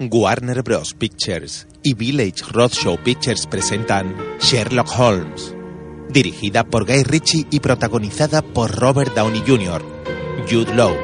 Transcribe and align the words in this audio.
Warner 0.00 0.62
Bros. 0.62 0.94
Pictures 0.94 1.66
y 1.82 1.92
Village 1.92 2.42
Roadshow 2.50 2.96
Pictures 3.04 3.46
presentan 3.46 4.16
Sherlock 4.40 4.88
Holmes, 4.98 5.54
dirigida 6.08 6.64
por 6.64 6.86
Guy 6.86 7.02
Ritchie 7.02 7.46
y 7.50 7.60
protagonizada 7.60 8.40
por 8.40 8.70
Robert 8.70 9.14
Downey 9.14 9.42
Jr., 9.46 9.82
Jude 10.50 10.74
Law, 10.74 10.96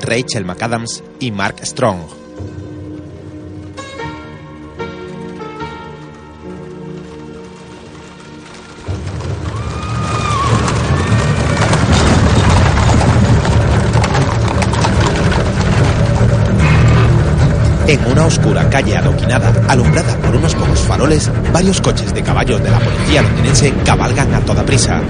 Rachel 0.00 0.46
McAdams 0.46 1.04
y 1.20 1.32
Mark 1.32 1.66
Strong. 1.66 2.23
En 17.86 18.02
una 18.10 18.24
oscura 18.24 18.68
calle 18.70 18.96
adoquinada, 18.96 19.52
alumbrada 19.68 20.16
por 20.16 20.34
unos 20.34 20.54
pocos 20.54 20.80
faroles, 20.80 21.30
varios 21.52 21.82
coches 21.82 22.14
de 22.14 22.22
caballos 22.22 22.62
de 22.62 22.70
la 22.70 22.78
policía 22.78 23.20
londinense 23.20 23.74
cabalgan 23.84 24.34
a 24.34 24.40
toda 24.40 24.64
prisa. 24.64 25.02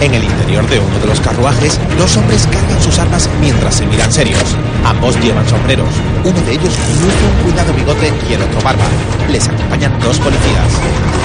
En 0.00 0.14
el 0.14 0.24
interior 0.24 0.66
de 0.70 0.78
uno 0.78 0.98
de 1.00 1.06
los 1.06 1.20
carruajes, 1.20 1.78
dos 1.98 2.16
hombres 2.16 2.48
cargan 2.50 2.82
sus 2.82 2.98
armas 2.98 3.28
mientras 3.38 3.74
se 3.74 3.86
miran 3.86 4.10
serios. 4.10 4.56
Ambos 4.86 5.20
llevan 5.20 5.46
sombreros. 5.46 5.90
Uno 6.24 6.40
de 6.40 6.52
ellos 6.52 6.72
luce 7.02 7.26
un 7.26 7.42
cuidado 7.42 7.74
bigote 7.74 8.12
y 8.30 8.32
el 8.32 8.42
otro 8.42 8.62
barba. 8.62 8.84
Les 9.30 9.46
acompañan 9.46 9.92
dos 10.00 10.18
policías. 10.20 11.17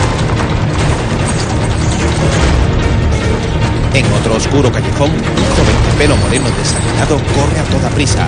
En 3.93 4.11
otro 4.11 4.35
oscuro 4.35 4.71
callejón, 4.71 5.11
un 5.11 5.45
joven 5.53 5.77
de 5.86 5.97
pelo 5.99 6.17
moreno 6.17 6.49
desaliñado 6.58 7.22
corre 7.38 7.59
a 7.59 7.63
toda 7.66 7.89
prisa. 7.89 8.27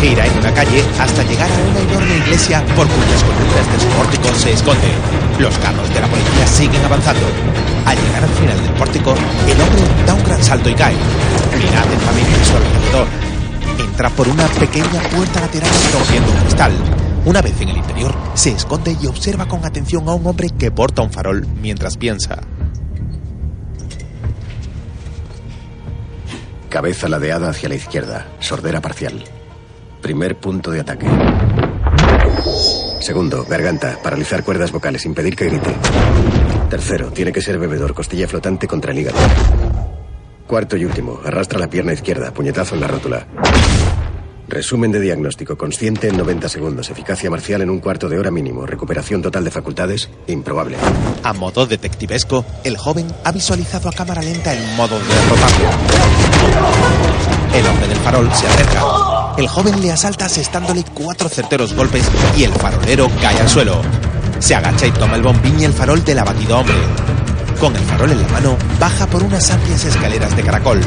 Gira 0.00 0.26
en 0.26 0.38
una 0.38 0.52
calle 0.54 0.82
hasta 0.98 1.22
llegar 1.24 1.50
a 1.50 1.70
una 1.70 1.80
enorme 1.80 2.16
iglesia 2.16 2.64
por 2.74 2.88
cuyas 2.88 3.22
columnas 3.22 3.66
de 3.70 3.80
su 3.80 3.88
pórtico 3.88 4.34
se 4.34 4.52
esconde. 4.52 4.88
Los 5.38 5.58
carros 5.58 5.92
de 5.92 6.00
la 6.00 6.06
policía 6.06 6.46
siguen 6.46 6.82
avanzando. 6.82 7.26
Al 7.84 7.98
llegar 7.98 8.24
al 8.24 8.30
final 8.30 8.62
del 8.62 8.72
pórtico, 8.72 9.14
el 9.46 9.60
hombre 9.60 9.82
da 10.06 10.14
un 10.14 10.24
gran 10.24 10.42
salto 10.42 10.70
y 10.70 10.74
cae. 10.74 10.96
Mira 11.58 11.82
atentamente 11.82 12.32
a 12.32 12.44
su 12.44 12.56
alrededor. 12.56 13.06
Entra 13.78 14.08
por 14.08 14.26
una 14.26 14.46
pequeña 14.48 15.00
puerta 15.14 15.40
lateral 15.40 15.70
rompiendo 15.92 16.32
un 16.32 16.38
cristal. 16.38 16.72
Una 17.26 17.42
vez 17.42 17.60
en 17.60 17.68
el 17.68 17.76
interior, 17.76 18.14
se 18.32 18.52
esconde 18.52 18.96
y 18.98 19.06
observa 19.06 19.46
con 19.46 19.66
atención 19.66 20.08
a 20.08 20.14
un 20.14 20.26
hombre 20.26 20.48
que 20.48 20.70
porta 20.70 21.02
un 21.02 21.10
farol 21.10 21.46
mientras 21.60 21.98
piensa. 21.98 22.38
Cabeza 26.78 27.08
ladeada 27.08 27.50
hacia 27.50 27.68
la 27.68 27.74
izquierda. 27.74 28.28
Sordera 28.38 28.80
parcial. 28.80 29.24
Primer 30.00 30.36
punto 30.36 30.70
de 30.70 30.78
ataque. 30.78 31.08
Segundo, 33.00 33.44
garganta. 33.46 33.98
Paralizar 34.00 34.44
cuerdas 34.44 34.70
vocales. 34.70 35.04
Impedir 35.04 35.34
que 35.34 35.46
grite. 35.46 35.74
Tercero, 36.70 37.10
tiene 37.10 37.32
que 37.32 37.40
ser 37.40 37.58
bebedor. 37.58 37.94
Costilla 37.94 38.28
flotante 38.28 38.68
contra 38.68 38.92
el 38.92 39.00
hígado. 39.00 39.18
Cuarto 40.46 40.76
y 40.76 40.84
último, 40.84 41.18
arrastra 41.24 41.58
la 41.58 41.68
pierna 41.68 41.94
izquierda. 41.94 42.32
Puñetazo 42.32 42.76
en 42.76 42.80
la 42.80 42.86
rótula. 42.86 43.26
Resumen 44.46 44.92
de 44.92 45.00
diagnóstico. 45.00 45.58
Consciente 45.58 46.06
en 46.06 46.16
90 46.16 46.48
segundos. 46.48 46.88
Eficacia 46.90 47.28
marcial 47.28 47.60
en 47.60 47.70
un 47.70 47.80
cuarto 47.80 48.08
de 48.08 48.20
hora 48.20 48.30
mínimo. 48.30 48.66
Recuperación 48.66 49.20
total 49.20 49.42
de 49.42 49.50
facultades. 49.50 50.08
Improbable. 50.28 50.76
A 51.24 51.32
modo 51.32 51.66
detectivesco, 51.66 52.44
el 52.62 52.76
joven 52.76 53.12
ha 53.24 53.32
visualizado 53.32 53.88
a 53.88 53.92
cámara 53.92 54.22
lenta 54.22 54.52
el 54.52 54.76
modo 54.76 54.96
de 54.96 55.06
derrotarlo. 55.06 56.27
El 57.54 57.66
hombre 57.66 57.88
del 57.88 57.98
farol 57.98 58.30
se 58.34 58.46
acerca. 58.46 58.82
El 59.36 59.48
joven 59.48 59.80
le 59.80 59.92
asalta 59.92 60.26
asestándole 60.26 60.84
cuatro 60.94 61.28
certeros 61.28 61.74
golpes 61.74 62.04
y 62.36 62.44
el 62.44 62.52
farolero 62.52 63.08
cae 63.20 63.40
al 63.40 63.48
suelo. 63.48 63.80
Se 64.38 64.54
agacha 64.54 64.86
y 64.86 64.90
toma 64.92 65.16
el 65.16 65.22
bombín 65.22 65.58
y 65.60 65.64
el 65.64 65.72
farol 65.72 66.04
del 66.04 66.18
abatido 66.18 66.58
hombre. 66.58 66.76
Con 67.60 67.74
el 67.74 67.82
farol 67.82 68.12
en 68.12 68.22
la 68.22 68.28
mano, 68.28 68.56
baja 68.78 69.06
por 69.06 69.22
unas 69.22 69.50
amplias 69.50 69.84
escaleras 69.84 70.36
de 70.36 70.42
caracol. 70.42 70.80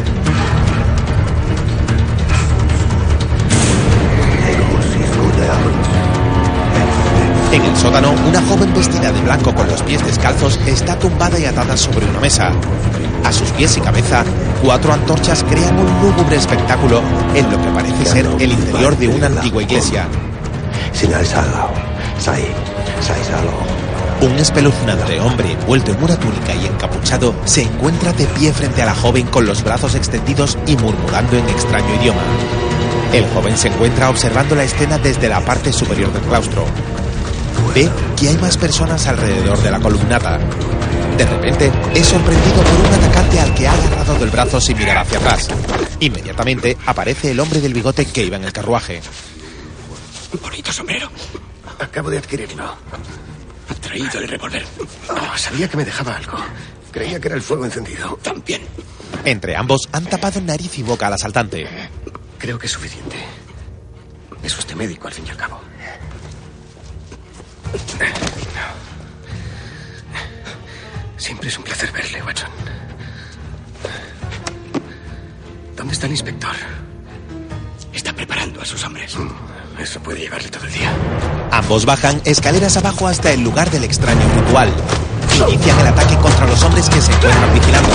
En 7.51 7.61
el 7.61 7.75
sótano, 7.75 8.13
una 8.29 8.41
joven 8.44 8.73
vestida 8.73 9.11
de 9.11 9.21
blanco 9.21 9.53
con 9.53 9.67
los 9.67 9.81
pies 9.81 10.05
descalzos 10.05 10.57
está 10.66 10.97
tumbada 10.97 11.38
y 11.38 11.44
atada 11.44 11.75
sobre 11.75 12.05
una 12.05 12.21
mesa. 12.21 12.53
A 13.25 13.33
sus 13.33 13.50
pies 13.51 13.75
y 13.75 13.81
cabeza, 13.81 14.23
cuatro 14.61 14.94
antorchas 14.94 15.44
crean 15.44 15.77
un 15.77 16.01
lúgubre 16.01 16.35
espectáculo 16.35 17.01
en 17.35 17.51
lo 17.51 17.61
que 17.61 17.69
parece 17.69 18.05
ser 18.05 18.25
el 18.39 18.51
interior 18.51 18.97
de 18.97 19.07
una 19.07 19.27
antigua 19.27 19.63
iglesia. 19.63 20.07
Un 24.21 24.38
espeluznante 24.38 25.19
hombre 25.19 25.51
envuelto 25.53 25.91
en 25.91 26.03
una 26.03 26.16
túnica 26.16 26.53
y 26.53 26.67
encapuchado 26.67 27.33
se 27.45 27.63
encuentra 27.63 28.13
de 28.13 28.25
pie 28.27 28.53
frente 28.53 28.83
a 28.83 28.85
la 28.85 28.94
joven 28.94 29.25
con 29.27 29.45
los 29.45 29.63
brazos 29.63 29.95
extendidos 29.95 30.57
y 30.67 30.77
murmurando 30.77 31.38
en 31.38 31.50
extraño 31.50 31.95
idioma. 32.00 32.21
El 33.13 33.27
joven 33.29 33.57
se 33.57 33.69
encuentra 33.69 34.09
observando 34.09 34.55
la 34.55 34.63
escena 34.63 34.97
desde 35.00 35.27
la 35.27 35.41
parte 35.41 35.73
superior 35.73 36.13
del 36.13 36.21
claustro. 36.23 36.66
Ve 37.73 37.89
que 38.16 38.29
hay 38.29 38.38
más 38.38 38.57
personas 38.57 39.07
alrededor 39.07 39.57
de 39.61 39.71
la 39.71 39.79
columnata. 39.79 40.39
De 41.21 41.27
repente, 41.27 41.71
es 41.93 42.07
sorprendido 42.07 42.63
por 42.63 42.79
un 42.79 42.93
atacante 42.95 43.39
al 43.39 43.53
que 43.53 43.67
ha 43.67 43.73
agarrado 43.73 44.15
del 44.15 44.31
brazo 44.31 44.59
sin 44.59 44.75
mirar 44.75 44.97
hacia 44.97 45.19
atrás. 45.19 45.49
Inmediatamente 45.99 46.75
aparece 46.87 47.29
el 47.29 47.39
hombre 47.39 47.61
del 47.61 47.75
bigote 47.75 48.07
que 48.07 48.23
iba 48.25 48.37
en 48.37 48.43
el 48.43 48.51
carruaje. 48.51 49.03
Bonito 50.41 50.73
sombrero. 50.73 51.11
Acabo 51.77 52.09
de 52.09 52.17
adquirirlo. 52.17 52.63
Ha 52.65 53.73
traído 53.75 54.17
el 54.17 54.29
revólver. 54.29 54.65
Oh, 55.09 55.37
sabía 55.37 55.69
que 55.69 55.77
me 55.77 55.85
dejaba 55.85 56.15
algo. 56.15 56.39
Creía 56.89 57.19
que 57.19 57.27
era 57.27 57.35
el 57.35 57.43
fuego 57.43 57.65
encendido. 57.65 58.17
También. 58.23 58.63
Entre 59.23 59.55
ambos 59.55 59.89
han 59.91 60.05
tapado 60.05 60.41
nariz 60.41 60.75
y 60.79 60.81
boca 60.81 61.05
al 61.05 61.13
asaltante. 61.13 61.67
Creo 62.39 62.57
que 62.57 62.65
es 62.65 62.71
suficiente. 62.71 63.17
Es 64.41 64.57
usted 64.57 64.73
médico, 64.73 65.07
al 65.07 65.13
fin 65.13 65.25
y 65.27 65.29
al 65.29 65.38
cabo. 65.38 65.61
Siempre 71.21 71.49
es 71.49 71.57
un 71.59 71.63
placer 71.63 71.91
verle, 71.91 72.23
Watson. 72.23 72.49
¿Dónde 75.77 75.93
está 75.93 76.07
el 76.07 76.13
inspector? 76.13 76.49
Está 77.93 78.11
preparando 78.11 78.59
a 78.59 78.65
sus 78.65 78.83
hombres. 78.83 79.15
Mm, 79.15 79.29
Eso 79.79 79.99
puede 79.99 80.21
llevarle 80.21 80.49
todo 80.49 80.65
el 80.65 80.73
día. 80.73 80.91
Ambos 81.51 81.85
bajan 81.85 82.19
escaleras 82.25 82.75
abajo 82.77 83.07
hasta 83.07 83.31
el 83.31 83.41
lugar 83.41 83.69
del 83.69 83.83
extraño 83.83 84.21
ritual. 84.35 84.73
Inician 85.47 85.79
el 85.81 85.87
ataque 85.89 86.17
contra 86.17 86.47
los 86.47 86.63
hombres 86.63 86.89
que 86.89 86.99
se 86.99 87.11
encuentran 87.13 87.53
vigilando. 87.53 87.89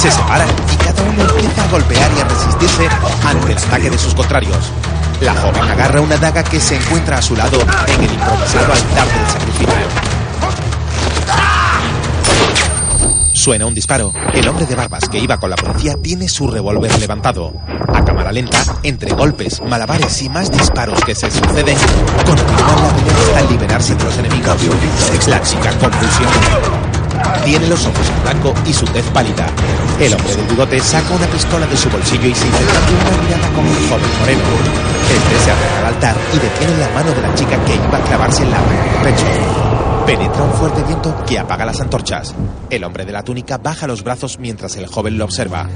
Se 0.00 0.10
separan 0.10 0.48
y 0.72 0.76
cada 0.76 1.02
uno 1.02 1.22
empieza 1.22 1.64
a 1.64 1.68
golpear 1.68 2.10
y 2.16 2.20
a 2.20 2.24
resistirse 2.24 2.88
ante 3.26 3.52
el 3.52 3.58
ataque 3.58 3.90
de 3.90 3.98
sus 3.98 4.14
contrarios. 4.14 4.72
La 5.20 5.34
joven 5.34 5.62
agarra 5.64 6.00
una 6.00 6.16
daga 6.16 6.42
que 6.42 6.58
se 6.58 6.76
encuentra 6.76 7.18
a 7.18 7.22
su 7.22 7.36
lado 7.36 7.60
en 7.88 8.04
el 8.04 8.10
improvisado 8.10 8.72
altar 8.72 9.06
del 9.06 9.26
sacrificio. 9.30 10.13
Suena 13.44 13.66
un 13.66 13.74
disparo. 13.74 14.10
El 14.32 14.48
hombre 14.48 14.64
de 14.64 14.74
barbas 14.74 15.06
que 15.06 15.18
iba 15.18 15.36
con 15.36 15.50
la 15.50 15.56
policía 15.56 15.96
tiene 16.02 16.30
su 16.30 16.48
revólver 16.48 16.98
levantado. 16.98 17.52
A 17.92 18.02
cámara 18.02 18.32
lenta, 18.32 18.64
entre 18.82 19.12
golpes, 19.12 19.60
malabares 19.60 20.22
y 20.22 20.30
más 20.30 20.50
disparos 20.50 20.98
que 21.04 21.14
se 21.14 21.30
suceden, 21.30 21.76
continúa 22.24 22.74
la 22.80 22.96
pelea 22.96 23.36
hasta 23.36 23.50
liberarse 23.50 23.94
de 23.96 24.04
los 24.04 24.16
enemigos. 24.16 24.56
La 25.28 25.42
chica 25.42 25.70
convulsiona. 25.72 27.44
Tiene 27.44 27.66
los 27.68 27.84
ojos 27.84 28.08
en 28.08 28.22
blanco 28.22 28.54
y 28.64 28.72
su 28.72 28.86
tez 28.86 29.04
pálida. 29.12 29.46
El 30.00 30.14
hombre 30.14 30.36
del 30.36 30.46
bigote 30.46 30.80
saca 30.80 31.14
una 31.14 31.26
pistola 31.26 31.66
de 31.66 31.76
su 31.76 31.90
bolsillo 31.90 32.26
y 32.26 32.34
se 32.34 32.46
intercambia 32.46 32.96
una 32.96 33.22
mirada 33.24 33.48
con 33.54 33.66
el 33.66 33.88
joven 33.90 34.18
moreno. 34.20 34.42
Este 35.12 35.44
se 35.44 35.50
acerca 35.50 35.78
al 35.80 35.94
altar 35.94 36.16
y 36.32 36.38
detiene 36.38 36.78
la 36.78 36.88
mano 36.94 37.12
de 37.12 37.20
la 37.20 37.34
chica 37.34 37.62
que 37.66 37.74
iba 37.74 37.98
a 37.98 38.04
clavarse 38.04 38.42
en 38.42 38.50
la 38.50 38.56
del 38.56 39.12
pecho. 39.12 39.83
Penetra 40.06 40.42
un 40.42 40.52
fuerte 40.52 40.82
viento 40.82 41.24
que 41.26 41.38
apaga 41.38 41.64
las 41.64 41.80
antorchas. 41.80 42.34
El 42.68 42.84
hombre 42.84 43.06
de 43.06 43.12
la 43.12 43.22
túnica 43.22 43.56
baja 43.56 43.86
los 43.86 44.04
brazos 44.04 44.38
mientras 44.38 44.76
el 44.76 44.86
joven 44.86 45.16
lo 45.16 45.24
observa. 45.24 45.66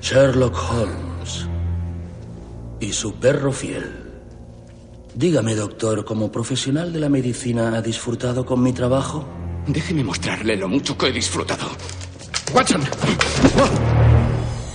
Sherlock 0.00 0.56
Holmes 0.72 1.46
y 2.80 2.92
su 2.92 3.14
perro 3.14 3.52
fiel. 3.52 4.06
Dígame, 5.14 5.54
doctor, 5.54 6.04
como 6.04 6.32
profesional 6.32 6.92
de 6.92 6.98
la 6.98 7.08
medicina, 7.08 7.76
¿ha 7.76 7.82
disfrutado 7.82 8.44
con 8.44 8.60
mi 8.60 8.72
trabajo? 8.72 9.24
Déjeme 9.68 10.02
mostrarle 10.02 10.56
lo 10.56 10.68
mucho 10.68 10.98
que 10.98 11.08
he 11.08 11.12
disfrutado. 11.12 11.68
¡Watson! 12.52 12.82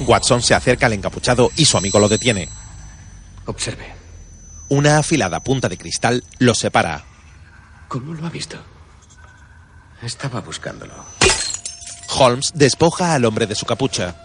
Watson 0.08 0.42
se 0.42 0.54
acerca 0.54 0.86
al 0.86 0.94
encapuchado 0.94 1.50
y 1.58 1.66
su 1.66 1.78
amigo 1.78 2.00
lo 2.00 2.08
detiene. 2.08 2.48
Observe. 3.46 4.02
Una 4.74 4.98
afilada 4.98 5.40
punta 5.40 5.70
de 5.70 5.78
cristal 5.78 6.24
los 6.40 6.58
separa. 6.58 7.04
¿Cómo 7.88 8.16
lo 8.16 8.25
ha 8.25 8.30
visto? 8.31 8.58
Estaba 10.02 10.42
buscándolo. 10.42 10.96
Holmes 12.18 12.52
despoja 12.56 13.14
al 13.14 13.25
hombre 13.25 13.46
de 13.46 13.54
su 13.54 13.68
capucha. 13.68 14.16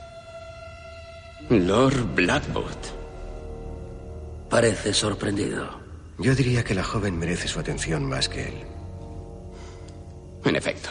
Lord 1.51 2.15
Blackwood. 2.15 2.79
Parece 4.49 4.95
sorprendido. 4.95 5.69
Yo 6.17 6.35
diría 6.35 6.65
que 6.65 6.75
la 6.75 6.83
joven 6.83 7.19
merece 7.19 7.47
su 7.47 7.61
atención 7.61 8.07
más 8.09 8.31
que 8.31 8.49
él. 8.49 8.67
En 10.47 10.57
efecto. 10.57 10.89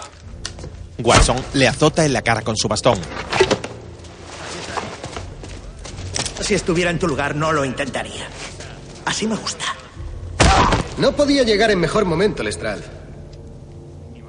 Watson 1.00 1.44
le 1.56 1.68
azota 1.68 2.06
en 2.06 2.14
la 2.14 2.22
cara 2.22 2.44
con 2.44 2.56
su 2.56 2.68
bastón. 2.68 3.00
Si 6.42 6.54
estuviera 6.54 6.92
en 6.92 7.00
tu 7.00 7.08
lugar, 7.08 7.36
no 7.36 7.52
lo 7.52 7.66
intentaría. 7.66 8.28
Así 9.08 9.26
me 9.26 9.38
gusta. 9.38 9.64
No 10.98 11.14
podía 11.14 11.44
llegar 11.44 11.72
en 11.72 11.80
mejor 11.80 12.04
momento, 12.04 12.44
Lestrade. 12.44 12.84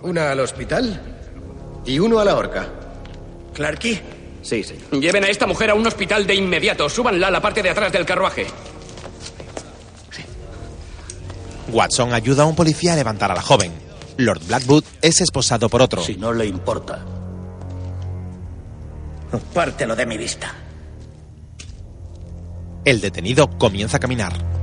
Una 0.02 0.30
al 0.30 0.38
hospital 0.38 1.00
y 1.84 1.98
uno 1.98 2.20
a 2.20 2.24
la 2.24 2.36
horca. 2.36 2.68
¿Clarky? 3.54 4.00
Sí, 4.40 4.62
señor. 4.62 5.00
Lleven 5.00 5.24
a 5.24 5.26
esta 5.26 5.48
mujer 5.48 5.70
a 5.70 5.74
un 5.74 5.84
hospital 5.84 6.28
de 6.28 6.36
inmediato. 6.36 6.88
Súbanla 6.88 7.26
a 7.26 7.30
la 7.32 7.40
parte 7.40 7.60
de 7.60 7.70
atrás 7.70 7.90
del 7.90 8.06
carruaje. 8.06 8.46
Watson 11.72 12.14
ayuda 12.14 12.44
a 12.44 12.46
un 12.46 12.54
policía 12.54 12.92
a 12.92 12.96
levantar 12.96 13.32
a 13.32 13.34
la 13.34 13.42
joven. 13.42 13.72
Lord 14.16 14.42
Blackwood 14.46 14.84
es 15.02 15.20
esposado 15.20 15.68
por 15.68 15.82
otro. 15.82 16.02
Si 16.02 16.14
no 16.14 16.32
le 16.32 16.46
importa. 16.46 17.04
Pártelo 19.52 19.96
de 19.96 20.06
mi 20.06 20.16
vista. 20.16 20.54
El 22.84 23.00
detenido 23.00 23.50
comienza 23.58 23.96
a 23.96 24.00
caminar. 24.00 24.57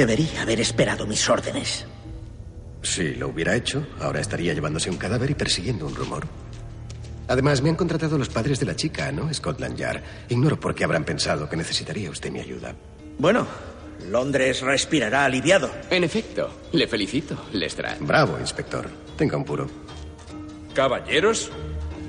Debería 0.00 0.40
haber 0.40 0.62
esperado 0.62 1.06
mis 1.06 1.28
órdenes. 1.28 1.84
Si 2.80 3.16
lo 3.16 3.28
hubiera 3.28 3.54
hecho, 3.54 3.86
ahora 4.00 4.18
estaría 4.18 4.54
llevándose 4.54 4.88
un 4.88 4.96
cadáver 4.96 5.30
y 5.30 5.34
persiguiendo 5.34 5.86
un 5.86 5.94
rumor. 5.94 6.26
Además, 7.28 7.60
me 7.60 7.68
han 7.68 7.76
contratado 7.76 8.16
los 8.16 8.30
padres 8.30 8.58
de 8.58 8.64
la 8.64 8.74
chica, 8.74 9.12
¿no? 9.12 9.30
Scotland 9.30 9.76
Yard. 9.76 10.00
Ignoro 10.30 10.58
por 10.58 10.74
qué 10.74 10.84
habrán 10.84 11.04
pensado 11.04 11.50
que 11.50 11.56
necesitaría 11.58 12.08
usted 12.08 12.30
mi 12.30 12.40
ayuda. 12.40 12.74
Bueno, 13.18 13.46
Londres 14.08 14.62
respirará 14.62 15.26
aliviado. 15.26 15.70
En 15.90 16.02
efecto, 16.02 16.50
le 16.72 16.88
felicito, 16.88 17.36
Lestrade. 17.52 17.98
Bravo, 18.00 18.38
inspector. 18.40 18.88
Tenga 19.18 19.36
un 19.36 19.44
puro. 19.44 19.66
Caballeros, 20.72 21.50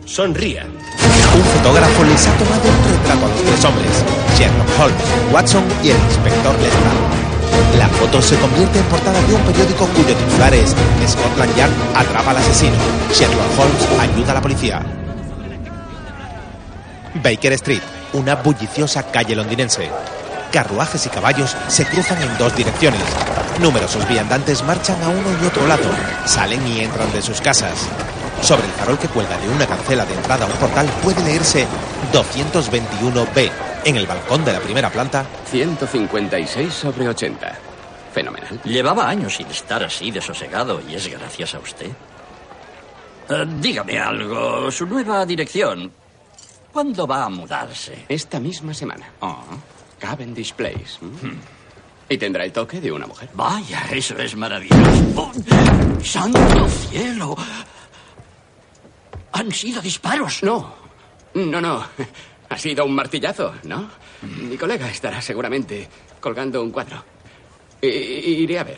sonrían. 0.05 0.69
Un 0.69 1.43
fotógrafo 1.43 2.05
les 2.05 2.25
ha 2.25 2.37
tomado 2.37 2.69
un 2.69 2.83
retrato 2.85 3.25
a 3.25 3.27
los 3.27 3.41
tres 3.41 3.65
hombres, 3.65 4.05
Sherlock 4.37 4.79
Holmes, 4.79 5.33
Watson 5.33 5.63
y 5.83 5.89
el 5.89 5.97
inspector 5.97 6.57
Lestrade. 6.57 7.20
La 7.77 7.87
foto 7.89 8.21
se 8.21 8.37
convierte 8.37 8.79
en 8.79 8.85
portada 8.85 9.21
de 9.21 9.33
un 9.33 9.41
periódico 9.41 9.87
cuyo 9.87 10.15
titular 10.15 10.53
es 10.53 10.75
Scotland 11.07 11.55
Yard 11.55 11.71
atrapa 11.95 12.31
al 12.31 12.37
asesino. 12.37 12.75
Sherlock 13.11 13.59
Holmes 13.59 13.99
ayuda 13.99 14.31
a 14.31 14.35
la 14.35 14.41
policía. 14.41 14.81
Baker 17.15 17.53
Street, 17.53 17.81
una 18.13 18.35
bulliciosa 18.35 19.03
calle 19.03 19.35
londinense. 19.35 19.89
Carruajes 20.51 21.05
y 21.05 21.09
caballos 21.09 21.55
se 21.67 21.85
cruzan 21.85 22.21
en 22.21 22.37
dos 22.37 22.55
direcciones. 22.55 23.01
Numerosos 23.59 24.07
viandantes 24.07 24.63
marchan 24.63 25.01
a 25.03 25.09
uno 25.09 25.27
y 25.41 25.45
otro 25.45 25.67
lado, 25.67 25.83
salen 26.25 26.65
y 26.67 26.81
entran 26.81 27.11
de 27.13 27.21
sus 27.21 27.41
casas. 27.41 27.87
Sobre 28.41 28.65
el 28.65 28.71
farol 28.71 28.97
que 28.97 29.07
cuelga 29.07 29.37
de 29.37 29.49
una 29.49 29.67
cancela 29.67 30.05
de 30.05 30.15
entrada 30.15 30.45
a 30.45 30.47
un 30.47 30.53
portal 30.53 30.87
puede 31.03 31.23
leerse 31.23 31.67
221B. 32.11 33.70
En 33.83 33.97
el 33.97 34.05
balcón 34.05 34.45
de 34.45 34.53
la 34.53 34.59
primera 34.59 34.89
planta, 34.91 35.25
156 35.45 36.71
sobre 36.73 37.09
80. 37.09 37.57
Fenomenal. 38.13 38.61
Llevaba 38.63 39.09
años 39.09 39.35
sin 39.35 39.47
estar 39.47 39.83
así 39.83 40.11
de 40.11 40.21
sosegado 40.21 40.81
y 40.87 40.95
es 40.95 41.07
gracias 41.07 41.55
a 41.55 41.59
usted. 41.59 41.89
Eh, 43.29 43.45
dígame 43.59 43.97
algo, 43.97 44.69
su 44.69 44.85
nueva 44.85 45.25
dirección. 45.25 45.91
¿Cuándo 46.71 47.07
va 47.07 47.25
a 47.25 47.29
mudarse? 47.29 48.05
Esta 48.07 48.39
misma 48.39 48.73
semana. 48.73 49.09
Ah, 49.21 49.43
Cavendish 49.99 50.53
Place. 50.53 50.99
¿m? 51.01 51.33
Y 52.07 52.17
tendrá 52.17 52.43
el 52.45 52.51
toque 52.51 52.79
de 52.79 52.91
una 52.91 53.07
mujer. 53.07 53.29
vaya, 53.33 53.83
eso 53.91 54.17
es 54.17 54.35
maravilloso. 54.35 54.81
Oh, 55.15 55.31
¡Santo 56.03 56.67
cielo! 56.67 57.35
Han 59.31 59.51
sido 59.51 59.81
disparos. 59.81 60.43
No, 60.43 60.73
no, 61.33 61.61
no. 61.61 61.83
Ha 62.51 62.57
sido 62.57 62.85
un 62.85 62.93
martillazo, 62.93 63.53
¿no? 63.63 63.89
Mi 64.21 64.57
colega 64.57 64.89
estará 64.89 65.21
seguramente 65.21 65.87
colgando 66.19 66.61
un 66.61 66.69
cuadro. 66.71 67.03
I- 67.81 67.87
iré 68.43 68.59
a 68.59 68.63
ver. 68.65 68.77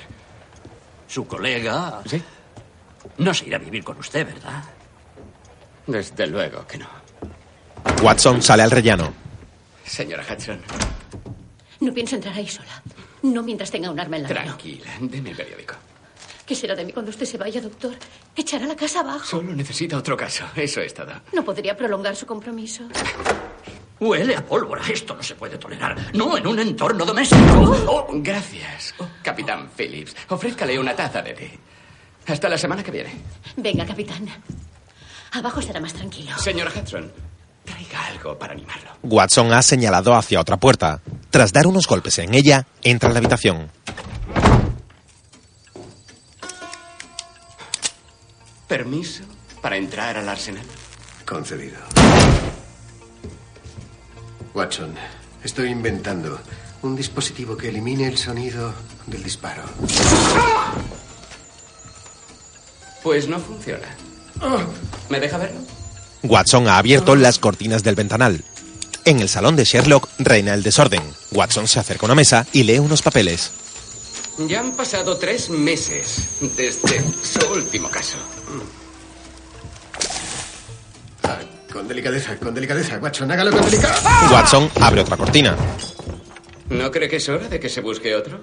Su 1.08 1.26
colega 1.28 2.02
¿Sí? 2.06 2.22
no 3.18 3.34
se 3.34 3.48
irá 3.48 3.58
a 3.58 3.60
vivir 3.60 3.84
con 3.84 3.98
usted, 3.98 4.26
¿verdad? 4.26 4.64
Desde 5.88 6.28
luego 6.28 6.66
que 6.68 6.78
no. 6.78 6.88
Watson 8.02 8.42
sale 8.42 8.64
al 8.64 8.72
rellano. 8.72 9.12
Señora 9.86 10.24
Hudson, 10.24 10.62
No 11.82 11.94
pienso 11.94 12.16
entrar 12.16 12.36
ahí 12.36 12.48
sola. 12.48 12.82
No 13.24 13.42
mientras 13.44 13.70
tenga 13.72 13.90
un 13.90 14.00
arma 14.00 14.18
en 14.18 14.24
la 14.24 14.30
mano. 14.30 14.42
tranquila, 14.46 14.92
deme 15.02 15.32
el 15.32 15.36
periódico. 15.36 15.76
¿Qué 16.46 16.56
será 16.56 16.76
de 16.76 16.84
mí 16.84 16.92
cuando 16.92 17.10
usted 17.10 17.26
se 17.26 17.38
vaya, 17.38 17.62
doctor? 17.62 17.94
¿Echará 18.36 18.66
la 18.66 18.76
casa 18.76 19.00
abajo? 19.00 19.24
Solo 19.26 19.54
necesita 19.54 19.98
otro 19.98 20.18
caso, 20.18 20.44
eso 20.56 20.82
es 20.82 20.94
todo. 20.94 21.12
No 21.32 21.44
podría 21.44 21.76
prolongar 21.76 22.16
su 22.16 22.26
compromiso. 22.26 22.84
Huele 24.00 24.36
a 24.36 24.46
pólvora. 24.46 24.82
Esto 24.90 25.16
no 25.16 25.24
se 25.24 25.36
puede 25.36 25.58
tolerar. 25.58 25.96
No 26.14 26.38
en 26.38 26.46
un 26.46 26.60
entorno 26.60 27.06
doméstico. 27.06 27.42
Oh, 27.88 28.08
Gracias, 28.16 28.94
Capitán 29.22 29.70
Phillips. 29.78 30.16
Ofrézcale 30.28 30.78
una 30.78 30.94
taza 30.96 31.22
de 31.22 31.34
té. 31.34 31.60
Hasta 32.28 32.50
la 32.50 32.58
semana 32.58 32.84
que 32.84 32.92
viene. 32.92 33.14
Venga, 33.56 33.86
capitán. 33.86 34.28
Abajo 35.32 35.62
estará 35.62 35.80
más 35.80 35.94
tranquilo. 35.94 36.38
Señora 36.38 36.72
Hudson, 36.76 37.12
traiga 37.64 38.06
algo 38.08 38.38
para 38.38 38.54
animarlo. 38.54 38.92
Watson 39.04 39.54
ha 39.54 39.62
señalado 39.62 40.14
hacia 40.14 40.42
otra 40.42 40.58
puerta. 40.58 41.02
Tras 41.30 41.54
dar 41.54 41.68
unos 41.68 41.88
golpes 41.88 42.20
en 42.20 42.34
ella, 42.34 42.68
entra 42.82 43.08
en 43.10 43.14
la 43.14 43.20
habitación. 43.20 43.72
¿Permiso 48.74 49.22
para 49.62 49.78
entrar 49.78 50.18
al 50.18 50.28
arsenal? 50.28 50.66
Concedido. 51.28 51.78
Watson, 54.56 54.96
estoy 55.44 55.70
inventando 55.70 56.40
un 56.82 56.96
dispositivo 56.96 57.56
que 57.56 57.70
elimine 57.70 58.08
el 58.08 58.18
sonido 58.18 58.74
del 59.06 59.22
disparo. 59.22 59.62
Pues 63.04 63.28
no 63.28 63.40
funciona. 63.40 63.96
¿Me 65.08 65.20
deja 65.20 65.38
verlo? 65.38 65.60
Watson 66.24 66.68
ha 66.68 66.80
abierto 66.80 67.16
las 67.16 67.38
cortinas 67.38 67.84
del 67.84 67.94
ventanal. 67.94 68.44
En 69.06 69.20
el 69.20 69.30
salón 69.30 69.56
de 69.56 69.66
Sherlock 69.66 70.10
reina 70.18 70.56
el 70.56 70.64
desorden. 70.64 71.04
Watson 71.32 71.68
se 71.68 71.80
acerca 71.80 72.08
a 72.08 72.10
una 72.10 72.16
mesa 72.16 72.48
y 72.52 72.64
lee 72.64 72.80
unos 72.80 73.04
papeles. 73.04 73.52
Ya 74.48 74.62
han 74.62 74.72
pasado 74.72 75.18
tres 75.18 75.52
meses 75.52 76.28
desde 76.58 77.04
su 77.22 77.54
último 77.54 77.88
caso. 77.92 78.18
Ah, 81.24 81.40
con 81.72 81.88
delicadeza, 81.88 82.38
con 82.38 82.54
delicadeza. 82.54 82.98
Watson, 82.98 83.32
hágalo 83.32 83.52
con 83.52 83.66
delicadeza. 83.66 84.30
Watson 84.32 84.70
abre 84.82 85.02
otra 85.02 85.18
cortina. 85.18 85.56
¿No 86.70 86.92
cree 86.92 87.08
que 87.10 87.18
es 87.18 87.30
hora 87.30 87.48
de 87.48 87.60
que 87.60 87.70
se 87.70 87.82
busque 87.82 88.16
otro? 88.16 88.42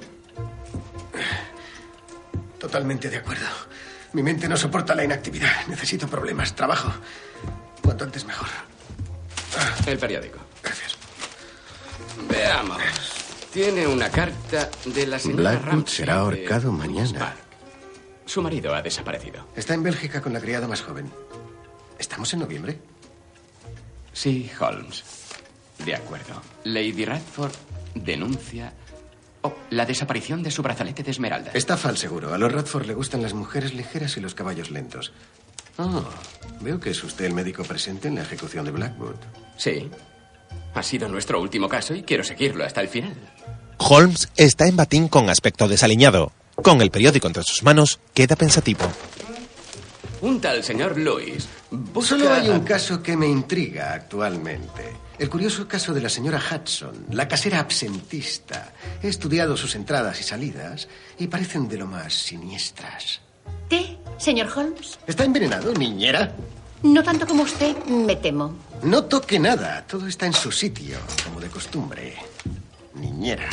Totalmente 2.58 3.08
de 3.10 3.16
acuerdo. 3.16 3.46
Mi 4.12 4.22
mente 4.22 4.48
no 4.48 4.56
soporta 4.56 4.94
la 4.94 5.04
inactividad. 5.04 5.66
Necesito 5.68 6.06
problemas, 6.08 6.54
trabajo. 6.54 6.92
Cuanto 7.82 8.04
antes 8.04 8.24
mejor. 8.24 8.48
El 9.86 9.98
periódico. 9.98 10.38
Gracias. 10.62 10.96
Veamos. 12.28 12.82
Tiene 13.52 13.86
una 13.86 14.08
carta 14.10 14.68
de 14.84 15.06
la 15.06 15.18
señora 15.18 15.50
Blackwood 15.50 15.70
Ramsey 15.70 15.96
será 15.96 16.14
ahorcado 16.18 16.70
mañana. 16.70 17.34
Su 18.30 18.42
marido 18.42 18.72
ha 18.76 18.80
desaparecido. 18.80 19.44
Está 19.56 19.74
en 19.74 19.82
Bélgica 19.82 20.22
con 20.22 20.32
la 20.32 20.40
criada 20.40 20.68
más 20.68 20.82
joven. 20.82 21.10
¿Estamos 21.98 22.32
en 22.32 22.38
noviembre? 22.38 22.78
Sí, 24.12 24.48
Holmes. 24.60 25.02
De 25.84 25.96
acuerdo. 25.96 26.40
Lady 26.62 27.04
Radford 27.04 27.50
denuncia 27.96 28.72
oh, 29.42 29.52
la 29.70 29.84
desaparición 29.84 30.44
de 30.44 30.52
su 30.52 30.62
brazalete 30.62 31.02
de 31.02 31.10
esmeralda. 31.10 31.50
Estafa 31.54 31.88
al 31.88 31.96
seguro. 31.96 32.32
A 32.32 32.38
los 32.38 32.52
Radford 32.52 32.86
le 32.86 32.94
gustan 32.94 33.20
las 33.20 33.34
mujeres 33.34 33.74
ligeras 33.74 34.16
y 34.16 34.20
los 34.20 34.36
caballos 34.36 34.70
lentos. 34.70 35.12
Oh, 35.78 36.04
veo 36.60 36.78
que 36.78 36.90
es 36.90 37.02
usted 37.02 37.24
el 37.24 37.34
médico 37.34 37.64
presente 37.64 38.06
en 38.06 38.14
la 38.14 38.22
ejecución 38.22 38.64
de 38.64 38.70
Blackwood. 38.70 39.16
Sí. 39.56 39.90
Ha 40.74 40.84
sido 40.84 41.08
nuestro 41.08 41.40
último 41.40 41.68
caso 41.68 41.96
y 41.96 42.04
quiero 42.04 42.22
seguirlo 42.22 42.64
hasta 42.64 42.80
el 42.80 42.86
final. 42.86 43.16
Holmes 43.78 44.28
está 44.36 44.68
en 44.68 44.76
batín 44.76 45.08
con 45.08 45.28
aspecto 45.30 45.66
desaliñado. 45.66 46.30
Con 46.62 46.82
el 46.82 46.90
periódico 46.90 47.26
entre 47.26 47.42
sus 47.42 47.62
manos, 47.62 47.98
queda 48.12 48.36
pensativo. 48.36 48.84
Un 50.20 50.40
tal 50.40 50.62
señor 50.62 50.98
Lewis 50.98 51.48
busca... 51.70 52.10
Solo 52.10 52.32
hay 52.32 52.48
un 52.50 52.60
caso 52.60 53.02
que 53.02 53.16
me 53.16 53.26
intriga 53.26 53.94
actualmente. 53.94 54.92
El 55.18 55.30
curioso 55.30 55.66
caso 55.66 55.94
de 55.94 56.02
la 56.02 56.08
señora 56.08 56.38
Hudson, 56.40 57.06
la 57.10 57.26
casera 57.26 57.60
absentista. 57.60 58.72
He 59.02 59.08
estudiado 59.08 59.56
sus 59.56 59.74
entradas 59.74 60.20
y 60.20 60.22
salidas 60.22 60.88
y 61.18 61.26
parecen 61.28 61.68
de 61.68 61.78
lo 61.78 61.86
más 61.86 62.12
siniestras. 62.12 63.20
¿Té, 63.68 63.98
señor 64.18 64.48
Holmes? 64.54 64.98
¿Está 65.06 65.24
envenenado, 65.24 65.72
niñera? 65.72 66.34
No 66.82 67.02
tanto 67.02 67.26
como 67.26 67.42
usted, 67.42 67.76
me 67.86 68.16
temo. 68.16 68.54
No 68.82 69.04
toque 69.04 69.38
nada. 69.38 69.86
Todo 69.86 70.06
está 70.06 70.26
en 70.26 70.32
su 70.32 70.50
sitio, 70.50 70.98
como 71.24 71.40
de 71.40 71.48
costumbre. 71.48 72.14
Niñera. 72.94 73.48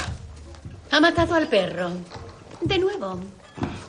Ha 0.91 0.99
matado 0.99 1.35
al 1.35 1.47
perro. 1.47 1.91
De 2.61 2.77
nuevo. 2.79 3.19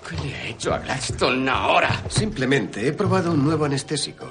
¿Qué 0.08 0.16
le 0.26 0.34
ha 0.34 0.44
hecho 0.46 0.72
a 0.72 0.78
Gladstone 0.78 1.50
ahora? 1.50 2.02
Simplemente 2.08 2.86
he 2.86 2.92
probado 2.92 3.32
un 3.32 3.44
nuevo 3.44 3.64
anestésico. 3.64 4.30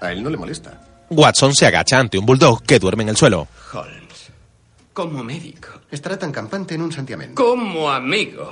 A 0.00 0.10
él 0.12 0.22
no 0.22 0.30
le 0.30 0.36
molesta. 0.36 0.80
Watson 1.10 1.54
se 1.54 1.66
agacha 1.66 1.98
ante 1.98 2.18
un 2.18 2.26
bulldog 2.26 2.62
que 2.62 2.78
duerme 2.78 3.02
en 3.04 3.10
el 3.10 3.16
suelo. 3.16 3.46
Holmes, 3.72 4.30
como 4.92 5.22
médico, 5.22 5.68
Estará 5.90 6.18
tan 6.18 6.32
campante 6.32 6.74
en 6.74 6.82
un 6.82 6.90
santiamén. 6.92 7.34
como 7.34 7.90
amigo. 7.90 8.50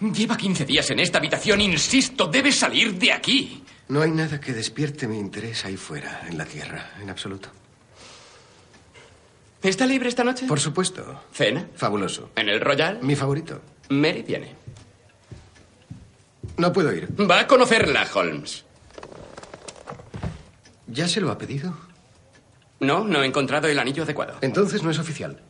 Lleva 0.00 0.36
15 0.36 0.64
días 0.64 0.88
en 0.90 1.00
esta 1.00 1.18
habitación, 1.18 1.60
insisto, 1.60 2.28
debe 2.28 2.52
salir 2.52 2.94
de 2.96 3.12
aquí. 3.12 3.64
No 3.88 4.00
hay 4.02 4.12
nada 4.12 4.38
que 4.38 4.52
despierte 4.52 5.08
mi 5.08 5.18
interés 5.18 5.64
ahí 5.64 5.76
fuera, 5.76 6.22
en 6.28 6.38
la 6.38 6.44
Tierra, 6.44 6.92
en 7.02 7.10
absoluto. 7.10 7.48
¿Está 9.62 9.86
libre 9.86 10.08
esta 10.08 10.22
noche? 10.24 10.46
Por 10.46 10.60
supuesto. 10.60 11.22
¿Cena? 11.32 11.66
Fabuloso. 11.74 12.30
¿En 12.36 12.48
el 12.48 12.60
Royal? 12.60 13.00
Mi 13.02 13.16
favorito. 13.16 13.60
Mary 13.88 14.22
viene. 14.22 14.54
No 16.56 16.72
puedo 16.72 16.92
ir. 16.92 17.08
Va 17.28 17.40
a 17.40 17.46
conocerla, 17.46 18.06
Holmes. 18.14 18.64
¿Ya 20.86 21.08
se 21.08 21.20
lo 21.20 21.30
ha 21.30 21.38
pedido? 21.38 21.76
No, 22.80 23.04
no 23.04 23.22
he 23.22 23.26
encontrado 23.26 23.68
el 23.68 23.78
anillo 23.78 24.04
adecuado. 24.04 24.38
Entonces 24.40 24.82
no 24.82 24.90
es 24.90 24.98
oficial. 24.98 25.40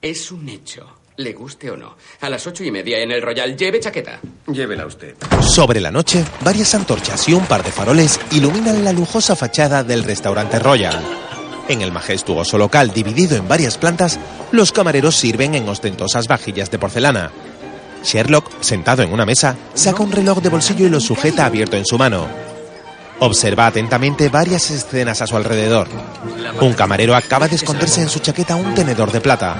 Es 0.00 0.30
un 0.32 0.48
hecho, 0.48 0.98
le 1.16 1.32
guste 1.32 1.70
o 1.70 1.76
no. 1.76 1.96
A 2.20 2.30
las 2.30 2.46
ocho 2.46 2.64
y 2.64 2.70
media 2.70 2.98
en 3.00 3.10
el 3.10 3.22
Royal, 3.22 3.56
lleve 3.56 3.80
chaqueta. 3.80 4.20
Llévela 4.46 4.86
usted. 4.86 5.16
Sobre 5.40 5.80
la 5.80 5.90
noche, 5.90 6.24
varias 6.42 6.74
antorchas 6.74 7.28
y 7.28 7.34
un 7.34 7.46
par 7.46 7.62
de 7.62 7.72
faroles 7.72 8.20
iluminan 8.30 8.84
la 8.84 8.92
lujosa 8.92 9.34
fachada 9.36 9.82
del 9.84 10.04
restaurante 10.04 10.58
Royal. 10.58 11.21
En 11.68 11.82
el 11.82 11.92
majestuoso 11.92 12.58
local 12.58 12.92
dividido 12.92 13.36
en 13.36 13.48
varias 13.48 13.78
plantas, 13.78 14.18
los 14.50 14.72
camareros 14.72 15.16
sirven 15.16 15.54
en 15.54 15.68
ostentosas 15.68 16.26
vajillas 16.26 16.70
de 16.70 16.78
porcelana. 16.78 17.30
Sherlock, 18.04 18.50
sentado 18.60 19.02
en 19.02 19.12
una 19.12 19.24
mesa, 19.24 19.56
saca 19.74 20.02
un 20.02 20.12
reloj 20.12 20.40
de 20.40 20.48
bolsillo 20.48 20.86
y 20.86 20.90
lo 20.90 21.00
sujeta 21.00 21.46
abierto 21.46 21.76
en 21.76 21.86
su 21.86 21.96
mano. 21.98 22.26
Observa 23.20 23.66
atentamente 23.66 24.28
varias 24.28 24.70
escenas 24.70 25.22
a 25.22 25.26
su 25.26 25.36
alrededor. 25.36 25.86
Un 26.60 26.72
camarero 26.72 27.14
acaba 27.14 27.46
de 27.46 27.54
esconderse 27.54 28.02
en 28.02 28.08
su 28.08 28.18
chaqueta 28.18 28.56
un 28.56 28.74
tenedor 28.74 29.12
de 29.12 29.20
plata. 29.20 29.56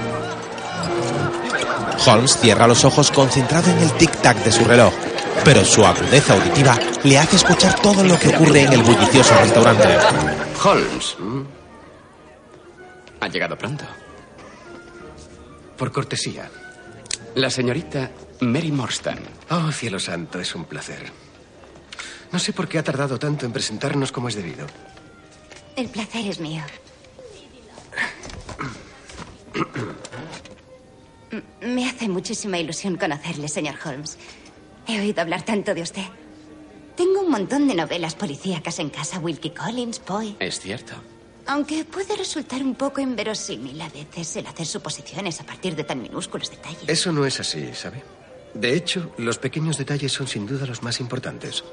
Holmes 2.05 2.37
cierra 2.37 2.67
los 2.67 2.83
ojos 2.83 3.11
concentrado 3.11 3.71
en 3.71 3.77
el 3.77 3.91
tic-tac 3.93 4.43
de 4.43 4.51
su 4.51 4.65
reloj, 4.65 4.93
pero 5.45 5.63
su 5.63 5.85
agudeza 5.85 6.33
auditiva 6.33 6.77
le 7.03 7.17
hace 7.17 7.37
escuchar 7.37 7.79
todo 7.79 8.03
lo 8.03 8.19
que 8.19 8.29
ocurre 8.29 8.63
en 8.63 8.73
el 8.73 8.83
bullicioso 8.83 9.33
restaurante. 9.35 9.87
Holmes. 10.61 11.15
Ha 13.23 13.29
llegado 13.29 13.57
pronto. 13.57 13.85
Por 15.77 15.93
cortesía. 15.93 16.51
La 17.35 17.49
señorita 17.49 18.11
Mary 18.41 18.69
Morstan. 18.69 19.19
Oh, 19.49 19.71
cielo 19.71 19.97
santo, 19.97 20.41
es 20.41 20.53
un 20.55 20.65
placer. 20.65 21.09
No 22.33 22.39
sé 22.39 22.51
por 22.51 22.67
qué 22.67 22.79
ha 22.79 22.83
tardado 22.83 23.17
tanto 23.17 23.45
en 23.45 23.53
presentarnos 23.53 24.11
como 24.11 24.27
es 24.27 24.35
debido. 24.35 24.67
El 25.77 25.87
placer 25.87 26.27
es 26.27 26.41
mío. 26.41 26.63
Me 31.61 31.87
hace 31.87 32.09
muchísima 32.09 32.59
ilusión 32.59 32.97
conocerle, 32.97 33.47
señor 33.47 33.75
Holmes. 33.85 34.17
He 34.85 34.99
oído 34.99 35.21
hablar 35.21 35.43
tanto 35.43 35.73
de 35.73 35.81
usted. 35.81 36.03
Tengo 36.97 37.21
un 37.21 37.31
montón 37.31 37.69
de 37.69 37.75
novelas 37.75 38.15
policíacas 38.15 38.79
en 38.79 38.89
casa, 38.89 39.19
Wilkie 39.19 39.53
Collins, 39.53 39.99
Poe. 39.99 40.35
Es 40.39 40.59
cierto. 40.59 40.95
Aunque 41.45 41.83
puede 41.83 42.15
resultar 42.15 42.63
un 42.63 42.75
poco 42.75 43.01
inverosímil 43.01 43.79
a 43.81 43.89
veces 43.89 44.35
el 44.37 44.47
hacer 44.47 44.65
suposiciones 44.65 45.41
a 45.41 45.45
partir 45.45 45.75
de 45.75 45.83
tan 45.83 46.01
minúsculos 46.01 46.49
detalles. 46.49 46.87
Eso 46.87 47.11
no 47.11 47.25
es 47.25 47.39
así, 47.39 47.73
¿sabe? 47.73 48.03
De 48.53 48.75
hecho, 48.75 49.13
los 49.17 49.37
pequeños 49.37 49.77
detalles 49.77 50.11
son 50.11 50.27
sin 50.27 50.45
duda 50.45 50.65
los 50.65 50.83
más 50.83 50.99
importantes. 50.99 51.63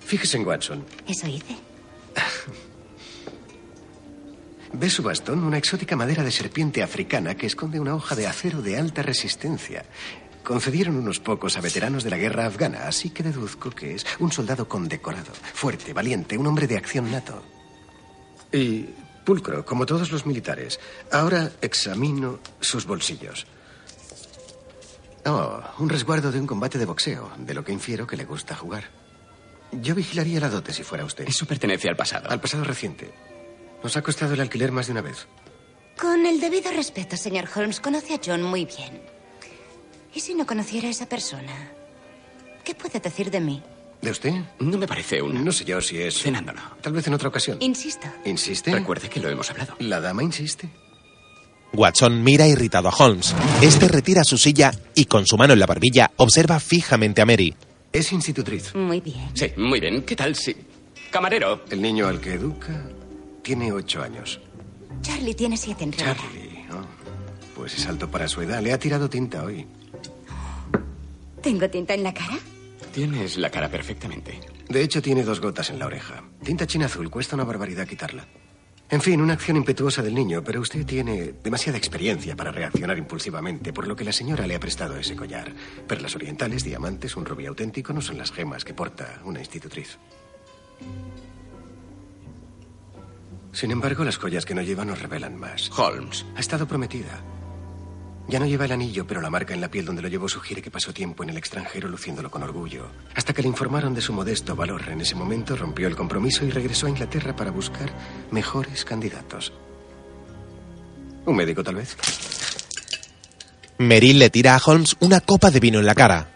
Fíjese 0.00 0.36
en 0.36 0.46
Watson. 0.46 0.84
Eso 1.08 1.26
hice. 1.26 1.56
¿Ve 4.72 4.90
su 4.90 5.02
bastón? 5.02 5.44
Una 5.44 5.58
exótica 5.58 5.96
madera 5.96 6.22
de 6.22 6.30
serpiente 6.30 6.82
africana 6.82 7.36
que 7.36 7.46
esconde 7.46 7.80
una 7.80 7.94
hoja 7.94 8.14
de 8.14 8.26
acero 8.26 8.60
de 8.60 8.76
alta 8.76 9.02
resistencia. 9.02 9.86
Concedieron 10.46 10.96
unos 10.96 11.18
pocos 11.18 11.56
a 11.56 11.60
veteranos 11.60 12.04
de 12.04 12.10
la 12.10 12.16
guerra 12.16 12.46
afgana, 12.46 12.86
así 12.86 13.10
que 13.10 13.24
deduzco 13.24 13.68
que 13.70 13.96
es 13.96 14.06
un 14.20 14.30
soldado 14.30 14.68
condecorado, 14.68 15.32
fuerte, 15.52 15.92
valiente, 15.92 16.38
un 16.38 16.46
hombre 16.46 16.68
de 16.68 16.76
acción 16.76 17.10
nato. 17.10 17.42
Y 18.52 18.86
pulcro, 19.24 19.64
como 19.64 19.86
todos 19.86 20.12
los 20.12 20.24
militares. 20.24 20.78
Ahora 21.10 21.50
examino 21.60 22.38
sus 22.60 22.86
bolsillos. 22.86 23.44
Oh, 25.24 25.60
un 25.80 25.88
resguardo 25.88 26.30
de 26.30 26.38
un 26.38 26.46
combate 26.46 26.78
de 26.78 26.84
boxeo, 26.84 27.28
de 27.38 27.52
lo 27.52 27.64
que 27.64 27.72
infiero 27.72 28.06
que 28.06 28.16
le 28.16 28.24
gusta 28.24 28.54
jugar. 28.54 28.84
Yo 29.72 29.96
vigilaría 29.96 30.38
la 30.38 30.48
dote 30.48 30.72
si 30.72 30.84
fuera 30.84 31.04
usted. 31.04 31.26
Eso 31.26 31.44
pertenece 31.44 31.88
al 31.88 31.96
pasado. 31.96 32.30
Al 32.30 32.40
pasado 32.40 32.62
reciente. 32.62 33.12
Nos 33.82 33.96
ha 33.96 34.02
costado 34.02 34.34
el 34.34 34.40
alquiler 34.40 34.70
más 34.70 34.86
de 34.86 34.92
una 34.92 35.02
vez. 35.02 35.26
Con 36.00 36.24
el 36.24 36.38
debido 36.38 36.70
respeto, 36.70 37.16
señor 37.16 37.48
Holmes, 37.52 37.80
conoce 37.80 38.14
a 38.14 38.20
John 38.24 38.44
muy 38.44 38.64
bien. 38.64 39.15
¿Y 40.16 40.20
si 40.20 40.34
no 40.34 40.46
conociera 40.46 40.88
a 40.88 40.90
esa 40.90 41.06
persona? 41.06 41.52
¿Qué 42.64 42.74
puede 42.74 42.98
decir 43.00 43.30
de 43.30 43.38
mí? 43.38 43.62
¿De 44.00 44.10
usted? 44.10 44.32
No 44.60 44.78
me 44.78 44.86
parece 44.88 45.20
una. 45.20 45.38
No 45.42 45.52
sé 45.52 45.66
yo 45.66 45.78
si 45.82 45.98
es. 45.98 46.22
Cenando 46.22 46.54
no. 46.54 46.62
Tal 46.80 46.94
vez 46.94 47.06
en 47.06 47.12
otra 47.12 47.28
ocasión. 47.28 47.58
Insisto. 47.60 48.06
¿Insiste? 48.24 48.72
Recuerde 48.72 49.10
que 49.10 49.20
lo 49.20 49.28
hemos 49.28 49.50
hablado. 49.50 49.74
La 49.78 50.00
dama 50.00 50.22
insiste. 50.22 50.70
Watson 51.74 52.24
mira 52.24 52.46
irritado 52.48 52.88
a 52.88 52.94
Holmes. 52.96 53.34
Este 53.60 53.88
retira 53.88 54.24
su 54.24 54.38
silla 54.38 54.72
y 54.94 55.04
con 55.04 55.26
su 55.26 55.36
mano 55.36 55.52
en 55.52 55.58
la 55.60 55.66
barbilla 55.66 56.10
observa 56.16 56.60
fijamente 56.60 57.20
a 57.20 57.26
Mary. 57.26 57.54
Es 57.92 58.10
institutriz. 58.10 58.74
Muy 58.74 59.02
bien. 59.02 59.28
Sí, 59.34 59.52
muy 59.58 59.80
bien. 59.80 60.02
¿Qué 60.02 60.16
tal 60.16 60.34
si. 60.34 60.56
Camarero. 61.10 61.62
El 61.68 61.82
niño 61.82 62.06
al 62.06 62.22
que 62.22 62.32
educa 62.32 62.88
tiene 63.42 63.70
ocho 63.70 64.02
años. 64.02 64.40
Charlie 65.02 65.34
tiene 65.34 65.58
siete 65.58 65.84
en 65.84 65.92
realidad. 65.92 66.16
Charlie. 66.16 66.64
oh, 66.72 67.54
Pues 67.54 67.74
es 67.74 67.86
alto 67.86 68.10
para 68.10 68.26
su 68.28 68.40
edad. 68.40 68.62
Le 68.62 68.72
ha 68.72 68.78
tirado 68.78 69.10
tinta 69.10 69.44
hoy. 69.44 69.66
¿Tengo 71.46 71.70
tinta 71.70 71.94
en 71.94 72.02
la 72.02 72.12
cara? 72.12 72.40
Tienes 72.92 73.36
la 73.36 73.50
cara 73.50 73.68
perfectamente. 73.70 74.40
De 74.68 74.82
hecho, 74.82 75.00
tiene 75.00 75.22
dos 75.22 75.40
gotas 75.40 75.70
en 75.70 75.78
la 75.78 75.86
oreja. 75.86 76.24
Tinta 76.42 76.66
china 76.66 76.86
azul. 76.86 77.08
Cuesta 77.08 77.36
una 77.36 77.44
barbaridad 77.44 77.86
quitarla. 77.86 78.26
En 78.90 79.00
fin, 79.00 79.20
una 79.20 79.34
acción 79.34 79.56
impetuosa 79.56 80.02
del 80.02 80.12
niño, 80.12 80.42
pero 80.42 80.60
usted 80.60 80.84
tiene 80.84 81.34
demasiada 81.44 81.78
experiencia 81.78 82.34
para 82.34 82.50
reaccionar 82.50 82.98
impulsivamente, 82.98 83.72
por 83.72 83.86
lo 83.86 83.94
que 83.94 84.02
la 84.02 84.10
señora 84.10 84.44
le 84.44 84.56
ha 84.56 84.60
prestado 84.60 84.96
ese 84.96 85.14
collar. 85.14 85.54
Perlas 85.86 86.16
orientales, 86.16 86.64
diamantes, 86.64 87.16
un 87.16 87.24
rubí 87.24 87.46
auténtico 87.46 87.92
no 87.92 88.00
son 88.00 88.18
las 88.18 88.32
gemas 88.32 88.64
que 88.64 88.74
porta 88.74 89.20
una 89.22 89.38
institutriz. 89.38 89.98
Sin 93.52 93.70
embargo, 93.70 94.02
las 94.02 94.16
joyas 94.16 94.44
que 94.44 94.54
no 94.56 94.62
lleva 94.62 94.84
nos 94.84 95.00
revelan 95.00 95.36
más. 95.36 95.70
Holmes. 95.78 96.26
Ha 96.34 96.40
estado 96.40 96.66
prometida. 96.66 97.22
Ya 98.28 98.40
no 98.40 98.46
lleva 98.46 98.64
el 98.64 98.72
anillo, 98.72 99.06
pero 99.06 99.20
la 99.20 99.30
marca 99.30 99.54
en 99.54 99.60
la 99.60 99.70
piel 99.70 99.84
donde 99.84 100.02
lo 100.02 100.08
llevó 100.08 100.28
sugiere 100.28 100.60
que 100.60 100.70
pasó 100.70 100.92
tiempo 100.92 101.22
en 101.22 101.30
el 101.30 101.36
extranjero 101.36 101.88
luciéndolo 101.88 102.28
con 102.28 102.42
orgullo. 102.42 102.88
Hasta 103.14 103.32
que 103.32 103.42
le 103.42 103.48
informaron 103.48 103.94
de 103.94 104.00
su 104.00 104.12
modesto 104.12 104.56
valor. 104.56 104.88
En 104.88 105.00
ese 105.00 105.14
momento 105.14 105.54
rompió 105.54 105.86
el 105.86 105.94
compromiso 105.94 106.44
y 106.44 106.50
regresó 106.50 106.86
a 106.86 106.90
Inglaterra 106.90 107.36
para 107.36 107.52
buscar 107.52 107.88
mejores 108.32 108.84
candidatos. 108.84 109.52
Un 111.24 111.36
médico, 111.36 111.62
tal 111.62 111.76
vez. 111.76 111.96
Mary 113.78 114.12
le 114.12 114.30
tira 114.30 114.56
a 114.56 114.60
Holmes 114.64 114.96
una 115.00 115.20
copa 115.20 115.50
de 115.50 115.60
vino 115.60 115.78
en 115.78 115.86
la 115.86 115.94
cara. 115.94 116.28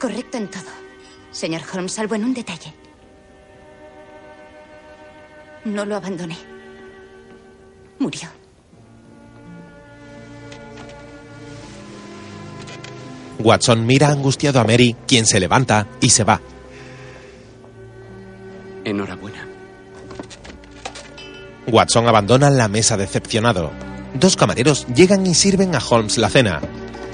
Correcto 0.00 0.38
en 0.38 0.48
todo. 0.50 0.70
Señor 1.30 1.62
Holmes, 1.72 1.92
salvo 1.92 2.16
en 2.16 2.24
un 2.24 2.34
detalle. 2.34 2.74
No 5.64 5.84
lo 5.84 5.96
abandoné. 5.96 6.36
Murió. 7.98 8.45
Watson 13.46 13.86
mira 13.86 14.08
angustiado 14.08 14.58
a 14.58 14.64
Mary, 14.64 14.96
quien 15.06 15.24
se 15.24 15.38
levanta 15.38 15.86
y 16.00 16.10
se 16.10 16.24
va. 16.24 16.40
Enhorabuena. 18.84 19.46
Watson 21.68 22.08
abandona 22.08 22.50
la 22.50 22.66
mesa 22.66 22.96
decepcionado. 22.96 23.70
Dos 24.14 24.34
camareros 24.34 24.88
llegan 24.92 25.24
y 25.28 25.34
sirven 25.34 25.76
a 25.76 25.78
Holmes 25.78 26.18
la 26.18 26.28
cena. 26.28 26.60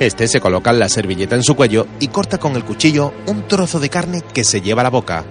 Este 0.01 0.27
se 0.27 0.41
coloca 0.41 0.73
la 0.73 0.89
servilleta 0.89 1.37
en 1.37 1.43
su 1.43 1.55
cuello 1.55 1.87
y 2.01 2.09
corta 2.09 2.39
con 2.39 2.57
el 2.57 2.65
cuchillo 2.65 3.13
un 3.27 3.47
trozo 3.47 3.79
de 3.79 3.91
carne 3.91 4.23
que 4.23 4.45
se 4.45 4.63
lleva 4.63 4.81
a 4.81 4.85
la 4.85 4.91
boca. 4.91 5.27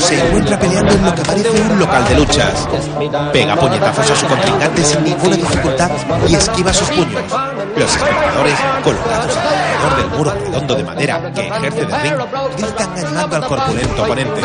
Se 0.00 0.18
encuentra 0.18 0.58
peleando 0.58 0.92
en 0.92 1.04
lo 1.04 1.14
que 1.14 1.22
parece 1.22 1.60
un 1.60 1.78
local 1.78 2.04
de 2.08 2.14
luchas. 2.16 2.68
Pega 3.32 3.56
puñetazos 3.56 4.10
a 4.10 4.16
su 4.16 4.26
contrincante 4.26 4.84
sin 4.84 5.04
ninguna 5.04 5.36
dificultad 5.36 5.90
y 6.28 6.34
esquiva 6.34 6.72
sus 6.72 6.88
puños. 6.88 7.22
Los 7.76 7.96
espectadores, 7.96 8.54
colocados 8.84 9.36
alrededor 9.36 9.96
del 9.96 10.18
muro 10.18 10.30
redondo 10.32 10.74
de 10.74 10.84
madera 10.84 11.32
que 11.34 11.48
ejerce 11.48 11.86
de 11.86 11.98
ring, 11.98 12.14
gritan 12.56 12.90
animando 12.98 13.36
al 13.36 13.46
corpulento 13.46 14.02
oponente. 14.02 14.40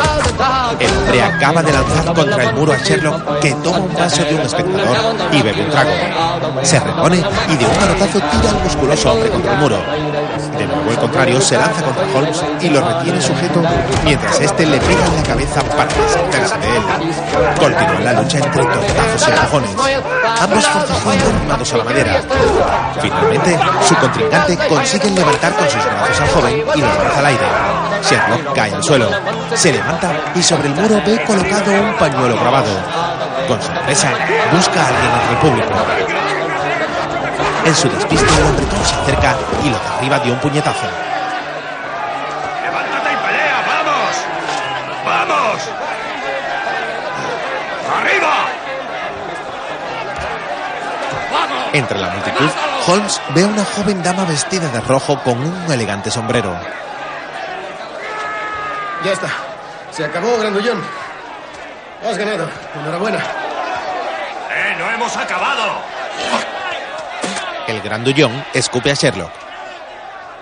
El 0.80 0.96
hombre 0.96 1.22
acaba 1.22 1.62
de 1.62 1.72
lanzar 1.72 2.14
contra 2.14 2.44
el 2.44 2.54
muro 2.54 2.72
a 2.72 2.78
Sherlock, 2.78 3.38
que 3.40 3.52
toma 3.54 3.78
un 3.78 3.94
vaso 3.94 4.24
de 4.24 4.34
un 4.34 4.40
espectador 4.40 4.96
y 5.32 5.42
bebe 5.42 5.62
un 5.64 5.70
trago. 5.70 5.90
Se 6.62 6.80
repone 6.80 7.16
y 7.16 7.56
de 7.56 7.66
un 7.66 7.76
manotazo 7.76 8.20
tira 8.20 8.50
al 8.50 8.62
musculoso 8.62 9.12
hombre 9.12 9.30
contra 9.30 9.52
el 9.52 9.58
muro. 9.58 9.78
Contrario 11.00 11.40
se 11.40 11.56
lanza 11.56 11.82
contra 11.82 12.04
Holmes 12.14 12.44
y 12.60 12.68
lo 12.68 12.80
retiene 12.80 13.20
sujeto 13.20 13.62
mientras 14.04 14.40
este 14.40 14.66
le 14.66 14.78
pega 14.78 15.06
en 15.06 15.16
la 15.16 15.22
cabeza 15.22 15.60
para 15.62 15.88
deshacerse 15.88 16.58
de 16.58 16.76
él. 16.76 16.82
Continúa 17.58 18.00
la 18.00 18.12
lucha 18.20 18.38
entre 18.38 18.64
tortazos 18.64 19.28
y 19.28 19.30
empujones. 19.30 19.70
Ambos 20.40 20.66
forcejean 20.66 21.36
arrimados 21.36 21.72
a 21.72 21.76
la 21.76 21.84
madera. 21.84 22.22
Finalmente, 23.00 23.58
su 23.86 23.94
contrincante 23.96 24.58
consigue 24.68 25.10
levantar 25.10 25.54
con 25.54 25.70
sus 25.70 25.84
brazos 25.84 26.20
al 26.20 26.28
joven 26.28 26.64
y 26.74 26.80
lo 26.80 26.86
lanza 26.86 27.18
al 27.18 27.26
aire. 27.26 27.46
Sherlock 28.02 28.54
cae 28.54 28.74
al 28.74 28.82
suelo. 28.82 29.10
Se 29.54 29.72
levanta 29.72 30.12
y 30.34 30.42
sobre 30.42 30.68
el 30.68 30.74
muro 30.74 31.00
ve 31.04 31.24
colocado 31.24 31.72
un 31.72 31.94
pañuelo 31.96 32.36
grabado. 32.38 32.70
Con 33.46 33.60
sorpresa, 33.62 34.10
busca 34.52 34.82
a 34.82 34.88
alguien 34.88 35.12
entre 35.14 35.32
el 35.32 35.38
público. 35.38 36.27
En 37.64 37.74
su 37.74 37.88
despiste, 37.88 38.26
el 38.38 38.44
hombretón 38.44 38.84
se 38.84 38.94
acerca 38.94 39.36
y 39.62 39.70
lo 39.70 39.78
derriba 39.78 40.18
de 40.20 40.30
un 40.32 40.38
puñetazo. 40.38 40.86
¡Levántate 42.62 43.12
y 43.12 43.16
pelea! 43.16 43.64
¡Vamos! 43.66 44.24
¡Vamos! 45.04 45.62
¡Arriba! 47.98 48.34
Entre 51.72 51.98
la 51.98 52.08
multitud, 52.10 52.50
Holmes 52.86 53.20
ve 53.34 53.44
a 53.44 53.46
una 53.46 53.64
joven 53.64 54.02
dama 54.02 54.24
vestida 54.24 54.68
de 54.68 54.80
rojo 54.80 55.22
con 55.22 55.38
un 55.38 55.70
elegante 55.70 56.10
sombrero. 56.10 56.58
Ya 59.04 59.12
está. 59.12 59.28
Se 59.90 60.04
acabó, 60.04 60.38
grandullón. 60.38 60.82
Has 62.08 62.16
ganado. 62.16 62.48
Enhorabuena. 62.74 63.18
¡Eh, 63.18 64.76
no 64.78 64.90
hemos 64.90 65.16
acabado! 65.16 65.82
El 67.68 67.82
grandullón 67.82 68.32
escupe 68.54 68.90
a 68.90 68.94
Sherlock. 68.94 69.30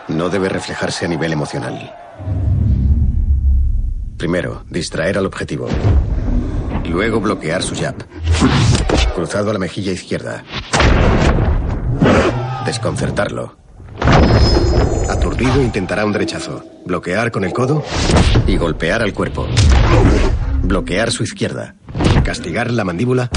No 0.06 0.28
debe 0.28 0.48
reflejarse 0.48 1.06
a 1.06 1.08
nivel 1.08 1.32
emocional. 1.32 1.92
Primero, 4.16 4.64
distraer 4.70 5.18
al 5.18 5.26
objetivo. 5.26 5.66
Luego 6.88 7.20
bloquear 7.20 7.64
su 7.64 7.74
jab. 7.74 7.96
Cruzado 9.16 9.50
a 9.50 9.54
la 9.54 9.58
mejilla 9.58 9.90
izquierda. 9.90 10.44
Desconcertarlo. 12.64 13.56
Aturdido 15.10 15.60
intentará 15.60 16.04
un 16.04 16.12
derechazo. 16.12 16.62
Bloquear 16.84 17.32
con 17.32 17.42
el 17.42 17.52
codo 17.52 17.82
y 18.46 18.56
golpear 18.56 19.02
al 19.02 19.12
cuerpo. 19.12 19.48
Bloquear 20.62 21.10
su 21.10 21.24
izquierda. 21.24 21.74
Castigar 22.22 22.70
la 22.70 22.84
mandíbula 22.84 23.30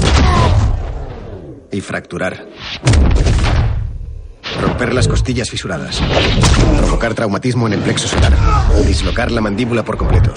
y 1.72 1.80
fracturar. 1.80 2.46
Romper 4.60 4.92
las 4.92 5.08
costillas 5.08 5.50
fisuradas. 5.50 6.00
Provocar 6.78 7.14
traumatismo 7.14 7.66
en 7.66 7.74
el 7.74 7.80
plexo 7.80 8.08
solar. 8.08 8.32
Dislocar 8.86 9.30
la 9.30 9.40
mandíbula 9.40 9.84
por 9.84 9.96
completo. 9.96 10.32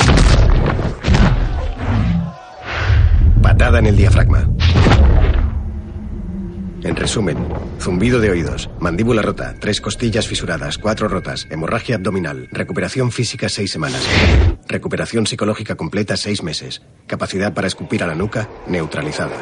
Patada 3.42 3.80
en 3.80 3.88
el 3.88 3.98
diafragma. 3.98 4.48
En 6.84 6.98
resumen, 6.98 7.38
zumbido 7.80 8.20
de 8.20 8.30
oídos, 8.30 8.70
mandíbula 8.80 9.22
rota, 9.22 9.56
tres 9.58 9.80
costillas 9.80 10.28
fisuradas, 10.28 10.78
cuatro 10.78 11.08
rotas, 11.08 11.48
hemorragia 11.50 11.96
abdominal, 11.96 12.50
recuperación 12.52 13.12
física 13.14 13.48
seis 13.48 13.72
semanas, 13.72 14.02
recuperación 14.68 15.26
psicológica 15.26 15.76
completa 15.76 16.18
seis 16.18 16.44
meses, 16.44 16.82
capacidad 17.08 17.54
para 17.54 17.68
escupir 17.68 18.04
a 18.04 18.08
la 18.08 18.16
nuca 18.16 18.50
neutralizada. 18.68 19.38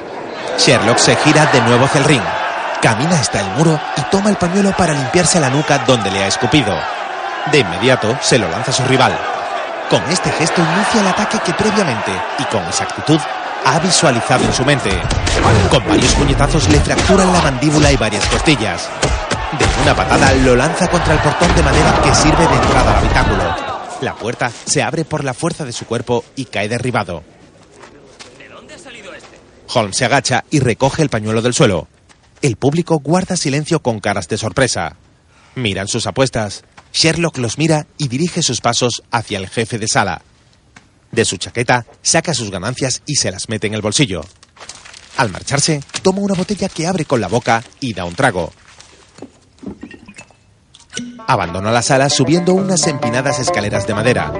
Sherlock 0.59 0.97
se 0.97 1.15
gira 1.15 1.47
de 1.51 1.61
nuevo 1.61 1.85
hacia 1.85 2.01
el 2.01 2.05
ring. 2.05 2.40
Camina 2.81 3.19
hasta 3.19 3.39
el 3.39 3.51
muro 3.57 3.79
y 3.95 4.01
toma 4.09 4.31
el 4.31 4.37
pañuelo 4.37 4.71
para 4.75 4.93
limpiarse 4.93 5.39
la 5.39 5.51
nuca 5.51 5.79
donde 5.85 6.09
le 6.09 6.23
ha 6.23 6.27
escupido. 6.27 6.75
De 7.51 7.59
inmediato 7.59 8.17
se 8.21 8.39
lo 8.39 8.49
lanza 8.49 8.71
a 8.71 8.73
su 8.73 8.83
rival. 8.85 9.15
Con 9.89 10.01
este 10.09 10.31
gesto 10.31 10.61
inicia 10.61 11.01
el 11.01 11.07
ataque 11.07 11.39
que 11.45 11.53
previamente 11.53 12.11
y 12.39 12.43
con 12.45 12.63
exactitud 12.63 13.19
ha 13.65 13.79
visualizado 13.79 14.45
en 14.45 14.53
su 14.53 14.65
mente. 14.65 14.89
Con 15.69 15.87
varios 15.87 16.13
puñetazos 16.15 16.67
le 16.69 16.79
fracturan 16.79 17.31
la 17.31 17.41
mandíbula 17.41 17.91
y 17.91 17.97
varias 17.97 18.25
costillas. 18.25 18.89
De 19.59 19.81
una 19.83 19.95
patada 19.95 20.33
lo 20.33 20.55
lanza 20.55 20.89
contra 20.89 21.13
el 21.13 21.19
portón 21.19 21.53
de 21.55 21.63
madera 21.63 22.01
que 22.03 22.15
sirve 22.15 22.47
de 22.47 22.55
entrada 22.55 22.91
al 22.91 22.97
habitáculo. 22.97 23.55
La 24.01 24.15
puerta 24.15 24.51
se 24.65 24.81
abre 24.81 25.05
por 25.05 25.23
la 25.23 25.35
fuerza 25.35 25.65
de 25.65 25.73
su 25.73 25.85
cuerpo 25.85 26.23
y 26.35 26.45
cae 26.45 26.67
derribado. 26.67 27.23
Holmes 29.73 29.95
se 29.95 30.05
agacha 30.05 30.43
y 30.49 30.59
recoge 30.59 31.03
el 31.03 31.09
pañuelo 31.09 31.41
del 31.41 31.53
suelo. 31.53 31.87
El 32.41 32.55
público 32.55 32.99
guarda 32.99 33.37
silencio 33.37 33.81
con 33.81 33.99
caras 33.99 34.27
de 34.27 34.37
sorpresa. 34.37 34.95
Miran 35.55 35.87
sus 35.87 36.07
apuestas. 36.07 36.63
Sherlock 36.91 37.37
los 37.37 37.57
mira 37.57 37.85
y 37.97 38.07
dirige 38.07 38.41
sus 38.41 38.61
pasos 38.61 39.03
hacia 39.11 39.37
el 39.37 39.47
jefe 39.47 39.77
de 39.77 39.87
sala. 39.87 40.23
De 41.11 41.23
su 41.23 41.37
chaqueta 41.37 41.85
saca 42.01 42.33
sus 42.33 42.49
ganancias 42.49 43.03
y 43.05 43.15
se 43.15 43.31
las 43.31 43.47
mete 43.47 43.67
en 43.67 43.75
el 43.75 43.81
bolsillo. 43.81 44.25
Al 45.17 45.29
marcharse, 45.29 45.83
toma 46.01 46.21
una 46.21 46.33
botella 46.33 46.67
que 46.67 46.87
abre 46.87 47.05
con 47.05 47.21
la 47.21 47.27
boca 47.27 47.63
y 47.79 47.93
da 47.93 48.05
un 48.05 48.15
trago. 48.15 48.51
Abandona 51.27 51.71
la 51.71 51.81
sala 51.81 52.09
subiendo 52.09 52.53
unas 52.53 52.87
empinadas 52.87 53.39
escaleras 53.39 53.85
de 53.85 53.93
madera. 53.93 54.33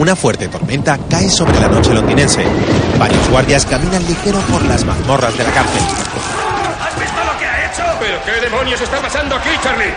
Una 0.00 0.16
fuerte 0.16 0.48
tormenta 0.48 0.98
cae 1.10 1.28
sobre 1.28 1.60
la 1.60 1.68
noche 1.68 1.92
londinense. 1.92 2.42
Varios 2.98 3.28
guardias 3.28 3.66
caminan 3.66 4.02
ligero 4.06 4.38
por 4.50 4.64
las 4.64 4.82
mazmorras 4.82 5.36
de 5.36 5.44
la 5.44 5.50
cárcel. 5.50 5.82
¿Has 6.80 6.98
visto 6.98 7.22
lo 7.22 7.38
que 7.38 7.44
ha 7.44 7.70
hecho? 7.70 7.82
¿Pero 8.00 8.18
qué 8.24 8.40
demonios 8.40 8.80
está 8.80 8.98
pasando 9.02 9.36
aquí, 9.36 9.50
Charlie? 9.62 9.92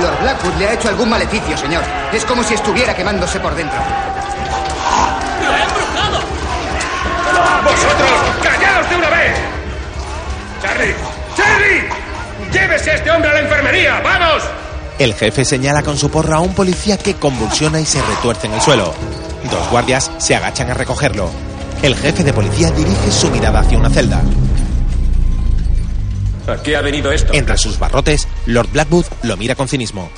Lord 0.00 0.20
Blackwood 0.22 0.54
le 0.56 0.68
ha 0.68 0.72
hecho 0.74 0.88
algún 0.88 1.10
maleficio, 1.10 1.58
señor. 1.58 1.82
Es 2.12 2.24
como 2.24 2.44
si 2.44 2.54
estuviera 2.54 2.94
quemándose 2.94 3.40
por 3.40 3.56
dentro. 3.56 3.76
¡Lo 5.42 5.50
he 5.50 5.62
embrujado! 5.64 6.20
¡Vosotros! 7.64 8.10
¡Callaos 8.40 8.88
de 8.88 8.96
una 8.96 9.10
vez! 9.10 9.36
¡Charlie! 10.62 10.94
¡Charlie! 11.36 12.52
¡Llévese 12.52 12.92
a 12.92 12.94
este 12.94 13.10
hombre 13.10 13.30
a 13.30 13.34
la 13.34 13.40
enfermería! 13.40 14.00
¡Vamos! 14.00 14.44
El 14.96 15.12
jefe 15.12 15.44
señala 15.44 15.82
con 15.82 15.98
su 15.98 16.08
porra 16.08 16.36
a 16.36 16.40
un 16.40 16.54
policía 16.54 16.96
que 16.96 17.14
convulsiona 17.14 17.80
y 17.80 17.84
se 17.84 18.00
retuerce 18.00 18.46
en 18.46 18.52
el 18.52 18.60
suelo. 18.60 18.94
Dos 19.50 19.70
guardias 19.70 20.10
se 20.18 20.34
agachan 20.34 20.70
a 20.70 20.74
recogerlo. 20.74 21.30
El 21.82 21.94
jefe 21.96 22.24
de 22.24 22.32
policía 22.32 22.70
dirige 22.70 23.10
su 23.10 23.30
mirada 23.30 23.60
hacia 23.60 23.78
una 23.78 23.90
celda. 23.90 24.22
¿A 26.46 26.56
qué 26.62 26.76
ha 26.76 26.80
venido 26.80 27.10
esto? 27.12 27.32
Entre 27.32 27.56
sus 27.56 27.78
barrotes, 27.78 28.28
Lord 28.46 28.68
Blackwood 28.72 29.06
lo 29.22 29.36
mira 29.36 29.54
con 29.54 29.68
cinismo. 29.68 30.10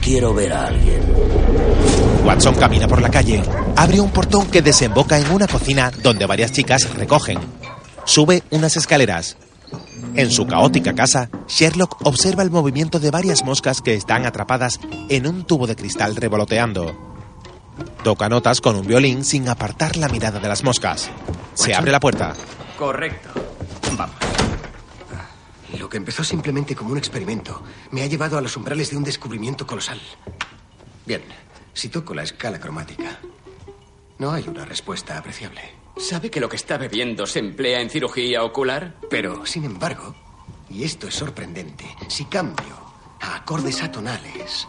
Quiero 0.00 0.34
ver 0.34 0.52
a 0.52 0.68
alguien. 0.68 1.00
Watson 2.24 2.54
camina 2.54 2.86
por 2.86 3.00
la 3.00 3.10
calle. 3.10 3.42
Abre 3.76 4.00
un 4.00 4.10
portón 4.10 4.46
que 4.46 4.62
desemboca 4.62 5.18
en 5.18 5.30
una 5.30 5.46
cocina 5.46 5.90
donde 6.02 6.26
varias 6.26 6.52
chicas 6.52 6.94
recogen. 6.94 7.38
Sube 8.04 8.42
unas 8.50 8.76
escaleras. 8.76 9.36
En 10.14 10.30
su 10.30 10.46
caótica 10.46 10.94
casa, 10.94 11.28
Sherlock 11.46 12.06
observa 12.06 12.42
el 12.42 12.50
movimiento 12.50 12.98
de 12.98 13.10
varias 13.10 13.44
moscas 13.44 13.82
que 13.82 13.94
están 13.94 14.26
atrapadas 14.26 14.80
en 15.08 15.26
un 15.26 15.44
tubo 15.44 15.66
de 15.66 15.76
cristal 15.76 16.16
revoloteando. 16.16 17.16
Toca 18.02 18.28
notas 18.28 18.60
con 18.60 18.76
un 18.76 18.86
violín 18.86 19.24
sin 19.24 19.48
apartar 19.48 19.96
la 19.96 20.08
mirada 20.08 20.38
de 20.40 20.48
las 20.48 20.62
moscas. 20.64 21.10
Se 21.54 21.74
abre 21.74 21.92
la 21.92 22.00
puerta. 22.00 22.34
Correcto. 22.78 23.30
Vamos. 23.96 24.16
Lo 25.78 25.88
que 25.88 25.96
empezó 25.96 26.24
simplemente 26.24 26.74
como 26.74 26.92
un 26.92 26.98
experimento 26.98 27.62
me 27.90 28.02
ha 28.02 28.06
llevado 28.06 28.38
a 28.38 28.40
los 28.40 28.56
umbrales 28.56 28.90
de 28.90 28.96
un 28.96 29.04
descubrimiento 29.04 29.66
colosal. 29.66 30.00
Bien, 31.04 31.22
si 31.74 31.88
toco 31.88 32.14
la 32.14 32.22
escala 32.22 32.58
cromática, 32.58 33.18
no 34.18 34.32
hay 34.32 34.48
una 34.48 34.64
respuesta 34.64 35.18
apreciable. 35.18 35.75
¿Sabe 35.98 36.30
que 36.30 36.40
lo 36.40 36.48
que 36.48 36.56
está 36.56 36.78
bebiendo 36.78 37.26
se 37.26 37.38
emplea 37.38 37.80
en 37.80 37.90
cirugía 37.90 38.44
ocular? 38.44 38.96
Pero, 39.08 39.46
sin 39.46 39.64
embargo, 39.64 40.14
y 40.68 40.84
esto 40.84 41.08
es 41.08 41.14
sorprendente, 41.14 41.86
si 42.08 42.26
cambio 42.26 42.76
a 43.20 43.36
acordes 43.36 43.82
atonales, 43.82 44.68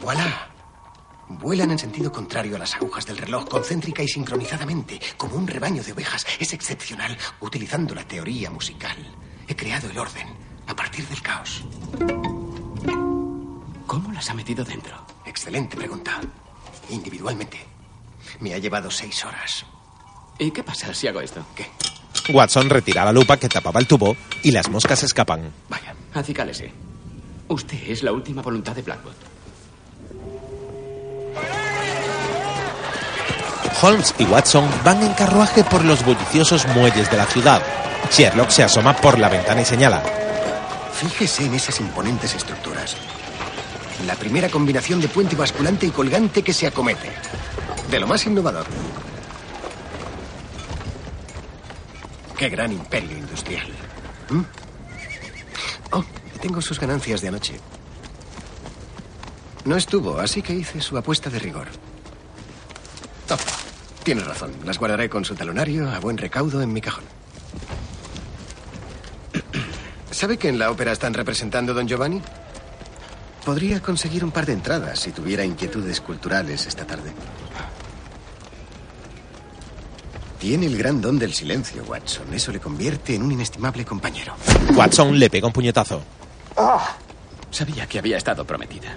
voilà, 0.00 0.54
Vuelan 1.28 1.70
en 1.70 1.78
sentido 1.78 2.12
contrario 2.12 2.56
a 2.56 2.58
las 2.58 2.74
agujas 2.74 3.06
del 3.06 3.16
reloj, 3.16 3.48
concéntrica 3.48 4.02
y 4.02 4.08
sincronizadamente, 4.08 5.00
como 5.16 5.36
un 5.36 5.46
rebaño 5.46 5.82
de 5.82 5.92
ovejas. 5.92 6.26
Es 6.38 6.52
excepcional, 6.52 7.16
utilizando 7.40 7.94
la 7.94 8.06
teoría 8.06 8.50
musical. 8.50 8.96
He 9.48 9.56
creado 9.56 9.88
el 9.88 9.98
orden, 9.98 10.28
a 10.66 10.76
partir 10.76 11.06
del 11.08 11.22
caos. 11.22 11.64
¿Cómo 13.86 14.12
las 14.12 14.28
ha 14.28 14.34
metido 14.34 14.64
dentro? 14.64 15.06
Excelente 15.24 15.76
pregunta. 15.76 16.20
Individualmente. 16.90 17.73
Me 18.40 18.54
ha 18.54 18.58
llevado 18.58 18.90
seis 18.90 19.24
horas. 19.24 19.64
¿Y 20.38 20.50
qué 20.50 20.62
pasa 20.62 20.92
si 20.92 21.06
hago 21.08 21.20
esto? 21.20 21.44
¿Qué? 21.54 21.66
Watson 22.32 22.70
retira 22.70 23.04
la 23.04 23.12
lupa 23.12 23.36
que 23.36 23.48
tapaba 23.48 23.80
el 23.80 23.86
tubo 23.86 24.16
y 24.42 24.50
las 24.50 24.68
moscas 24.68 25.02
escapan. 25.02 25.52
Vaya, 25.68 25.94
acicálese. 26.14 26.72
Usted 27.48 27.78
es 27.88 28.02
la 28.02 28.12
última 28.12 28.42
voluntad 28.42 28.74
de 28.74 28.82
Blackwood. 28.82 29.14
Holmes 33.82 34.14
y 34.18 34.24
Watson 34.24 34.66
van 34.84 35.02
en 35.02 35.12
carruaje 35.12 35.62
por 35.64 35.84
los 35.84 36.04
bulliciosos 36.04 36.66
muelles 36.68 37.10
de 37.10 37.16
la 37.16 37.26
ciudad. 37.26 37.62
Sherlock 38.10 38.50
se 38.50 38.62
asoma 38.62 38.96
por 38.96 39.18
la 39.18 39.28
ventana 39.28 39.60
y 39.60 39.64
señala. 39.64 40.02
Fíjese 40.94 41.44
en 41.44 41.54
esas 41.54 41.80
imponentes 41.80 42.34
estructuras. 42.34 42.96
La 44.06 44.14
primera 44.14 44.48
combinación 44.48 45.00
de 45.00 45.08
puente 45.08 45.36
basculante 45.36 45.86
y 45.86 45.90
colgante 45.90 46.42
que 46.42 46.52
se 46.52 46.66
acomete. 46.66 47.10
De 47.90 48.00
lo 48.00 48.06
más 48.06 48.26
innovador. 48.26 48.66
Qué 52.36 52.48
gran 52.48 52.72
imperio 52.72 53.16
industrial. 53.16 53.66
¿Mm? 54.30 54.42
Oh, 55.92 56.04
tengo 56.40 56.60
sus 56.60 56.80
ganancias 56.80 57.20
de 57.20 57.28
anoche. 57.28 57.60
No 59.64 59.76
estuvo, 59.76 60.18
así 60.18 60.42
que 60.42 60.52
hice 60.52 60.80
su 60.80 60.98
apuesta 60.98 61.30
de 61.30 61.38
rigor. 61.38 61.68
Oh, 63.30 63.36
tiene 64.02 64.22
razón. 64.22 64.52
Las 64.64 64.78
guardaré 64.78 65.08
con 65.08 65.24
su 65.24 65.34
talonario 65.34 65.88
a 65.90 66.00
buen 66.00 66.18
recaudo 66.18 66.60
en 66.60 66.72
mi 66.72 66.80
cajón. 66.80 67.04
¿Sabe 70.10 70.36
que 70.36 70.48
en 70.48 70.58
la 70.58 70.70
ópera 70.70 70.92
están 70.92 71.14
representando 71.14 71.72
a 71.72 71.74
Don 71.76 71.88
Giovanni? 71.88 72.20
Podría 73.44 73.80
conseguir 73.80 74.24
un 74.24 74.30
par 74.30 74.46
de 74.46 74.54
entradas 74.54 75.00
si 75.00 75.12
tuviera 75.12 75.44
inquietudes 75.44 76.00
culturales 76.00 76.66
esta 76.66 76.86
tarde. 76.86 77.12
Tiene 80.38 80.66
el 80.66 80.76
gran 80.76 81.00
don 81.00 81.18
del 81.18 81.32
silencio, 81.32 81.82
Watson. 81.84 82.32
Eso 82.34 82.52
le 82.52 82.60
convierte 82.60 83.14
en 83.14 83.22
un 83.22 83.32
inestimable 83.32 83.84
compañero. 83.84 84.34
Watson 84.74 85.18
le 85.18 85.30
pega 85.30 85.46
un 85.46 85.52
puñetazo. 85.52 86.02
Sabía 87.50 87.86
que 87.86 87.98
había 87.98 88.16
estado 88.16 88.44
prometida. 88.44 88.96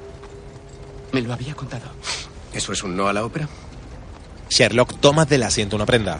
Me 1.11 1.21
lo 1.21 1.31
había 1.31 1.53
contado. 1.55 1.85
¿Eso 2.53 2.73
es 2.73 2.83
un 2.83 2.95
no 2.95 3.07
a 3.07 3.13
la 3.13 3.23
ópera? 3.23 3.47
Sherlock 4.49 4.99
toma 4.99 5.25
del 5.25 5.43
asiento 5.43 5.75
una 5.75 5.85
prenda. 5.85 6.19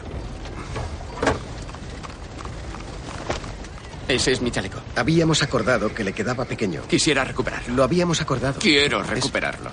Ese 4.06 4.32
es 4.32 4.40
mi 4.40 4.50
chaleco. 4.50 4.78
Habíamos 4.96 5.42
acordado 5.42 5.92
que 5.94 6.02
le 6.02 6.14
quedaba 6.14 6.46
pequeño. 6.46 6.82
Quisiera 6.88 7.24
recuperarlo. 7.24 7.74
Lo 7.74 7.84
habíamos 7.84 8.20
acordado. 8.22 8.58
Quiero 8.58 9.02
recuperarlo. 9.02 9.70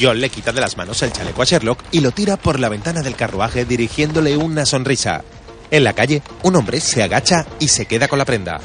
John 0.00 0.20
le 0.20 0.30
quita 0.30 0.52
de 0.52 0.60
las 0.60 0.76
manos 0.76 1.02
el 1.02 1.12
chaleco 1.12 1.42
a 1.42 1.44
Sherlock 1.44 1.82
y 1.90 2.00
lo 2.00 2.10
tira 2.12 2.36
por 2.36 2.58
la 2.58 2.68
ventana 2.68 3.02
del 3.02 3.16
carruaje 3.16 3.64
dirigiéndole 3.64 4.36
una 4.36 4.64
sonrisa. 4.64 5.22
En 5.70 5.84
la 5.84 5.92
calle, 5.92 6.22
un 6.42 6.56
hombre 6.56 6.80
se 6.80 7.02
agacha 7.02 7.46
y 7.58 7.68
se 7.68 7.86
queda 7.86 8.08
con 8.08 8.18
la 8.18 8.24
prenda. 8.24 8.60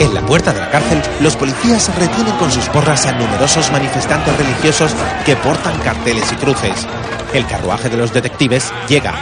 En 0.00 0.14
la 0.14 0.26
puerta 0.26 0.52
de 0.52 0.58
la 0.58 0.70
cárcel, 0.70 1.00
los 1.20 1.36
policías 1.36 1.94
retienen 1.96 2.36
con 2.36 2.50
sus 2.50 2.68
porras 2.70 3.06
a 3.06 3.12
numerosos 3.12 3.70
manifestantes 3.70 4.36
religiosos 4.36 4.92
que 5.24 5.36
portan 5.36 5.78
carteles 5.80 6.32
y 6.32 6.36
cruces. 6.36 6.86
El 7.34 7.46
carruaje 7.46 7.88
de 7.88 7.96
los 7.96 8.12
detectives 8.12 8.72
llega. 8.88 9.14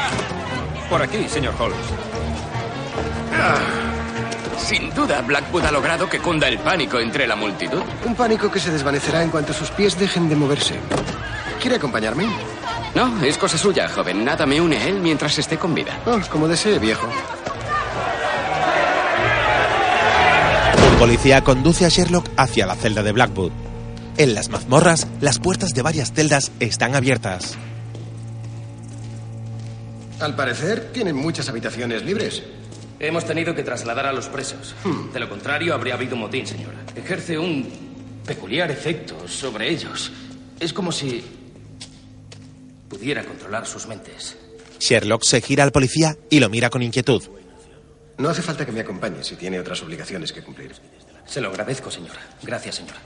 Por 0.89 1.01
aquí, 1.01 1.29
señor 1.29 1.55
Holmes. 1.59 1.79
Sin 4.59 4.93
duda, 4.95 5.21
Blackwood 5.23 5.65
ha 5.65 5.71
logrado 5.71 6.09
que 6.09 6.19
cunda 6.19 6.49
el 6.49 6.59
pánico 6.59 6.99
entre 6.99 7.27
la 7.27 7.37
multitud. 7.37 7.83
Un 8.05 8.15
pánico 8.17 8.51
que 8.51 8.59
se 8.59 8.73
desvanecerá 8.73 9.23
en 9.23 9.31
cuanto 9.31 9.53
sus 9.53 9.71
pies 9.71 9.99
dejen 9.99 10.29
de 10.29 10.35
moverse. 10.35 10.75
¿Quiere 11.61 11.77
acompañarme? 11.77 12.27
No, 12.97 13.23
es 13.23 13.39
cosa 13.39 13.57
suya, 13.57 13.89
joven. 13.89 14.25
Nada 14.25 14.45
me 14.45 14.61
une 14.61 14.77
a 14.77 14.87
él 14.87 15.01
mientras 15.01 15.39
esté 15.39 15.57
con 15.57 15.75
vida. 15.75 15.97
Oh, 16.05 16.19
como 16.31 16.49
desee, 16.49 16.81
viejo. 16.81 17.07
Un 20.91 20.99
policía 20.99 21.43
conduce 21.43 21.87
a 21.87 21.89
Sherlock 21.89 22.29
hacia 22.37 22.67
la 22.67 22.75
celda 22.75 23.05
de 23.05 23.13
Blackwood. 23.13 23.53
En 24.19 24.35
las 24.35 24.49
mazmorras, 24.49 25.07
las 25.21 25.39
puertas 25.39 25.75
de 25.75 25.83
varias 25.83 26.13
celdas 26.13 26.51
están 26.59 26.97
abiertas. 26.97 27.57
Al 30.21 30.37
parecer, 30.37 30.93
tienen 30.93 31.17
muchas 31.17 31.49
habitaciones 31.49 32.05
libres. 32.05 32.43
Hemos 32.99 33.25
tenido 33.25 33.55
que 33.55 33.63
trasladar 33.63 34.05
a 34.05 34.13
los 34.13 34.27
presos. 34.29 34.75
Hmm. 34.85 35.13
De 35.13 35.21
lo 35.21 35.29
contrario, 35.31 35.73
habría 35.73 35.95
habido 35.95 36.15
motín, 36.17 36.47
señora. 36.47 36.77
Ejerce 36.95 37.39
un 37.39 37.67
peculiar 38.27 38.71
efecto 38.71 39.27
sobre 39.27 39.71
ellos. 39.71 40.13
Es 40.61 40.75
como 40.75 40.93
si 40.93 41.25
pudiera 42.91 43.25
controlar 43.25 43.67
sus 43.67 43.87
mentes. 43.87 44.37
Sherlock 44.79 45.25
se 45.25 45.41
gira 45.41 45.65
al 45.65 45.73
policía 45.73 46.17
y 46.29 46.41
lo 46.41 46.51
mira 46.51 46.69
con 46.69 46.83
inquietud. 46.83 47.23
No 48.19 48.29
hace 48.29 48.43
falta 48.43 48.67
que 48.67 48.73
me 48.73 48.81
acompañe 48.81 49.25
si 49.25 49.37
tiene 49.37 49.59
otras 49.59 49.83
obligaciones 49.83 50.33
que 50.33 50.43
cumplir. 50.43 50.73
Se 51.25 51.41
lo 51.41 51.49
agradezco, 51.49 51.91
señora. 51.91 52.21
Gracias, 52.43 52.75
señora. 52.75 52.99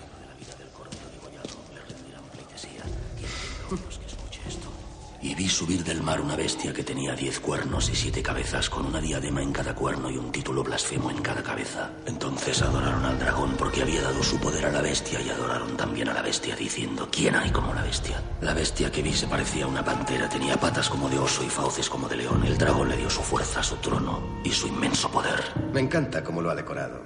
Y 5.25 5.35
vi 5.35 5.49
subir 5.49 5.83
del 5.85 6.03
mar 6.03 6.21
una 6.21 6.37
bestia 6.37 6.75
que 6.75 6.85
tenía 6.85 7.15
diez 7.15 7.41
cuernos 7.41 7.89
y 7.89 7.95
siete 7.95 8.23
cabezas, 8.23 8.69
con 8.69 8.85
una 8.85 9.01
diadema 9.01 9.43
en 9.43 9.55
cada 9.55 9.75
cuerno 9.75 10.11
y 10.11 10.19
un 10.19 10.31
título 10.31 10.63
blasfemo 10.63 11.11
en 11.11 11.23
cada 11.23 11.43
cabeza. 11.43 11.93
Entonces 12.05 12.61
adoraron 12.61 13.07
al 13.07 13.19
dragón 13.19 13.55
porque 13.57 13.81
había 13.81 14.03
dado 14.03 14.23
su 14.23 14.39
poder 14.39 14.67
a 14.67 14.71
la 14.71 14.83
bestia 14.83 15.23
y 15.23 15.31
adoraron 15.31 15.79
también 15.79 16.11
a 16.11 16.13
la 16.13 16.21
bestia, 16.21 16.55
diciendo, 16.55 17.09
¿quién 17.11 17.37
hay 17.37 17.51
como 17.51 17.73
la 17.73 17.83
bestia? 17.83 18.23
La 18.43 18.53
bestia 18.53 18.93
que 18.93 19.01
vi 19.01 19.15
se 19.15 19.27
parecía 19.27 19.65
a 19.65 19.69
una 19.69 19.83
pantera, 19.83 20.29
tenía 20.29 20.61
patas 20.61 20.91
como 20.91 21.09
de 21.09 21.19
oso 21.19 21.43
y 21.43 21.49
fauces 21.49 21.89
como 21.89 22.07
de 22.07 22.17
león. 22.17 22.45
El 22.45 22.59
dragón 22.59 22.91
le 22.91 22.99
dio 22.99 23.09
su 23.09 23.23
fuerza, 23.23 23.63
su 23.63 23.77
trono 23.77 24.43
y 24.45 24.51
su 24.51 24.67
inmenso 24.67 25.11
poder. 25.11 25.43
Me 25.73 25.81
encanta 25.81 26.23
cómo 26.23 26.43
lo 26.43 26.51
ha 26.51 26.55
decorado. 26.55 27.03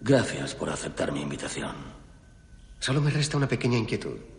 Gracias 0.00 0.54
por 0.54 0.70
aceptar 0.70 1.12
mi 1.12 1.20
invitación. 1.20 1.76
Solo 2.78 3.02
me 3.02 3.10
resta 3.10 3.36
una 3.36 3.48
pequeña 3.48 3.76
inquietud. 3.76 4.33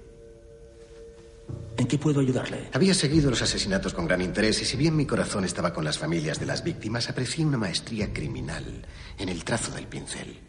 ¿En 1.77 1.87
qué 1.87 1.97
puedo 1.97 2.21
ayudarle? 2.21 2.69
Había 2.73 2.93
seguido 2.93 3.29
los 3.29 3.41
asesinatos 3.41 3.93
con 3.93 4.05
gran 4.07 4.21
interés 4.21 4.61
y 4.61 4.65
si 4.65 4.77
bien 4.77 4.95
mi 4.95 5.05
corazón 5.05 5.43
estaba 5.43 5.73
con 5.73 5.83
las 5.83 5.97
familias 5.97 6.39
de 6.39 6.45
las 6.45 6.63
víctimas, 6.63 7.09
aprecié 7.09 7.45
una 7.45 7.57
maestría 7.57 8.13
criminal 8.13 8.85
en 9.17 9.29
el 9.29 9.43
trazo 9.43 9.71
del 9.73 9.85
pincel. 9.87 10.39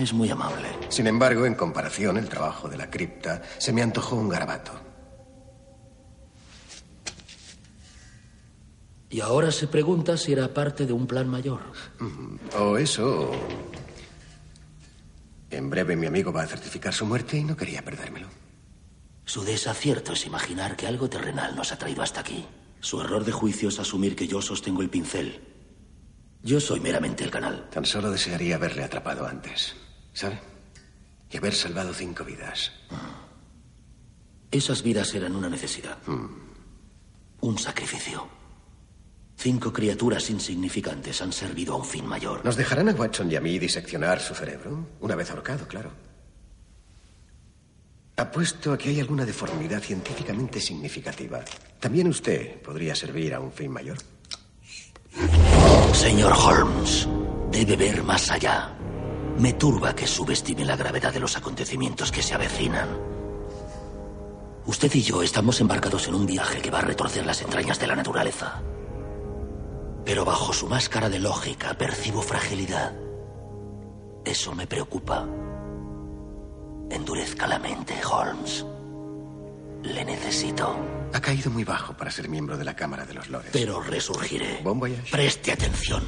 Es 0.00 0.12
muy 0.12 0.28
amable. 0.30 0.66
Sin 0.88 1.06
embargo, 1.06 1.46
en 1.46 1.54
comparación, 1.54 2.16
el 2.16 2.28
trabajo 2.28 2.68
de 2.68 2.76
la 2.76 2.90
cripta 2.90 3.40
se 3.58 3.72
me 3.72 3.82
antojó 3.82 4.16
un 4.16 4.28
garabato. 4.28 4.72
Y 9.10 9.20
ahora 9.20 9.50
se 9.50 9.66
pregunta 9.66 10.16
si 10.16 10.32
era 10.32 10.52
parte 10.54 10.86
de 10.86 10.92
un 10.92 11.06
plan 11.06 11.28
mayor. 11.28 11.60
O 12.58 12.76
eso. 12.78 13.30
o- 13.30 13.48
En 15.50 15.68
breve 15.68 15.96
mi 15.96 16.06
amigo 16.06 16.32
va 16.32 16.42
a 16.42 16.46
certificar 16.46 16.92
su 16.94 17.04
muerte 17.06 17.36
y 17.36 17.44
no 17.44 17.56
quería 17.56 17.82
perdérmelo. 17.84 18.28
Su 19.30 19.44
desacierto 19.44 20.14
es 20.14 20.26
imaginar 20.26 20.74
que 20.74 20.88
algo 20.88 21.08
terrenal 21.08 21.54
nos 21.54 21.70
ha 21.70 21.78
traído 21.78 22.02
hasta 22.02 22.18
aquí. 22.18 22.44
Su 22.80 23.00
error 23.00 23.24
de 23.24 23.30
juicio 23.30 23.68
es 23.68 23.78
asumir 23.78 24.16
que 24.16 24.26
yo 24.26 24.42
sostengo 24.42 24.82
el 24.82 24.90
pincel. 24.90 25.40
Yo 26.42 26.58
soy 26.58 26.80
meramente 26.80 27.22
el 27.22 27.30
canal. 27.30 27.70
Tan 27.70 27.84
solo 27.84 28.10
desearía 28.10 28.56
haberle 28.56 28.82
atrapado 28.82 29.24
antes, 29.24 29.76
¿sabe? 30.12 30.40
Y 31.30 31.36
haber 31.36 31.54
salvado 31.54 31.94
cinco 31.94 32.24
vidas. 32.24 32.72
Esas 34.50 34.82
vidas 34.82 35.14
eran 35.14 35.36
una 35.36 35.48
necesidad. 35.48 35.98
Un 37.40 37.56
sacrificio. 37.56 38.26
Cinco 39.36 39.72
criaturas 39.72 40.28
insignificantes 40.28 41.22
han 41.22 41.32
servido 41.32 41.74
a 41.74 41.76
un 41.76 41.84
fin 41.84 42.04
mayor. 42.04 42.44
¿Nos 42.44 42.56
dejarán 42.56 42.88
a 42.88 42.94
Watson 42.94 43.30
y 43.30 43.36
a 43.36 43.40
mí 43.40 43.60
diseccionar 43.60 44.20
su 44.20 44.34
cerebro? 44.34 44.88
Una 44.98 45.14
vez 45.14 45.30
ahorcado, 45.30 45.68
claro. 45.68 46.09
Apuesto 48.20 48.74
a 48.74 48.76
que 48.76 48.90
hay 48.90 49.00
alguna 49.00 49.24
deformidad 49.24 49.80
científicamente 49.80 50.60
significativa. 50.60 51.40
También 51.78 52.06
usted 52.06 52.60
podría 52.60 52.94
servir 52.94 53.32
a 53.32 53.40
un 53.40 53.50
fin 53.50 53.70
mayor. 53.70 53.96
Señor 55.94 56.34
Holmes, 56.34 57.08
debe 57.50 57.76
ver 57.76 58.02
más 58.02 58.30
allá. 58.30 58.76
Me 59.38 59.54
turba 59.54 59.94
que 59.94 60.06
subestime 60.06 60.66
la 60.66 60.76
gravedad 60.76 61.14
de 61.14 61.20
los 61.20 61.34
acontecimientos 61.38 62.12
que 62.12 62.22
se 62.22 62.34
avecinan. 62.34 62.88
Usted 64.66 64.94
y 64.94 65.00
yo 65.00 65.22
estamos 65.22 65.58
embarcados 65.62 66.06
en 66.06 66.14
un 66.14 66.26
viaje 66.26 66.60
que 66.60 66.70
va 66.70 66.80
a 66.80 66.82
retorcer 66.82 67.24
las 67.24 67.40
entrañas 67.40 67.80
de 67.80 67.86
la 67.86 67.96
naturaleza. 67.96 68.62
Pero 70.04 70.26
bajo 70.26 70.52
su 70.52 70.66
máscara 70.66 71.08
de 71.08 71.20
lógica 71.20 71.72
percibo 71.72 72.20
fragilidad. 72.20 72.92
Eso 74.26 74.54
me 74.54 74.66
preocupa. 74.66 75.26
Endurezca 76.90 77.46
la 77.46 77.58
mente, 77.58 77.94
Holmes. 78.04 78.66
Le 79.82 80.04
necesito. 80.04 80.76
Ha 81.12 81.20
caído 81.20 81.50
muy 81.50 81.64
bajo 81.64 81.96
para 81.96 82.10
ser 82.10 82.28
miembro 82.28 82.56
de 82.58 82.64
la 82.64 82.76
Cámara 82.76 83.06
de 83.06 83.14
los 83.14 83.28
Lores. 83.28 83.50
Pero 83.52 83.80
resurgiré. 83.80 84.60
Bon 84.62 84.78
voyage. 84.78 85.10
Preste 85.10 85.52
atención. 85.52 86.04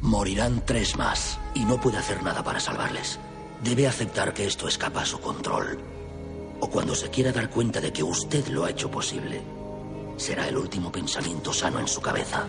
Morirán 0.00 0.64
tres 0.66 0.96
más 0.96 1.38
y 1.54 1.64
no 1.64 1.80
puede 1.80 1.98
hacer 1.98 2.22
nada 2.22 2.42
para 2.42 2.60
salvarles. 2.60 3.18
Debe 3.62 3.86
aceptar 3.86 4.34
que 4.34 4.46
esto 4.46 4.68
escapa 4.68 5.02
a 5.02 5.06
su 5.06 5.20
control. 5.20 5.78
O 6.60 6.68
cuando 6.68 6.94
se 6.94 7.08
quiera 7.10 7.32
dar 7.32 7.48
cuenta 7.48 7.80
de 7.80 7.92
que 7.92 8.02
usted 8.02 8.46
lo 8.48 8.64
ha 8.64 8.70
hecho 8.70 8.90
posible, 8.90 9.40
será 10.16 10.48
el 10.48 10.56
último 10.56 10.92
pensamiento 10.92 11.52
sano 11.52 11.78
en 11.80 11.88
su 11.88 12.00
cabeza. 12.00 12.46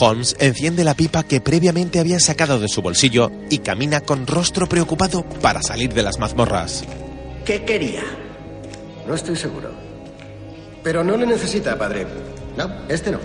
Holmes 0.00 0.36
enciende 0.38 0.84
la 0.84 0.94
pipa 0.94 1.22
que 1.22 1.40
previamente 1.40 2.00
había 2.00 2.20
sacado 2.20 2.58
de 2.58 2.68
su 2.68 2.82
bolsillo 2.82 3.30
y 3.50 3.58
camina 3.58 4.00
con 4.00 4.26
rostro 4.26 4.68
preocupado 4.68 5.24
para 5.42 5.62
salir 5.62 5.92
de 5.94 6.02
las 6.02 6.18
mazmorras. 6.18 6.84
¿Qué 7.44 7.64
quería? 7.64 8.02
No 9.06 9.14
estoy 9.14 9.36
seguro. 9.36 9.70
Pero 10.82 11.04
no 11.04 11.16
le 11.16 11.26
necesita, 11.26 11.78
padre. 11.78 12.06
No, 12.56 12.70
este 12.88 13.10
no. 13.10 13.18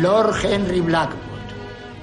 Lord 0.00 0.34
Henry 0.44 0.80
Blackwood. 0.80 1.18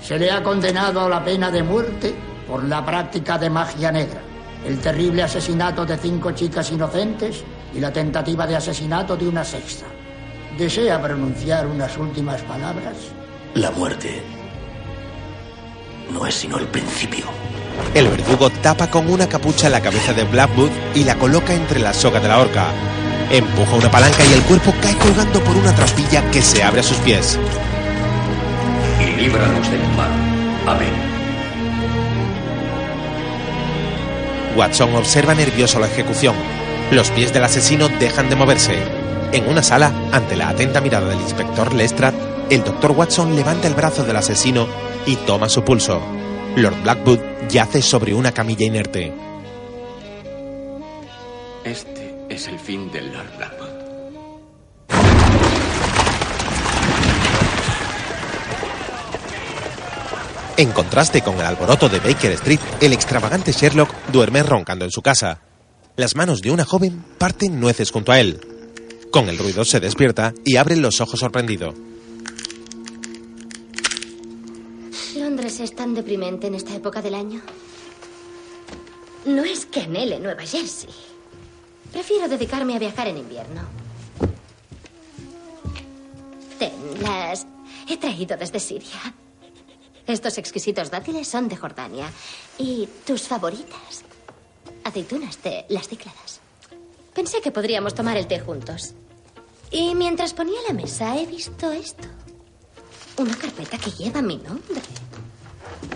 Se 0.02 0.17
le 0.17 0.32
ha 0.32 0.43
condenado 0.43 1.02
a 1.02 1.10
la 1.10 1.24
pena 1.24 1.52
de 1.52 1.63
muerte 1.63 2.13
por 2.47 2.63
la 2.63 2.86
práctica 2.86 3.38
de 3.38 3.50
magia 3.50 3.91
negra, 3.91 4.21
el 4.65 4.80
terrible 4.80 5.24
asesinato 5.24 5.86
de 5.86 5.97
cinco 5.97 6.32
chicas 6.32 6.71
inocentes 6.71 7.43
y 7.74 7.80
la 7.80 7.93
tentativa 7.93 8.45
de 8.45 8.56
asesinato 8.56 9.15
de 9.15 9.28
una 9.28 9.43
sexta. 9.43 9.86
¿Desea 10.58 11.02
pronunciar 11.02 11.66
unas 11.68 11.98
últimas 11.98 12.42
palabras? 12.42 12.96
La 13.54 13.72
muerte 13.72 14.22
no 16.12 16.26
es 16.26 16.36
sino 16.36 16.58
el 16.58 16.68
principio. 16.68 17.26
El 17.94 18.08
verdugo 18.10 18.50
tapa 18.50 18.88
con 18.88 19.10
una 19.10 19.28
capucha 19.28 19.70
la 19.70 19.82
cabeza 19.82 20.14
de 20.14 20.24
Blackwood 20.26 20.70
y 20.94 21.04
la 21.04 21.16
coloca 21.16 21.54
entre 21.54 21.80
la 21.80 21.94
soga 21.94 22.20
de 22.20 22.28
la 22.28 22.40
horca. 22.40 22.66
Empuja 23.32 23.76
una 23.76 23.90
palanca 23.90 24.24
y 24.26 24.34
el 24.34 24.42
cuerpo 24.42 24.74
cae 24.82 24.98
colgando 24.98 25.42
por 25.42 25.56
una 25.56 25.74
traspilla 25.74 26.30
que 26.32 26.42
se 26.42 26.62
abre 26.64 26.82
a 26.82 26.84
sus 26.84 26.98
pies. 26.98 27.40
Y 29.00 29.22
líbranos 29.22 29.72
del 29.72 29.82
mal. 29.96 30.12
Amén. 30.68 30.94
Watson 34.56 34.94
observa 34.96 35.34
nervioso 35.34 35.80
la 35.80 35.88
ejecución. 35.88 36.36
Los 36.92 37.10
pies 37.12 37.32
del 37.32 37.46
asesino 37.46 37.88
dejan 37.88 38.30
de 38.30 38.36
moverse. 38.36 39.01
En 39.34 39.48
una 39.48 39.63
sala, 39.63 39.94
ante 40.12 40.36
la 40.36 40.50
atenta 40.50 40.82
mirada 40.82 41.08
del 41.08 41.22
inspector 41.22 41.74
Lestrade, 41.74 42.17
el 42.50 42.65
doctor 42.65 42.91
Watson 42.91 43.34
levanta 43.34 43.70
el 43.70 43.76
brazo 43.76 44.04
del 44.04 44.17
asesino 44.17 44.67
y 45.06 45.15
toma 45.15 45.48
su 45.48 45.63
pulso. 45.63 46.02
Lord 46.58 46.84
Blackwood 46.84 47.20
yace 47.50 47.82
sobre 47.82 48.13
una 48.13 48.34
camilla 48.34 48.65
inerte. 48.65 49.13
Este 51.63 52.13
es 52.28 52.48
el 52.50 52.60
fin 52.60 52.91
del 52.91 53.13
Lord 53.13 53.38
Blackwood. 53.38 53.70
En 60.58 60.72
contraste 60.74 61.22
con 61.22 61.36
el 61.36 61.46
alboroto 61.46 61.88
de 61.88 62.02
Baker 62.02 62.34
Street, 62.34 62.60
el 62.82 62.91
extravagante 62.91 63.54
Sherlock 63.54 63.89
duerme 64.12 64.44
roncando 64.44 64.84
en 64.84 64.91
su 64.91 65.02
casa. 65.02 65.39
Las 65.96 66.17
manos 66.17 66.41
de 66.41 66.52
una 66.52 66.65
joven 66.65 67.02
parten 67.17 67.62
nueces 67.62 67.91
junto 67.91 68.12
a 68.12 68.20
él. 68.20 68.51
Con 69.12 69.28
el 69.28 69.38
ruido 69.38 69.65
se 69.65 69.82
despierta 69.82 70.34
y 70.45 70.56
abre 70.56 70.78
los 70.78 71.02
ojos 71.02 71.19
sorprendido. 71.19 71.74
Londres 75.17 75.60
es 75.60 75.76
tan 75.76 75.93
deprimente 75.93 76.47
en 76.47 76.56
esta 76.56 76.74
época 76.74 77.02
del 77.02 77.15
año. 77.15 77.41
No 79.26 79.43
es 79.43 79.65
que 79.65 79.82
anhele 79.82 80.17
Nueva 80.17 80.43
Jersey. 80.43 80.89
Prefiero 81.91 82.30
dedicarme 82.30 82.76
a 82.76 82.80
viajar 82.80 83.10
en 83.10 83.17
invierno. 83.17 83.63
Ten, 86.58 86.71
las 87.04 87.45
he 87.89 87.97
traído 87.97 88.38
desde 88.38 88.62
Siria. 88.62 89.13
Estos 90.08 90.38
exquisitos 90.38 90.89
dátiles 90.89 91.28
son 91.28 91.50
de 91.50 91.58
Jordania. 91.58 92.10
¿Y 92.58 92.88
tus 93.06 93.24
favoritas? 93.24 94.06
Aceitunas 94.86 95.43
de 95.43 95.65
las 95.67 95.89
Cícladas. 95.89 96.39
Pensé 97.13 97.41
que 97.41 97.52
podríamos 97.52 97.93
tomar 97.93 98.15
el 98.15 98.26
té 98.26 98.39
juntos. 98.39 98.95
Y 99.71 99.95
mientras 99.95 100.34
ponía 100.34 100.60
la 100.67 100.73
mesa 100.73 101.17
he 101.17 101.25
visto 101.25 101.71
esto. 101.71 102.07
Una 103.17 103.36
carpeta 103.36 103.77
que 103.77 103.91
lleva 103.91 104.21
mi 104.21 104.38
nombre. 104.38 104.81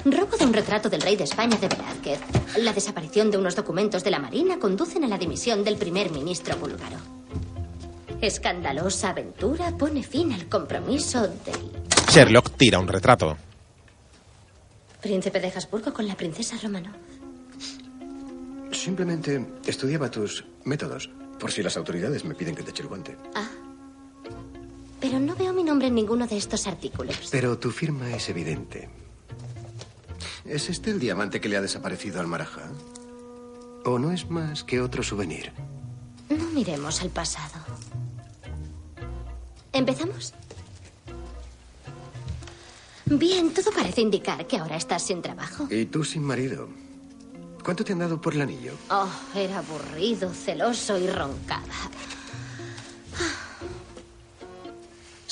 Robo 0.06 0.38
de 0.38 0.46
un 0.46 0.54
retrato 0.54 0.90
del 0.90 1.02
rey 1.02 1.16
de 1.16 1.26
España 1.26 1.58
de 1.58 1.68
Velázquez. 1.68 2.20
La 2.58 2.74
desaparición 2.74 3.32
de 3.32 3.38
unos 3.38 3.56
documentos 3.56 4.04
de 4.04 4.12
la 4.12 4.20
Marina 4.20 4.60
conducen 4.60 5.04
a 5.04 5.08
la 5.08 5.18
dimisión 5.18 5.64
del 5.64 5.78
primer 5.78 6.12
ministro 6.12 6.56
búlgaro. 6.58 6.98
Escandalosa 8.22 9.10
aventura 9.10 9.76
pone 9.78 10.04
fin 10.04 10.32
al 10.32 10.48
compromiso 10.48 11.28
del 11.28 11.72
Sherlock 12.10 12.52
tira 12.58 12.80
un 12.80 12.88
retrato. 12.88 13.36
príncipe 15.02 15.40
de 15.40 15.48
Habsburgo 15.48 15.94
con 15.94 16.08
la 16.08 16.16
princesa 16.16 16.56
Romanov. 16.62 16.94
Simplemente 18.72 19.46
estudiaba 19.66 20.10
tus 20.10 20.46
métodos, 20.64 21.10
por 21.40 21.52
si 21.52 21.62
las 21.62 21.78
autoridades 21.78 22.24
me 22.24 22.36
piden 22.36 22.56
que 22.56 22.64
te 22.64 22.72
eche 22.72 22.84
el 22.84 22.90
guante. 22.90 23.18
Ah. 23.36 23.48
Pero 25.06 25.20
no 25.20 25.36
veo 25.36 25.54
mi 25.54 25.64
nombre 25.64 25.90
en 25.90 25.94
ninguno 25.94 26.26
de 26.26 26.36
estos 26.36 26.66
artículos. 26.66 27.16
Pero 27.30 27.60
tu 27.60 27.70
firma 27.70 28.10
es 28.10 28.28
evidente. 28.28 28.90
¿Es 30.46 30.68
este 30.68 30.90
el 30.90 31.00
diamante 31.00 31.40
que 31.40 31.48
le 31.48 31.58
ha 31.58 31.62
desaparecido 31.62 32.20
al 32.20 32.26
Maraja? 32.26 32.72
¿O 33.86 34.00
no 34.00 34.12
es 34.12 34.32
más 34.32 34.64
que 34.64 34.82
otro 34.82 35.04
souvenir? 35.04 35.52
No 36.28 36.44
miremos 36.46 37.04
al 37.04 37.12
pasado. 37.12 37.64
¿Empezamos? 39.72 40.34
Bien, 43.06 43.54
todo 43.54 43.70
parece 43.72 44.02
indicar 44.02 44.48
que 44.48 44.58
ahora 44.58 44.76
estás 44.76 45.04
sin 45.04 45.22
trabajo. 45.22 45.68
Y 45.70 45.86
tú 45.86 46.04
sin 46.04 46.24
marido. 46.24 46.68
¿Cuánto 47.64 47.84
te 47.84 47.94
han 47.94 48.00
dado 48.00 48.20
por 48.20 48.34
el 48.34 48.42
anillo? 48.42 48.74
Oh, 48.90 49.08
era 49.36 49.60
aburrido, 49.60 50.34
celoso 50.34 50.98
y 50.98 51.08
roncaba. 51.12 51.92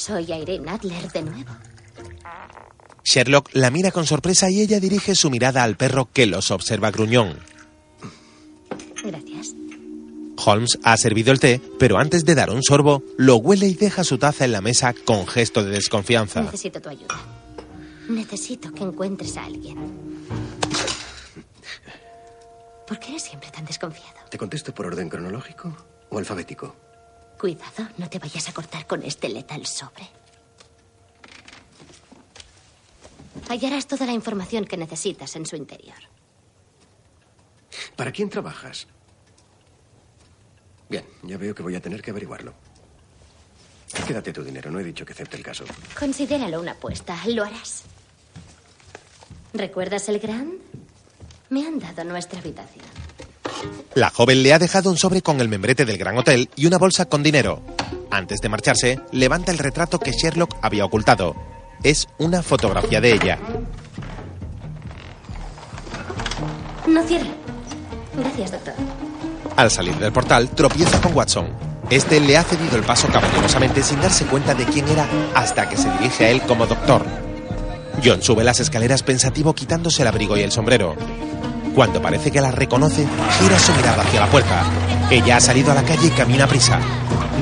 Soy 0.05 0.33
Irene 0.33 0.69
Adler 0.69 1.09
de 1.13 1.21
nuevo. 1.21 1.51
Sherlock 3.05 3.51
la 3.53 3.71
mira 3.71 3.89
con 3.89 4.05
sorpresa 4.05 4.49
y 4.49 4.59
ella 4.59 4.81
dirige 4.81 5.15
su 5.15 5.29
mirada 5.29 5.63
al 5.63 5.77
perro 5.77 6.09
que 6.11 6.25
los 6.25 6.51
observa 6.51 6.91
gruñón. 6.91 7.39
Gracias. 9.01 9.55
Holmes 10.45 10.77
ha 10.83 10.97
servido 10.97 11.31
el 11.31 11.39
té, 11.39 11.61
pero 11.79 11.99
antes 11.99 12.25
de 12.25 12.35
dar 12.35 12.49
un 12.49 12.61
sorbo, 12.63 13.01
lo 13.17 13.37
huele 13.37 13.65
y 13.67 13.75
deja 13.75 14.03
su 14.03 14.17
taza 14.17 14.43
en 14.43 14.51
la 14.51 14.59
mesa 14.59 14.93
con 15.05 15.25
gesto 15.25 15.63
de 15.63 15.71
desconfianza. 15.71 16.41
Necesito 16.41 16.81
tu 16.81 16.89
ayuda. 16.89 17.15
Necesito 18.09 18.73
que 18.73 18.83
encuentres 18.83 19.37
a 19.37 19.45
alguien. 19.45 19.77
¿Por 22.85 22.99
qué 22.99 23.11
eres 23.11 23.23
siempre 23.23 23.49
tan 23.51 23.63
desconfiado? 23.63 24.19
¿Te 24.29 24.37
contesto 24.37 24.73
por 24.73 24.85
orden 24.85 25.07
cronológico 25.07 25.73
o 26.09 26.17
alfabético? 26.17 26.82
Cuidado, 27.39 27.89
no 27.97 28.09
te 28.09 28.19
vayas 28.19 28.47
a 28.49 28.53
cortar 28.53 28.87
con 28.87 29.03
este 29.03 29.29
letal 29.29 29.65
sobre. 29.65 30.09
Hallarás 33.49 33.87
toda 33.87 34.05
la 34.05 34.13
información 34.13 34.65
que 34.65 34.77
necesitas 34.77 35.35
en 35.35 35.45
su 35.45 35.55
interior. 35.55 35.97
¿Para 37.95 38.11
quién 38.11 38.29
trabajas? 38.29 38.87
Bien, 40.89 41.05
ya 41.23 41.37
veo 41.37 41.53
que 41.53 41.63
voy 41.63 41.75
a 41.75 41.81
tener 41.81 42.01
que 42.01 42.11
averiguarlo. 42.11 42.53
Quédate 44.07 44.33
tu 44.33 44.43
dinero, 44.43 44.71
no 44.71 44.79
he 44.79 44.83
dicho 44.83 45.05
que 45.05 45.13
acepte 45.13 45.37
el 45.37 45.43
caso. 45.43 45.65
Considéralo 45.97 46.59
una 46.59 46.71
apuesta, 46.71 47.17
lo 47.27 47.43
harás. 47.43 47.83
¿Recuerdas 49.53 50.09
el 50.09 50.19
Grand? 50.19 50.53
Me 51.49 51.65
han 51.67 51.79
dado 51.79 52.03
nuestra 52.03 52.39
habitación. 52.39 53.02
La 53.95 54.09
joven 54.09 54.43
le 54.43 54.53
ha 54.53 54.59
dejado 54.59 54.89
un 54.89 54.97
sobre 54.97 55.21
con 55.21 55.39
el 55.39 55.49
membrete 55.49 55.85
del 55.85 55.97
gran 55.97 56.17
hotel 56.17 56.49
y 56.55 56.65
una 56.65 56.77
bolsa 56.77 57.05
con 57.05 57.23
dinero. 57.23 57.61
Antes 58.09 58.41
de 58.41 58.49
marcharse, 58.49 58.99
levanta 59.11 59.51
el 59.51 59.57
retrato 59.57 59.99
que 59.99 60.11
Sherlock 60.11 60.55
había 60.61 60.85
ocultado. 60.85 61.35
Es 61.83 62.07
una 62.17 62.41
fotografía 62.41 63.01
de 63.01 63.13
ella. 63.13 63.39
No 66.87 67.03
cierre. 67.03 67.29
Gracias, 68.15 68.51
doctor. 68.51 68.73
Al 69.55 69.71
salir 69.71 69.95
del 69.97 70.11
portal, 70.11 70.49
tropieza 70.49 71.01
con 71.01 71.15
Watson. 71.15 71.47
Este 71.89 72.19
le 72.19 72.37
ha 72.37 72.43
cedido 72.43 72.77
el 72.77 72.83
paso 72.83 73.07
caballerosamente 73.07 73.83
sin 73.83 74.01
darse 74.01 74.25
cuenta 74.25 74.55
de 74.55 74.65
quién 74.65 74.87
era 74.87 75.07
hasta 75.35 75.69
que 75.69 75.77
se 75.77 75.91
dirige 75.91 76.25
a 76.25 76.29
él 76.29 76.41
como 76.41 76.65
doctor. 76.65 77.05
John 78.03 78.21
sube 78.21 78.43
las 78.43 78.59
escaleras 78.59 79.03
pensativo 79.03 79.53
quitándose 79.53 80.01
el 80.01 80.07
abrigo 80.07 80.35
y 80.37 80.41
el 80.41 80.51
sombrero. 80.51 80.95
Cuando 81.73 82.01
parece 82.01 82.29
que 82.29 82.39
la 82.39 82.51
reconoce, 82.51 83.07
gira 83.39 83.57
su 83.57 83.73
mirada 83.73 84.03
hacia 84.03 84.19
la 84.19 84.27
puerta. 84.27 84.63
Ella 85.09 85.37
ha 85.37 85.39
salido 85.39 85.71
a 85.71 85.75
la 85.75 85.83
calle 85.83 86.07
y 86.07 86.11
camina 86.11 86.43
a 86.43 86.47
prisa. 86.47 86.79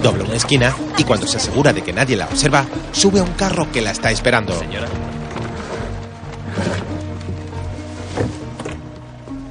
Dobla 0.01 0.23
una 0.23 0.35
esquina 0.35 0.73
y 0.97 1.03
cuando 1.03 1.27
se 1.27 1.37
asegura 1.37 1.73
de 1.73 1.81
que 1.81 1.91
nadie 1.91 2.15
la 2.15 2.25
observa, 2.25 2.65
sube 2.93 3.19
a 3.19 3.23
un 3.23 3.33
carro 3.33 3.69
que 3.71 3.81
la 3.81 3.91
está 3.91 4.09
esperando. 4.09 4.53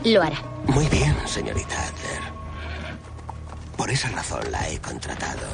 Lo 0.05 0.23
hará. 0.23 0.43
Muy 0.67 0.87
bien, 0.87 1.15
señorita 1.27 1.75
Adler. 1.75 2.23
Por 3.77 3.91
esa 3.91 4.09
razón 4.09 4.41
la 4.51 4.67
he 4.69 4.79
contratado. 4.79 5.47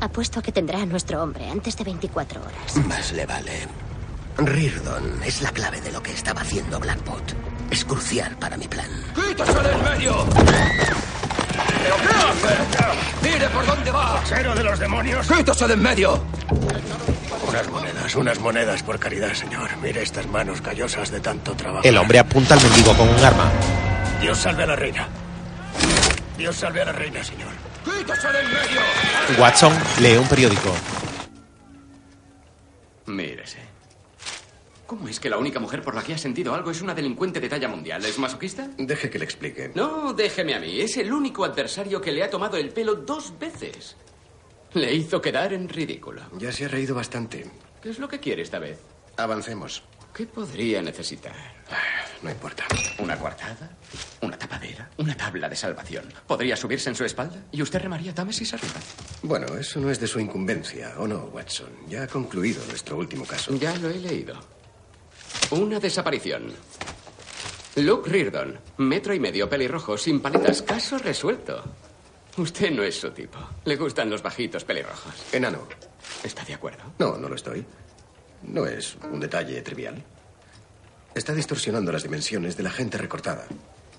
Apuesto 0.00 0.40
a 0.40 0.42
que 0.42 0.52
tendrá 0.52 0.82
a 0.82 0.86
nuestro 0.86 1.22
hombre 1.22 1.48
antes 1.48 1.76
de 1.76 1.84
24 1.84 2.40
horas. 2.40 2.76
Más 2.86 3.12
le 3.12 3.24
vale. 3.24 3.68
Reardon 4.36 5.22
es 5.24 5.42
la 5.42 5.50
clave 5.50 5.80
de 5.80 5.92
lo 5.92 6.02
que 6.02 6.12
estaba 6.12 6.40
haciendo 6.40 6.80
Blackbot. 6.80 7.34
Es 7.70 7.84
crucial 7.84 8.36
para 8.38 8.56
mi 8.56 8.66
plan. 8.66 8.88
¡Quítase 9.14 9.52
del 9.52 9.82
medio! 9.82 10.26
¿Pero 11.82 11.96
qué 11.96 12.14
hace? 12.14 13.28
¡Mire 13.30 13.48
por 13.48 13.66
dónde 13.66 13.90
va! 13.90 14.22
¡Cero 14.24 14.54
de 14.54 14.64
los 14.64 14.78
demonios! 14.78 15.26
¡Quítase 15.26 15.66
de 15.68 15.74
en 15.74 15.82
medio! 15.82 16.22
Unas 17.48 17.68
monedas, 17.68 18.14
unas 18.14 18.38
monedas, 18.40 18.82
por 18.82 18.98
caridad, 18.98 19.34
señor. 19.34 19.70
Mire 19.82 20.02
estas 20.02 20.26
manos 20.26 20.60
callosas 20.60 21.10
de 21.10 21.20
tanto 21.20 21.54
trabajo. 21.54 21.86
El 21.86 21.98
hombre 21.98 22.18
apunta 22.18 22.54
al 22.54 22.62
mendigo 22.62 22.94
con 22.96 23.08
un 23.08 23.24
arma. 23.24 23.50
Dios 24.20 24.38
salve 24.38 24.62
a 24.62 24.66
la 24.66 24.76
reina. 24.76 25.08
Dios 26.38 26.56
salve 26.56 26.82
a 26.82 26.86
la 26.86 26.92
reina, 26.92 27.22
señor. 27.22 27.50
¡Quítase 27.84 28.28
del 28.28 28.46
medio! 28.46 28.80
Watson 29.38 29.72
lee 30.00 30.16
un 30.16 30.26
periódico. 30.26 30.74
Mírese. 33.06 33.71
¿Cómo 34.92 35.08
es 35.08 35.18
que 35.18 35.30
la 35.30 35.38
única 35.38 35.58
mujer 35.58 35.80
por 35.80 35.94
la 35.94 36.02
que 36.02 36.12
ha 36.12 36.18
sentido 36.18 36.54
algo 36.54 36.70
es 36.70 36.82
una 36.82 36.94
delincuente 36.94 37.40
de 37.40 37.48
talla 37.48 37.66
mundial? 37.66 38.04
¿Es 38.04 38.18
masoquista? 38.18 38.68
Deje 38.76 39.08
que 39.08 39.18
le 39.18 39.24
explique. 39.24 39.70
No, 39.74 40.12
déjeme 40.12 40.54
a 40.54 40.60
mí. 40.60 40.82
Es 40.82 40.98
el 40.98 41.10
único 41.10 41.46
adversario 41.46 41.98
que 41.98 42.12
le 42.12 42.22
ha 42.22 42.28
tomado 42.28 42.58
el 42.58 42.68
pelo 42.74 42.96
dos 42.96 43.32
veces. 43.38 43.96
Le 44.74 44.92
hizo 44.94 45.22
quedar 45.22 45.54
en 45.54 45.66
ridículo. 45.66 46.20
Ya 46.36 46.52
se 46.52 46.66
ha 46.66 46.68
reído 46.68 46.94
bastante. 46.94 47.50
¿Qué 47.80 47.88
es 47.88 47.98
lo 47.98 48.06
que 48.06 48.20
quiere 48.20 48.42
esta 48.42 48.58
vez? 48.58 48.80
Avancemos. 49.16 49.82
¿Qué 50.12 50.26
podría 50.26 50.82
necesitar? 50.82 51.32
No 52.20 52.30
importa. 52.30 52.64
¿Una 52.98 53.18
coartada? 53.18 53.70
¿Una 54.20 54.38
tapadera? 54.38 54.90
¿Una 54.98 55.16
tabla 55.16 55.48
de 55.48 55.56
salvación? 55.56 56.04
¿Podría 56.26 56.54
subirse 56.54 56.90
en 56.90 56.94
su 56.96 57.06
espalda? 57.06 57.46
¿Y 57.50 57.62
usted 57.62 57.80
remaría 57.80 58.14
Támesis 58.14 58.52
arriba? 58.52 58.74
Bueno, 59.22 59.56
eso 59.56 59.80
no 59.80 59.90
es 59.90 59.98
de 59.98 60.06
su 60.06 60.20
incumbencia, 60.20 60.92
¿o 60.98 61.08
no, 61.08 61.30
Watson? 61.32 61.70
Ya 61.88 62.02
ha 62.02 62.06
concluido 62.08 62.62
nuestro 62.66 62.98
último 62.98 63.24
caso. 63.24 63.54
Ya 63.56 63.74
lo 63.78 63.88
he 63.88 63.98
leído. 63.98 64.38
Una 65.50 65.78
desaparición. 65.78 66.52
Luke 67.76 68.10
Reardon, 68.10 68.58
metro 68.78 69.14
y 69.14 69.20
medio 69.20 69.48
pelirrojo, 69.48 69.96
sin 69.96 70.20
paletas, 70.20 70.62
caso 70.62 70.98
resuelto. 70.98 71.62
Usted 72.36 72.70
no 72.70 72.82
es 72.82 72.98
su 72.98 73.10
tipo. 73.10 73.38
Le 73.64 73.76
gustan 73.76 74.10
los 74.10 74.22
bajitos 74.22 74.64
pelirrojos. 74.64 75.14
Enano. 75.32 75.66
¿Está 76.22 76.44
de 76.44 76.54
acuerdo? 76.54 76.82
No, 76.98 77.16
no 77.16 77.28
lo 77.28 77.34
estoy. 77.34 77.64
No 78.44 78.66
es 78.66 78.96
un 79.10 79.20
detalle 79.20 79.60
trivial. 79.62 80.02
Está 81.14 81.34
distorsionando 81.34 81.92
las 81.92 82.02
dimensiones 82.02 82.56
de 82.56 82.62
la 82.62 82.70
gente 82.70 82.96
recortada. 82.98 83.46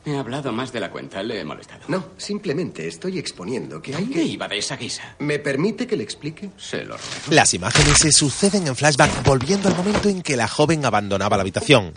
He 0.05 0.17
hablado 0.17 0.51
más 0.51 0.73
de 0.73 0.81
la 0.81 0.91
cuenta, 0.91 1.23
le 1.23 1.39
he 1.39 1.45
molestado. 1.45 1.81
No, 1.87 2.03
simplemente 2.17 2.87
estoy 2.87 3.19
exponiendo 3.19 3.81
que 3.81 3.95
hay 3.95 4.03
¿Dónde 4.03 4.15
que... 4.19 4.23
iba 4.25 4.47
de 4.49 4.57
esa 4.57 4.75
guisa? 4.75 5.15
¿Me 5.19 5.39
permite 5.39 5.87
que 5.87 5.95
le 5.95 6.03
explique? 6.03 6.49
Se 6.57 6.79
lo 6.83 6.97
ruego. 6.97 7.09
Las 7.29 7.53
imágenes 7.53 7.99
se 7.99 8.11
suceden 8.11 8.67
en 8.67 8.75
flashback 8.75 9.23
volviendo 9.23 9.69
al 9.69 9.75
momento 9.77 10.09
en 10.09 10.21
que 10.21 10.35
la 10.35 10.47
joven 10.49 10.85
abandonaba 10.85 11.37
la 11.37 11.41
habitación. 11.41 11.93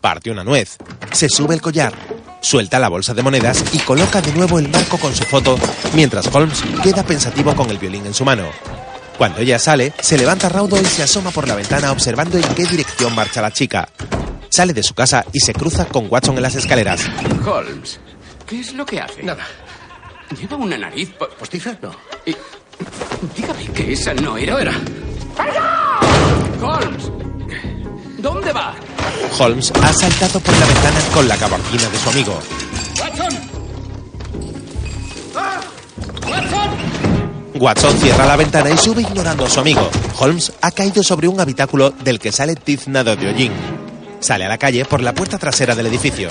Parte 0.00 0.30
una 0.30 0.44
nuez, 0.44 0.76
se 1.10 1.28
sube 1.28 1.54
el 1.54 1.60
collar, 1.60 1.92
suelta 2.40 2.78
la 2.78 2.88
bolsa 2.88 3.12
de 3.14 3.22
monedas 3.22 3.64
y 3.72 3.78
coloca 3.78 4.20
de 4.20 4.32
nuevo 4.32 4.58
el 4.60 4.68
marco 4.68 4.98
con 4.98 5.14
su 5.14 5.24
foto, 5.24 5.58
mientras 5.94 6.32
Holmes 6.32 6.62
queda 6.82 7.04
pensativo 7.04 7.54
con 7.56 7.70
el 7.70 7.78
violín 7.78 8.06
en 8.06 8.14
su 8.14 8.24
mano. 8.24 8.48
Cuando 9.18 9.40
ella 9.40 9.58
sale, 9.58 9.92
se 10.00 10.16
levanta 10.16 10.48
raudo 10.48 10.80
y 10.80 10.84
se 10.84 11.02
asoma 11.02 11.30
por 11.32 11.46
la 11.48 11.54
ventana 11.56 11.92
observando 11.92 12.38
en 12.38 12.54
qué 12.54 12.64
dirección 12.66 13.14
marcha 13.14 13.42
la 13.42 13.50
chica. 13.50 13.88
Sale 14.54 14.74
de 14.74 14.82
su 14.82 14.92
casa 14.92 15.24
y 15.32 15.40
se 15.40 15.54
cruza 15.54 15.86
con 15.86 16.08
Watson 16.10 16.36
en 16.36 16.42
las 16.42 16.54
escaleras. 16.56 17.08
Holmes, 17.46 17.98
¿qué 18.46 18.60
es 18.60 18.74
lo 18.74 18.84
que 18.84 19.00
hace? 19.00 19.22
Nada. 19.22 19.46
¿Lleva 20.38 20.56
una 20.58 20.76
nariz 20.76 21.08
po- 21.18 21.28
¿Postiza? 21.38 21.74
No. 21.80 21.90
y- 22.26 22.36
Dígame 23.34 23.64
que 23.72 23.92
esa 23.94 24.12
no 24.12 24.36
era. 24.36 24.52
No 24.52 24.58
era. 24.58 24.80
¡Holmes! 26.60 27.10
¿Dónde 28.18 28.52
va? 28.52 28.74
Holmes 29.38 29.72
ha 29.82 29.92
saltado 29.94 30.38
por 30.40 30.54
la 30.58 30.66
ventana 30.66 31.00
con 31.14 31.28
la 31.28 31.36
gabardina 31.38 31.88
de 31.88 31.98
su 31.98 32.10
amigo. 32.10 32.38
¡Watson! 33.00 33.38
¡Ah! 35.34 35.60
¡Watson! 36.28 36.70
Watson 37.60 37.98
cierra 37.98 38.26
la 38.26 38.36
ventana 38.36 38.70
y 38.70 38.76
sube 38.76 39.00
ignorando 39.00 39.46
a 39.46 39.50
su 39.50 39.60
amigo. 39.60 39.88
Holmes 40.18 40.52
ha 40.60 40.70
caído 40.72 41.02
sobre 41.02 41.26
un 41.28 41.40
habitáculo 41.40 41.90
del 41.90 42.18
que 42.18 42.32
sale 42.32 42.54
tiznado 42.54 43.16
de 43.16 43.28
hollín. 43.30 43.52
Sale 44.22 44.44
a 44.44 44.48
la 44.48 44.56
calle 44.56 44.84
por 44.84 45.02
la 45.02 45.14
puerta 45.14 45.36
trasera 45.36 45.74
del 45.74 45.86
edificio. 45.86 46.28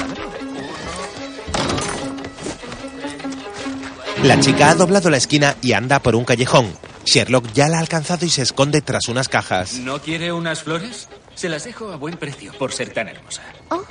La 4.23 4.39
chica 4.39 4.69
ha 4.69 4.75
doblado 4.75 5.10
la 5.10 5.17
esquina 5.17 5.58
y 5.62 5.73
anda 5.73 5.99
por 5.99 6.15
un 6.15 6.23
callejón. 6.23 6.71
Sherlock 7.04 7.51
ya 7.51 7.67
la 7.67 7.77
ha 7.77 7.80
alcanzado 7.82 8.25
y 8.25 8.30
se 8.30 8.43
esconde 8.43 8.82
tras 8.82 9.10
unas 9.10 9.27
cajas. 9.27 9.73
¿No 9.73 10.01
quiere 10.01 10.32
unas 10.32 10.63
flores? 10.63 11.10
Se 11.36 11.49
las 11.49 11.65
dejo 11.65 11.91
a 11.91 11.97
buen 11.97 12.15
precio 12.15 12.54
por 12.54 12.71
ser 12.71 12.93
tan 12.93 13.10
hermosa. 13.10 13.41
Oh, 13.69 13.84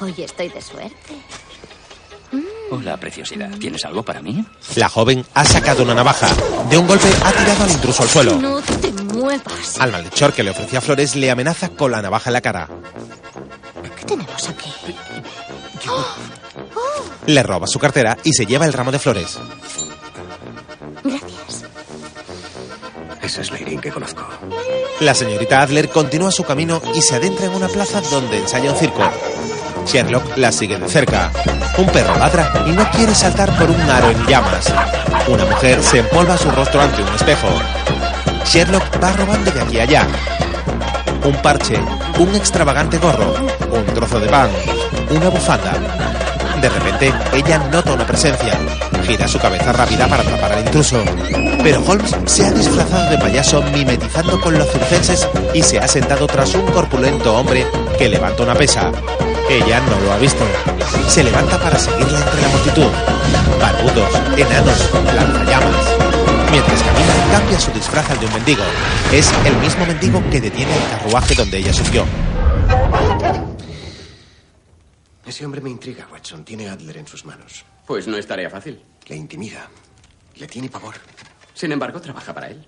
hoy 0.00 0.14
estoy 0.18 0.50
de 0.50 0.60
suerte. 0.60 1.14
Hola, 2.70 2.96
preciosidad. 2.96 3.50
¿Tienes 3.58 3.84
algo 3.84 4.02
para 4.02 4.20
mí? 4.20 4.44
La 4.76 4.88
joven 4.88 5.24
ha 5.34 5.44
sacado 5.44 5.82
una 5.82 5.94
navaja. 5.94 6.28
De 6.68 6.78
un 6.78 6.86
golpe 6.86 7.08
ha 7.24 7.32
tirado 7.32 7.64
al 7.64 7.70
intruso 7.70 8.02
al 8.02 8.08
suelo. 8.08 8.36
No 8.36 8.60
te 8.60 8.92
muevas. 8.92 9.78
Al 9.78 9.92
malhechor 9.92 10.32
que 10.32 10.42
le 10.42 10.50
ofrecía 10.50 10.80
flores 10.80 11.14
le 11.16 11.30
amenaza 11.30 11.68
con 11.68 11.90
la 11.90 12.02
navaja 12.02 12.30
en 12.30 12.34
la 12.34 12.40
cara. 12.40 12.68
¿Qué 13.96 14.04
tenemos 14.04 14.48
aquí? 14.48 14.70
Le 17.26 17.42
roba 17.42 17.66
su 17.66 17.78
cartera 17.78 18.16
y 18.22 18.32
se 18.32 18.46
lleva 18.46 18.66
el 18.66 18.72
ramo 18.72 18.92
de 18.92 18.98
flores. 18.98 19.38
Gracias. 21.02 21.64
Esa 23.22 23.40
es 23.40 23.50
la 23.50 23.60
Irene 23.60 23.80
que 23.80 23.90
conozco. 23.90 24.26
La 25.00 25.14
señorita 25.14 25.62
Adler 25.62 25.88
continúa 25.88 26.30
su 26.30 26.44
camino 26.44 26.82
y 26.94 27.02
se 27.02 27.14
adentra 27.16 27.46
en 27.46 27.54
una 27.54 27.68
plaza 27.68 28.00
donde 28.02 28.38
ensaya 28.38 28.70
un 28.70 28.76
circo. 28.76 29.02
Sherlock 29.86 30.36
la 30.36 30.50
sigue 30.50 30.78
de 30.78 30.88
cerca. 30.88 31.30
Un 31.76 31.86
perro 31.86 32.16
ladra 32.18 32.64
y 32.66 32.70
no 32.70 32.88
quiere 32.90 33.14
saltar 33.14 33.50
por 33.56 33.70
un 33.70 33.80
aro 33.82 34.10
en 34.10 34.26
llamas. 34.26 34.72
Una 35.28 35.44
mujer 35.44 35.82
se 35.82 35.98
empolva 35.98 36.36
su 36.36 36.50
rostro 36.50 36.80
ante 36.80 37.02
un 37.02 37.14
espejo. 37.14 37.48
Sherlock 38.46 39.02
va 39.02 39.12
robando 39.12 39.50
de 39.50 39.60
aquí 39.60 39.78
a 39.78 39.82
allá. 39.82 40.06
Un 41.24 41.34
parche, 41.36 41.78
un 42.18 42.34
extravagante 42.34 42.98
gorro, 42.98 43.34
un 43.70 43.84
trozo 43.94 44.20
de 44.20 44.28
pan, 44.28 44.48
una 45.10 45.28
bufanda. 45.28 45.72
De 46.60 46.68
repente, 46.68 47.12
ella 47.32 47.58
nota 47.70 47.92
una 47.92 48.06
presencia. 48.06 48.58
Gira 49.06 49.28
su 49.28 49.38
cabeza 49.38 49.72
rápida 49.72 50.06
para 50.06 50.22
tapar 50.22 50.52
al 50.52 50.64
intruso. 50.64 51.02
Pero 51.62 51.82
Holmes 51.86 52.14
se 52.26 52.46
ha 52.46 52.50
disfrazado 52.50 53.10
de 53.10 53.18
payaso 53.18 53.62
mimetizando 53.74 54.40
con 54.40 54.56
los 54.56 54.70
circenses 54.70 55.28
y 55.52 55.62
se 55.62 55.78
ha 55.78 55.88
sentado 55.88 56.26
tras 56.26 56.54
un 56.54 56.66
corpulento 56.66 57.34
hombre 57.34 57.66
que 57.98 58.08
levanta 58.08 58.42
una 58.42 58.54
pesa. 58.54 58.90
Ella 59.48 59.80
no 59.80 60.00
lo 60.00 60.12
ha 60.12 60.18
visto. 60.18 60.44
Se 61.08 61.22
levanta 61.22 61.60
para 61.60 61.78
seguirla 61.78 62.18
entre 62.18 62.40
la 62.40 62.48
multitud. 62.48 62.90
Barbudos, 63.60 64.14
enanos, 64.38 64.90
lanzallamas. 65.14 65.86
Mientras 66.50 66.82
camina, 66.82 67.14
cambia 67.30 67.60
su 67.60 67.70
disfraz 67.72 68.10
al 68.10 68.20
de 68.20 68.26
un 68.26 68.32
mendigo. 68.32 68.62
Es 69.12 69.32
el 69.44 69.56
mismo 69.56 69.84
mendigo 69.86 70.22
que 70.30 70.40
detiene 70.40 70.74
el 70.74 70.88
carruaje 70.90 71.34
donde 71.34 71.58
ella 71.58 71.72
subió. 71.72 72.04
Ese 75.26 75.44
hombre 75.44 75.60
me 75.60 75.70
intriga, 75.70 76.08
Watson. 76.10 76.44
Tiene 76.44 76.68
Adler 76.68 76.98
en 76.98 77.06
sus 77.06 77.24
manos. 77.24 77.64
Pues 77.86 78.06
no 78.06 78.16
es 78.16 78.26
tarea 78.26 78.48
fácil. 78.48 78.80
Le 79.08 79.16
intimida. 79.16 79.68
Le 80.36 80.46
tiene 80.46 80.68
pavor. 80.68 80.94
Sin 81.52 81.70
embargo, 81.70 82.00
trabaja 82.00 82.32
para 82.32 82.48
él. 82.48 82.66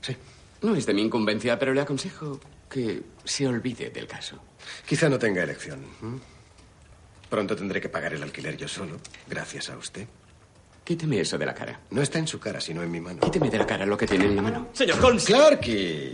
Sí. 0.00 0.16
No 0.62 0.74
es 0.74 0.86
de 0.86 0.94
mi 0.94 1.02
incumbencia, 1.02 1.58
pero 1.58 1.72
le 1.72 1.80
aconsejo 1.80 2.40
que 2.68 3.02
se 3.24 3.46
olvide 3.46 3.90
del 3.90 4.06
caso. 4.06 4.38
Quizá 4.86 5.08
no 5.08 5.18
tenga 5.18 5.42
elección. 5.42 5.84
¿m? 6.02 6.18
Pronto 7.28 7.56
tendré 7.56 7.80
que 7.80 7.88
pagar 7.88 8.14
el 8.14 8.22
alquiler 8.22 8.56
yo 8.56 8.68
solo, 8.68 8.98
gracias 9.26 9.70
a 9.70 9.76
usted. 9.76 10.06
Quíteme 10.84 11.20
eso 11.20 11.38
de 11.38 11.46
la 11.46 11.54
cara. 11.54 11.80
No 11.90 12.02
está 12.02 12.18
en 12.18 12.26
su 12.26 12.38
cara, 12.38 12.60
sino 12.60 12.82
en 12.82 12.90
mi 12.90 13.00
mano. 13.00 13.20
Quíteme 13.20 13.48
de 13.48 13.58
la 13.58 13.66
cara 13.66 13.86
lo 13.86 13.96
que 13.96 14.06
tiene 14.06 14.26
en 14.26 14.36
la 14.36 14.42
mano. 14.42 14.68
Señor 14.74 15.02
Holmes. 15.02 15.24
Clarky. 15.24 16.12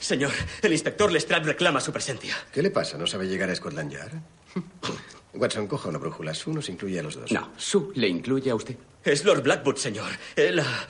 Señor, 0.00 0.32
el 0.62 0.72
inspector 0.72 1.12
Lestrade 1.12 1.44
reclama 1.44 1.80
su 1.80 1.92
presencia. 1.92 2.34
¿Qué 2.52 2.62
le 2.62 2.70
pasa? 2.70 2.96
¿No 2.96 3.06
sabe 3.06 3.26
llegar 3.26 3.50
a 3.50 3.54
Scotland 3.54 3.92
Yard? 3.92 4.12
Watson, 5.34 5.66
coja 5.66 5.90
una 5.90 5.98
brújula. 5.98 6.34
Su 6.34 6.52
nos 6.52 6.68
incluye 6.68 6.98
a 6.98 7.02
los 7.02 7.16
dos. 7.16 7.30
No, 7.30 7.52
su 7.56 7.92
le 7.94 8.08
incluye 8.08 8.50
a 8.50 8.54
usted. 8.54 8.76
Es 9.04 9.24
Lord 9.24 9.42
Blackwood, 9.42 9.76
señor. 9.76 10.10
Él 10.36 10.60
ha... 10.60 10.86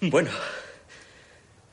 Bueno, 0.00 0.30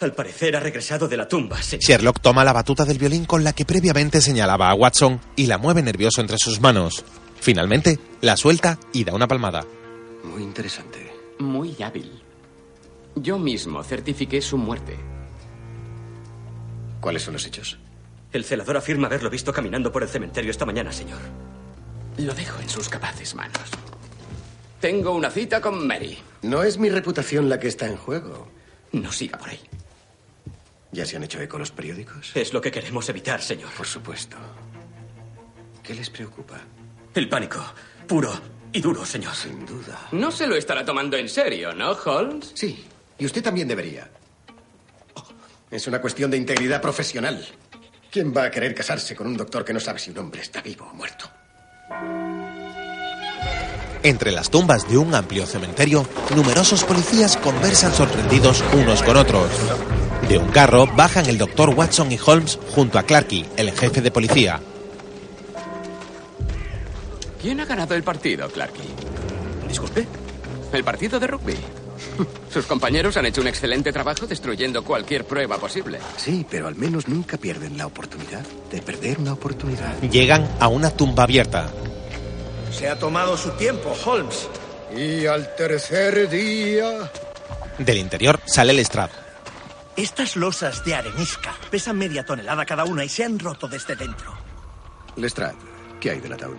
Al 0.06 0.14
parecer 0.14 0.56
ha 0.56 0.60
regresado 0.60 1.08
de 1.08 1.18
la 1.18 1.28
tumba, 1.28 1.60
señor. 1.64 1.82
Sherlock 1.82 2.20
toma 2.20 2.44
la 2.44 2.54
batuta 2.54 2.86
del 2.86 3.00
violín 3.00 3.26
con 3.26 3.44
la 3.44 3.54
que 3.54 3.66
previamente 3.66 4.22
señalaba 4.22 4.70
a 4.70 4.76
Watson 4.76 5.20
y 5.36 5.48
la 5.48 5.58
mueve 5.58 5.82
nervioso 5.82 6.22
entre 6.22 6.38
sus 6.38 6.62
manos. 6.62 7.04
Finalmente, 7.42 7.98
la 8.22 8.38
suelta 8.38 8.78
y 8.94 9.04
da 9.04 9.16
una 9.16 9.28
palmada. 9.28 9.66
Muy 10.24 10.44
interesante. 10.44 11.12
Muy 11.40 11.76
hábil. 11.82 12.22
Yo 13.16 13.40
mismo 13.40 13.84
certifiqué 13.84 14.44
su 14.44 14.60
muerte. 14.60 14.96
¿Cuáles 17.02 17.24
son 17.24 17.34
los 17.34 17.48
hechos? 17.48 17.80
El 18.32 18.46
celador 18.46 18.78
afirma 18.78 19.08
haberlo 19.08 19.32
visto 19.32 19.52
caminando 19.52 19.92
por 19.92 20.04
el 20.04 20.10
cementerio 20.10 20.52
esta 20.52 20.68
mañana, 20.68 20.92
señor. 20.92 21.22
Lo 22.18 22.36
dejo 22.36 22.62
en 22.62 22.70
sus 22.70 22.90
capaces 22.90 23.34
manos. 23.34 23.72
Tengo 24.80 25.16
una 25.16 25.32
cita 25.32 25.62
con 25.62 25.88
Mary. 25.88 26.20
No 26.44 26.62
es 26.62 26.78
mi 26.78 26.92
reputación 26.92 27.50
la 27.50 27.60
que 27.60 27.70
está 27.70 27.88
en 27.88 27.98
juego. 27.98 28.48
No 28.92 29.12
siga 29.12 29.40
por 29.40 29.50
ahí. 29.50 29.60
¿Ya 30.96 31.06
se 31.06 31.18
han 31.18 31.24
hecho 31.24 31.42
eco 31.42 31.58
los 31.58 31.72
periódicos? 31.72 32.32
Es 32.36 32.54
lo 32.54 32.62
que 32.62 32.72
queremos 32.72 33.10
evitar, 33.10 33.42
señor. 33.42 33.70
Por 33.72 33.86
supuesto. 33.86 34.38
¿Qué 35.84 35.94
les 35.94 36.10
preocupa? 36.10 36.62
El 37.14 37.28
pánico. 37.28 37.62
Puro 38.08 38.32
y 38.72 38.80
duro, 38.80 39.06
señor. 39.06 39.36
Sin 39.36 39.66
duda. 39.66 40.08
No 40.14 40.32
se 40.32 40.48
lo 40.48 40.56
estará 40.56 40.86
tomando 40.86 41.18
en 41.18 41.28
serio, 41.28 41.74
¿no, 41.74 41.92
Holmes? 41.92 42.54
Sí. 42.54 42.86
Y 43.20 43.26
usted 43.26 43.44
también 43.44 43.68
debería. 43.68 44.10
Es 45.70 45.86
una 45.86 46.00
cuestión 46.00 46.32
de 46.32 46.38
integridad 46.38 46.82
profesional. 46.82 47.46
¿Quién 48.10 48.34
va 48.34 48.46
a 48.46 48.52
querer 48.52 48.74
casarse 48.74 49.18
con 49.18 49.28
un 49.28 49.36
doctor 49.36 49.66
que 49.66 49.74
no 49.74 49.82
sabe 49.82 50.00
si 50.00 50.12
un 50.12 50.20
hombre 50.20 50.42
está 50.42 50.62
vivo 50.62 50.88
o 50.90 50.94
muerto? 50.94 51.30
Entre 54.02 54.32
las 54.32 54.50
tumbas 54.50 54.88
de 54.88 54.98
un 54.98 55.14
amplio 55.14 55.46
cementerio, 55.46 56.08
numerosos 56.34 56.86
policías 56.86 57.36
conversan 57.36 57.92
sorprendidos 57.92 58.64
unos 58.74 59.04
con 59.04 59.18
otros. 59.18 59.50
De 60.28 60.40
un 60.40 60.48
carro 60.50 60.88
bajan 60.88 61.28
el 61.28 61.38
doctor 61.38 61.70
Watson 61.70 62.12
y 62.12 62.20
Holmes 62.24 62.58
junto 62.74 62.98
a 62.98 63.04
Clarky, 63.04 63.46
el 63.58 63.72
jefe 63.72 64.02
de 64.02 64.10
policía. 64.10 64.60
¿Quién 67.40 67.60
ha 67.60 67.66
ganado 67.66 67.94
el 67.94 68.02
partido, 68.02 68.50
Clarky? 68.50 68.82
Disculpe. 69.68 70.08
El 70.74 70.84
partido 70.84 71.20
de 71.20 71.28
rugby. 71.28 71.56
Sus 72.52 72.66
compañeros 72.66 73.18
han 73.18 73.28
hecho 73.28 73.42
un 73.42 73.48
excelente 73.48 73.94
trabajo 73.94 74.26
destruyendo 74.26 74.84
cualquier 74.84 75.26
prueba 75.26 75.60
posible. 75.60 76.00
Sí, 76.18 76.44
pero 76.50 76.68
al 76.68 76.76
menos 76.76 77.08
nunca 77.08 77.38
pierden 77.38 77.78
la 77.78 77.86
oportunidad 77.86 78.44
de 78.72 78.82
perder 78.82 79.20
una 79.20 79.34
oportunidad. 79.34 80.02
Llegan 80.02 80.50
a 80.60 80.70
una 80.70 80.90
tumba 80.90 81.24
abierta. 81.24 81.70
Se 82.72 82.90
ha 82.90 82.98
tomado 82.98 83.38
su 83.38 83.52
tiempo, 83.52 83.96
Holmes. 84.06 84.48
Y 84.98 85.28
al 85.28 85.56
tercer 85.56 86.28
día... 86.30 87.12
Del 87.78 87.98
interior 87.98 88.40
sale 88.46 88.74
Lestrade. 88.74 89.25
Estas 89.98 90.36
losas 90.36 90.84
de 90.84 90.94
arenisca 90.94 91.54
pesan 91.72 91.98
media 91.98 92.26
tonelada 92.26 92.66
cada 92.66 92.84
una 92.84 93.06
y 93.06 93.10
se 93.10 93.24
han 93.24 93.40
roto 93.40 93.68
desde 93.68 93.96
dentro. 93.96 94.34
Lestrade, 95.16 95.56
¿qué 96.02 96.12
hay 96.12 96.20
del 96.20 96.34
ataúd? 96.34 96.58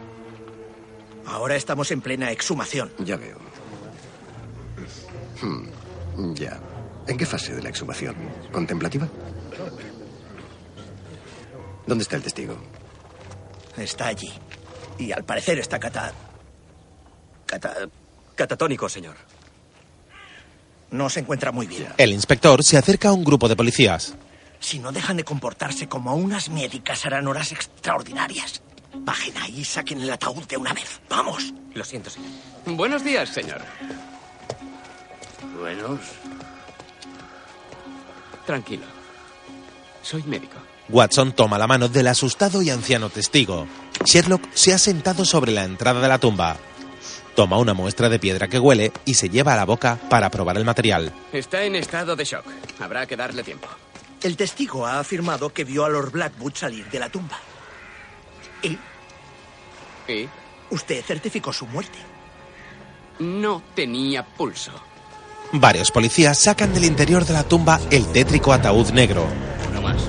Ahora 1.26 1.56
estamos 1.56 1.90
en 1.90 2.00
plena 2.00 2.30
exhumación. 2.30 2.90
Ya 2.98 3.16
veo. 3.16 3.36
Hmm, 5.42 6.34
ya. 6.34 6.58
¿En 7.06 7.18
qué 7.18 7.26
fase 7.26 7.54
de 7.54 7.62
la 7.62 7.68
exhumación? 7.68 8.16
¿Contemplativa? 8.50 9.06
¿Dónde 11.86 12.02
está 12.02 12.16
el 12.16 12.22
testigo? 12.22 12.56
Está 13.76 14.06
allí. 14.06 14.32
Y 14.98 15.12
al 15.12 15.24
parecer 15.24 15.58
está 15.58 15.78
cata... 15.78 16.12
cata... 17.44 17.74
Catatónico, 18.34 18.88
señor. 18.88 19.16
No 20.90 21.10
se 21.10 21.20
encuentra 21.20 21.52
muy 21.52 21.66
bien. 21.66 21.88
El 21.96 22.12
inspector 22.12 22.62
se 22.62 22.78
acerca 22.78 23.08
a 23.08 23.12
un 23.12 23.24
grupo 23.24 23.48
de 23.48 23.56
policías. 23.56 24.14
Si 24.60 24.78
no 24.78 24.92
dejan 24.92 25.16
de 25.16 25.24
comportarse 25.24 25.88
como 25.88 26.14
unas 26.14 26.48
médicas, 26.48 27.04
harán 27.04 27.26
horas 27.28 27.52
extraordinarias. 27.52 28.62
Bajen 28.94 29.36
ahí 29.38 29.60
y 29.60 29.64
saquen 29.64 30.00
el 30.00 30.10
ataúd 30.10 30.44
de 30.44 30.56
una 30.56 30.72
vez. 30.72 31.00
¡Vamos! 31.08 31.52
Lo 31.74 31.84
siento, 31.84 32.08
señor. 32.08 32.30
Buenos 32.64 33.04
días, 33.04 33.28
señor. 33.28 33.60
Buenos. 35.60 36.00
Tranquilo. 38.46 38.84
Soy 40.02 40.22
médico. 40.22 40.56
Watson 40.88 41.32
toma 41.32 41.58
la 41.58 41.66
mano 41.66 41.88
del 41.88 42.06
asustado 42.06 42.62
y 42.62 42.70
anciano 42.70 43.10
testigo. 43.10 43.66
Sherlock 44.04 44.42
se 44.54 44.72
ha 44.72 44.78
sentado 44.78 45.24
sobre 45.24 45.52
la 45.52 45.64
entrada 45.64 46.00
de 46.00 46.08
la 46.08 46.18
tumba. 46.18 46.56
Toma 47.36 47.58
una 47.58 47.74
muestra 47.74 48.08
de 48.08 48.18
piedra 48.18 48.48
que 48.48 48.58
huele 48.58 48.92
y 49.04 49.12
se 49.12 49.28
lleva 49.28 49.52
a 49.52 49.56
la 49.56 49.66
boca 49.66 49.98
para 50.08 50.30
probar 50.30 50.56
el 50.56 50.64
material. 50.64 51.12
Está 51.32 51.64
en 51.64 51.76
estado 51.76 52.16
de 52.16 52.24
shock. 52.24 52.46
Habrá 52.80 53.06
que 53.06 53.14
darle 53.14 53.42
tiempo. 53.42 53.68
El 54.22 54.38
testigo 54.38 54.86
ha 54.86 54.98
afirmado 54.98 55.50
que 55.50 55.64
vio 55.64 55.84
a 55.84 55.90
Lord 55.90 56.12
Blackwood 56.12 56.54
salir 56.54 56.86
de 56.88 56.98
la 56.98 57.10
tumba. 57.10 57.38
¿Y? 58.62 58.78
¿Y? 60.10 60.28
Usted 60.70 61.04
certificó 61.04 61.52
su 61.52 61.66
muerte. 61.66 61.98
No 63.18 63.62
tenía 63.74 64.24
pulso. 64.24 64.72
Varios 65.52 65.90
policías 65.90 66.38
sacan 66.38 66.72
del 66.72 66.84
interior 66.84 67.26
de 67.26 67.34
la 67.34 67.44
tumba 67.44 67.78
el 67.90 68.06
tétrico 68.12 68.54
ataúd 68.54 68.90
negro. 68.92 69.26
No 69.74 69.82
más. 69.82 70.08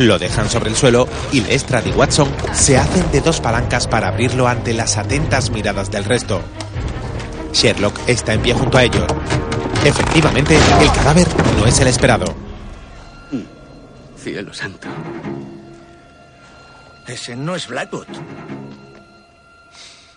Lo 0.00 0.18
dejan 0.18 0.48
sobre 0.48 0.70
el 0.70 0.76
suelo 0.76 1.06
y 1.30 1.42
Lestrade 1.42 1.90
y 1.90 1.92
Watson 1.92 2.32
se 2.54 2.78
hacen 2.78 3.12
de 3.12 3.20
dos 3.20 3.38
palancas 3.38 3.86
para 3.86 4.08
abrirlo 4.08 4.48
ante 4.48 4.72
las 4.72 4.96
atentas 4.96 5.50
miradas 5.50 5.90
del 5.90 6.06
resto. 6.06 6.40
Sherlock 7.52 8.08
está 8.08 8.32
en 8.32 8.40
pie 8.40 8.54
junto 8.54 8.78
a 8.78 8.84
ellos. 8.84 9.04
Efectivamente, 9.84 10.56
el 10.56 10.92
cadáver 10.92 11.26
no 11.58 11.66
es 11.66 11.78
el 11.80 11.88
esperado. 11.88 12.34
Cielo 14.16 14.54
santo. 14.54 14.88
Ese 17.06 17.36
no 17.36 17.54
es 17.54 17.68
Blackwood. 17.68 18.06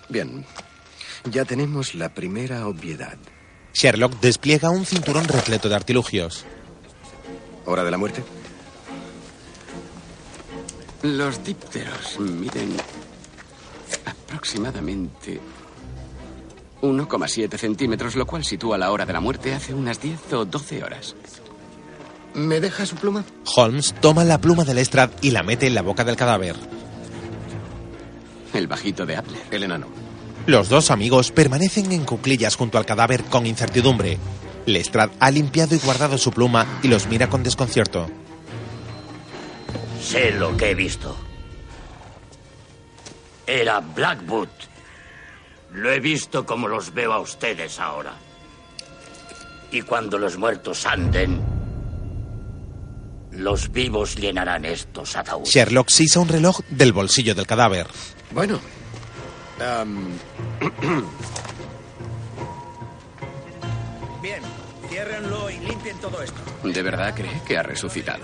Bien. 0.08 0.46
Ya 1.26 1.44
tenemos 1.44 1.94
la 1.94 2.08
primera 2.08 2.68
obviedad. 2.68 3.18
Sherlock 3.74 4.18
despliega 4.22 4.70
un 4.70 4.86
cinturón 4.86 5.28
repleto 5.28 5.68
de 5.68 5.76
artilugios. 5.76 6.46
¿Hora 7.66 7.84
de 7.84 7.92
la 7.92 7.98
muerte? 7.98 8.24
Los 11.04 11.44
dípteros 11.44 12.18
miden 12.18 12.78
aproximadamente 14.06 15.38
1,7 16.82 17.58
centímetros, 17.58 18.16
lo 18.16 18.26
cual 18.26 18.46
sitúa 18.46 18.78
la 18.78 18.90
hora 18.90 19.06
de 19.06 19.12
la 19.12 19.20
muerte 19.20 19.54
hace 19.54 19.74
unas 19.74 20.00
10 20.00 20.32
o 20.32 20.46
12 20.46 20.82
horas. 20.82 21.14
¿Me 22.36 22.62
deja 22.62 22.86
su 22.86 22.96
pluma? 22.96 23.26
Holmes 23.54 23.94
toma 24.00 24.24
la 24.24 24.40
pluma 24.40 24.64
de 24.64 24.76
Lestrade 24.76 25.14
y 25.22 25.32
la 25.32 25.44
mete 25.44 25.68
en 25.68 25.76
la 25.76 25.82
boca 25.82 26.06
del 26.06 26.16
cadáver. 26.16 26.56
El 28.54 28.68
bajito 28.68 29.06
de 29.06 29.18
Appler. 29.18 29.42
El 29.52 29.64
enano. 29.64 29.88
Los 30.46 30.70
dos 30.70 30.90
amigos 30.90 31.32
permanecen 31.32 31.92
en 31.92 32.06
cuclillas 32.06 32.56
junto 32.56 32.78
al 32.78 32.86
cadáver 32.86 33.26
con 33.26 33.46
incertidumbre. 33.46 34.20
Lestrade 34.66 35.12
ha 35.20 35.32
limpiado 35.32 35.76
y 35.76 35.80
guardado 35.80 36.18
su 36.18 36.32
pluma 36.32 36.66
y 36.82 36.88
los 36.88 37.08
mira 37.08 37.30
con 37.30 37.44
desconcierto. 37.44 38.08
Sé 40.04 40.32
lo 40.32 40.56
que 40.58 40.72
he 40.72 40.76
visto. 40.76 41.16
Era 43.48 43.80
Blackwood. 43.80 44.50
Lo 45.74 45.92
he 45.92 46.00
visto 46.00 46.46
como 46.46 46.68
los 46.68 46.94
veo 46.94 47.14
a 47.14 47.20
ustedes 47.20 47.80
ahora. 47.80 48.14
Y 49.72 49.82
cuando 49.82 50.20
los 50.20 50.38
muertos 50.38 50.86
anden, 50.86 51.42
los 53.32 53.72
vivos 53.72 54.16
llenarán 54.16 54.66
estos 54.66 55.16
ataúdes. 55.16 55.50
Sherlock 55.50 55.90
sisa 55.90 56.20
un 56.20 56.28
reloj 56.28 56.60
del 56.70 56.92
bolsillo 56.94 57.34
del 57.34 57.48
cadáver. 57.48 57.88
Bueno. 58.32 58.60
am, 59.60 60.10
ciérrenlo 65.14 65.50
y 65.50 65.58
limpien 65.60 65.98
todo 65.98 66.22
esto. 66.22 66.42
¿De 66.64 66.82
verdad 66.82 67.14
cree 67.16 67.42
que 67.46 67.58
ha 67.58 67.64
resucitado? 67.64 68.24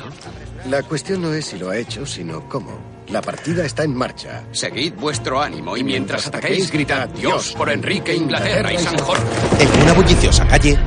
la 0.66 0.84
cuestión 0.84 1.22
no 1.22 1.34
es 1.34 1.46
si 1.46 1.58
lo 1.58 1.70
ha 1.70 1.78
hecho, 1.78 2.06
sino 2.06 2.48
cómo. 2.48 2.80
La 3.10 3.22
partida 3.22 3.66
está 3.66 3.84
en 3.84 3.96
marcha. 3.96 4.44
Seguid 4.52 4.94
vuestro 4.94 5.42
ánimo 5.42 5.76
y 5.76 5.84
mientras 5.84 6.28
ataquéis, 6.28 6.72
gritad 6.72 7.10
Dios 7.10 7.54
por 7.54 7.70
Enrique, 7.70 8.14
Inglaterra 8.14 8.72
y 8.74 8.78
San 8.78 8.98
Jorge. 9.00 9.24
En 9.60 9.82
una 9.82 9.94
bulliciosa 9.94 10.48
calle, 10.48 10.78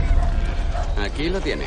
Aquí 0.98 1.28
lo 1.28 1.40
tiene. 1.40 1.66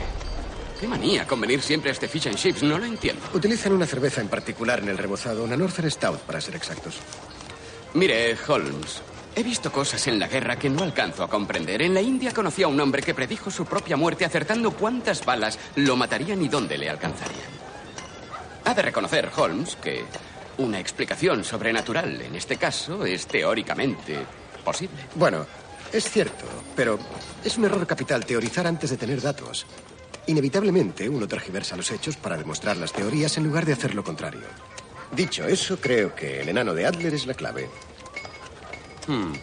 Qué 0.79 0.87
manía 0.87 1.25
con 1.27 1.41
venir 1.41 1.61
siempre 1.61 1.89
a 1.89 1.93
este 1.93 2.07
fish 2.07 2.27
and 2.27 2.37
chips, 2.37 2.63
no 2.63 2.77
lo 2.77 2.85
entiendo. 2.85 3.21
Utilizan 3.33 3.73
una 3.73 3.85
cerveza 3.85 4.21
en 4.21 4.27
particular 4.27 4.79
en 4.79 4.89
el 4.89 4.97
rebozado, 4.97 5.43
una 5.43 5.57
Northern 5.57 5.89
Stout, 5.91 6.19
para 6.21 6.39
ser 6.39 6.55
exactos. 6.55 6.95
Mire, 7.93 8.37
Holmes, 8.47 9.01
he 9.35 9.43
visto 9.43 9.71
cosas 9.71 10.07
en 10.07 10.17
la 10.17 10.27
guerra 10.27 10.57
que 10.57 10.69
no 10.69 10.83
alcanzo 10.83 11.23
a 11.23 11.29
comprender. 11.29 11.81
En 11.81 11.93
la 11.93 12.01
India 12.01 12.33
conocí 12.33 12.63
a 12.63 12.67
un 12.67 12.79
hombre 12.79 13.01
que 13.01 13.13
predijo 13.13 13.51
su 13.51 13.65
propia 13.65 13.97
muerte 13.97 14.25
acertando 14.25 14.71
cuántas 14.71 15.25
balas 15.25 15.59
lo 15.75 15.95
matarían 15.95 16.41
y 16.41 16.47
dónde 16.47 16.77
le 16.77 16.89
alcanzarían. 16.89 17.65
Ha 18.63 18.73
de 18.73 18.81
reconocer, 18.81 19.29
Holmes, 19.35 19.75
que 19.75 20.03
una 20.57 20.79
explicación 20.79 21.43
sobrenatural 21.43 22.21
en 22.21 22.35
este 22.35 22.57
caso 22.57 23.05
es 23.05 23.27
teóricamente 23.27 24.17
posible. 24.63 24.95
Bueno, 25.15 25.45
es 25.91 26.09
cierto, 26.09 26.45
pero 26.75 26.97
es 27.43 27.57
un 27.57 27.65
error 27.65 27.85
capital 27.85 28.25
teorizar 28.25 28.65
antes 28.65 28.89
de 28.89 28.97
tener 28.97 29.21
datos. 29.21 29.65
Inevitablemente, 30.27 31.07
uno 31.07 31.27
tergiversa 31.27 31.75
los 31.75 31.91
hechos 31.91 32.17
para 32.17 32.37
demostrar 32.37 32.77
las 32.77 32.93
teorías 32.93 33.37
en 33.37 33.43
lugar 33.43 33.65
de 33.65 33.73
hacer 33.73 33.93
lo 33.93 34.03
contrario. 34.03 34.47
Dicho 35.11 35.45
eso, 35.45 35.77
creo 35.79 36.15
que 36.15 36.41
el 36.41 36.49
enano 36.49 36.73
de 36.73 36.85
Adler 36.85 37.13
es 37.13 37.27
la 37.27 37.35
clave. 37.35 37.69
Hmm. 39.07 39.33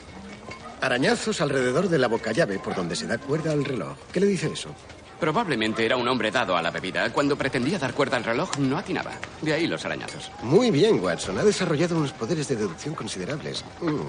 Arañazos 0.80 1.40
alrededor 1.40 1.88
de 1.88 1.98
la 1.98 2.08
boca 2.08 2.32
llave 2.32 2.58
por 2.58 2.74
donde 2.74 2.96
se 2.96 3.06
da 3.06 3.18
cuerda 3.18 3.52
al 3.52 3.64
reloj. 3.64 3.96
¿Qué 4.12 4.20
le 4.20 4.26
dice 4.26 4.50
eso? 4.52 4.74
Probablemente 5.20 5.84
era 5.84 5.96
un 5.96 6.08
hombre 6.08 6.32
dado 6.32 6.56
a 6.56 6.62
la 6.62 6.72
bebida. 6.72 7.12
Cuando 7.12 7.36
pretendía 7.36 7.78
dar 7.78 7.94
cuerda 7.94 8.16
al 8.16 8.24
reloj, 8.24 8.58
no 8.58 8.76
atinaba. 8.76 9.12
De 9.40 9.52
ahí 9.52 9.68
los 9.68 9.84
arañazos. 9.84 10.32
Muy 10.42 10.72
bien, 10.72 10.98
Watson. 10.98 11.38
Ha 11.38 11.44
desarrollado 11.44 11.96
unos 11.96 12.12
poderes 12.12 12.48
de 12.48 12.56
deducción 12.56 12.96
considerables. 12.96 13.64
Mm. 13.80 14.00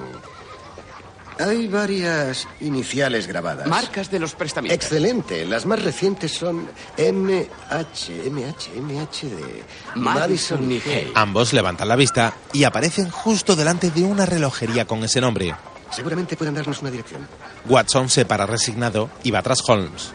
Hay 1.40 1.68
varias 1.68 2.48
iniciales 2.62 3.28
grabadas. 3.28 3.68
Marcas 3.68 4.10
de 4.12 4.20
los 4.20 4.36
prestamistas. 4.36 4.76
Excelente. 4.76 5.46
Las 5.46 5.66
más 5.66 5.82
recientes 5.82 6.32
son 6.32 6.68
MH, 6.98 8.30
MH, 8.30 8.82
MH 8.82 9.30
de 9.30 9.64
Madison 9.96 10.72
y 10.72 10.82
Hay. 10.82 11.12
Ambos 11.16 11.54
levantan 11.54 11.88
la 11.88 11.96
vista 11.96 12.34
y 12.52 12.64
aparecen 12.64 13.10
justo 13.10 13.56
delante 13.56 13.92
de 13.92 14.04
una 14.04 14.26
relojería 14.26 14.86
con 14.86 15.04
ese 15.04 15.22
nombre. 15.22 15.56
Seguramente 15.92 16.36
pueden 16.36 16.56
darnos 16.56 16.82
una 16.82 16.92
dirección. 16.92 17.28
Watson 17.68 18.10
se 18.10 18.26
para 18.26 18.46
resignado 18.46 19.10
y 19.24 19.32
va 19.32 19.42
tras 19.42 19.68
Holmes. 19.68 20.12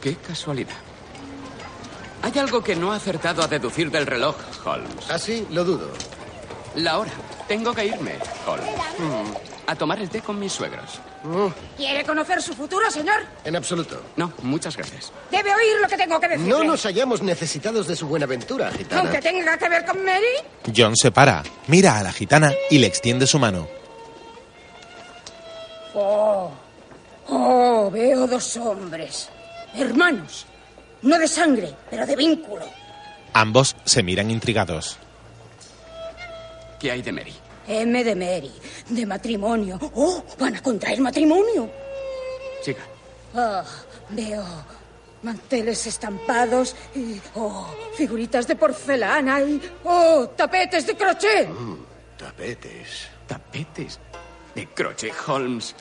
Qué 0.00 0.16
casualidad. 0.16 0.74
Hay 2.22 2.38
algo 2.38 2.62
que 2.62 2.76
no 2.76 2.92
ha 2.92 2.96
acertado 2.96 3.42
a 3.42 3.48
deducir 3.48 3.90
del 3.90 4.06
reloj, 4.06 4.36
Holmes. 4.64 5.10
¿Ah, 5.10 5.18
sí? 5.18 5.46
Lo 5.50 5.64
dudo. 5.64 5.90
La 6.76 6.98
hora. 6.98 7.10
Tengo 7.52 7.74
que 7.74 7.84
irme. 7.84 8.14
Mm, 8.16 9.34
A 9.66 9.76
tomar 9.76 10.00
el 10.00 10.08
té 10.08 10.22
con 10.22 10.38
mis 10.38 10.50
suegros. 10.54 10.98
¿Quiere 11.76 12.02
conocer 12.02 12.40
su 12.40 12.54
futuro, 12.54 12.90
señor? 12.90 13.26
En 13.44 13.54
absoluto. 13.54 14.00
No, 14.16 14.32
muchas 14.40 14.74
gracias. 14.74 15.12
Debe 15.30 15.54
oír 15.54 15.78
lo 15.82 15.86
que 15.86 15.98
tengo 15.98 16.18
que 16.18 16.28
decirle. 16.28 16.48
No 16.48 16.64
nos 16.64 16.82
hallamos 16.84 17.20
necesitados 17.20 17.86
de 17.86 17.94
su 17.94 18.06
buena 18.08 18.24
aventura, 18.24 18.70
gitana. 18.70 19.02
Aunque 19.02 19.20
tenga 19.20 19.58
que 19.58 19.68
ver 19.68 19.84
con 19.84 20.02
Mary. 20.02 20.72
John 20.74 20.96
se 20.96 21.10
para, 21.12 21.42
mira 21.66 21.98
a 21.98 22.02
la 22.02 22.10
gitana 22.10 22.54
y 22.70 22.78
le 22.78 22.86
extiende 22.86 23.26
su 23.26 23.38
mano. 23.38 23.68
Oh, 25.92 26.50
oh, 27.28 27.90
veo 27.90 28.26
dos 28.26 28.56
hombres. 28.56 29.28
Hermanos. 29.74 30.46
No 31.02 31.18
de 31.18 31.28
sangre, 31.28 31.74
pero 31.90 32.06
de 32.06 32.16
vínculo. 32.16 32.64
Ambos 33.34 33.76
se 33.84 34.02
miran 34.02 34.30
intrigados. 34.30 34.96
¿Qué 36.80 36.90
hay 36.90 37.00
de 37.02 37.12
Mary? 37.12 37.32
M 37.68 38.04
de 38.04 38.14
Mary. 38.14 38.52
De 38.88 39.06
matrimonio. 39.06 39.78
Oh, 39.94 40.24
van 40.38 40.56
a 40.56 40.62
contraer 40.62 41.00
matrimonio. 41.00 41.70
Siga. 42.62 42.82
Ah, 43.34 43.64
veo 44.10 44.44
manteles 45.22 45.86
estampados 45.86 46.74
y 46.94 47.20
oh, 47.34 47.66
figuritas 47.96 48.46
de 48.46 48.56
porcelana 48.56 49.40
y 49.40 49.60
oh, 49.84 50.28
tapetes 50.36 50.86
de 50.86 50.96
crochet. 50.96 51.48
Tapetes. 52.18 53.08
Tapetes 53.26 53.98
de 54.54 54.66
crochet, 54.66 55.12
Holmes. 55.26 55.74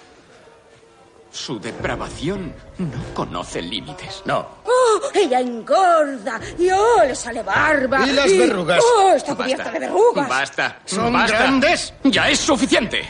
Su 1.31 1.59
depravación 1.59 2.53
no 2.77 3.13
conoce 3.13 3.61
límites. 3.61 4.21
No. 4.25 4.47
Oh, 4.65 4.99
ella 5.13 5.39
engorda 5.39 6.39
y 6.59 6.69
oh, 6.69 7.03
le 7.05 7.15
sale 7.15 7.41
barba. 7.41 8.05
¿Y 8.05 8.11
las 8.11 8.37
verrugas? 8.37 8.83
Oh, 8.97 9.13
está 9.15 9.33
cubierta 9.35 9.63
Basta. 9.63 9.79
de 9.79 9.87
verrugas. 9.87 10.27
Basta. 10.29 10.79
¿Son 10.85 11.13
basta. 11.13 11.37
grandes? 11.37 11.93
Ya 12.03 12.29
es 12.29 12.39
suficiente. 12.39 13.07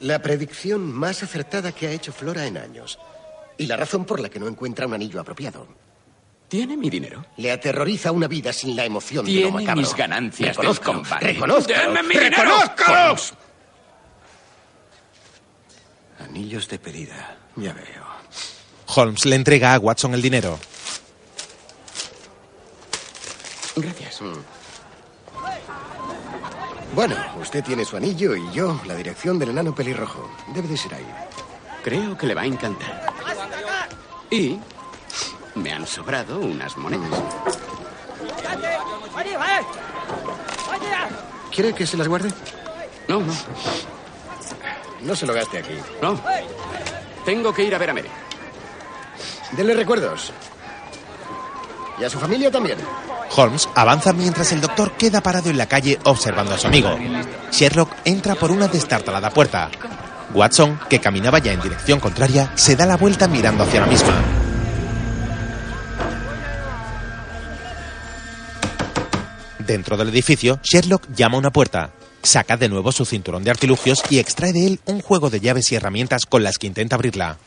La 0.00 0.20
predicción 0.20 0.90
más 0.92 1.22
acertada 1.22 1.72
que 1.72 1.88
ha 1.88 1.90
hecho 1.90 2.12
Flora 2.12 2.46
en 2.46 2.56
años. 2.56 2.98
Y 3.58 3.66
la 3.66 3.76
razón 3.76 4.04
por 4.04 4.20
la 4.20 4.28
que 4.28 4.38
no 4.38 4.46
encuentra 4.48 4.86
un 4.86 4.94
anillo 4.94 5.20
apropiado. 5.20 5.66
¿Tiene 6.48 6.76
mi 6.76 6.88
dinero? 6.88 7.24
Le 7.36 7.52
aterroriza 7.52 8.10
una 8.10 8.26
vida 8.26 8.52
sin 8.52 8.74
la 8.74 8.84
emoción 8.84 9.24
de 9.24 9.32
lo 9.32 9.36
Tiene 9.38 9.52
macabro. 9.52 9.80
mis 9.82 9.94
ganancias 9.94 10.48
del 10.48 10.56
Reconózcalo, 10.56 10.92
combate. 10.94 11.26
reconózcalo, 11.26 11.92
¡Deme 11.92 12.02
mi 12.08 12.14
dinero! 12.14 12.42
reconózcalo. 12.42 13.16
Anillos 16.24 16.68
de 16.68 16.78
pedida. 16.78 17.38
Ya 17.56 17.72
veo. 17.72 18.04
Holmes 18.86 19.24
le 19.24 19.36
entrega 19.36 19.74
a 19.74 19.78
Watson 19.78 20.14
el 20.14 20.22
dinero. 20.22 20.58
Gracias. 23.76 24.20
Bueno, 26.94 27.16
usted 27.40 27.62
tiene 27.62 27.84
su 27.84 27.96
anillo 27.96 28.34
y 28.34 28.52
yo 28.52 28.80
la 28.84 28.94
dirección 28.94 29.38
del 29.38 29.50
enano 29.50 29.74
pelirrojo. 29.74 30.30
Debe 30.54 30.68
de 30.68 30.76
ser 30.76 30.94
ahí. 30.94 31.06
Creo 31.84 32.16
que 32.18 32.26
le 32.26 32.34
va 32.34 32.42
a 32.42 32.46
encantar. 32.46 33.12
Y 34.30 34.58
me 35.54 35.72
han 35.72 35.86
sobrado 35.86 36.38
unas 36.38 36.76
monedas. 36.76 37.08
¿Quiere 41.52 41.74
que 41.74 41.86
se 41.86 41.96
las 41.96 42.08
guarde? 42.08 42.30
No, 43.08 43.20
no. 43.20 43.32
No 45.02 45.16
se 45.16 45.26
lo 45.26 45.34
gaste 45.34 45.58
aquí. 45.58 45.74
No. 46.02 46.20
Tengo 47.24 47.52
que 47.52 47.64
ir 47.64 47.74
a 47.74 47.78
ver 47.78 47.90
a 47.90 47.94
Mary. 47.94 48.08
Denle 49.52 49.74
recuerdos. 49.74 50.32
Y 51.98 52.04
a 52.04 52.10
su 52.10 52.18
familia 52.18 52.50
también. 52.50 52.78
Holmes 53.36 53.68
avanza 53.74 54.12
mientras 54.12 54.52
el 54.52 54.60
doctor 54.60 54.92
queda 54.92 55.20
parado 55.20 55.50
en 55.50 55.58
la 55.58 55.66
calle 55.66 55.98
observando 56.04 56.54
a 56.54 56.58
su 56.58 56.66
amigo. 56.66 56.96
Sherlock 57.52 57.92
entra 58.04 58.34
por 58.34 58.50
una 58.50 58.68
destartalada 58.68 59.30
puerta. 59.30 59.70
Watson, 60.34 60.80
que 60.88 61.00
caminaba 61.00 61.38
ya 61.38 61.52
en 61.52 61.60
dirección 61.60 62.00
contraria, 62.00 62.52
se 62.54 62.76
da 62.76 62.86
la 62.86 62.96
vuelta 62.96 63.28
mirando 63.28 63.64
hacia 63.64 63.80
la 63.80 63.86
misma. 63.86 64.14
Dentro 69.58 69.96
del 69.96 70.08
edificio, 70.08 70.58
Sherlock 70.62 71.06
llama 71.14 71.36
a 71.36 71.38
una 71.38 71.50
puerta. 71.50 71.90
Saca 72.22 72.56
de 72.56 72.68
nuevo 72.68 72.92
su 72.92 73.04
cinturón 73.04 73.44
de 73.44 73.50
artilugios 73.50 74.02
y 74.10 74.18
extrae 74.18 74.52
de 74.52 74.66
él 74.66 74.80
un 74.84 75.00
juego 75.00 75.30
de 75.30 75.40
llaves 75.40 75.72
y 75.72 75.76
herramientas 75.76 76.26
con 76.26 76.42
las 76.42 76.58
que 76.58 76.66
intenta 76.66 76.96
abrirla. 76.96 77.38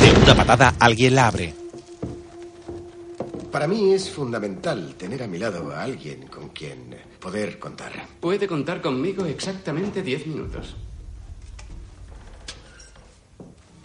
De 0.00 0.12
una 0.22 0.34
patada, 0.34 0.74
alguien 0.78 1.14
la 1.14 1.26
abre. 1.26 1.54
Para 3.50 3.66
mí 3.66 3.92
es 3.92 4.10
fundamental 4.10 4.94
tener 4.96 5.22
a 5.22 5.26
mi 5.26 5.38
lado 5.38 5.70
a 5.72 5.82
alguien 5.82 6.26
con 6.26 6.48
quien 6.48 6.96
poder 7.20 7.58
contar. 7.58 7.92
Puede 8.20 8.46
contar 8.46 8.80
conmigo 8.82 9.26
exactamente 9.26 10.02
diez 10.02 10.26
minutos. 10.26 10.76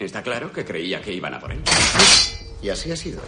Está 0.00 0.22
claro 0.22 0.50
que 0.50 0.64
creía 0.64 1.02
que 1.02 1.12
iban 1.12 1.34
a 1.34 1.38
por 1.40 1.52
él. 1.52 1.62
Y 2.62 2.70
así 2.70 2.90
ha 2.90 2.96
sido. 2.96 3.20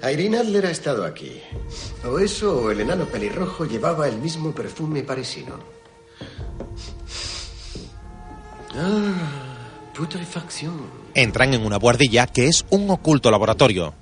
Irene 0.00 0.38
Adler 0.38 0.66
ha 0.66 0.70
estado 0.70 1.04
aquí. 1.04 1.42
O 2.04 2.20
eso 2.20 2.56
o 2.56 2.70
el 2.70 2.80
enano 2.80 3.04
pelirrojo 3.06 3.64
llevaba 3.64 4.06
el 4.06 4.18
mismo 4.18 4.52
perfume 4.54 5.02
parisino. 5.02 5.58
Ah, 8.76 9.12
putrefacción. 9.92 10.88
Entran 11.14 11.52
en 11.52 11.66
una 11.66 11.78
buhardilla 11.78 12.28
que 12.28 12.46
es 12.46 12.64
un 12.70 12.88
oculto 12.88 13.28
laboratorio. 13.32 13.92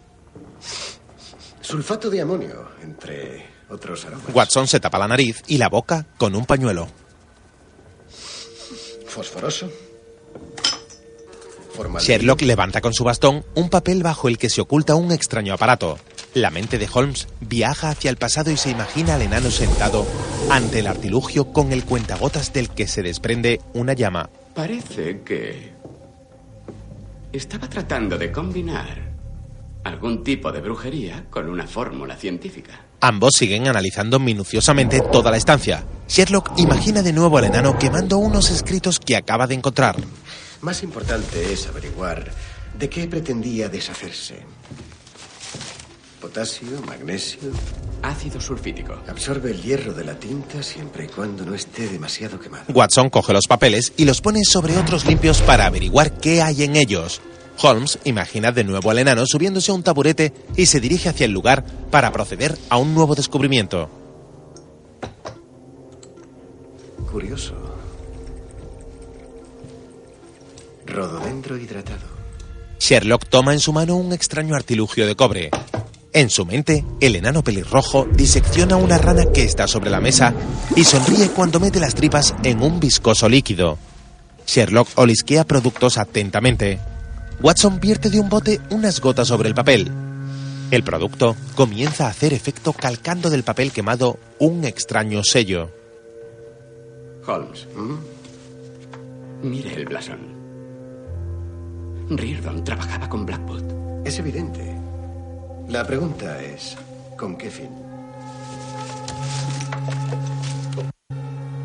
Sulfato 1.62 2.10
de 2.10 2.20
amonio, 2.20 2.68
entre 2.82 3.46
otros 3.70 4.04
aromas. 4.04 4.34
Watson 4.34 4.68
se 4.68 4.80
tapa 4.80 4.98
la 4.98 5.08
nariz 5.08 5.42
y 5.46 5.56
la 5.56 5.70
boca 5.70 6.06
con 6.18 6.34
un 6.34 6.44
pañuelo. 6.44 6.88
Fosforoso. 9.06 9.85
Sherlock 12.00 12.42
levanta 12.42 12.80
con 12.80 12.94
su 12.94 13.04
bastón 13.04 13.44
un 13.54 13.68
papel 13.68 14.02
bajo 14.02 14.28
el 14.28 14.38
que 14.38 14.50
se 14.50 14.60
oculta 14.60 14.94
un 14.94 15.12
extraño 15.12 15.54
aparato. 15.54 15.98
La 16.34 16.50
mente 16.50 16.78
de 16.78 16.88
Holmes 16.92 17.28
viaja 17.40 17.90
hacia 17.90 18.10
el 18.10 18.16
pasado 18.16 18.50
y 18.50 18.56
se 18.56 18.70
imagina 18.70 19.14
al 19.14 19.22
enano 19.22 19.50
sentado 19.50 20.06
ante 20.50 20.80
el 20.80 20.86
artilugio 20.86 21.52
con 21.52 21.72
el 21.72 21.84
cuentagotas 21.84 22.52
del 22.52 22.68
que 22.68 22.86
se 22.86 23.02
desprende 23.02 23.60
una 23.72 23.94
llama. 23.94 24.28
Parece 24.54 25.22
que 25.22 25.72
estaba 27.32 27.68
tratando 27.68 28.18
de 28.18 28.32
combinar 28.32 29.12
algún 29.84 30.24
tipo 30.24 30.52
de 30.52 30.60
brujería 30.60 31.26
con 31.30 31.48
una 31.48 31.66
fórmula 31.66 32.16
científica. 32.16 32.80
Ambos 33.00 33.34
siguen 33.36 33.68
analizando 33.68 34.18
minuciosamente 34.18 35.00
toda 35.12 35.30
la 35.30 35.36
estancia. 35.36 35.84
Sherlock 36.08 36.52
imagina 36.58 37.02
de 37.02 37.12
nuevo 37.12 37.38
al 37.38 37.44
enano 37.44 37.78
quemando 37.78 38.18
unos 38.18 38.50
escritos 38.50 38.98
que 38.98 39.16
acaba 39.16 39.46
de 39.46 39.54
encontrar. 39.54 39.96
Más 40.60 40.82
importante 40.82 41.52
es 41.52 41.66
averiguar 41.66 42.30
de 42.78 42.88
qué 42.88 43.06
pretendía 43.06 43.68
deshacerse. 43.68 44.42
Potasio, 46.20 46.80
magnesio. 46.86 47.52
Ácido 48.02 48.40
sulfítico. 48.40 48.94
Absorbe 49.08 49.50
el 49.50 49.62
hierro 49.62 49.92
de 49.92 50.04
la 50.04 50.18
tinta 50.18 50.62
siempre 50.62 51.04
y 51.04 51.08
cuando 51.08 51.44
no 51.44 51.54
esté 51.54 51.88
demasiado 51.88 52.40
quemado. 52.40 52.64
Watson 52.72 53.10
coge 53.10 53.32
los 53.32 53.46
papeles 53.46 53.92
y 53.96 54.04
los 54.04 54.20
pone 54.20 54.40
sobre 54.44 54.76
otros 54.76 55.04
limpios 55.04 55.40
para 55.42 55.66
averiguar 55.66 56.18
qué 56.18 56.42
hay 56.42 56.62
en 56.64 56.76
ellos. 56.76 57.20
Holmes 57.62 57.98
imagina 58.04 58.52
de 58.52 58.64
nuevo 58.64 58.90
al 58.90 58.98
enano 58.98 59.24
subiéndose 59.26 59.70
a 59.70 59.74
un 59.74 59.82
taburete 59.82 60.32
y 60.56 60.66
se 60.66 60.80
dirige 60.80 61.08
hacia 61.08 61.24
el 61.24 61.32
lugar 61.32 61.64
para 61.90 62.12
proceder 62.12 62.56
a 62.68 62.76
un 62.76 62.94
nuevo 62.94 63.14
descubrimiento. 63.14 63.88
Curioso. 67.10 67.75
Rododendro 70.86 71.56
hidratado. 71.56 72.06
Sherlock 72.78 73.28
toma 73.28 73.52
en 73.52 73.60
su 73.60 73.72
mano 73.72 73.96
un 73.96 74.12
extraño 74.12 74.54
artilugio 74.54 75.06
de 75.06 75.16
cobre. 75.16 75.50
En 76.12 76.30
su 76.30 76.46
mente, 76.46 76.84
el 77.00 77.16
enano 77.16 77.42
pelirrojo 77.42 78.06
disecciona 78.12 78.76
una 78.76 78.96
rana 78.96 79.26
que 79.34 79.44
está 79.44 79.66
sobre 79.66 79.90
la 79.90 80.00
mesa 80.00 80.32
y 80.74 80.84
sonríe 80.84 81.28
cuando 81.30 81.60
mete 81.60 81.80
las 81.80 81.94
tripas 81.94 82.34
en 82.42 82.62
un 82.62 82.80
viscoso 82.80 83.28
líquido. 83.28 83.76
Sherlock 84.46 84.88
olisquea 84.94 85.44
productos 85.44 85.98
atentamente. 85.98 86.78
Watson 87.42 87.80
vierte 87.80 88.08
de 88.08 88.20
un 88.20 88.28
bote 88.28 88.60
unas 88.70 89.00
gotas 89.00 89.28
sobre 89.28 89.48
el 89.48 89.54
papel. 89.54 89.90
El 90.70 90.82
producto 90.82 91.36
comienza 91.54 92.06
a 92.06 92.10
hacer 92.10 92.32
efecto 92.32 92.72
calcando 92.72 93.28
del 93.28 93.42
papel 93.42 93.72
quemado 93.72 94.18
un 94.38 94.64
extraño 94.64 95.22
sello. 95.22 95.70
Holmes. 97.26 97.66
Mire 99.42 99.74
el 99.74 99.84
blasón. 99.84 100.35
Reardon 102.08 102.62
trabajaba 102.62 103.08
con 103.08 103.26
Blackwood. 103.26 104.06
Es 104.06 104.18
evidente. 104.18 104.76
La 105.68 105.84
pregunta 105.84 106.40
es, 106.40 106.76
¿con 107.18 107.36
qué 107.36 107.50
fin? 107.50 107.70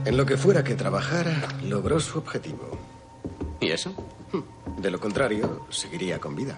En 0.03 0.17
lo 0.17 0.25
que 0.25 0.37
fuera 0.37 0.63
que 0.63 0.73
trabajara, 0.73 1.47
logró 1.63 1.99
su 1.99 2.17
objetivo. 2.17 2.79
¿Y 3.59 3.69
eso? 3.69 3.93
De 4.77 4.89
lo 4.89 4.99
contrario, 4.99 5.67
seguiría 5.69 6.19
con 6.19 6.35
vida. 6.35 6.57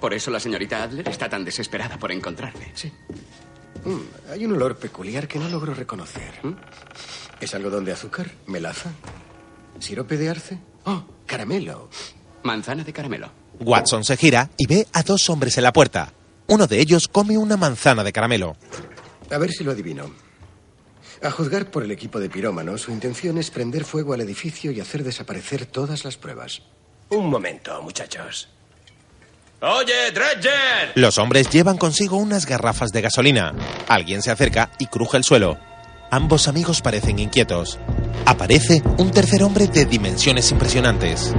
Por 0.00 0.14
eso 0.14 0.30
la 0.30 0.38
señorita 0.38 0.84
Adler 0.84 1.08
está 1.08 1.28
tan 1.28 1.44
desesperada 1.44 1.98
por 1.98 2.12
encontrarle. 2.12 2.70
Sí. 2.74 2.92
Mm, 3.84 4.30
hay 4.30 4.44
un 4.44 4.52
olor 4.52 4.76
peculiar 4.76 5.26
que 5.26 5.40
no 5.40 5.48
logro 5.48 5.74
reconocer. 5.74 6.32
¿Mm? 6.44 6.54
¿Es 7.40 7.54
algodón 7.54 7.84
de 7.84 7.92
azúcar? 7.92 8.30
¿Melaza? 8.46 8.92
¿Sirope 9.80 10.16
de 10.16 10.28
arce? 10.28 10.58
¡Oh! 10.84 11.04
¡Caramelo! 11.26 11.88
Manzana 12.46 12.84
de 12.84 12.92
caramelo. 12.92 13.30
Watson 13.60 14.04
se 14.04 14.16
gira 14.16 14.48
y 14.56 14.66
ve 14.66 14.86
a 14.92 15.02
dos 15.02 15.28
hombres 15.28 15.58
en 15.58 15.64
la 15.64 15.72
puerta. 15.72 16.12
Uno 16.46 16.66
de 16.66 16.80
ellos 16.80 17.08
come 17.08 17.36
una 17.36 17.56
manzana 17.56 18.04
de 18.04 18.12
caramelo. 18.12 18.56
A 19.30 19.38
ver 19.38 19.50
si 19.50 19.64
lo 19.64 19.72
adivino. 19.72 20.10
A 21.22 21.30
juzgar 21.30 21.70
por 21.70 21.82
el 21.82 21.90
equipo 21.90 22.20
de 22.20 22.28
pirómanos, 22.28 22.82
su 22.82 22.92
intención 22.92 23.38
es 23.38 23.50
prender 23.50 23.84
fuego 23.84 24.12
al 24.12 24.20
edificio 24.20 24.70
y 24.70 24.80
hacer 24.80 25.02
desaparecer 25.02 25.66
todas 25.66 26.04
las 26.04 26.16
pruebas. 26.16 26.62
Un 27.08 27.28
momento, 27.28 27.82
muchachos. 27.82 28.48
Oye, 29.60 30.10
Dredger. 30.12 30.92
Los 30.94 31.18
hombres 31.18 31.48
llevan 31.48 31.78
consigo 31.78 32.16
unas 32.18 32.44
garrafas 32.46 32.90
de 32.92 33.00
gasolina. 33.00 33.54
Alguien 33.88 34.22
se 34.22 34.30
acerca 34.30 34.70
y 34.78 34.86
cruje 34.86 35.16
el 35.16 35.24
suelo. 35.24 35.58
Ambos 36.10 36.46
amigos 36.46 36.82
parecen 36.82 37.18
inquietos. 37.18 37.78
Aparece 38.26 38.82
un 38.98 39.10
tercer 39.10 39.42
hombre 39.42 39.66
de 39.66 39.86
dimensiones 39.86 40.50
impresionantes. 40.52 41.32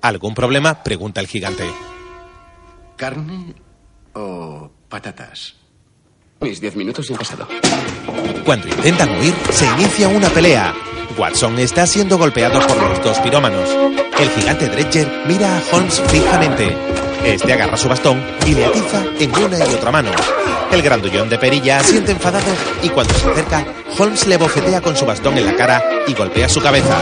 ¿Algún 0.00 0.34
problema? 0.34 0.82
Pregunta 0.82 1.20
el 1.20 1.26
gigante. 1.26 1.64
¿Carne 2.96 3.54
o 4.14 4.70
patatas? 4.88 5.56
Mis 6.40 6.60
diez 6.60 6.76
minutos 6.76 7.08
ya 7.08 7.14
han 7.14 7.18
pasado. 7.18 7.48
Cuando 8.44 8.68
intentan 8.68 9.10
huir, 9.18 9.34
se 9.50 9.66
inicia 9.66 10.08
una 10.08 10.28
pelea. 10.28 10.74
Watson 11.18 11.58
está 11.58 11.86
siendo 11.86 12.16
golpeado 12.16 12.60
por 12.66 12.80
los 12.80 13.02
dos 13.02 13.18
pirómanos. 13.18 13.68
El 14.18 14.30
gigante 14.30 14.68
Dredger 14.68 15.24
mira 15.26 15.58
a 15.58 15.62
Holmes 15.72 16.00
fijamente. 16.08 16.76
Este 17.24 17.52
agarra 17.52 17.76
su 17.76 17.88
bastón 17.88 18.24
y 18.46 18.54
le 18.54 18.66
atiza 18.66 19.04
en 19.18 19.34
una 19.34 19.58
y 19.58 19.74
otra 19.74 19.90
mano. 19.90 20.10
El 20.70 20.82
grandullón 20.82 21.28
de 21.28 21.38
perilla 21.38 21.80
siente 21.80 22.12
enfadado 22.12 22.46
y 22.82 22.90
cuando 22.90 23.14
se 23.14 23.30
acerca, 23.30 23.64
Holmes 23.98 24.26
le 24.26 24.36
bofetea 24.36 24.80
con 24.80 24.96
su 24.96 25.06
bastón 25.06 25.38
en 25.38 25.46
la 25.46 25.56
cara 25.56 25.82
y 26.06 26.14
golpea 26.14 26.48
su 26.48 26.60
cabeza. 26.60 26.96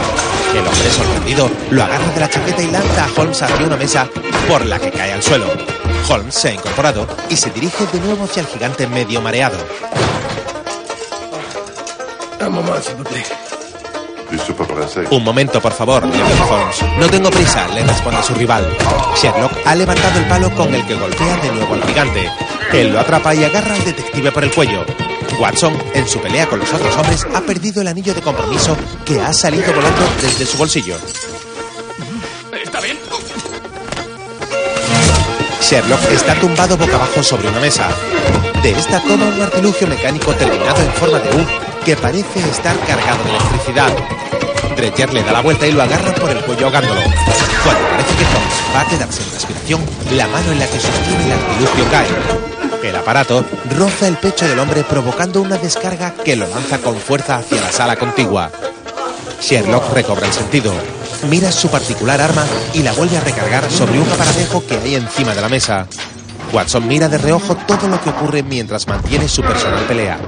El 0.53 0.65
hombre 0.65 0.89
sorprendido 0.89 1.49
lo 1.69 1.83
agarra 1.83 2.11
de 2.11 2.19
la 2.19 2.29
chaqueta 2.29 2.63
y 2.63 2.71
lanza 2.71 3.05
a 3.05 3.21
Holmes 3.21 3.41
hacia 3.41 3.65
una 3.65 3.75
mesa 3.75 4.07
por 4.47 4.65
la 4.65 4.79
que 4.79 4.91
cae 4.91 5.11
al 5.11 5.21
suelo. 5.21 5.47
Holmes 6.09 6.33
se 6.33 6.49
ha 6.49 6.53
incorporado 6.53 7.05
y 7.29 7.35
se 7.35 7.49
dirige 7.49 7.85
de 7.91 7.99
nuevo 7.99 8.23
hacia 8.23 8.41
el 8.41 8.47
gigante 8.47 8.87
medio 8.87 9.21
mareado. 9.21 9.57
Momento, 15.23 15.61
por 15.61 15.73
favor, 15.73 16.05
le 16.05 16.11
dice 16.11 16.43
Holmes. 16.49 16.83
No 16.99 17.07
tengo 17.09 17.29
prisa, 17.29 17.67
le 17.69 17.83
responde 17.83 18.23
su 18.23 18.33
rival. 18.33 18.65
Sherlock 19.15 19.51
ha 19.65 19.75
levantado 19.75 20.19
el 20.19 20.25
palo 20.25 20.49
con 20.55 20.73
el 20.73 20.85
que 20.85 20.95
golpea 20.95 21.37
de 21.37 21.51
nuevo 21.51 21.73
al 21.73 21.83
gigante. 21.83 22.29
Él 22.73 22.93
lo 22.93 22.99
atrapa 22.99 23.35
y 23.35 23.43
agarra 23.43 23.75
al 23.75 23.83
detective 23.83 24.31
por 24.31 24.43
el 24.43 24.51
cuello. 24.51 24.85
Watson, 25.39 25.77
en 25.93 26.07
su 26.07 26.19
pelea 26.19 26.47
con 26.47 26.59
los 26.59 26.73
otros 26.73 26.95
hombres, 26.97 27.25
ha 27.33 27.41
perdido 27.41 27.81
el 27.81 27.87
anillo 27.87 28.13
de 28.13 28.21
compromiso 28.21 28.75
que 29.05 29.19
ha 29.19 29.31
salido 29.33 29.73
volando 29.73 30.01
desde 30.21 30.45
su 30.45 30.57
bolsillo. 30.57 30.97
¿Está 32.63 32.81
bien? 32.81 32.97
Sherlock 35.61 36.11
está 36.11 36.33
tumbado 36.39 36.77
boca 36.77 36.95
abajo 36.95 37.21
sobre 37.21 37.49
una 37.49 37.59
mesa. 37.59 37.89
De 38.63 38.71
esta 38.71 38.99
toma 39.01 39.25
un 39.25 39.41
artilugio 39.41 39.87
mecánico 39.87 40.33
terminado 40.33 40.81
en 40.81 40.91
forma 40.93 41.19
de 41.19 41.29
U 41.35 41.66
que 41.87 41.95
parece 41.95 42.41
estar 42.41 42.77
cargado 42.81 43.23
de 43.23 43.29
electricidad. 43.29 43.89
Dredger 44.75 45.13
le 45.13 45.23
da 45.23 45.31
la 45.31 45.41
vuelta 45.41 45.65
y 45.65 45.71
lo 45.71 45.81
agarra 45.81 46.13
por 46.15 46.29
el 46.29 46.43
cuello 46.43 46.65
ahogándolo. 46.65 46.99
Cuando 47.63 47.87
parece 47.87 48.13
que 48.13 48.25
Holmes 48.25 48.75
va 48.75 48.81
a 48.81 48.87
quedarse 48.87 49.23
sin 49.23 49.31
respiración, 49.31 49.85
la 50.11 50.27
mano 50.27 50.51
en 50.51 50.59
la 50.59 50.67
que 50.67 50.81
sostiene 50.81 51.27
el 51.27 51.31
artilugio 51.31 51.85
cae. 51.89 52.89
El 52.89 52.93
aparato 52.93 53.45
roza 53.77 54.05
el 54.09 54.17
pecho 54.17 54.45
del 54.49 54.59
hombre 54.59 54.83
provocando 54.83 55.41
una 55.41 55.55
descarga 55.55 56.13
que 56.13 56.35
lo 56.35 56.45
lanza 56.47 56.79
con 56.79 56.97
fuerza 56.97 57.37
hacia 57.37 57.61
la 57.61 57.71
sala 57.71 57.95
contigua. 57.95 58.51
Sherlock 59.39 59.93
recobra 59.93 60.27
el 60.27 60.33
sentido. 60.33 60.73
Mira 61.29 61.53
su 61.53 61.69
particular 61.69 62.19
arma 62.19 62.45
y 62.73 62.83
la 62.83 62.91
vuelve 62.91 63.15
a 63.15 63.21
recargar 63.21 63.71
sobre 63.71 63.97
un 63.97 64.11
aparatejo 64.11 64.61
que 64.67 64.75
hay 64.75 64.95
encima 64.95 65.33
de 65.33 65.41
la 65.41 65.47
mesa. 65.47 65.87
Watson 66.51 66.85
mira 66.85 67.07
de 67.07 67.17
reojo 67.17 67.55
todo 67.55 67.87
lo 67.87 68.01
que 68.01 68.09
ocurre 68.09 68.43
mientras 68.43 68.89
mantiene 68.89 69.29
su 69.29 69.41
personal 69.41 69.85
pelea. 69.85 70.19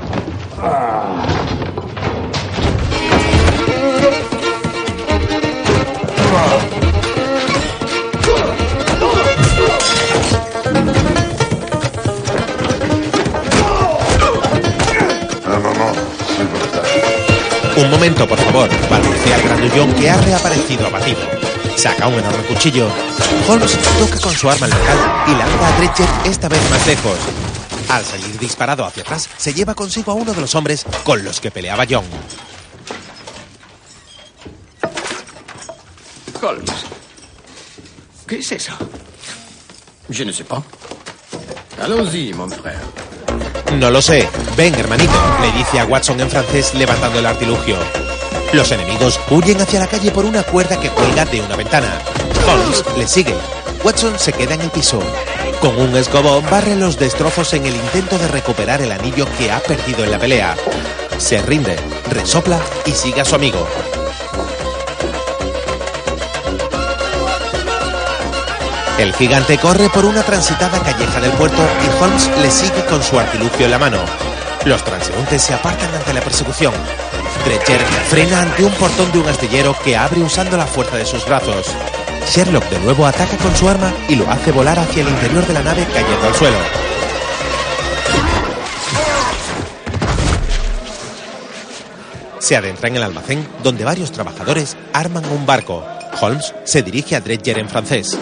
Un 17.79 17.89
momento, 17.89 18.27
por 18.27 18.37
favor, 18.37 18.69
balbucea 18.89 19.37
el 19.37 19.43
grandullón 19.43 19.93
que 19.93 20.09
ha 20.09 20.17
reaparecido 20.19 20.87
abatido. 20.87 21.21
Saca 21.77 22.07
un 22.07 22.15
enorme 22.15 22.43
cuchillo. 22.43 22.89
Holmes 23.47 23.77
toca 23.97 24.19
con 24.19 24.33
su 24.33 24.49
arma 24.49 24.65
el 24.65 24.73
metal 24.73 24.97
y 25.27 25.31
lanza 25.31 25.67
a 25.67 25.77
Dredger 25.77 26.09
esta 26.25 26.49
vez 26.49 26.59
más 26.69 26.85
lejos. 26.85 27.17
Al 27.87 28.03
salir 28.03 28.37
disparado 28.37 28.83
hacia 28.85 29.03
atrás, 29.03 29.29
se 29.37 29.53
lleva 29.53 29.75
consigo 29.75 30.11
a 30.11 30.15
uno 30.15 30.33
de 30.33 30.41
los 30.41 30.55
hombres 30.55 30.85
con 31.05 31.23
los 31.23 31.39
que 31.39 31.51
peleaba 31.51 31.85
John. 31.89 32.03
Holmes. 36.41 36.85
¿Qué 38.27 38.39
es 38.39 38.51
eso? 38.51 38.73
Je 40.09 40.25
ne 40.25 40.33
sais 40.33 40.45
pas. 40.45 40.61
Allons-y, 41.81 42.33
mon 42.33 42.49
frère. 42.49 42.98
No 43.77 43.91
lo 43.91 44.01
sé. 44.01 44.27
Ven, 44.57 44.75
hermanito, 44.75 45.13
le 45.41 45.51
dice 45.51 45.79
a 45.79 45.85
Watson 45.85 46.19
en 46.19 46.29
francés 46.29 46.73
levantando 46.73 47.19
el 47.19 47.25
artilugio. 47.25 47.77
Los 48.51 48.71
enemigos 48.71 49.19
huyen 49.29 49.61
hacia 49.61 49.79
la 49.79 49.87
calle 49.87 50.11
por 50.11 50.25
una 50.25 50.43
cuerda 50.43 50.79
que 50.79 50.89
cuelga 50.89 51.25
de 51.25 51.41
una 51.41 51.55
ventana. 51.55 51.99
Holmes 52.47 52.83
le 52.97 53.07
sigue. 53.07 53.35
Watson 53.83 54.17
se 54.17 54.33
queda 54.33 54.55
en 54.55 54.61
el 54.61 54.71
piso. 54.71 54.99
Con 55.61 55.79
un 55.79 55.95
escobón 55.95 56.43
barre 56.49 56.75
los 56.75 56.97
destrozos 56.97 57.53
en 57.53 57.65
el 57.65 57.75
intento 57.75 58.17
de 58.17 58.27
recuperar 58.27 58.81
el 58.81 58.91
anillo 58.91 59.27
que 59.37 59.51
ha 59.51 59.59
perdido 59.59 60.03
en 60.03 60.11
la 60.11 60.19
pelea. 60.19 60.55
Se 61.17 61.41
rinde, 61.41 61.75
resopla 62.09 62.59
y 62.85 62.91
sigue 62.91 63.21
a 63.21 63.25
su 63.25 63.35
amigo. 63.35 63.67
El 68.99 69.13
gigante 69.13 69.57
corre 69.57 69.89
por 69.89 70.03
una 70.03 70.23
transitada 70.23 70.77
calleja 70.83 71.21
del 71.21 71.31
puerto 71.31 71.61
y 71.85 72.03
Holmes 72.03 72.29
le 72.41 72.51
sigue 72.51 72.83
con 72.83 73.01
su 73.01 73.17
artilugio 73.17 73.63
en 73.63 73.71
la 73.71 73.79
mano. 73.79 73.97
Los 74.65 74.83
transeúntes 74.83 75.41
se 75.41 75.53
apartan 75.53 75.95
ante 75.95 76.13
la 76.13 76.19
persecución. 76.19 76.73
Dredger 77.45 77.79
frena 78.09 78.41
ante 78.41 78.65
un 78.65 78.73
portón 78.73 79.09
de 79.13 79.19
un 79.19 79.29
astillero 79.29 79.73
que 79.85 79.95
abre 79.95 80.19
usando 80.19 80.57
la 80.57 80.67
fuerza 80.67 80.97
de 80.97 81.05
sus 81.05 81.25
brazos. 81.25 81.67
Sherlock 82.27 82.65
de 82.65 82.79
nuevo 82.79 83.05
ataca 83.05 83.37
con 83.37 83.55
su 83.55 83.69
arma 83.69 83.93
y 84.09 84.15
lo 84.15 84.29
hace 84.29 84.51
volar 84.51 84.77
hacia 84.77 85.01
el 85.01 85.07
interior 85.07 85.47
de 85.47 85.53
la 85.53 85.63
nave 85.63 85.87
cayendo 85.93 86.27
al 86.27 86.35
suelo. 86.35 86.57
Se 92.39 92.57
adentra 92.57 92.89
en 92.89 92.97
el 92.97 93.03
almacén 93.03 93.47
donde 93.63 93.85
varios 93.85 94.11
trabajadores 94.11 94.75
arman 94.91 95.23
un 95.31 95.45
barco. 95.45 95.85
Holmes 96.19 96.53
se 96.65 96.81
dirige 96.81 97.15
a 97.15 97.21
Dredger 97.21 97.59
en 97.59 97.69
francés. 97.69 98.19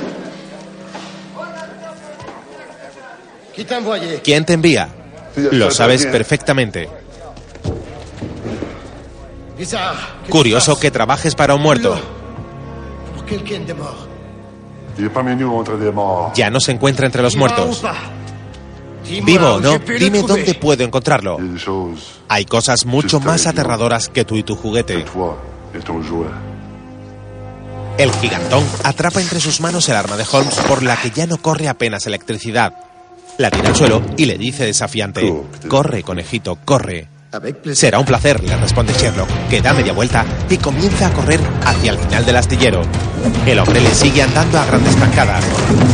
¿Quién 4.23 4.45
te 4.45 4.53
envía? 4.53 4.89
Lo 5.51 5.71
sabes 5.71 6.05
perfectamente. 6.05 6.89
Curioso 10.29 10.79
que 10.79 10.91
trabajes 10.91 11.35
para 11.35 11.55
un 11.55 11.61
muerto. 11.61 11.99
Ya 16.35 16.49
no 16.49 16.59
se 16.59 16.71
encuentra 16.71 17.05
entre 17.05 17.21
los 17.21 17.35
muertos. 17.35 17.83
Vivo 19.23 19.53
o 19.53 19.59
no, 19.59 19.79
dime 19.79 20.21
dónde 20.21 20.53
puedo 20.55 20.83
encontrarlo. 20.83 21.37
Hay 22.27 22.45
cosas 22.45 22.85
mucho 22.85 23.19
más 23.19 23.47
aterradoras 23.47 24.09
que 24.09 24.25
tú 24.25 24.35
y 24.35 24.43
tu 24.43 24.55
juguete. 24.55 25.05
El 27.97 28.11
gigantón 28.11 28.63
atrapa 28.83 29.21
entre 29.21 29.39
sus 29.39 29.59
manos 29.59 29.89
el 29.89 29.95
arma 29.95 30.17
de 30.17 30.25
Holmes 30.31 30.55
por 30.67 30.83
la 30.83 30.97
que 30.97 31.09
ya 31.09 31.25
no 31.25 31.37
corre 31.37 31.67
apenas 31.67 32.05
electricidad. 32.05 32.73
La 33.37 33.51
tira 33.51 33.69
al 33.69 33.75
suelo 33.75 34.01
y 34.17 34.25
le 34.25 34.37
dice 34.37 34.65
desafiante, 34.65 35.31
corre, 35.67 36.01
conejito, 36.01 36.57
corre. 36.65 37.07
Será 37.73 37.99
un 37.99 38.05
placer, 38.05 38.43
le 38.43 38.55
responde 38.57 38.93
Sherlock, 38.93 39.29
que 39.49 39.61
da 39.61 39.73
media 39.73 39.93
vuelta 39.93 40.25
y 40.49 40.57
comienza 40.57 41.07
a 41.07 41.13
correr 41.13 41.39
hacia 41.63 41.91
el 41.91 41.99
final 41.99 42.25
del 42.25 42.35
astillero. 42.35 42.81
El 43.45 43.59
hombre 43.59 43.79
le 43.81 43.93
sigue 43.93 44.23
andando 44.23 44.57
a 44.57 44.65
grandes 44.65 44.95
zancadas. 44.95 45.43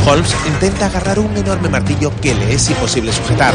Holmes 0.05 0.33
intenta 0.47 0.85
agarrar 0.85 1.19
un 1.19 1.35
enorme 1.35 1.67
martillo 1.67 2.13
que 2.21 2.33
le 2.33 2.53
es 2.53 2.69
imposible 2.69 3.11
sujetar. 3.11 3.53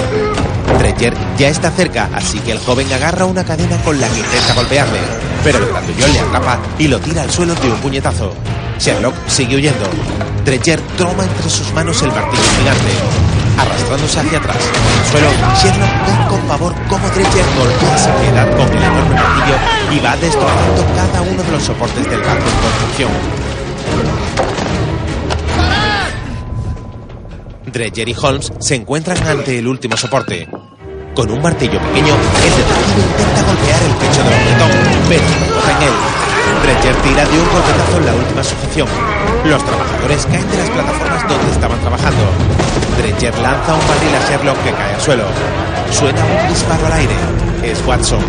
Dredger 0.78 1.14
ya 1.38 1.48
está 1.48 1.70
cerca, 1.70 2.10
así 2.12 2.40
que 2.40 2.52
el 2.52 2.58
joven 2.58 2.92
agarra 2.92 3.24
una 3.24 3.44
cadena 3.44 3.80
con 3.82 3.98
la 3.98 4.08
que 4.08 4.18
intenta 4.18 4.54
golpearle, 4.54 4.98
pero 5.42 5.58
el 5.58 5.66
grandullón 5.66 6.12
le 6.12 6.20
atrapa 6.20 6.58
y 6.78 6.88
lo 6.88 7.00
tira 7.00 7.22
al 7.22 7.30
suelo 7.30 7.54
de 7.54 7.70
un 7.70 7.78
puñetazo. 7.78 8.34
Sherlock 8.78 9.14
sigue 9.28 9.56
huyendo. 9.56 9.88
Dredger 10.44 10.80
toma 10.98 11.24
entre 11.24 11.48
sus 11.48 11.72
manos 11.72 12.02
el 12.02 12.08
martillo 12.08 12.42
gigante. 12.58 13.37
Arrastrándose 13.58 14.20
hacia 14.20 14.38
atrás 14.38 14.56
en 14.56 14.98
el 14.98 15.06
suelo, 15.10 15.30
Sherlock 15.60 15.90
ve 16.06 16.28
con 16.28 16.40
pavor 16.42 16.74
cómo 16.88 17.08
Dredger 17.08 17.44
golpea 17.56 17.98
sin 17.98 18.12
piedad 18.14 18.56
con 18.56 18.68
el 18.68 18.82
enorme 18.82 19.14
martillo 19.14 19.56
y 19.90 19.98
va 20.00 20.16
destrozando 20.16 20.84
cada 20.94 21.22
uno 21.22 21.42
de 21.42 21.50
los 21.50 21.62
soportes 21.62 22.08
del 22.08 22.20
barco 22.20 22.44
en 22.48 22.56
construcción. 22.60 23.10
Dredger 27.72 28.08
y 28.08 28.16
Holmes 28.20 28.52
se 28.60 28.74
encuentran 28.76 29.18
ante 29.26 29.58
el 29.58 29.66
último 29.66 29.96
soporte. 29.96 30.48
Con 31.14 31.30
un 31.30 31.42
martillo 31.42 31.80
pequeño, 31.80 32.14
el 32.14 32.50
detective 32.50 33.02
intenta 33.10 33.42
golpear 33.42 33.82
el 33.82 33.92
pecho 33.96 34.22
del 34.22 34.34
hombretón, 34.34 34.70
pero 35.08 35.24
toca 35.54 35.76
en 35.76 35.82
él. 35.82 36.17
Dredger 36.68 36.96
tira 36.96 37.24
de 37.24 37.40
un 37.40 37.48
golpetazo 37.48 37.96
en 37.96 38.04
la 38.04 38.14
última 38.14 38.44
sujeción. 38.44 38.88
Los 39.46 39.64
trabajadores 39.64 40.26
caen 40.26 40.50
de 40.50 40.58
las 40.58 40.68
plataformas 40.68 41.26
donde 41.26 41.50
estaban 41.50 41.80
trabajando. 41.80 42.20
Dredger 42.98 43.38
lanza 43.38 43.72
un 43.72 43.88
barril 43.88 44.14
a 44.14 44.28
Sherlock 44.28 44.62
que 44.62 44.72
cae 44.72 44.92
al 44.92 45.00
suelo. 45.00 45.24
Suena 45.90 46.20
un 46.20 46.52
disparo 46.52 46.84
al 46.84 46.92
aire. 46.92 47.14
Es 47.62 47.80
Watson. 47.86 48.20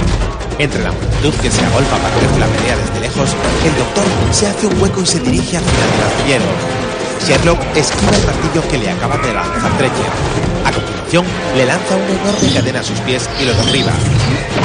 Entre 0.57 0.81
la 0.81 0.93
multitud 0.93 1.33
que 1.41 1.51
se 1.51 1.65
agolpa 1.65 1.97
para 1.97 2.15
ver 2.15 2.39
la 2.39 2.47
pelea 2.47 2.77
desde 2.77 3.01
lejos, 3.01 3.35
el 3.65 3.75
doctor 3.75 4.05
se 4.31 4.47
hace 4.47 4.67
un 4.67 4.81
hueco 4.81 5.01
y 5.01 5.05
se 5.05 5.19
dirige 5.19 5.57
hacia 5.57 5.83
el 5.83 6.07
astillero. 6.07 6.45
Sherlock 7.27 7.59
esquiva 7.75 8.15
el 8.15 8.25
martillo 8.25 8.63
que 8.71 8.77
le 8.77 8.89
acaba 8.89 9.17
de 9.17 9.33
lanzar 9.33 9.77
Dredger. 9.77 10.11
A 10.63 10.71
continuación, 10.71 11.25
le 11.57 11.65
lanza 11.65 11.93
una 11.93 12.21
enorme 12.21 12.53
cadena 12.55 12.79
a 12.79 12.83
sus 12.83 12.99
pies 13.01 13.29
y 13.41 13.43
lo 13.43 13.53
derriba. 13.53 13.91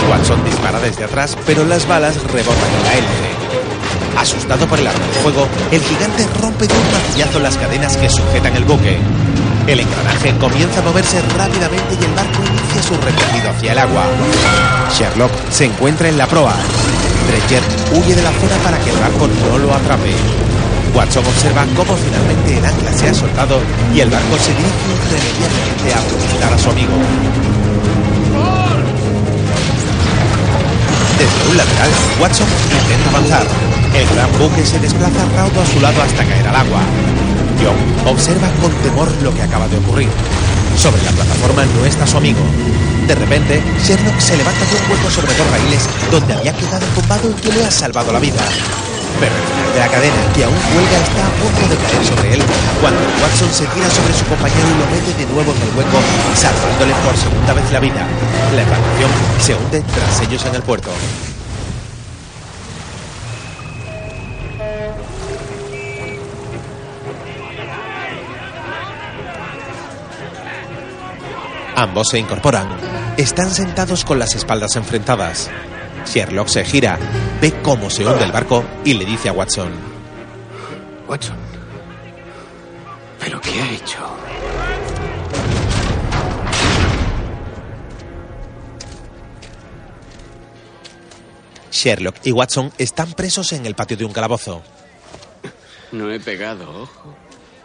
Watson 0.08 0.44
dispara 0.44 0.78
desde 0.78 1.02
atrás, 1.02 1.36
pero 1.44 1.64
las 1.64 1.88
balas 1.88 2.14
rebotan 2.30 2.70
en 2.70 2.82
la 2.84 2.94
hélice. 2.94 3.63
Asustado 4.18 4.66
por 4.66 4.78
el 4.78 4.86
arma 4.86 5.06
de 5.06 5.20
fuego, 5.20 5.46
el 5.70 5.82
gigante 5.82 6.26
rompe 6.40 6.66
de 6.66 6.74
un 6.74 6.92
martillazo 6.92 7.38
las 7.40 7.56
cadenas 7.56 7.96
que 7.96 8.08
sujetan 8.08 8.56
el 8.56 8.64
buque. 8.64 8.98
El 9.66 9.80
engranaje 9.80 10.36
comienza 10.38 10.80
a 10.80 10.82
moverse 10.82 11.20
rápidamente 11.36 11.96
y 11.98 12.04
el 12.04 12.12
barco 12.12 12.42
inicia 12.44 12.82
su 12.82 12.94
recorrido 12.94 13.50
hacia 13.50 13.72
el 13.72 13.78
agua. 13.78 14.04
Sherlock 14.96 15.32
se 15.50 15.64
encuentra 15.66 16.08
en 16.08 16.18
la 16.18 16.26
proa. 16.26 16.54
Dredger 17.28 17.62
huye 17.92 18.14
de 18.14 18.22
la 18.22 18.32
zona 18.32 18.56
para 18.62 18.78
que 18.78 18.90
el 18.90 18.96
barco 18.98 19.26
no 19.26 19.58
lo 19.58 19.74
atrape. 19.74 20.12
Watson 20.94 21.24
observa 21.26 21.64
cómo 21.74 21.96
finalmente 21.96 22.58
el 22.58 22.64
ancla 22.64 22.92
se 22.92 23.08
ha 23.08 23.14
soltado 23.14 23.58
y 23.94 24.00
el 24.00 24.10
barco 24.10 24.36
se 24.38 24.50
dirige 24.52 24.84
irremediablemente 24.94 25.94
a 25.94 26.24
visitar 26.24 26.52
a 26.52 26.58
su 26.58 26.70
amigo. 26.70 26.92
Desde 31.18 31.50
un 31.50 31.56
lateral, 31.56 31.90
Watson 32.20 32.46
intenta 32.70 33.10
avanzar. 33.10 33.73
El 33.94 34.08
gran 34.08 34.30
buque 34.38 34.66
se 34.66 34.80
desplaza 34.80 35.24
raudo 35.36 35.60
a 35.60 35.66
su 35.66 35.80
lado 35.80 36.02
hasta 36.02 36.24
caer 36.24 36.48
al 36.48 36.56
agua. 36.56 36.82
John 37.62 37.78
observa 38.12 38.48
con 38.60 38.72
temor 38.82 39.08
lo 39.22 39.32
que 39.32 39.42
acaba 39.42 39.68
de 39.68 39.76
ocurrir. 39.78 40.08
Sobre 40.76 41.00
la 41.02 41.12
plataforma 41.12 41.64
no 41.64 41.86
está 41.86 42.04
su 42.04 42.16
amigo. 42.16 42.40
De 43.06 43.14
repente, 43.14 43.62
Sherlock 43.86 44.18
se 44.18 44.36
levanta 44.36 44.64
de 44.66 44.74
un 44.74 44.90
hueco 44.90 45.10
sobre 45.10 45.34
dos 45.34 45.48
raíles 45.48 45.82
donde 46.10 46.34
había 46.34 46.52
quedado 46.52 46.84
tumbado 46.94 47.30
y 47.30 47.34
que 47.34 47.52
le 47.52 47.64
ha 47.64 47.70
salvado 47.70 48.12
la 48.12 48.18
vida. 48.18 48.42
Pero 49.20 49.30
el 49.30 49.46
final 49.46 49.72
de 49.72 49.78
la 49.78 49.88
cadena, 49.88 50.22
que 50.34 50.42
aún 50.42 50.58
cuelga, 50.74 50.98
está 50.98 51.22
a 51.22 51.32
punto 51.38 51.62
de 51.70 51.76
caer 51.78 52.04
sobre 52.04 52.34
él 52.34 52.42
cuando 52.80 52.98
Watson 53.22 53.50
se 53.54 53.66
tira 53.70 53.88
sobre 53.94 54.12
su 54.12 54.24
compañero 54.26 54.66
y 54.74 54.78
lo 54.82 54.86
mete 54.90 55.14
de 55.14 55.26
nuevo 55.30 55.54
en 55.54 55.62
el 55.62 55.70
hueco, 55.78 55.98
salvándole 56.34 56.94
por 57.06 57.14
segunda 57.14 57.54
vez 57.54 57.70
la 57.70 57.78
vida. 57.78 58.02
La 58.56 58.62
embarcación 58.62 59.10
se 59.38 59.54
hunde 59.54 59.84
tras 59.86 60.20
ellos 60.26 60.44
en 60.46 60.54
el 60.56 60.62
puerto. 60.62 60.90
Ambos 71.76 72.08
se 72.10 72.18
incorporan. 72.18 72.68
Están 73.16 73.50
sentados 73.50 74.04
con 74.04 74.18
las 74.18 74.34
espaldas 74.34 74.76
enfrentadas. 74.76 75.50
Sherlock 76.06 76.48
se 76.48 76.64
gira, 76.64 76.98
ve 77.40 77.52
cómo 77.62 77.90
se 77.90 78.06
hunde 78.06 78.24
el 78.24 78.32
barco 78.32 78.64
y 78.84 78.94
le 78.94 79.04
dice 79.04 79.28
a 79.28 79.32
Watson. 79.32 79.72
Watson. 81.08 81.36
¿Pero 83.18 83.40
qué 83.40 83.60
ha 83.60 83.72
hecho? 83.72 83.98
Sherlock 91.72 92.16
y 92.22 92.30
Watson 92.30 92.72
están 92.78 93.12
presos 93.14 93.52
en 93.52 93.66
el 93.66 93.74
patio 93.74 93.96
de 93.96 94.04
un 94.04 94.12
calabozo. 94.12 94.62
No 95.90 96.10
he 96.10 96.20
pegado 96.20 96.82
ojo 96.82 97.16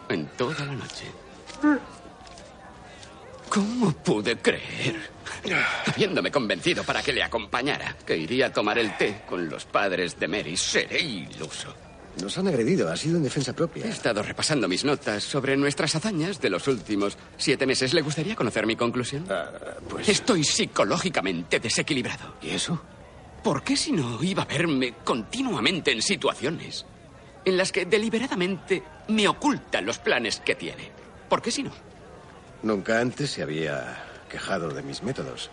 en 0.10 0.26
toda 0.36 0.66
la 0.66 0.74
noche. 0.74 1.06
¿Cómo 3.50 3.92
pude 3.92 4.38
creer? 4.38 5.10
Habiéndome 5.88 6.32
convencido 6.32 6.84
para 6.84 7.02
que 7.02 7.14
le 7.14 7.24
acompañara, 7.24 7.96
que 8.06 8.16
iría 8.16 8.48
a 8.48 8.54
tomar 8.54 8.78
el 8.78 8.96
té 8.98 9.22
con 9.28 9.50
los 9.50 9.66
padres 9.66 10.20
de 10.20 10.28
Mary, 10.28 10.56
seré 10.56 11.02
iluso. 11.02 11.74
Nos 12.22 12.38
han 12.38 12.48
agredido, 12.48 12.92
ha 12.92 12.98
sido 12.98 13.18
en 13.18 13.24
defensa 13.24 13.54
propia. 13.54 13.86
He 13.86 13.90
estado 13.90 14.22
repasando 14.22 14.68
mis 14.68 14.84
notas 14.84 15.24
sobre 15.24 15.56
nuestras 15.56 15.96
hazañas 15.96 16.42
de 16.42 16.50
los 16.50 16.68
últimos 16.68 17.18
siete 17.38 17.66
meses. 17.66 17.94
¿Le 17.94 18.02
gustaría 18.02 18.36
conocer 18.36 18.68
mi 18.68 18.76
conclusión? 18.76 19.26
pues... 19.90 20.10
Estoy 20.10 20.44
psicológicamente 20.44 21.60
desequilibrado. 21.60 22.36
¿Y 22.42 22.50
eso? 22.50 22.82
¿Por 23.44 23.64
qué 23.64 23.78
si 23.78 23.94
no 23.94 24.22
iba 24.22 24.44
a 24.44 24.46
verme 24.46 24.96
continuamente 25.04 25.92
en 25.92 26.02
situaciones 26.02 26.86
en 27.46 27.58
las 27.58 27.72
que 27.72 27.86
deliberadamente 27.86 28.84
me 29.08 29.28
ocultan 29.28 29.86
los 29.86 29.98
planes 29.98 30.42
que 30.42 30.56
tiene? 30.56 30.92
¿Por 31.30 31.42
qué 31.42 31.52
si 31.52 31.64
no? 31.64 31.72
Nunca 32.64 33.00
antes 33.00 33.32
se 33.32 33.42
había 33.44 34.04
quejado 34.30 34.70
de 34.70 34.82
mis 34.84 35.02
métodos. 35.04 35.50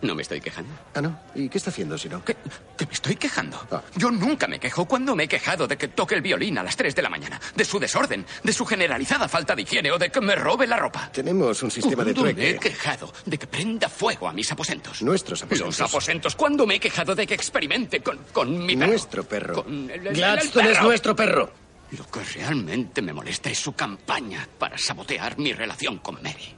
No 0.00 0.14
me 0.14 0.22
estoy 0.22 0.40
quejando. 0.40 0.72
Ah, 0.94 1.00
no. 1.00 1.18
¿Y 1.34 1.48
qué 1.48 1.58
está 1.58 1.70
haciendo 1.70 1.98
si 1.98 2.08
no? 2.08 2.24
¿Que, 2.24 2.36
que 2.76 2.86
me 2.86 2.92
estoy 2.92 3.16
quejando? 3.16 3.58
Yo 3.96 4.12
nunca 4.12 4.46
me 4.46 4.60
quejo 4.60 4.84
cuando 4.86 5.16
me 5.16 5.24
he 5.24 5.28
quejado 5.28 5.66
de 5.66 5.76
que 5.76 5.88
toque 5.88 6.14
el 6.14 6.22
violín 6.22 6.56
a 6.56 6.62
las 6.62 6.76
3 6.76 6.94
de 6.94 7.02
la 7.02 7.08
mañana, 7.08 7.40
de 7.56 7.64
su 7.64 7.80
desorden, 7.80 8.24
de 8.44 8.52
su 8.52 8.64
generalizada 8.64 9.26
falta 9.26 9.56
de 9.56 9.62
higiene 9.62 9.90
o 9.90 9.98
de 9.98 10.08
que 10.10 10.20
me 10.20 10.36
robe 10.36 10.68
la 10.68 10.76
ropa. 10.76 11.10
Tenemos 11.12 11.64
un 11.64 11.70
sistema 11.72 12.04
de 12.04 12.14
¿Cuándo 12.14 12.22
me 12.26 12.32
trueque. 12.32 12.50
he 12.50 12.58
quejado 12.60 13.12
de 13.26 13.38
que 13.38 13.48
prenda 13.48 13.88
fuego 13.88 14.28
a 14.28 14.32
mis 14.32 14.52
aposentos? 14.52 15.02
Nuestros 15.02 15.42
aposentos. 15.42 15.78
Los 15.80 15.90
aposentos. 15.90 16.36
¿Cuándo 16.36 16.64
me 16.64 16.76
he 16.76 16.80
quejado 16.80 17.16
de 17.16 17.26
que 17.26 17.34
experimente 17.34 18.00
con, 18.00 18.18
con 18.32 18.66
mi 18.66 18.76
perro? 18.76 18.90
Nuestro 18.92 19.24
perro. 19.24 19.64
Con 19.64 19.90
el- 19.90 20.06
el- 20.06 20.14
Gladstone 20.14 20.64
el 20.66 20.70
es 20.70 20.76
perro. 20.78 20.88
nuestro 20.88 21.16
perro. 21.16 21.52
Lo 21.92 22.06
que 22.10 22.22
realmente 22.22 23.00
me 23.00 23.12
molesta 23.12 23.48
es 23.50 23.58
su 23.58 23.72
campaña 23.72 24.46
para 24.58 24.76
sabotear 24.76 25.38
mi 25.38 25.52
relación 25.52 25.98
con 25.98 26.22
Mary. 26.22 26.54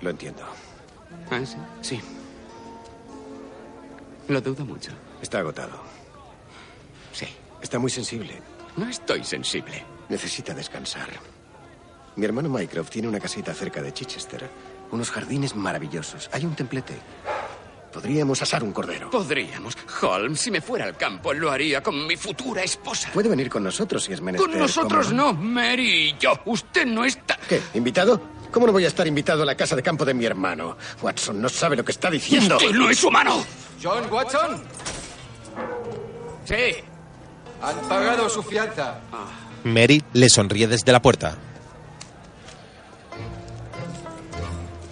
Lo 0.00 0.10
entiendo. 0.10 0.42
¿Ah, 1.30 1.40
sí? 1.44 1.56
Sí. 1.80 2.00
Lo 4.28 4.40
dudo 4.40 4.64
mucho. 4.64 4.90
Está 5.22 5.38
agotado. 5.38 5.80
Sí. 7.12 7.26
Está 7.62 7.78
muy 7.78 7.90
sensible. 7.90 8.42
No 8.76 8.88
estoy 8.88 9.24
sensible. 9.24 9.84
Necesita 10.08 10.52
descansar. 10.54 11.08
Mi 12.16 12.24
hermano 12.24 12.48
Mycroft 12.48 12.90
tiene 12.90 13.08
una 13.08 13.20
casita 13.20 13.54
cerca 13.54 13.80
de 13.80 13.92
Chichester. 13.92 14.50
Unos 14.90 15.10
jardines 15.10 15.54
maravillosos. 15.54 16.28
Hay 16.32 16.44
un 16.44 16.54
templete. 16.54 16.94
Podríamos 17.96 18.42
asar 18.42 18.62
un 18.62 18.72
cordero. 18.72 19.08
Podríamos. 19.08 19.74
Holmes, 20.02 20.38
si 20.38 20.50
me 20.50 20.60
fuera 20.60 20.84
al 20.84 20.98
campo, 20.98 21.32
lo 21.32 21.50
haría 21.50 21.82
con 21.82 22.06
mi 22.06 22.14
futura 22.14 22.62
esposa. 22.62 23.08
Puede 23.14 23.30
venir 23.30 23.48
con 23.48 23.64
nosotros 23.64 24.04
si 24.04 24.12
es 24.12 24.20
menester. 24.20 24.50
Con 24.50 24.60
nosotros 24.60 25.06
¿cómo 25.06 25.16
no, 25.16 25.32
Mary 25.32 26.10
y 26.10 26.16
yo. 26.18 26.38
Usted 26.44 26.84
no 26.84 27.06
está. 27.06 27.38
¿Qué? 27.48 27.58
¿Invitado? 27.72 28.20
¿Cómo 28.52 28.66
no 28.66 28.72
voy 28.74 28.84
a 28.84 28.88
estar 28.88 29.06
invitado 29.06 29.44
a 29.44 29.46
la 29.46 29.54
casa 29.54 29.74
de 29.74 29.82
campo 29.82 30.04
de 30.04 30.12
mi 30.12 30.26
hermano? 30.26 30.76
Watson 31.00 31.40
no 31.40 31.48
sabe 31.48 31.74
lo 31.74 31.86
que 31.86 31.92
está 31.92 32.10
diciendo. 32.10 32.58
Usted 32.58 32.72
no 32.72 32.90
es 32.90 33.02
humano. 33.02 33.42
John 33.82 34.04
Watson. 34.12 34.62
Sí. 36.44 36.74
Han 37.62 37.88
pagado 37.88 38.28
su 38.28 38.42
fianza. 38.42 39.00
Mary 39.64 40.04
le 40.12 40.28
sonríe 40.28 40.68
desde 40.68 40.92
la 40.92 41.00
puerta. 41.00 41.38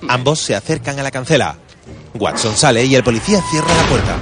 Ambos 0.08 0.40
se 0.40 0.54
acercan 0.54 0.98
a 0.98 1.02
la 1.02 1.10
cancela. 1.10 1.58
Watson 2.14 2.56
sale 2.56 2.84
y 2.84 2.94
el 2.94 3.02
policía 3.02 3.40
cierra 3.50 3.74
la 3.74 3.88
puerta. 3.88 4.16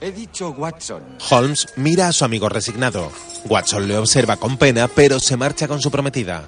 He 0.00 0.12
dicho 0.12 0.50
Watson. 0.50 1.02
Holmes 1.30 1.66
mira 1.76 2.08
a 2.08 2.12
su 2.12 2.24
amigo 2.24 2.48
resignado. 2.48 3.10
Watson 3.46 3.88
le 3.88 3.96
observa 3.96 4.36
con 4.36 4.56
pena, 4.56 4.88
pero 4.88 5.18
se 5.18 5.36
marcha 5.36 5.66
con 5.66 5.80
su 5.80 5.90
prometida. 5.90 6.44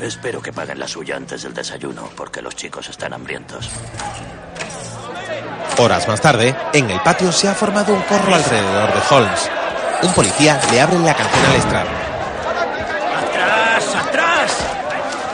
Espero 0.00 0.40
que 0.40 0.52
paguen 0.52 0.78
la 0.78 0.88
suya 0.88 1.16
antes 1.16 1.42
del 1.42 1.52
desayuno, 1.52 2.08
porque 2.16 2.40
los 2.40 2.56
chicos 2.56 2.88
están 2.88 3.12
hambrientos. 3.12 3.68
Horas 5.78 6.08
más 6.08 6.20
tarde, 6.20 6.56
en 6.72 6.90
el 6.90 7.00
patio 7.02 7.30
se 7.32 7.48
ha 7.48 7.54
formado 7.54 7.94
un 7.94 8.02
corro 8.02 8.34
alrededor 8.34 8.92
de 8.94 9.14
Holmes. 9.14 9.50
Un 10.02 10.12
policía 10.14 10.60
le 10.72 10.80
abre 10.80 10.98
la 10.98 11.14
cancela 11.14 11.46
al 11.46 11.52
Lestrade. 11.52 11.90
¡Atrás, 13.16 13.94
atrás! 13.94 14.56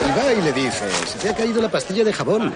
Y 0.05 0.06
va 0.17 0.33
y 0.33 0.41
le 0.41 0.53
dice, 0.53 0.89
se 1.07 1.19
te 1.19 1.31
ha 1.31 1.35
caído 1.35 1.61
la 1.61 1.69
pastilla 1.69 2.05
de 2.05 2.13
jabón. 2.13 2.55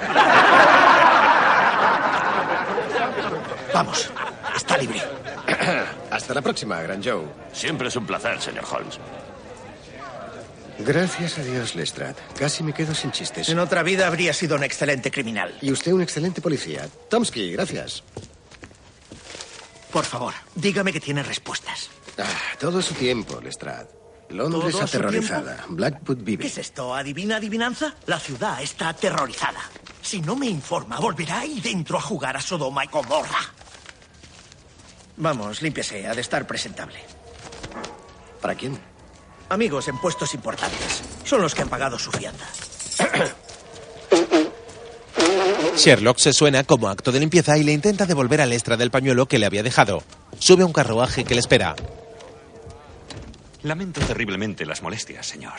Vamos, 3.74 4.10
está 4.56 4.76
libre. 4.78 5.02
Hasta 6.10 6.34
la 6.34 6.42
próxima, 6.42 6.80
Gran 6.82 7.02
Joe. 7.02 7.24
Siempre 7.52 7.88
es 7.88 7.96
un 7.96 8.06
placer, 8.06 8.40
señor 8.40 8.64
Holmes. 8.70 8.98
Gracias 10.78 11.38
a 11.38 11.42
Dios, 11.42 11.74
Lestrade. 11.74 12.16
Casi 12.38 12.62
me 12.62 12.72
quedo 12.72 12.94
sin 12.94 13.12
chistes. 13.12 13.48
En 13.50 13.58
otra 13.58 13.82
vida 13.82 14.06
habría 14.06 14.32
sido 14.32 14.56
un 14.56 14.64
excelente 14.64 15.10
criminal. 15.10 15.54
Y 15.60 15.70
usted 15.70 15.92
un 15.92 16.00
excelente 16.00 16.40
policía. 16.40 16.88
Tomsky, 17.08 17.52
gracias. 17.52 18.02
Por 19.92 20.04
favor, 20.04 20.32
dígame 20.54 20.92
que 20.92 21.00
tiene 21.00 21.22
respuestas. 21.22 21.90
Ah, 22.18 22.56
todo 22.58 22.80
su 22.80 22.94
tiempo, 22.94 23.40
Lestrade. 23.40 23.99
Londres 24.30 24.72
¿Todo 24.72 24.72
su 24.72 24.84
aterrorizada. 24.84 25.64
Blackwood 25.68 26.18
vive. 26.18 26.42
¿Qué 26.42 26.48
es 26.48 26.58
esto? 26.58 26.94
¿Adivina 26.94 27.36
adivinanza? 27.36 27.94
La 28.06 28.18
ciudad 28.18 28.62
está 28.62 28.90
aterrorizada. 28.90 29.60
Si 30.02 30.20
no 30.20 30.36
me 30.36 30.46
informa, 30.46 30.98
volverá 30.98 31.40
ahí 31.40 31.60
dentro 31.60 31.98
a 31.98 32.00
jugar 32.00 32.36
a 32.36 32.40
Sodoma 32.40 32.84
y 32.84 32.88
Gomorra. 32.88 33.40
Vamos, 35.16 35.60
límpiese. 35.62 36.06
Ha 36.06 36.14
de 36.14 36.20
estar 36.20 36.46
presentable. 36.46 36.98
¿Para 38.40 38.54
quién? 38.54 38.78
Amigos 39.50 39.88
en 39.88 39.98
puestos 39.98 40.32
importantes. 40.34 41.02
Son 41.24 41.42
los 41.42 41.54
que 41.54 41.62
han 41.62 41.68
pagado 41.68 41.98
su 41.98 42.10
fianza. 42.10 42.46
Sherlock 45.76 46.18
se 46.18 46.32
suena 46.32 46.64
como 46.64 46.88
acto 46.88 47.12
de 47.12 47.20
limpieza 47.20 47.58
y 47.58 47.64
le 47.64 47.72
intenta 47.72 48.06
devolver 48.06 48.40
al 48.40 48.52
extra 48.52 48.76
del 48.76 48.90
pañuelo 48.90 49.26
que 49.26 49.38
le 49.38 49.46
había 49.46 49.62
dejado. 49.62 50.02
Sube 50.38 50.62
a 50.62 50.66
un 50.66 50.72
carruaje 50.72 51.24
que 51.24 51.34
le 51.34 51.40
espera. 51.40 51.74
Lamento 53.62 54.00
terriblemente 54.00 54.64
las 54.64 54.82
molestias, 54.82 55.26
señor. 55.26 55.58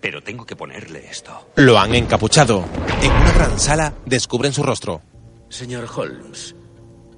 Pero 0.00 0.22
tengo 0.22 0.46
que 0.46 0.54
ponerle 0.54 1.08
esto. 1.10 1.50
Lo 1.56 1.78
han 1.78 1.94
encapuchado. 1.94 2.64
En 3.02 3.10
una 3.10 3.32
gran 3.32 3.58
sala 3.58 3.94
descubren 4.06 4.52
su 4.52 4.62
rostro. 4.62 5.02
Señor 5.48 5.88
Holmes, 5.96 6.54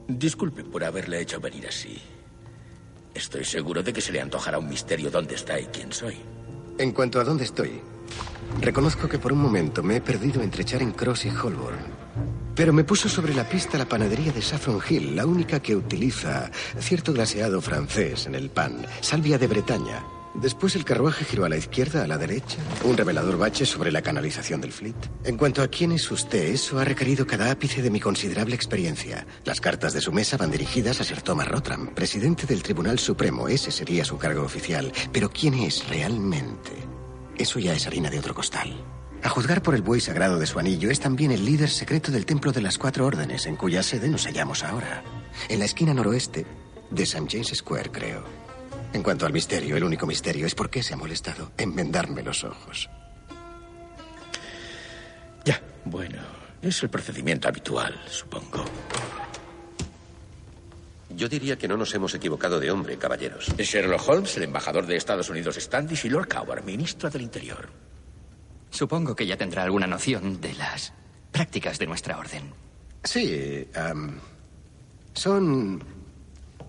disculpe 0.09 0.65
por 0.65 0.83
haberle 0.85 1.21
hecho 1.21 1.41
venir 1.41 1.67
así. 1.67 2.01
Estoy 3.15 3.45
seguro 3.45 3.83
de 3.83 3.93
que 3.93 4.01
se 4.01 4.13
le 4.13 4.21
antojará 4.21 4.59
un 4.59 4.69
misterio 4.69 5.11
dónde 5.11 5.35
está 5.35 5.61
y 5.61 5.67
quién 5.67 5.93
soy. 5.93 6.17
En 6.79 6.93
cuanto 6.93 7.21
a 7.21 7.25
dónde 7.25 7.45
estoy, 7.45 7.81
reconozco 8.61 9.09
que 9.09 9.19
por 9.19 9.33
un 9.33 9.41
momento 9.41 9.83
me 9.83 9.97
he 9.97 10.01
perdido 10.01 10.43
entre 10.43 10.65
Charing 10.65 10.93
Cross 10.93 11.27
y 11.27 11.31
Holborn. 11.31 11.79
Pero 12.61 12.75
me 12.75 12.85
puso 12.85 13.09
sobre 13.09 13.33
la 13.33 13.49
pista 13.49 13.79
la 13.79 13.89
panadería 13.89 14.33
de 14.33 14.43
Saffron 14.43 14.83
Hill, 14.87 15.17
la 15.17 15.25
única 15.25 15.61
que 15.61 15.75
utiliza 15.75 16.51
cierto 16.79 17.15
glaseado 17.15 17.63
francés 17.63 18.27
en 18.27 18.35
el 18.35 18.51
pan, 18.51 18.87
salvia 19.01 19.39
de 19.39 19.47
Bretaña. 19.47 20.05
Después 20.35 20.77
el 20.77 20.85
carruaje 20.85 21.25
giró 21.25 21.47
a 21.47 21.49
la 21.49 21.57
izquierda, 21.57 22.05
a 22.05 22.07
la 22.07 22.19
derecha, 22.19 22.59
un 22.85 22.99
revelador 22.99 23.39
bache 23.39 23.65
sobre 23.65 23.91
la 23.91 24.03
canalización 24.03 24.61
del 24.61 24.73
Fleet. 24.73 24.95
En 25.25 25.39
cuanto 25.39 25.63
a 25.63 25.69
quién 25.69 25.93
es 25.93 26.11
usted, 26.11 26.51
eso 26.53 26.79
ha 26.79 26.85
requerido 26.85 27.27
cada 27.27 27.51
ápice 27.51 27.81
de 27.81 27.89
mi 27.89 27.99
considerable 27.99 28.57
experiencia. 28.57 29.27
Las 29.47 29.63
cartas 29.63 29.95
de 29.95 30.03
su 30.03 30.13
mesa 30.13 30.37
van 30.37 30.51
dirigidas 30.51 31.01
a 31.01 31.05
Sir 31.05 31.23
Thomas 31.23 31.49
Rottram, 31.49 31.95
presidente 31.95 32.45
del 32.45 32.63
Tribunal 32.63 32.99
Supremo. 32.99 33.49
Ese 33.49 33.71
sería 33.71 34.05
su 34.05 34.19
cargo 34.19 34.43
oficial. 34.43 34.93
Pero 35.15 35.31
¿quién 35.31 35.55
es 35.55 35.89
realmente? 35.89 36.73
Eso 37.39 37.59
ya 37.59 37.73
es 37.73 37.87
harina 37.87 38.11
de 38.11 38.19
otro 38.19 38.35
costal. 38.35 39.00
A 39.23 39.29
juzgar 39.29 39.63
por 39.63 39.75
el 39.75 39.83
buey 39.83 40.01
sagrado 40.01 40.39
de 40.39 40.47
su 40.47 40.59
anillo, 40.59 40.91
es 40.91 40.99
también 40.99 41.31
el 41.31 41.45
líder 41.45 41.69
secreto 41.69 42.11
del 42.11 42.25
Templo 42.25 42.53
de 42.53 42.63
las 42.63 42.79
Cuatro 42.79 43.05
Órdenes, 43.05 43.47
en 43.47 43.57
cuya 43.57 43.83
sede 43.83 44.09
nos 44.09 44.25
hallamos 44.25 44.65
ahora. 44.65 45.03
En 45.49 45.59
la 45.59 45.67
esquina 45.67 45.93
noroeste 45.93 46.47
de 46.91 47.03
St. 47.03 47.27
James 47.31 47.49
Square, 47.55 47.91
creo. 47.91 48.25
En 48.93 49.03
cuanto 49.03 49.27
al 49.27 49.33
misterio, 49.33 49.77
el 49.77 49.85
único 49.85 50.07
misterio 50.07 50.47
es 50.47 50.55
por 50.55 50.71
qué 50.71 50.83
se 50.83 50.95
ha 50.95 50.97
molestado 50.97 51.53
en 51.59 51.75
vendarme 51.75 52.23
los 52.23 52.45
ojos. 52.45 52.89
Ya, 55.45 55.61
bueno, 55.85 56.23
es 56.63 56.83
el 56.83 56.89
procedimiento 56.89 57.47
habitual, 57.47 58.01
supongo. 58.09 58.65
Yo 61.11 61.29
diría 61.29 61.59
que 61.59 61.69
no 61.69 61.77
nos 61.77 61.95
hemos 61.95 62.15
equivocado 62.15 62.59
de 62.59 62.71
hombre, 62.71 62.97
caballeros. 62.97 63.53
Sherlock 63.59 64.09
Holmes, 64.09 64.37
el 64.39 64.45
embajador 64.45 64.87
de 64.87 64.97
Estados 64.97 65.29
Unidos 65.29 65.57
Standish 65.57 66.07
y 66.07 66.09
Lord 66.09 66.29
Coward, 66.29 66.65
ministro 66.65 67.11
del 67.11 67.23
Interior. 67.23 67.90
Supongo 68.71 69.15
que 69.17 69.27
ya 69.27 69.37
tendrá 69.37 69.63
alguna 69.63 69.87
noción 69.87 70.41
de 70.41 70.55
las 70.55 70.93
prácticas 71.33 71.79
de 71.79 71.87
nuestra 71.87 72.19
orden. 72.19 72.53
Sí, 73.05 73.67
son 75.15 75.83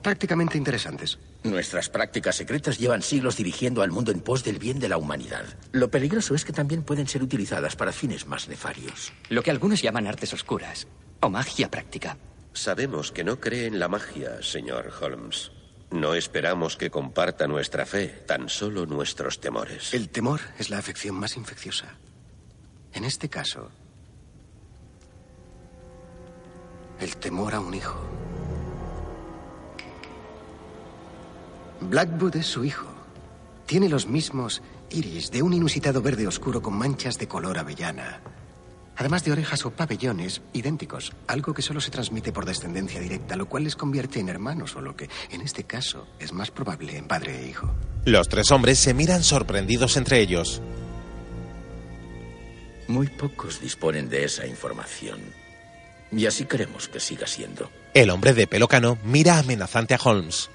prácticamente 0.02 0.58
interesantes. 0.58 1.20
Nuestras 1.44 1.90
prácticas 1.90 2.36
secretas 2.36 2.78
llevan 2.78 3.02
siglos 3.02 3.36
dirigiendo 3.36 3.82
al 3.82 3.92
mundo 3.92 4.12
en 4.12 4.20
pos 4.20 4.44
del 4.44 4.60
bien 4.60 4.80
de 4.80 4.90
la 4.90 4.98
humanidad. 4.98 5.46
Lo 5.72 5.90
peligroso 5.90 6.36
es 6.36 6.46
que 6.46 6.54
también 6.54 6.84
pueden 6.84 7.08
ser 7.08 7.24
utilizadas 7.24 7.76
para 7.76 7.92
fines 7.92 8.28
más 8.28 8.48
nefarios. 8.48 9.12
Lo 9.30 9.42
que 9.42 9.50
algunos 9.50 9.82
llaman 9.82 10.06
artes 10.06 10.34
oscuras 10.34 10.88
o 11.20 11.30
magia 11.30 11.72
práctica. 11.72 12.18
Sabemos 12.54 13.12
que 13.12 13.24
no 13.24 13.40
cree 13.40 13.66
en 13.66 13.80
la 13.80 13.88
magia, 13.88 14.44
señor 14.44 14.92
Holmes. 15.02 15.52
No 15.92 16.16
esperamos 16.16 16.78
que 16.78 16.90
comparta 16.90 17.48
nuestra 17.48 17.86
fe, 17.86 18.08
tan 18.26 18.48
solo 18.48 18.86
nuestros 18.86 19.42
temores. 19.42 19.94
El 19.94 20.10
temor 20.10 20.40
es 20.58 20.70
la 20.70 20.78
afección 20.78 21.16
más 21.16 21.36
infecciosa. 21.36 21.98
En 22.94 23.04
este 23.04 23.28
caso, 23.28 23.70
el 27.00 27.18
temor 27.18 27.56
a 27.56 27.60
un 27.60 27.74
hijo. 27.74 28.00
Blackwood 31.82 32.38
es 32.38 32.48
su 32.48 32.64
hijo. 32.64 32.88
Tiene 33.66 33.90
los 33.90 34.08
mismos 34.08 34.62
iris 34.92 35.32
de 35.32 35.42
un 35.42 35.54
inusitado 35.54 36.02
verde 36.02 36.28
oscuro 36.28 36.62
con 36.62 36.78
manchas 36.78 37.18
de 37.18 37.28
color 37.28 37.58
avellana. 37.58 38.22
Además 39.02 39.24
de 39.24 39.32
orejas 39.32 39.66
o 39.66 39.72
pabellones 39.72 40.44
idénticos, 40.54 41.12
algo 41.26 41.56
que 41.56 41.64
solo 41.64 41.82
se 41.82 41.90
transmite 41.90 42.32
por 42.32 42.46
descendencia 42.46 43.00
directa, 43.00 43.36
lo 43.36 43.48
cual 43.48 43.64
les 43.64 43.76
convierte 43.76 44.20
en 44.20 44.30
hermanos, 44.30 44.76
o 44.76 44.82
lo 44.82 44.96
que 44.96 45.10
en 45.32 45.42
este 45.42 45.64
caso 45.64 46.06
es 46.20 46.34
más 46.34 46.52
probable 46.52 46.96
en 46.96 47.08
padre 47.08 47.40
e 47.40 47.48
hijo. 47.48 47.74
Los 48.06 48.30
tres 48.30 48.52
hombres 48.52 48.78
se 48.78 48.94
miran 48.94 49.24
sorprendidos 49.24 49.98
entre 49.98 50.20
ellos. 50.20 50.62
Muy 52.88 53.08
pocos 53.08 53.60
disponen 53.60 54.08
de 54.08 54.26
esa 54.26 54.46
información. 54.46 55.20
Y 56.12 56.28
así 56.28 56.46
queremos 56.46 56.88
que 56.88 57.00
siga 57.00 57.26
siendo. 57.26 57.72
El 57.96 58.12
hombre 58.12 58.36
de 58.36 58.46
pelo 58.46 58.68
cano 58.68 59.00
mira 59.04 59.40
amenazante 59.40 59.96
a 59.96 60.00
Holmes. 60.00 60.52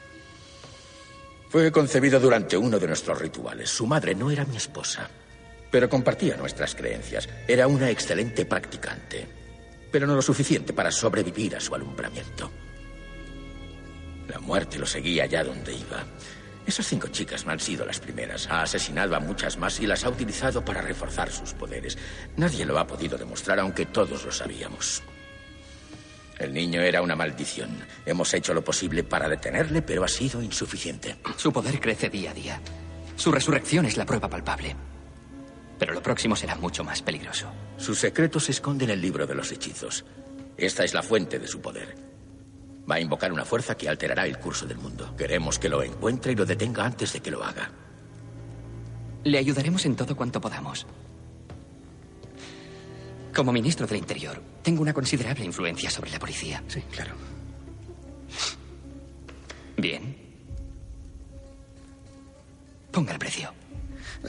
Fue 1.48 1.72
concebido 1.72 2.20
durante 2.20 2.56
uno 2.56 2.78
de 2.78 2.86
nuestros 2.86 3.18
rituales. 3.18 3.70
Su 3.70 3.88
madre 3.88 4.14
no 4.14 4.30
era 4.30 4.44
mi 4.44 4.56
esposa, 4.56 5.10
pero 5.76 5.90
compartía 5.90 6.38
nuestras 6.38 6.74
creencias. 6.74 7.28
Era 7.46 7.66
una 7.66 7.90
excelente 7.90 8.46
practicante, 8.46 9.26
pero 9.92 10.06
no 10.06 10.14
lo 10.14 10.22
suficiente 10.22 10.72
para 10.72 10.90
sobrevivir 10.90 11.54
a 11.54 11.60
su 11.60 11.74
alumbramiento. 11.74 12.50
La 14.26 14.38
muerte 14.38 14.78
lo 14.78 14.86
seguía 14.86 15.24
allá 15.24 15.44
donde 15.44 15.74
iba. 15.74 16.02
Esas 16.66 16.86
cinco 16.86 17.08
chicas 17.08 17.44
no 17.44 17.52
han 17.52 17.60
sido 17.60 17.84
las 17.84 18.00
primeras. 18.00 18.46
Ha 18.46 18.62
asesinado 18.62 19.16
a 19.16 19.20
muchas 19.20 19.58
más 19.58 19.78
y 19.78 19.86
las 19.86 20.02
ha 20.06 20.08
utilizado 20.08 20.64
para 20.64 20.80
reforzar 20.80 21.30
sus 21.30 21.52
poderes. 21.52 21.98
Nadie 22.38 22.64
lo 22.64 22.78
ha 22.78 22.86
podido 22.86 23.18
demostrar, 23.18 23.60
aunque 23.60 23.84
todos 23.84 24.24
lo 24.24 24.32
sabíamos. 24.32 25.02
El 26.38 26.54
niño 26.54 26.80
era 26.80 27.02
una 27.02 27.16
maldición. 27.16 27.68
Hemos 28.06 28.32
hecho 28.32 28.54
lo 28.54 28.64
posible 28.64 29.04
para 29.04 29.28
detenerle, 29.28 29.82
pero 29.82 30.04
ha 30.04 30.08
sido 30.08 30.42
insuficiente. 30.42 31.16
Su 31.36 31.52
poder 31.52 31.78
crece 31.80 32.08
día 32.08 32.30
a 32.30 32.34
día. 32.34 32.60
Su 33.14 33.30
resurrección 33.30 33.84
es 33.84 33.98
la 33.98 34.06
prueba 34.06 34.30
palpable. 34.30 34.74
Pero 35.78 35.92
lo 35.92 36.02
próximo 36.02 36.36
será 36.36 36.54
mucho 36.54 36.84
más 36.84 37.02
peligroso. 37.02 37.50
Su 37.76 37.94
secreto 37.94 38.40
se 38.40 38.52
esconde 38.52 38.84
en 38.84 38.90
el 38.90 39.00
libro 39.00 39.26
de 39.26 39.34
los 39.34 39.52
hechizos. 39.52 40.04
Esta 40.56 40.84
es 40.84 40.94
la 40.94 41.02
fuente 41.02 41.38
de 41.38 41.46
su 41.46 41.60
poder. 41.60 41.94
Va 42.90 42.96
a 42.96 43.00
invocar 43.00 43.32
una 43.32 43.44
fuerza 43.44 43.76
que 43.76 43.88
alterará 43.88 44.26
el 44.26 44.38
curso 44.38 44.66
del 44.66 44.78
mundo. 44.78 45.14
Queremos 45.16 45.58
que 45.58 45.68
lo 45.68 45.82
encuentre 45.82 46.32
y 46.32 46.36
lo 46.36 46.46
detenga 46.46 46.84
antes 46.84 47.12
de 47.12 47.20
que 47.20 47.30
lo 47.30 47.44
haga. 47.44 47.70
Le 49.24 49.38
ayudaremos 49.38 49.84
en 49.84 49.96
todo 49.96 50.16
cuanto 50.16 50.40
podamos. 50.40 50.86
Como 53.34 53.52
ministro 53.52 53.86
del 53.86 53.98
Interior, 53.98 54.40
tengo 54.62 54.80
una 54.80 54.94
considerable 54.94 55.44
influencia 55.44 55.90
sobre 55.90 56.10
la 56.10 56.18
policía. 56.18 56.62
Sí, 56.68 56.80
claro. 56.90 57.14
Bien. 59.76 60.16
Ponga 62.90 63.12
el 63.12 63.18
precio. 63.18 63.52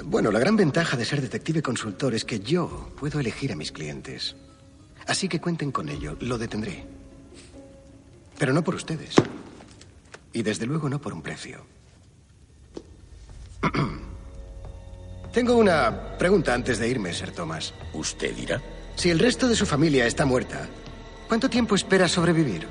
Bueno, 0.05 0.31
la 0.31 0.39
gran 0.39 0.55
ventaja 0.55 0.95
de 0.95 1.05
ser 1.05 1.21
detective 1.21 1.61
consultor 1.61 2.13
es 2.13 2.23
que 2.23 2.39
yo 2.39 2.91
puedo 2.99 3.19
elegir 3.19 3.51
a 3.51 3.55
mis 3.55 3.71
clientes. 3.71 4.35
Así 5.07 5.27
que 5.27 5.39
cuenten 5.41 5.71
con 5.71 5.89
ello, 5.89 6.15
lo 6.19 6.37
detendré. 6.37 6.85
Pero 8.37 8.53
no 8.53 8.63
por 8.63 8.75
ustedes. 8.75 9.15
Y 10.33 10.43
desde 10.43 10.65
luego 10.65 10.89
no 10.89 10.99
por 10.99 11.13
un 11.13 11.21
precio. 11.21 11.65
Tengo 15.33 15.55
una 15.55 16.17
pregunta 16.17 16.53
antes 16.53 16.79
de 16.79 16.87
irme, 16.87 17.13
Sir 17.13 17.31
Thomas. 17.31 17.73
¿Usted 17.93 18.35
dirá? 18.35 18.61
Si 18.95 19.09
el 19.09 19.19
resto 19.19 19.47
de 19.47 19.55
su 19.55 19.65
familia 19.65 20.05
está 20.05 20.25
muerta, 20.25 20.67
¿cuánto 21.27 21.49
tiempo 21.49 21.75
espera 21.75 22.07
sobrevivir? 22.07 22.67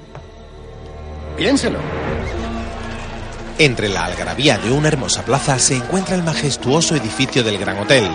Piénselo. 1.36 1.78
Entre 3.58 3.88
la 3.88 4.04
algarabía 4.04 4.58
de 4.58 4.70
una 4.70 4.88
hermosa 4.88 5.24
plaza 5.24 5.58
se 5.58 5.76
encuentra 5.76 6.14
el 6.14 6.22
majestuoso 6.22 6.94
edificio 6.94 7.42
del 7.42 7.56
Gran 7.56 7.78
Hotel. 7.78 8.06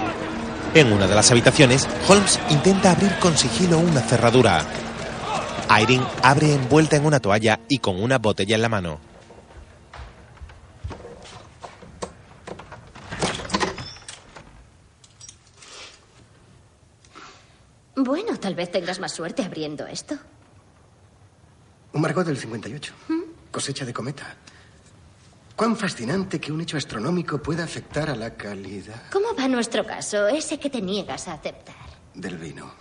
En 0.75 0.93
una 0.93 1.07
de 1.07 1.15
las 1.15 1.31
habitaciones, 1.31 1.87
Holmes 2.07 2.39
intenta 2.51 2.91
abrir 2.91 3.17
con 3.17 3.35
sigilo 3.35 3.79
una 3.79 4.01
cerradura. 4.01 4.63
Irene 5.81 6.05
abre 6.21 6.53
envuelta 6.53 6.95
en 6.95 7.05
una 7.07 7.19
toalla 7.19 7.59
y 7.67 7.79
con 7.79 7.99
una 7.99 8.19
botella 8.19 8.55
en 8.55 8.61
la 8.61 8.69
mano. 8.69 8.99
Bueno, 17.95 18.37
tal 18.37 18.53
vez 18.53 18.71
tengas 18.71 18.99
más 18.99 19.11
suerte 19.11 19.43
abriendo 19.43 19.87
esto. 19.87 20.19
Un 21.93 22.01
Margot 22.01 22.27
del 22.27 22.37
58. 22.37 22.93
Cosecha 23.49 23.85
de 23.85 23.93
cometa. 23.93 24.37
Cuán 25.61 25.77
fascinante 25.77 26.41
que 26.41 26.51
un 26.51 26.59
hecho 26.59 26.75
astronómico 26.75 27.37
pueda 27.37 27.63
afectar 27.63 28.09
a 28.09 28.15
la 28.15 28.33
calidad 28.33 29.03
¿Cómo 29.11 29.35
va 29.35 29.47
nuestro 29.47 29.85
caso? 29.85 30.27
Ese 30.27 30.57
que 30.57 30.71
te 30.71 30.81
niegas 30.81 31.27
a 31.27 31.33
aceptar. 31.33 31.75
del 32.15 32.39
vino. 32.39 32.71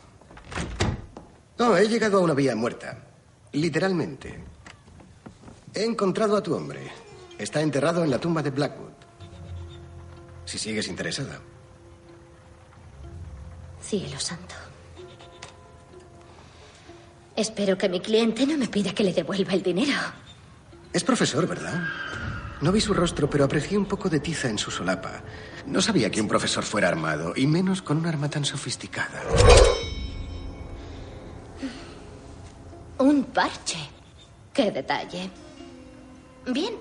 No, 1.59 1.77
he 1.77 1.87
llegado 1.87 2.17
a 2.17 2.21
una 2.23 2.33
vía 2.33 2.57
muerta. 2.57 3.05
Literalmente. 3.53 4.43
He 5.75 5.85
encontrado 5.85 6.39
a 6.39 6.43
tu 6.43 6.55
hombre. 6.55 6.91
Está 7.37 7.61
enterrado 7.61 8.03
en 8.03 8.11
la 8.11 8.19
tumba 8.19 8.43
de 8.43 8.49
Blackwood. 8.49 8.97
Si 10.47 10.57
sigues 10.57 10.89
interesada. 10.89 11.39
Cielo 13.83 14.19
santo. 14.19 14.55
Espero 17.37 17.77
que 17.77 17.91
mi 17.91 18.01
cliente 18.01 18.47
no 18.47 18.57
me 18.57 18.69
pida 18.69 18.95
que 18.95 19.05
le 19.05 19.13
devuelva 19.13 19.53
el 19.53 19.63
dinero. 19.63 20.01
Es 20.95 21.05
profesor, 21.05 21.47
¿verdad? 21.47 21.83
No 22.61 22.73
vi 22.73 22.81
su 22.81 22.93
rostro, 22.93 23.29
pero 23.29 23.45
aprecié 23.45 23.79
un 23.79 23.87
poco 23.87 24.09
de 24.09 24.21
tiza 24.21 24.49
en 24.49 24.59
su 24.59 24.71
solapa. 24.71 25.23
No 25.67 25.81
sabía 25.81 26.11
que 26.11 26.21
un 26.21 26.29
profesor 26.29 26.63
fuera 26.63 26.89
armado, 26.89 27.33
y 27.35 27.47
menos 27.47 27.81
con 27.81 27.97
un 27.97 28.07
arma 28.07 28.29
tan 28.29 28.45
sofisticada. 28.45 29.23
Un 32.99 33.25
parche. 33.25 33.79
Qué 34.53 34.71
detalle. 34.71 35.31
Bien, 36.53 36.75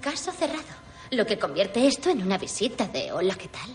caso 0.00 0.32
cerrado. 0.32 0.82
Lo 1.12 1.24
que 1.24 1.38
convierte 1.38 1.86
esto 1.86 2.10
en 2.10 2.22
una 2.22 2.36
visita 2.36 2.88
de 2.88 3.12
hola, 3.12 3.34
¿qué 3.34 3.48
tal? 3.48 3.70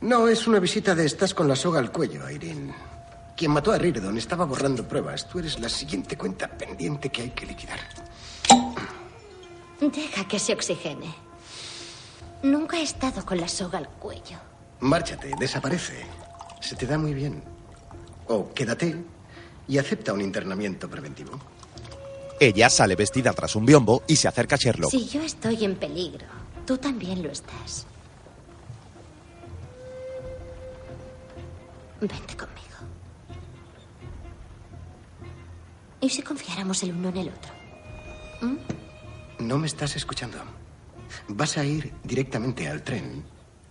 No, 0.00 0.28
es 0.28 0.46
una 0.46 0.58
visita 0.58 0.94
de 0.94 1.04
estás 1.04 1.34
con 1.34 1.48
la 1.48 1.56
soga 1.56 1.80
al 1.80 1.92
cuello, 1.92 2.28
Irene. 2.30 2.74
Quien 3.36 3.50
mató 3.50 3.72
a 3.72 3.78
Rirdon 3.78 4.16
estaba 4.16 4.44
borrando 4.44 4.86
pruebas. 4.86 5.28
Tú 5.28 5.38
eres 5.38 5.58
la 5.58 5.68
siguiente 5.68 6.16
cuenta 6.16 6.48
pendiente 6.48 7.10
que 7.10 7.22
hay 7.22 7.30
que 7.30 7.46
liquidar. 7.46 7.80
Deja 9.92 10.26
que 10.26 10.38
se 10.38 10.52
oxigene. 10.52 11.14
Nunca 12.42 12.78
he 12.78 12.82
estado 12.82 13.24
con 13.24 13.40
la 13.40 13.48
soga 13.48 13.78
al 13.78 13.88
cuello. 13.88 14.38
Márchate, 14.80 15.32
desaparece. 15.38 16.06
Se 16.60 16.76
te 16.76 16.86
da 16.86 16.96
muy 16.96 17.12
bien. 17.12 17.42
O 18.28 18.52
quédate 18.54 18.96
y 19.68 19.78
acepta 19.78 20.12
un 20.12 20.20
internamiento 20.20 20.88
preventivo. 20.88 21.38
Ella 22.40 22.68
sale 22.68 22.96
vestida 22.96 23.32
tras 23.32 23.56
un 23.56 23.64
biombo 23.66 24.02
y 24.06 24.16
se 24.16 24.28
acerca 24.28 24.56
a 24.56 24.58
Sherlock. 24.58 24.90
Si 24.90 25.06
yo 25.06 25.22
estoy 25.22 25.64
en 25.64 25.76
peligro, 25.76 26.26
tú 26.66 26.78
también 26.78 27.22
lo 27.22 27.30
estás. 27.30 27.86
Vente 32.00 32.36
conmigo. 32.36 32.60
¿Y 36.00 36.10
si 36.10 36.22
confiáramos 36.22 36.82
el 36.82 36.92
uno 36.92 37.08
en 37.10 37.16
el 37.16 37.28
otro? 37.28 37.52
¿Mm? 38.42 38.83
No 39.44 39.58
me 39.58 39.66
estás 39.66 39.94
escuchando. 39.94 40.38
¿Vas 41.28 41.58
a 41.58 41.64
ir 41.66 41.92
directamente 42.02 42.66
al 42.66 42.82
tren 42.82 43.22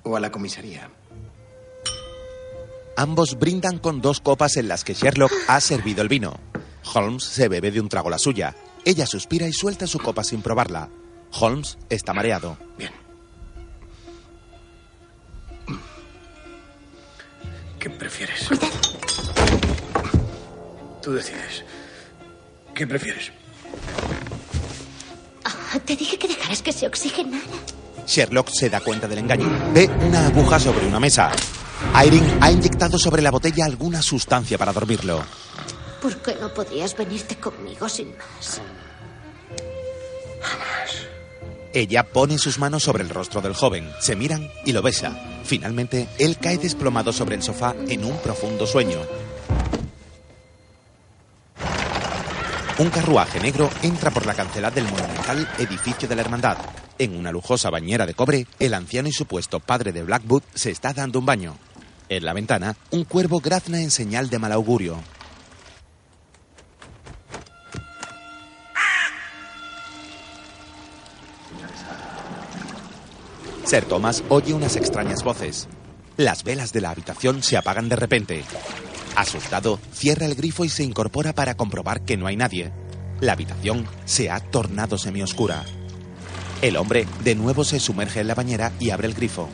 o 0.03 0.15
a 0.15 0.19
la 0.19 0.31
comisaría? 0.31 0.91
Ambos 2.95 3.39
brindan 3.39 3.79
con 3.79 3.99
dos 3.99 4.19
copas 4.19 4.55
en 4.57 4.67
las 4.67 4.83
que 4.83 4.93
Sherlock 4.93 5.31
ha 5.47 5.59
servido 5.59 6.03
el 6.03 6.09
vino. 6.09 6.39
Holmes 6.93 7.23
se 7.23 7.47
bebe 7.47 7.71
de 7.71 7.81
un 7.81 7.89
trago 7.89 8.11
la 8.11 8.19
suya. 8.19 8.55
Ella 8.85 9.07
suspira 9.07 9.47
y 9.47 9.53
suelta 9.53 9.87
su 9.87 9.97
copa 9.97 10.23
sin 10.23 10.43
probarla. 10.43 10.89
Holmes 11.31 11.79
está 11.89 12.13
mareado. 12.13 12.55
¿Qué 17.79 17.89
prefieres? 17.89 18.47
Tú 21.01 21.13
decides. 21.13 21.65
¿Qué 22.75 22.85
prefieres? 22.85 23.31
Te 25.79 25.95
dije 25.95 26.17
que 26.17 26.27
dejaras 26.27 26.61
que 26.61 26.71
se 26.71 26.87
oxigenara. 26.87 27.43
Sherlock 28.05 28.49
se 28.49 28.69
da 28.69 28.79
cuenta 28.79 29.07
del 29.07 29.19
engaño. 29.19 29.49
Ve 29.73 29.89
una 30.05 30.27
aguja 30.27 30.59
sobre 30.59 30.85
una 30.85 30.99
mesa. 30.99 31.31
Irene 32.05 32.37
ha 32.41 32.51
inyectado 32.51 32.97
sobre 32.97 33.21
la 33.21 33.31
botella 33.31 33.65
alguna 33.65 34.01
sustancia 34.01 34.57
para 34.57 34.73
dormirlo. 34.73 35.23
¿Por 36.01 36.17
qué 36.17 36.35
no 36.39 36.53
podrías 36.53 36.95
venirte 36.95 37.35
conmigo 37.37 37.87
sin 37.89 38.15
más? 38.17 38.61
Ella 41.73 42.03
pone 42.03 42.37
sus 42.37 42.59
manos 42.59 42.83
sobre 42.83 43.03
el 43.03 43.09
rostro 43.09 43.41
del 43.41 43.55
joven, 43.55 43.89
se 43.99 44.15
miran 44.15 44.47
y 44.63 44.73
lo 44.73 44.83
besa. 44.83 45.17
Finalmente, 45.43 46.07
él 46.19 46.37
cae 46.37 46.57
desplomado 46.57 47.11
sobre 47.11 47.35
el 47.35 47.41
sofá 47.41 47.73
en 47.87 48.05
un 48.05 48.15
profundo 48.17 48.67
sueño. 48.67 48.99
Un 52.79 52.89
carruaje 52.89 53.39
negro 53.39 53.69
entra 53.83 54.09
por 54.09 54.25
la 54.25 54.33
cancela 54.33 54.71
del 54.71 54.85
monumental 54.85 55.47
edificio 55.59 56.07
de 56.07 56.15
la 56.15 56.21
Hermandad. 56.23 56.57
En 56.97 57.15
una 57.15 57.31
lujosa 57.31 57.69
bañera 57.69 58.07
de 58.07 58.15
cobre, 58.15 58.47
el 58.57 58.73
anciano 58.73 59.07
y 59.07 59.11
supuesto 59.11 59.59
padre 59.59 59.91
de 59.91 60.01
Blackwood 60.01 60.41
se 60.55 60.71
está 60.71 60.91
dando 60.91 61.19
un 61.19 61.25
baño. 61.27 61.55
En 62.09 62.25
la 62.25 62.33
ventana, 62.33 62.75
un 62.89 63.03
cuervo 63.03 63.41
grazna 63.41 63.79
en 63.79 63.91
señal 63.91 64.31
de 64.31 64.39
mal 64.39 64.51
augurio. 64.51 64.97
Sir 73.65 73.85
Thomas 73.85 74.23
oye 74.29 74.55
unas 74.55 74.75
extrañas 74.77 75.23
voces. 75.23 75.67
Las 76.17 76.43
velas 76.43 76.73
de 76.73 76.81
la 76.81 76.89
habitación 76.89 77.43
se 77.43 77.55
apagan 77.55 77.87
de 77.87 77.97
repente. 77.97 78.43
Asustado, 79.15 79.79
cierra 79.93 80.25
el 80.25 80.35
grifo 80.35 80.65
y 80.65 80.69
se 80.69 80.83
incorpora 80.83 81.33
para 81.33 81.55
comprobar 81.55 82.01
que 82.01 82.17
no 82.17 82.27
hay 82.27 82.35
nadie. 82.35 82.71
La 83.19 83.33
habitación 83.33 83.85
se 84.05 84.29
ha 84.29 84.39
tornado 84.39 84.97
semioscura. 84.97 85.63
El 86.61 86.77
hombre 86.77 87.05
de 87.23 87.35
nuevo 87.35 87.63
se 87.63 87.79
sumerge 87.79 88.21
en 88.21 88.27
la 88.27 88.35
bañera 88.35 88.71
y 88.79 88.89
abre 88.89 89.07
el 89.07 89.13
grifo. 89.13 89.49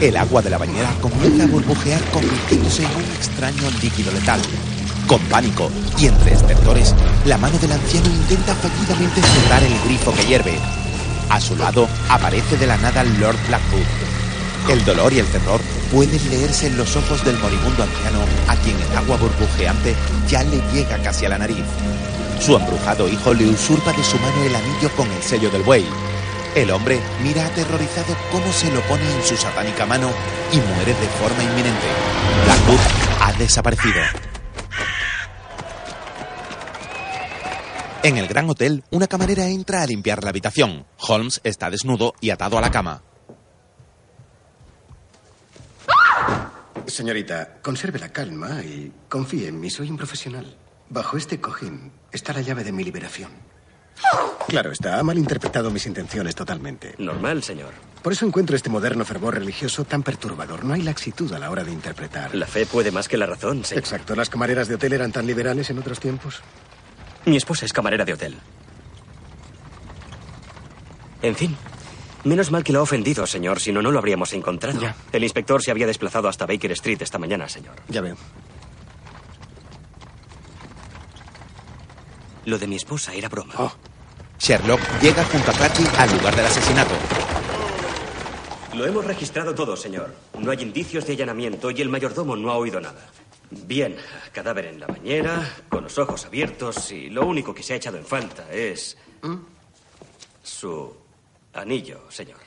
El 0.00 0.16
agua 0.16 0.42
de 0.42 0.50
la 0.50 0.58
bañera 0.58 0.90
comienza 1.00 1.44
a 1.44 1.46
burbujear 1.48 2.00
convirtiéndose 2.10 2.84
en 2.84 2.94
un 2.96 3.04
extraño 3.16 3.70
líquido 3.82 4.12
letal. 4.12 4.40
Con 5.08 5.20
pánico 5.22 5.70
y 5.98 6.06
entre 6.06 6.34
estertores, 6.34 6.94
la 7.24 7.36
mano 7.36 7.58
del 7.58 7.72
anciano 7.72 8.08
intenta 8.08 8.54
fallidamente 8.54 9.20
cerrar 9.22 9.62
el 9.62 9.78
grifo 9.86 10.12
que 10.14 10.24
hierve. 10.26 10.77
A 11.30 11.40
su 11.40 11.56
lado 11.56 11.88
aparece 12.08 12.56
de 12.56 12.66
la 12.66 12.76
nada 12.78 13.04
Lord 13.04 13.38
Blackwood. 13.48 13.86
El 14.70 14.84
dolor 14.84 15.12
y 15.12 15.18
el 15.18 15.26
terror 15.26 15.60
pueden 15.92 16.30
leerse 16.30 16.66
en 16.66 16.76
los 16.76 16.96
ojos 16.96 17.24
del 17.24 17.38
moribundo 17.38 17.82
anciano 17.82 18.20
a 18.48 18.56
quien 18.56 18.76
el 18.78 18.96
agua 18.96 19.16
burbujeante 19.16 19.94
ya 20.28 20.42
le 20.42 20.60
llega 20.72 20.98
casi 20.98 21.26
a 21.26 21.30
la 21.30 21.38
nariz. 21.38 21.64
Su 22.40 22.56
embrujado 22.56 23.08
hijo 23.08 23.34
le 23.34 23.46
usurpa 23.46 23.92
de 23.92 24.04
su 24.04 24.18
mano 24.18 24.44
el 24.44 24.54
anillo 24.54 24.90
con 24.96 25.10
el 25.10 25.22
sello 25.22 25.50
del 25.50 25.62
buey. 25.62 25.84
El 26.54 26.70
hombre 26.70 27.00
mira 27.22 27.46
aterrorizado 27.46 28.16
cómo 28.32 28.52
se 28.52 28.70
lo 28.70 28.80
pone 28.82 29.04
en 29.10 29.22
su 29.22 29.36
satánica 29.36 29.86
mano 29.86 30.10
y 30.52 30.56
muere 30.56 30.94
de 30.94 31.08
forma 31.20 31.42
inminente. 31.42 31.86
Blackwood 32.44 32.80
ha 33.20 33.32
desaparecido. 33.38 34.27
En 38.04 38.16
el 38.16 38.28
gran 38.28 38.48
hotel, 38.48 38.84
una 38.90 39.08
camarera 39.08 39.48
entra 39.48 39.82
a 39.82 39.86
limpiar 39.86 40.22
la 40.22 40.30
habitación. 40.30 40.86
Holmes 40.98 41.40
está 41.42 41.68
desnudo 41.68 42.14
y 42.20 42.30
atado 42.30 42.56
a 42.56 42.60
la 42.60 42.70
cama. 42.70 43.02
Señorita, 46.86 47.58
conserve 47.60 47.98
la 47.98 48.10
calma 48.10 48.62
y 48.62 48.92
confíe 49.08 49.48
en 49.48 49.60
mí, 49.60 49.68
soy 49.68 49.90
un 49.90 49.96
profesional. 49.96 50.56
Bajo 50.88 51.16
este 51.16 51.40
cojín 51.40 51.92
está 52.12 52.32
la 52.32 52.40
llave 52.40 52.64
de 52.64 52.72
mi 52.72 52.84
liberación. 52.84 53.30
Claro, 54.46 54.70
está, 54.70 54.98
ha 54.98 55.02
malinterpretado 55.02 55.70
mis 55.70 55.84
intenciones 55.86 56.34
totalmente. 56.34 56.94
Normal, 56.98 57.42
señor. 57.42 57.72
Por 58.02 58.12
eso 58.12 58.24
encuentro 58.24 58.54
este 58.56 58.70
moderno 58.70 59.04
fervor 59.04 59.34
religioso 59.34 59.84
tan 59.84 60.02
perturbador. 60.04 60.64
No 60.64 60.74
hay 60.74 60.82
laxitud 60.82 61.32
a 61.32 61.38
la 61.38 61.50
hora 61.50 61.64
de 61.64 61.72
interpretar. 61.72 62.34
La 62.34 62.46
fe 62.46 62.64
puede 62.64 62.92
más 62.92 63.08
que 63.08 63.18
la 63.18 63.26
razón, 63.26 63.64
señor. 63.64 63.82
Exacto. 63.82 64.14
¿Las 64.14 64.30
camareras 64.30 64.68
de 64.68 64.76
hotel 64.76 64.92
eran 64.94 65.12
tan 65.12 65.26
liberales 65.26 65.68
en 65.68 65.78
otros 65.78 65.98
tiempos? 65.98 66.40
Mi 67.28 67.36
esposa 67.36 67.66
es 67.66 67.74
camarera 67.74 68.06
de 68.06 68.14
hotel. 68.14 68.34
En 71.20 71.36
fin, 71.36 71.54
menos 72.24 72.50
mal 72.50 72.64
que 72.64 72.72
lo 72.72 72.78
ha 72.78 72.82
ofendido, 72.82 73.26
señor, 73.26 73.60
si 73.60 73.70
no, 73.70 73.82
no 73.82 73.90
lo 73.90 73.98
habríamos 73.98 74.32
encontrado. 74.32 74.80
Ya. 74.80 74.96
El 75.12 75.24
inspector 75.24 75.62
se 75.62 75.70
había 75.70 75.86
desplazado 75.86 76.28
hasta 76.28 76.46
Baker 76.46 76.72
Street 76.72 77.02
esta 77.02 77.18
mañana, 77.18 77.46
señor. 77.48 77.74
Ya 77.88 78.00
veo. 78.00 78.16
Lo 82.46 82.58
de 82.58 82.66
mi 82.66 82.76
esposa 82.76 83.12
era 83.12 83.28
broma. 83.28 83.52
Oh. 83.58 83.72
Sherlock 84.38 84.80
llega 85.02 85.22
junto 85.24 85.50
a 85.50 85.54
Cratchit 85.54 85.94
al 85.98 86.16
lugar 86.16 86.34
del 86.34 86.46
asesinato. 86.46 86.94
Lo 88.74 88.86
hemos 88.86 89.04
registrado 89.04 89.54
todo, 89.54 89.76
señor. 89.76 90.14
No 90.38 90.50
hay 90.50 90.62
indicios 90.62 91.04
de 91.06 91.12
allanamiento 91.12 91.70
y 91.70 91.82
el 91.82 91.90
mayordomo 91.90 92.36
no 92.36 92.50
ha 92.50 92.56
oído 92.56 92.80
nada. 92.80 93.10
Bien, 93.50 93.96
cadáver 94.32 94.66
en 94.66 94.80
la 94.80 94.86
bañera, 94.86 95.56
con 95.68 95.84
los 95.84 95.98
ojos 95.98 96.26
abiertos 96.26 96.92
y 96.92 97.08
lo 97.08 97.26
único 97.26 97.54
que 97.54 97.62
se 97.62 97.72
ha 97.72 97.76
echado 97.76 97.96
en 97.96 98.04
falta 98.04 98.52
es 98.52 98.96
su 100.42 100.94
anillo, 101.54 102.10
señor. 102.10 102.38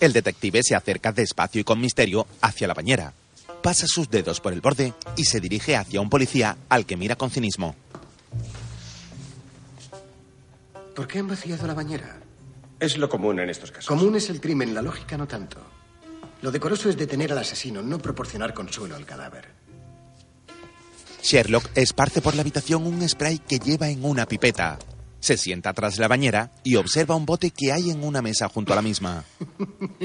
El 0.00 0.12
detective 0.12 0.62
se 0.62 0.74
acerca 0.74 1.12
despacio 1.12 1.60
y 1.60 1.64
con 1.64 1.80
misterio 1.80 2.26
hacia 2.40 2.68
la 2.68 2.74
bañera. 2.74 3.12
Pasa 3.62 3.86
sus 3.86 4.10
dedos 4.10 4.40
por 4.40 4.52
el 4.52 4.60
borde 4.60 4.92
y 5.16 5.24
se 5.24 5.40
dirige 5.40 5.76
hacia 5.76 6.00
un 6.00 6.10
policía 6.10 6.56
al 6.68 6.86
que 6.86 6.96
mira 6.96 7.16
con 7.16 7.30
cinismo. 7.30 7.74
¿Por 10.94 11.08
qué 11.08 11.18
han 11.18 11.28
vaciado 11.28 11.66
la 11.66 11.74
bañera? 11.74 12.20
Es 12.78 12.96
lo 12.98 13.08
común 13.08 13.40
en 13.40 13.50
estos 13.50 13.70
casos. 13.70 13.86
Común 13.86 14.14
es 14.16 14.30
el 14.30 14.40
crimen, 14.40 14.74
la 14.74 14.82
lógica 14.82 15.16
no 15.16 15.26
tanto. 15.26 15.73
Lo 16.44 16.52
decoroso 16.52 16.90
es 16.90 16.98
detener 16.98 17.32
al 17.32 17.38
asesino, 17.38 17.80
no 17.80 17.98
proporcionar 17.98 18.52
consuelo 18.52 18.96
al 18.96 19.06
cadáver. 19.06 19.48
Sherlock 21.22 21.70
esparce 21.74 22.20
por 22.20 22.34
la 22.34 22.42
habitación 22.42 22.86
un 22.86 23.08
spray 23.08 23.38
que 23.38 23.58
lleva 23.58 23.88
en 23.88 24.04
una 24.04 24.26
pipeta. 24.26 24.78
Se 25.20 25.38
sienta 25.38 25.72
tras 25.72 25.96
la 25.96 26.06
bañera 26.06 26.52
y 26.62 26.76
observa 26.76 27.14
un 27.14 27.24
bote 27.24 27.50
que 27.50 27.72
hay 27.72 27.88
en 27.88 28.04
una 28.04 28.20
mesa 28.20 28.50
junto 28.50 28.74
a 28.74 28.76
la 28.76 28.82
misma. 28.82 29.24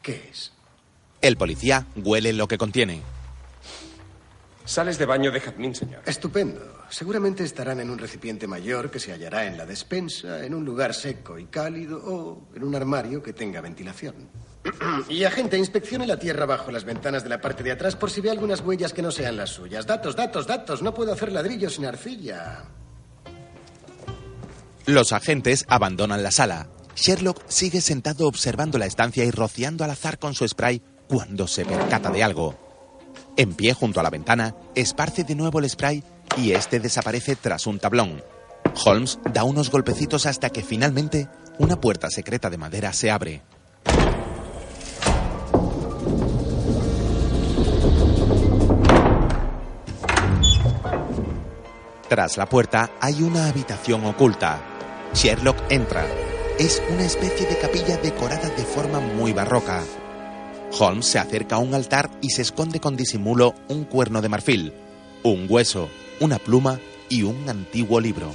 ¿Qué 0.00 0.28
es? 0.30 0.52
El 1.20 1.36
policía 1.36 1.88
huele 1.96 2.32
lo 2.32 2.46
que 2.46 2.56
contiene. 2.56 3.02
Sales 4.70 4.98
de 4.98 5.04
baño 5.04 5.32
de 5.32 5.40
jazmín, 5.40 5.74
señor. 5.74 6.00
Estupendo. 6.06 6.60
Seguramente 6.90 7.42
estarán 7.42 7.80
en 7.80 7.90
un 7.90 7.98
recipiente 7.98 8.46
mayor 8.46 8.88
que 8.88 9.00
se 9.00 9.10
hallará 9.10 9.44
en 9.44 9.58
la 9.58 9.66
despensa, 9.66 10.44
en 10.44 10.54
un 10.54 10.64
lugar 10.64 10.94
seco 10.94 11.40
y 11.40 11.46
cálido 11.46 12.00
o 12.04 12.46
en 12.54 12.62
un 12.62 12.76
armario 12.76 13.20
que 13.20 13.32
tenga 13.32 13.60
ventilación. 13.60 14.30
Y 15.08 15.24
agente, 15.24 15.58
inspeccione 15.58 16.06
la 16.06 16.20
tierra 16.20 16.46
bajo 16.46 16.70
las 16.70 16.84
ventanas 16.84 17.24
de 17.24 17.30
la 17.30 17.40
parte 17.40 17.64
de 17.64 17.72
atrás 17.72 17.96
por 17.96 18.12
si 18.12 18.20
ve 18.20 18.30
algunas 18.30 18.60
huellas 18.60 18.92
que 18.92 19.02
no 19.02 19.10
sean 19.10 19.36
las 19.36 19.50
suyas. 19.50 19.88
Datos, 19.88 20.14
datos, 20.14 20.46
datos. 20.46 20.82
No 20.82 20.94
puedo 20.94 21.12
hacer 21.12 21.32
ladrillos 21.32 21.74
sin 21.74 21.86
arcilla. 21.86 22.62
Los 24.86 25.12
agentes 25.12 25.64
abandonan 25.66 26.22
la 26.22 26.30
sala. 26.30 26.68
Sherlock 26.94 27.42
sigue 27.48 27.80
sentado 27.80 28.28
observando 28.28 28.78
la 28.78 28.86
estancia 28.86 29.24
y 29.24 29.32
rociando 29.32 29.82
al 29.82 29.90
azar 29.90 30.20
con 30.20 30.32
su 30.34 30.46
spray 30.46 30.80
cuando 31.08 31.48
se 31.48 31.64
percata 31.64 32.10
de 32.10 32.22
algo. 32.22 32.69
En 33.36 33.54
pie 33.54 33.74
junto 33.74 34.00
a 34.00 34.02
la 34.02 34.10
ventana, 34.10 34.54
esparce 34.74 35.24
de 35.24 35.34
nuevo 35.34 35.58
el 35.58 35.68
spray 35.68 36.02
y 36.36 36.52
este 36.52 36.80
desaparece 36.80 37.36
tras 37.36 37.66
un 37.66 37.78
tablón. 37.78 38.22
Holmes 38.84 39.18
da 39.32 39.44
unos 39.44 39.70
golpecitos 39.70 40.26
hasta 40.26 40.50
que 40.50 40.62
finalmente 40.62 41.28
una 41.58 41.80
puerta 41.80 42.10
secreta 42.10 42.50
de 42.50 42.58
madera 42.58 42.92
se 42.92 43.10
abre. 43.10 43.42
Tras 52.08 52.36
la 52.36 52.46
puerta 52.46 52.90
hay 53.00 53.22
una 53.22 53.46
habitación 53.46 54.04
oculta. 54.04 54.60
Sherlock 55.14 55.56
entra. 55.70 56.04
Es 56.58 56.82
una 56.90 57.04
especie 57.04 57.46
de 57.46 57.56
capilla 57.56 57.96
decorada 57.98 58.48
de 58.48 58.64
forma 58.64 58.98
muy 58.98 59.32
barroca. 59.32 59.82
Holmes 60.78 61.06
se 61.06 61.18
acerca 61.18 61.56
a 61.56 61.58
un 61.58 61.74
altar 61.74 62.10
y 62.20 62.30
se 62.30 62.42
esconde 62.42 62.80
con 62.80 62.96
disimulo 62.96 63.54
un 63.68 63.84
cuerno 63.84 64.22
de 64.22 64.28
marfil, 64.28 64.72
un 65.22 65.46
hueso, 65.48 65.88
una 66.20 66.38
pluma 66.38 66.80
y 67.08 67.22
un 67.22 67.48
antiguo 67.48 68.00
libro. 68.00 68.32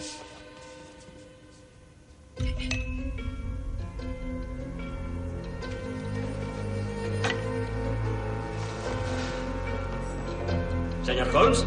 Señor 11.03 11.35
Holmes. 11.35 11.65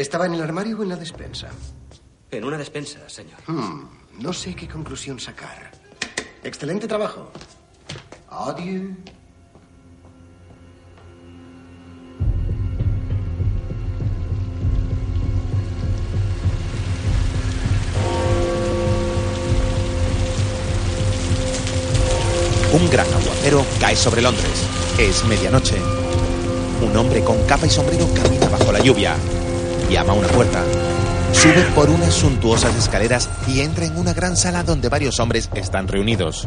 ¿Estaba 0.00 0.24
en 0.24 0.32
el 0.32 0.40
armario 0.40 0.78
o 0.78 0.82
en 0.82 0.88
la 0.88 0.96
despensa? 0.96 1.50
En 2.30 2.42
una 2.42 2.56
despensa, 2.56 3.06
señor. 3.06 3.38
Hmm, 3.46 3.84
no 4.18 4.32
sé 4.32 4.54
qué 4.54 4.66
conclusión 4.66 5.20
sacar. 5.20 5.72
Excelente 6.42 6.88
trabajo. 6.88 7.30
Adiós. 8.30 8.92
Un 22.72 22.88
gran 22.88 23.06
aguacero 23.06 23.66
cae 23.78 23.96
sobre 23.96 24.22
Londres. 24.22 24.66
Es 24.98 25.26
medianoche. 25.26 25.76
Un 26.80 26.96
hombre 26.96 27.22
con 27.22 27.36
capa 27.46 27.66
y 27.66 27.70
sombrero 27.70 28.08
camina 28.14 28.48
bajo 28.48 28.72
la 28.72 28.80
lluvia. 28.80 29.14
Llama 29.90 30.12
a 30.12 30.14
una 30.14 30.28
puerta. 30.28 30.64
Sube 31.32 31.64
por 31.74 31.90
unas 31.90 32.14
suntuosas 32.14 32.76
escaleras 32.76 33.28
y 33.48 33.60
entra 33.60 33.84
en 33.86 33.98
una 33.98 34.14
gran 34.14 34.36
sala 34.36 34.62
donde 34.62 34.88
varios 34.88 35.18
hombres 35.18 35.50
están 35.54 35.88
reunidos. 35.88 36.46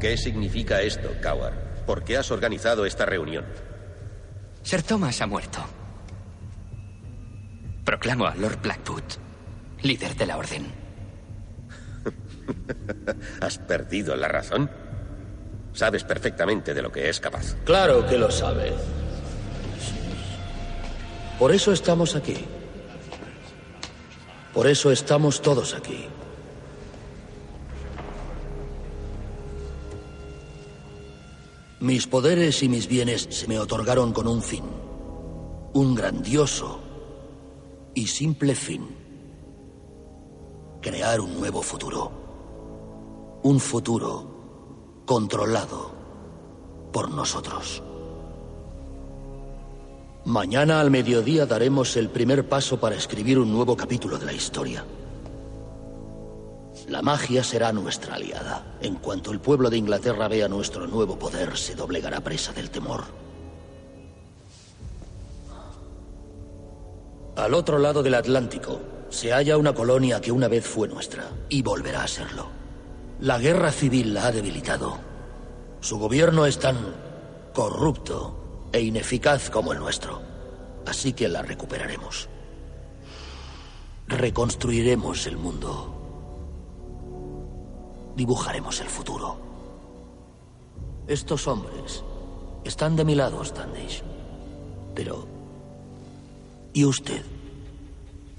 ¿Qué 0.00 0.16
significa 0.16 0.80
esto, 0.80 1.10
Coward? 1.22 1.84
¿Por 1.84 2.04
qué 2.04 2.16
has 2.16 2.30
organizado 2.30 2.86
esta 2.86 3.04
reunión? 3.04 3.44
Sir 4.62 4.82
Thomas 4.82 5.20
ha 5.20 5.26
muerto. 5.26 5.58
Proclamo 7.84 8.26
a 8.26 8.34
Lord 8.34 8.62
Blackwood, 8.62 9.02
líder 9.82 10.16
de 10.16 10.26
la 10.26 10.38
orden. 10.38 10.81
¿Has 13.40 13.58
perdido 13.58 14.16
la 14.16 14.28
razón? 14.28 14.70
Sabes 15.72 16.04
perfectamente 16.04 16.74
de 16.74 16.82
lo 16.82 16.92
que 16.92 17.08
es 17.08 17.20
capaz. 17.20 17.56
Claro 17.64 18.06
que 18.06 18.18
lo 18.18 18.30
sabe. 18.30 18.72
Por 21.38 21.52
eso 21.52 21.72
estamos 21.72 22.14
aquí. 22.14 22.36
Por 24.52 24.66
eso 24.66 24.92
estamos 24.92 25.40
todos 25.40 25.74
aquí. 25.74 26.06
Mis 31.80 32.06
poderes 32.06 32.62
y 32.62 32.68
mis 32.68 32.86
bienes 32.86 33.26
se 33.30 33.48
me 33.48 33.58
otorgaron 33.58 34.12
con 34.12 34.28
un 34.28 34.40
fin. 34.40 34.64
Un 35.72 35.94
grandioso 35.94 36.80
y 37.94 38.06
simple 38.06 38.54
fin. 38.54 38.86
Crear 40.80 41.20
un 41.20 41.40
nuevo 41.40 41.60
futuro. 41.62 42.21
Un 43.44 43.58
futuro 43.58 45.02
controlado 45.04 45.90
por 46.92 47.10
nosotros. 47.10 47.82
Mañana 50.24 50.80
al 50.80 50.92
mediodía 50.92 51.44
daremos 51.44 51.96
el 51.96 52.08
primer 52.08 52.48
paso 52.48 52.78
para 52.78 52.94
escribir 52.94 53.40
un 53.40 53.50
nuevo 53.50 53.76
capítulo 53.76 54.16
de 54.16 54.26
la 54.26 54.32
historia. 54.32 54.84
La 56.86 57.02
magia 57.02 57.42
será 57.42 57.72
nuestra 57.72 58.14
aliada. 58.14 58.76
En 58.80 58.94
cuanto 58.94 59.32
el 59.32 59.40
pueblo 59.40 59.70
de 59.70 59.78
Inglaterra 59.78 60.28
vea 60.28 60.46
nuestro 60.46 60.86
nuevo 60.86 61.18
poder, 61.18 61.56
se 61.56 61.74
doblegará 61.74 62.20
presa 62.20 62.52
del 62.52 62.70
temor. 62.70 63.02
Al 67.34 67.54
otro 67.54 67.80
lado 67.80 68.04
del 68.04 68.14
Atlántico 68.14 68.80
se 69.08 69.32
halla 69.32 69.56
una 69.56 69.74
colonia 69.74 70.20
que 70.20 70.30
una 70.30 70.46
vez 70.46 70.64
fue 70.64 70.86
nuestra 70.86 71.28
y 71.48 71.60
volverá 71.62 72.04
a 72.04 72.08
serlo. 72.08 72.61
La 73.22 73.38
guerra 73.38 73.70
civil 73.70 74.14
la 74.14 74.26
ha 74.26 74.32
debilitado. 74.32 74.98
Su 75.78 75.96
gobierno 75.96 76.44
es 76.44 76.58
tan 76.58 76.76
corrupto 77.54 78.68
e 78.72 78.80
ineficaz 78.80 79.48
como 79.48 79.72
el 79.72 79.78
nuestro. 79.78 80.20
Así 80.86 81.12
que 81.12 81.28
la 81.28 81.40
recuperaremos. 81.40 82.28
Reconstruiremos 84.08 85.28
el 85.28 85.36
mundo. 85.36 85.94
Dibujaremos 88.16 88.80
el 88.80 88.88
futuro. 88.88 89.36
Estos 91.06 91.46
hombres 91.46 92.02
están 92.64 92.96
de 92.96 93.04
mi 93.04 93.14
lado, 93.14 93.44
Standish. 93.44 94.02
Pero... 94.96 95.28
¿Y 96.72 96.84
usted? 96.84 97.22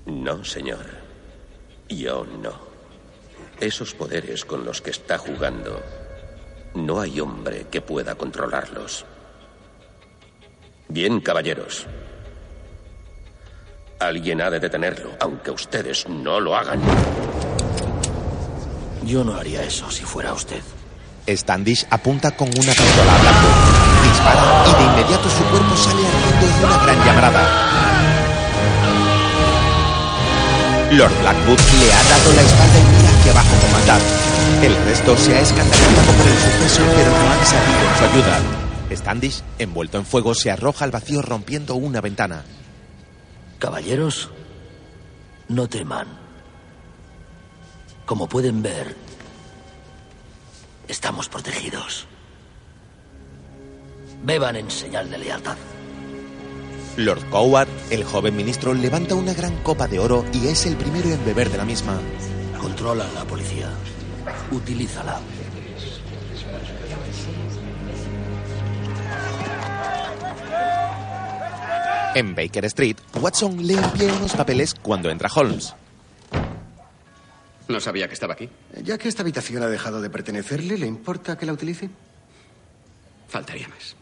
No, 0.08 0.44
señor. 0.44 0.86
Yo 1.88 2.26
no. 2.26 2.73
Esos 3.60 3.94
poderes 3.94 4.46
con 4.46 4.66
los 4.66 4.82
que 4.82 4.92
está 4.92 5.18
jugando, 5.18 5.82
no 6.76 7.00
hay 7.00 7.20
hombre 7.20 7.68
que 7.70 7.82
pueda 7.82 8.16
controlarlos. 8.16 9.06
Bien, 10.90 11.22
caballeros. 11.22 11.88
Alguien 14.00 14.42
ha 14.42 14.50
de 14.50 14.60
detenerlo, 14.60 15.12
aunque 15.20 15.52
ustedes 15.52 16.08
no 16.10 16.40
lo 16.40 16.56
hagan. 16.56 16.82
Yo 19.06 19.24
no 19.24 19.36
haría 19.36 19.64
eso 19.64 19.90
si 19.90 20.04
fuera 20.04 20.34
usted. 20.34 20.62
Standish 21.28 21.86
apunta 21.90 22.32
con 22.32 22.50
una 22.50 22.74
pistola 22.74 23.16
a 23.16 23.22
Blackwood, 23.22 24.10
dispara 24.10 24.66
y 24.68 24.74
de 24.76 24.84
inmediato 24.84 25.30
su 25.30 25.44
cuerpo 25.46 25.76
sale 25.78 26.06
ardiendo 26.06 26.58
en 26.58 26.66
una 26.66 26.78
gran 26.84 27.06
llamarada. 27.06 27.74
Lord 30.92 31.20
Blackwood 31.22 31.60
le 31.80 31.94
ha 31.94 32.04
dado 32.04 32.34
la 32.34 32.42
espalda 32.42 32.80
y 32.80 33.03
hacia 33.24 33.32
abajo 33.32 33.56
con 33.62 33.72
maldad. 33.72 34.02
El 34.62 34.76
resto 34.86 35.16
se 35.16 35.34
ha 35.34 35.40
escandalizado 35.40 36.12
por 36.12 36.28
el 36.28 36.38
suceso, 36.38 36.84
pero 36.94 37.10
no 37.10 37.32
han 37.32 37.45
salido 37.45 37.90
en 37.90 37.98
su 37.98 38.04
ayuda. 38.04 38.41
Standish, 38.91 39.44
envuelto 39.60 39.98
en 39.98 40.06
fuego, 40.06 40.36
se 40.36 40.52
arroja 40.52 40.84
al 40.84 40.91
vacío 40.91 41.22
rompiendo 41.22 41.76
una 41.76 42.02
ventana. 42.02 42.44
Caballeros, 43.60 44.30
no 45.48 45.68
teman. 45.70 46.08
Como 48.06 48.28
pueden 48.28 48.62
ver, 48.62 48.94
estamos 50.90 51.30
protegidos. 51.30 52.06
Beban 54.24 54.58
en 54.58 54.70
señal 54.70 55.10
de 55.10 55.18
lealtad. 55.18 55.56
Lord 56.98 57.30
Coward, 57.30 57.70
el 57.90 58.04
joven 58.04 58.36
ministro, 58.36 58.74
levanta 58.74 59.16
una 59.16 59.34
gran 59.34 59.56
copa 59.64 59.88
de 59.88 60.00
oro 60.00 60.26
y 60.34 60.48
es 60.48 60.66
el 60.66 60.76
primero 60.76 61.10
en 61.10 61.24
beber 61.26 61.50
de 61.50 61.58
la 61.58 61.66
misma. 61.66 62.00
Controla 62.64 63.06
la 63.14 63.26
policía. 63.26 63.69
Utilízala. 64.49 65.19
En 72.15 72.34
Baker 72.34 72.64
Street, 72.65 72.95
Watson 73.19 73.68
lee 73.68 73.73
en 73.73 73.90
pie 73.91 74.10
unos 74.14 74.34
papeles 74.34 74.73
cuando 74.76 75.10
entra 75.10 75.30
Holmes. 75.35 75.76
No 77.68 77.81
sabía 77.81 78.07
que 78.07 78.14
estaba 78.14 78.34
aquí. 78.34 78.49
Ya 78.81 78.98
que 78.98 79.10
esta 79.10 79.23
habitación 79.23 79.61
ha 79.61 79.68
dejado 79.68 80.02
de 80.02 80.10
pertenecerle, 80.10 80.77
¿le 80.77 80.88
importa 80.88 81.38
que 81.38 81.45
la 81.45 81.52
utilice? 81.52 81.90
Faltaría 83.27 83.68
más. 83.68 83.98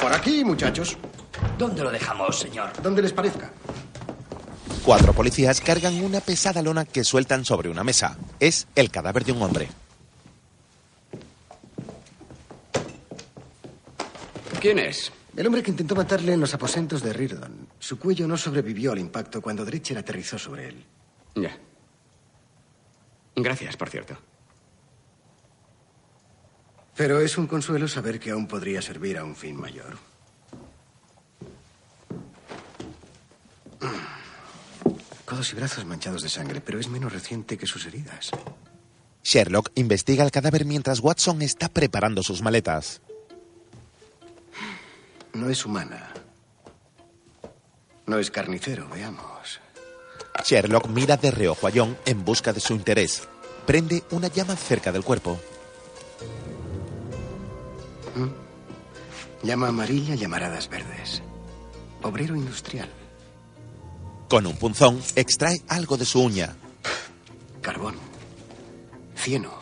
Por 0.00 0.14
aquí, 0.14 0.42
muchachos. 0.42 0.96
¿Dónde 1.58 1.82
lo 1.82 1.90
dejamos, 1.90 2.38
señor? 2.38 2.70
Donde 2.82 3.02
les 3.02 3.12
parezca. 3.12 3.50
Cuatro 4.84 5.14
policías 5.14 5.62
cargan 5.62 6.04
una 6.04 6.20
pesada 6.20 6.60
lona 6.60 6.84
que 6.84 7.04
sueltan 7.04 7.46
sobre 7.46 7.70
una 7.70 7.82
mesa. 7.82 8.18
Es 8.38 8.68
el 8.74 8.90
cadáver 8.90 9.24
de 9.24 9.32
un 9.32 9.40
hombre. 9.40 9.68
¿Quién 14.60 14.78
es? 14.78 15.10
El 15.36 15.46
hombre 15.46 15.62
que 15.62 15.70
intentó 15.70 15.94
matarle 15.94 16.34
en 16.34 16.40
los 16.40 16.52
aposentos 16.52 17.02
de 17.02 17.14
Reardon. 17.14 17.66
Su 17.78 17.98
cuello 17.98 18.28
no 18.28 18.36
sobrevivió 18.36 18.92
al 18.92 18.98
impacto 18.98 19.40
cuando 19.40 19.64
Dretcher 19.64 19.96
aterrizó 19.96 20.38
sobre 20.38 20.68
él. 20.68 20.84
Ya. 21.34 21.56
Gracias, 23.36 23.78
por 23.78 23.88
cierto. 23.88 24.18
Pero 26.94 27.20
es 27.20 27.38
un 27.38 27.46
consuelo 27.46 27.88
saber 27.88 28.20
que 28.20 28.32
aún 28.32 28.46
podría 28.46 28.82
servir 28.82 29.16
a 29.16 29.24
un 29.24 29.34
fin 29.34 29.56
mayor. 29.56 29.96
Codos 35.34 35.52
y 35.52 35.56
brazos 35.56 35.84
manchados 35.84 36.22
de 36.22 36.28
sangre, 36.28 36.60
pero 36.60 36.78
es 36.78 36.86
menos 36.86 37.12
reciente 37.12 37.58
que 37.58 37.66
sus 37.66 37.86
heridas. 37.86 38.30
Sherlock 39.24 39.72
investiga 39.74 40.22
el 40.22 40.30
cadáver 40.30 40.64
mientras 40.64 41.00
Watson 41.00 41.42
está 41.42 41.68
preparando 41.68 42.22
sus 42.22 42.40
maletas. 42.40 43.02
No 45.32 45.50
es 45.50 45.66
humana. 45.66 46.12
No 48.06 48.20
es 48.20 48.30
carnicero, 48.30 48.88
veamos. 48.88 49.60
Sherlock 50.44 50.86
mira 50.86 51.16
de 51.16 51.32
reojo 51.32 51.66
a 51.66 51.72
John 51.74 51.98
en 52.06 52.24
busca 52.24 52.52
de 52.52 52.60
su 52.60 52.72
interés. 52.72 53.26
Prende 53.66 54.04
una 54.12 54.28
llama 54.28 54.54
cerca 54.54 54.92
del 54.92 55.02
cuerpo. 55.02 55.40
¿Mm? 58.14 58.28
Llama 59.44 59.66
amarilla, 59.66 60.14
llamaradas 60.14 60.68
verdes. 60.68 61.22
Obrero 62.02 62.36
industrial. 62.36 62.88
Con 64.34 64.48
un 64.48 64.56
punzón 64.56 65.00
extrae 65.14 65.60
algo 65.68 65.96
de 65.96 66.04
su 66.04 66.20
uña. 66.20 66.56
Carbón. 67.62 67.94
Cieno. 69.16 69.52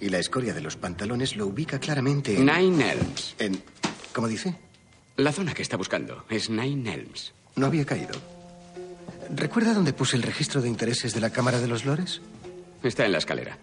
Y 0.00 0.08
la 0.08 0.18
escoria 0.18 0.54
de 0.54 0.62
los 0.62 0.76
pantalones 0.76 1.36
lo 1.36 1.48
ubica 1.48 1.78
claramente 1.78 2.34
en... 2.34 2.46
Nine 2.46 2.92
Elms. 2.92 3.34
En... 3.38 3.62
¿Cómo 4.14 4.26
dice? 4.26 4.56
La 5.18 5.32
zona 5.32 5.52
que 5.52 5.60
está 5.60 5.76
buscando 5.76 6.24
es 6.30 6.48
Nine 6.48 6.94
Elms. 6.94 7.34
No 7.56 7.66
había 7.66 7.84
caído. 7.84 8.14
¿Recuerda 9.28 9.74
dónde 9.74 9.92
puse 9.92 10.16
el 10.16 10.22
registro 10.22 10.62
de 10.62 10.70
intereses 10.70 11.12
de 11.12 11.20
la 11.20 11.28
Cámara 11.28 11.60
de 11.60 11.68
los 11.68 11.84
Lores? 11.84 12.22
Está 12.82 13.04
en 13.04 13.12
la 13.12 13.18
escalera. 13.18 13.58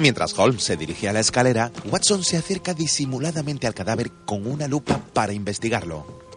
Mientras 0.00 0.36
Holmes 0.36 0.64
se 0.64 0.76
dirige 0.76 1.08
a 1.08 1.12
la 1.12 1.20
escalera, 1.20 1.70
Watson 1.84 2.24
se 2.24 2.38
acerca 2.38 2.74
disimuladamente 2.74 3.68
al 3.68 3.74
cadáver 3.74 4.10
con 4.26 4.48
una 4.48 4.66
lupa 4.66 4.98
para 5.12 5.32
investigarlo. 5.32 6.27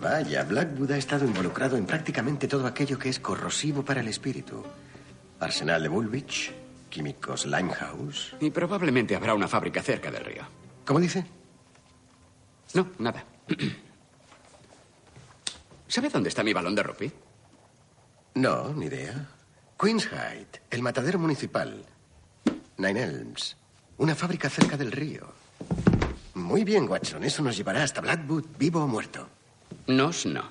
Vaya, 0.00 0.44
Blackwood 0.44 0.92
ha 0.92 0.96
estado 0.96 1.24
involucrado 1.24 1.76
en 1.76 1.84
prácticamente 1.84 2.46
todo 2.46 2.66
aquello 2.66 2.98
que 2.98 3.08
es 3.08 3.18
corrosivo 3.18 3.84
para 3.84 4.00
el 4.00 4.08
espíritu. 4.08 4.64
Arsenal 5.40 5.82
de 5.82 5.88
Woolwich, 5.88 6.52
químicos 6.88 7.46
Limehouse. 7.46 8.36
Y 8.40 8.50
probablemente 8.50 9.16
habrá 9.16 9.34
una 9.34 9.48
fábrica 9.48 9.82
cerca 9.82 10.10
del 10.10 10.24
río. 10.24 10.42
¿Cómo 10.84 11.00
dice? 11.00 11.26
No, 12.74 12.90
nada. 12.98 13.24
¿Sabe 15.88 16.10
dónde 16.10 16.28
está 16.28 16.44
mi 16.44 16.52
balón 16.52 16.76
de 16.76 16.82
rugby? 16.82 17.12
No, 18.34 18.72
ni 18.74 18.86
idea. 18.86 19.28
Queenshyde, 19.80 20.62
el 20.70 20.82
matadero 20.82 21.18
municipal. 21.18 21.84
Nine 22.76 23.02
Elms, 23.02 23.56
una 23.96 24.14
fábrica 24.14 24.48
cerca 24.48 24.76
del 24.76 24.92
río. 24.92 25.32
Muy 26.34 26.62
bien, 26.62 26.88
Watson. 26.88 27.24
Eso 27.24 27.42
nos 27.42 27.56
llevará 27.56 27.82
hasta 27.82 28.00
Blackwood, 28.00 28.44
vivo 28.58 28.84
o 28.84 28.86
muerto. 28.86 29.37
Nos 29.88 30.26
no. 30.26 30.42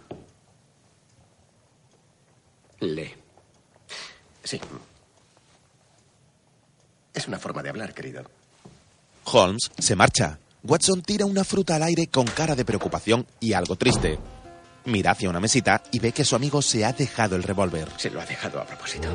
Le. 2.80 3.16
Sí. 4.44 4.60
Es 7.14 7.28
una 7.28 7.38
forma 7.38 7.62
de 7.62 7.70
hablar, 7.70 7.94
querido. 7.94 8.24
Holmes 9.26 9.72
se 9.78 9.96
marcha. 9.96 10.40
Watson 10.64 11.04
tira 11.04 11.26
una 11.26 11.44
fruta 11.44 11.76
al 11.76 11.84
aire 11.84 12.08
con 12.08 12.26
cara 12.26 12.56
de 12.56 12.66
preocupación 12.66 13.28
y 13.40 13.54
algo 13.54 13.76
triste. 13.76 14.18
Mira 14.86 15.12
hacia 15.12 15.30
una 15.30 15.40
mesita 15.40 15.84
y 15.92 16.00
ve 16.00 16.14
que 16.14 16.26
su 16.26 16.36
amigo 16.36 16.62
se 16.64 16.84
ha 16.84 16.94
dejado 16.94 17.36
el 17.36 17.44
revólver. 17.44 17.90
Se 17.98 18.10
lo 18.10 18.20
ha 18.20 18.26
dejado 18.26 18.60
a 18.60 18.66
propósito. 18.66 19.08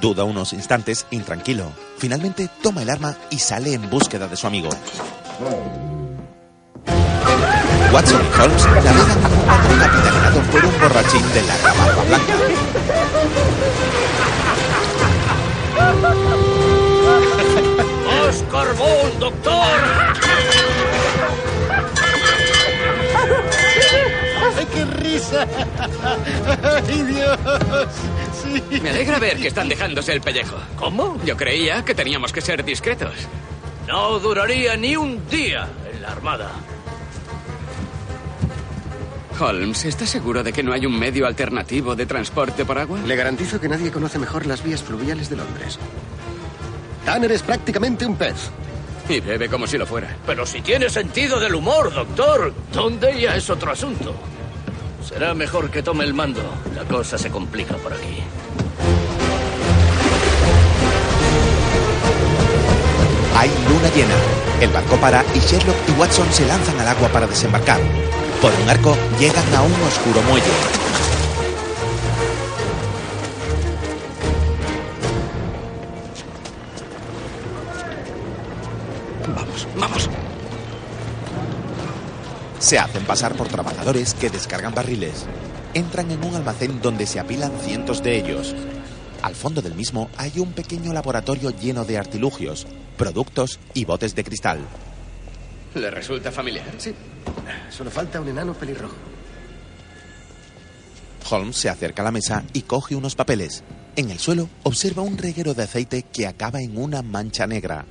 Duda 0.00 0.22
unos 0.22 0.52
instantes, 0.52 1.06
intranquilo. 1.10 1.72
Finalmente 1.98 2.48
toma 2.62 2.82
el 2.82 2.90
arma 2.90 3.16
y 3.30 3.38
sale 3.38 3.74
en 3.74 3.90
búsqueda 3.90 4.28
de 4.28 4.36
su 4.36 4.46
amigo. 4.46 4.70
Watson 7.92 8.22
y 8.22 8.40
Holmes 8.40 8.66
navegan 8.66 9.10
en 9.10 9.38
un 9.38 9.46
barco 9.46 9.68
capitaneado 9.78 10.40
por 10.50 10.64
un 10.64 10.80
borrachín 10.80 11.32
de 11.32 11.42
larga 11.42 11.72
barba 11.74 12.04
blanca. 12.04 12.34
¡Oscar 18.28 18.74
Bond, 18.76 19.18
doctor! 19.18 19.78
¡Ay, 24.56 24.66
qué 24.72 24.84
risa! 24.84 25.46
¡Ay, 26.62 27.02
Dios! 27.02 27.38
Sí. 28.42 28.80
Me 28.80 28.90
alegra 28.90 29.18
ver 29.18 29.36
que 29.36 29.48
están 29.48 29.68
dejándose 29.68 30.12
el 30.12 30.20
pellejo. 30.20 30.56
¿Cómo? 30.76 31.18
Yo 31.24 31.36
creía 31.36 31.84
que 31.84 31.94
teníamos 31.94 32.32
que 32.32 32.40
ser 32.40 32.64
discretos. 32.64 33.14
No 33.86 34.18
duraría 34.18 34.76
ni 34.76 34.96
un 34.96 35.28
día 35.28 35.68
en 35.92 36.02
la 36.02 36.08
Armada. 36.08 36.50
Holmes, 39.38 39.84
¿estás 39.84 40.10
seguro 40.10 40.42
de 40.42 40.52
que 40.52 40.62
no 40.62 40.72
hay 40.72 40.86
un 40.86 40.98
medio 40.98 41.26
alternativo 41.26 41.96
de 41.96 42.06
transporte 42.06 42.64
por 42.64 42.78
agua? 42.78 43.00
Le 43.06 43.16
garantizo 43.16 43.60
que 43.60 43.68
nadie 43.68 43.90
conoce 43.90 44.18
mejor 44.18 44.46
las 44.46 44.62
vías 44.62 44.82
fluviales 44.82 45.28
de 45.30 45.36
Londres. 45.36 45.78
Tanner 47.04 47.32
es 47.32 47.42
prácticamente 47.42 48.06
un 48.06 48.16
pez. 48.16 48.50
Y 49.08 49.20
bebe 49.20 49.48
como 49.48 49.66
si 49.66 49.76
lo 49.78 49.86
fuera. 49.86 50.16
Pero 50.26 50.46
si 50.46 50.60
tiene 50.60 50.88
sentido 50.88 51.40
del 51.40 51.54
humor, 51.54 51.92
doctor. 51.92 52.52
¿Dónde 52.72 53.20
ya 53.20 53.34
es 53.34 53.50
otro 53.50 53.72
asunto? 53.72 54.14
Será 55.06 55.34
mejor 55.34 55.70
que 55.70 55.82
tome 55.82 56.04
el 56.04 56.14
mando. 56.14 56.42
La 56.76 56.84
cosa 56.84 57.18
se 57.18 57.30
complica 57.30 57.76
por 57.76 57.92
aquí. 57.92 58.18
Hay 63.36 63.50
luna 63.68 63.88
llena. 63.94 64.14
El 64.60 64.70
barco 64.70 64.96
para 64.96 65.24
y 65.34 65.40
Sherlock 65.40 65.76
y 65.88 65.92
Watson 65.92 66.32
se 66.32 66.46
lanzan 66.46 66.78
al 66.78 66.88
agua 66.88 67.08
para 67.08 67.26
desembarcar. 67.26 67.80
Por 68.42 68.52
un 68.52 68.68
arco 68.68 68.96
llegan 69.20 69.54
a 69.54 69.62
un 69.62 69.72
oscuro 69.82 70.20
muelle. 70.22 70.50
Vamos, 79.28 79.68
vamos. 79.76 80.10
Se 82.58 82.80
hacen 82.80 83.04
pasar 83.04 83.36
por 83.36 83.46
trabajadores 83.46 84.14
que 84.14 84.28
descargan 84.28 84.74
barriles. 84.74 85.24
Entran 85.72 86.10
en 86.10 86.24
un 86.24 86.34
almacén 86.34 86.82
donde 86.82 87.06
se 87.06 87.20
apilan 87.20 87.52
cientos 87.60 88.02
de 88.02 88.18
ellos. 88.18 88.56
Al 89.22 89.36
fondo 89.36 89.62
del 89.62 89.76
mismo 89.76 90.10
hay 90.16 90.40
un 90.40 90.52
pequeño 90.52 90.92
laboratorio 90.92 91.50
lleno 91.50 91.84
de 91.84 91.96
artilugios, 91.96 92.66
productos 92.96 93.60
y 93.72 93.84
botes 93.84 94.16
de 94.16 94.24
cristal. 94.24 94.58
¿Le 95.76 95.92
resulta 95.92 96.32
familiar? 96.32 96.66
Sí. 96.78 96.92
Solo 97.70 97.90
falta 97.90 98.20
un 98.20 98.28
enano 98.28 98.54
pelirrojo. 98.54 98.96
Holmes 101.30 101.56
se 101.56 101.68
acerca 101.68 102.02
a 102.02 102.04
la 102.04 102.10
mesa 102.10 102.44
y 102.52 102.62
coge 102.62 102.94
unos 102.94 103.14
papeles. 103.14 103.62
En 103.96 104.10
el 104.10 104.18
suelo 104.18 104.48
observa 104.62 105.02
un 105.02 105.18
reguero 105.18 105.54
de 105.54 105.62
aceite 105.62 106.02
que 106.02 106.26
acaba 106.26 106.60
en 106.60 106.78
una 106.78 107.02
mancha 107.02 107.46
negra. 107.46 107.84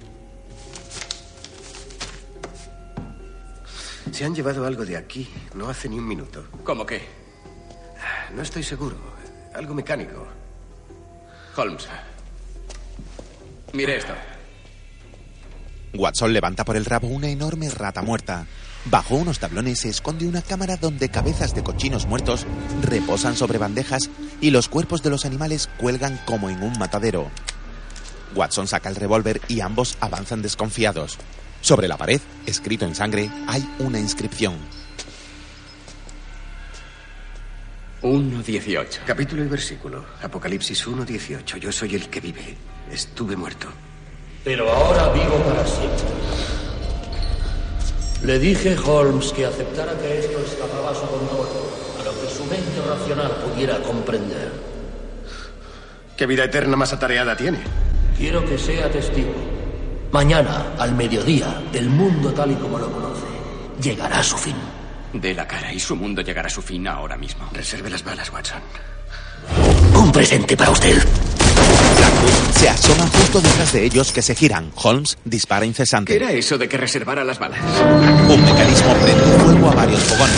Se 4.11 4.25
han 4.25 4.35
llevado 4.35 4.65
algo 4.65 4.85
de 4.85 4.97
aquí 4.97 5.27
no 5.53 5.69
hace 5.69 5.87
ni 5.87 5.97
un 5.97 6.07
minuto. 6.07 6.45
¿Cómo 6.63 6.85
qué? 6.85 7.01
No 8.35 8.41
estoy 8.41 8.63
seguro. 8.63 8.97
Algo 9.53 9.73
mecánico. 9.73 10.27
Holmes. 11.55 11.87
Mire 13.73 13.97
esto. 13.97 14.13
Watson 15.93 16.33
levanta 16.33 16.63
por 16.63 16.77
el 16.77 16.85
rabo 16.85 17.07
una 17.07 17.29
enorme 17.29 17.69
rata 17.69 18.01
muerta. 18.01 18.45
Bajo 18.85 19.15
unos 19.15 19.39
tablones 19.39 19.79
se 19.81 19.89
esconde 19.89 20.27
una 20.27 20.41
cámara 20.41 20.75
donde 20.75 21.09
cabezas 21.09 21.53
de 21.53 21.63
cochinos 21.63 22.07
muertos 22.07 22.47
reposan 22.81 23.35
sobre 23.35 23.59
bandejas 23.59 24.09
y 24.41 24.49
los 24.49 24.69
cuerpos 24.69 25.03
de 25.03 25.11
los 25.11 25.25
animales 25.25 25.69
cuelgan 25.77 26.19
como 26.25 26.49
en 26.49 26.63
un 26.63 26.77
matadero. 26.79 27.29
Watson 28.35 28.67
saca 28.67 28.89
el 28.89 28.95
revólver 28.95 29.39
y 29.47 29.61
ambos 29.61 29.97
avanzan 29.99 30.41
desconfiados. 30.41 31.17
Sobre 31.61 31.87
la 31.87 31.97
pared, 31.97 32.19
escrito 32.47 32.85
en 32.85 32.95
sangre, 32.95 33.29
hay 33.47 33.67
una 33.79 33.99
inscripción. 33.99 34.55
1.18. 38.01 39.01
Capítulo 39.05 39.43
y 39.43 39.47
versículo. 39.47 40.05
Apocalipsis 40.23 40.87
1.18. 40.87 41.57
Yo 41.57 41.71
soy 41.71 41.93
el 41.93 42.09
que 42.09 42.19
vive. 42.19 42.57
Estuve 42.91 43.35
muerto. 43.35 43.67
Pero 44.43 44.71
ahora 44.71 45.09
vivo 45.13 45.37
para 45.43 45.67
siempre. 45.67 46.60
Le 48.23 48.37
dije, 48.37 48.77
Holmes, 48.77 49.31
que 49.33 49.45
aceptara 49.45 49.97
que 49.97 50.19
esto 50.19 50.39
escapaba 50.39 50.91
a 50.91 50.95
su 50.95 51.01
control, 51.01 51.47
a 51.99 52.03
lo 52.05 52.21
que 52.21 52.29
su 52.33 52.45
mente 52.45 52.81
racional 52.87 53.31
pudiera 53.37 53.81
comprender. 53.81 54.51
¿Qué 56.15 56.25
vida 56.27 56.43
eterna 56.43 56.77
más 56.77 56.93
atareada 56.93 57.35
tiene? 57.35 57.59
Quiero 58.17 58.45
que 58.45 58.57
sea 58.57 58.91
testigo. 58.91 59.33
Mañana, 60.11 60.73
al 60.77 60.93
mediodía, 60.93 61.63
el 61.73 61.89
mundo 61.89 62.31
tal 62.31 62.51
y 62.51 62.55
como 62.55 62.77
lo 62.77 62.91
conoce 62.91 63.31
llegará 63.81 64.19
a 64.19 64.23
su 64.23 64.37
fin. 64.37 64.55
De 65.13 65.33
la 65.33 65.47
cara 65.47 65.73
y 65.73 65.79
su 65.79 65.95
mundo 65.95 66.21
llegará 66.21 66.47
a 66.47 66.51
su 66.51 66.61
fin 66.61 66.87
ahora 66.87 67.17
mismo. 67.17 67.49
Reserve 67.51 67.89
las 67.89 68.03
balas, 68.03 68.31
Watson. 68.31 68.61
Un 69.95 70.11
presente 70.11 70.55
para 70.57 70.71
usted. 70.71 70.97
Blackwood 71.97 72.53
se 72.59 72.69
asoma 72.69 73.07
justo 73.07 73.41
detrás 73.41 73.73
de 73.73 73.85
ellos 73.85 74.11
que 74.11 74.21
se 74.21 74.35
giran. 74.35 74.71
Holmes 74.75 75.17
dispara 75.25 75.65
incesante. 75.65 76.17
¿Qué 76.17 76.23
era 76.23 76.31
eso 76.31 76.57
de 76.57 76.67
que 76.67 76.77
reservara 76.77 77.23
las 77.23 77.39
balas? 77.39 77.59
Un 78.27 78.45
mecanismo 78.45 78.93
prende 78.93 79.37
fuego 79.39 79.69
a 79.69 79.75
varios 79.75 80.01
fogones. 80.01 80.37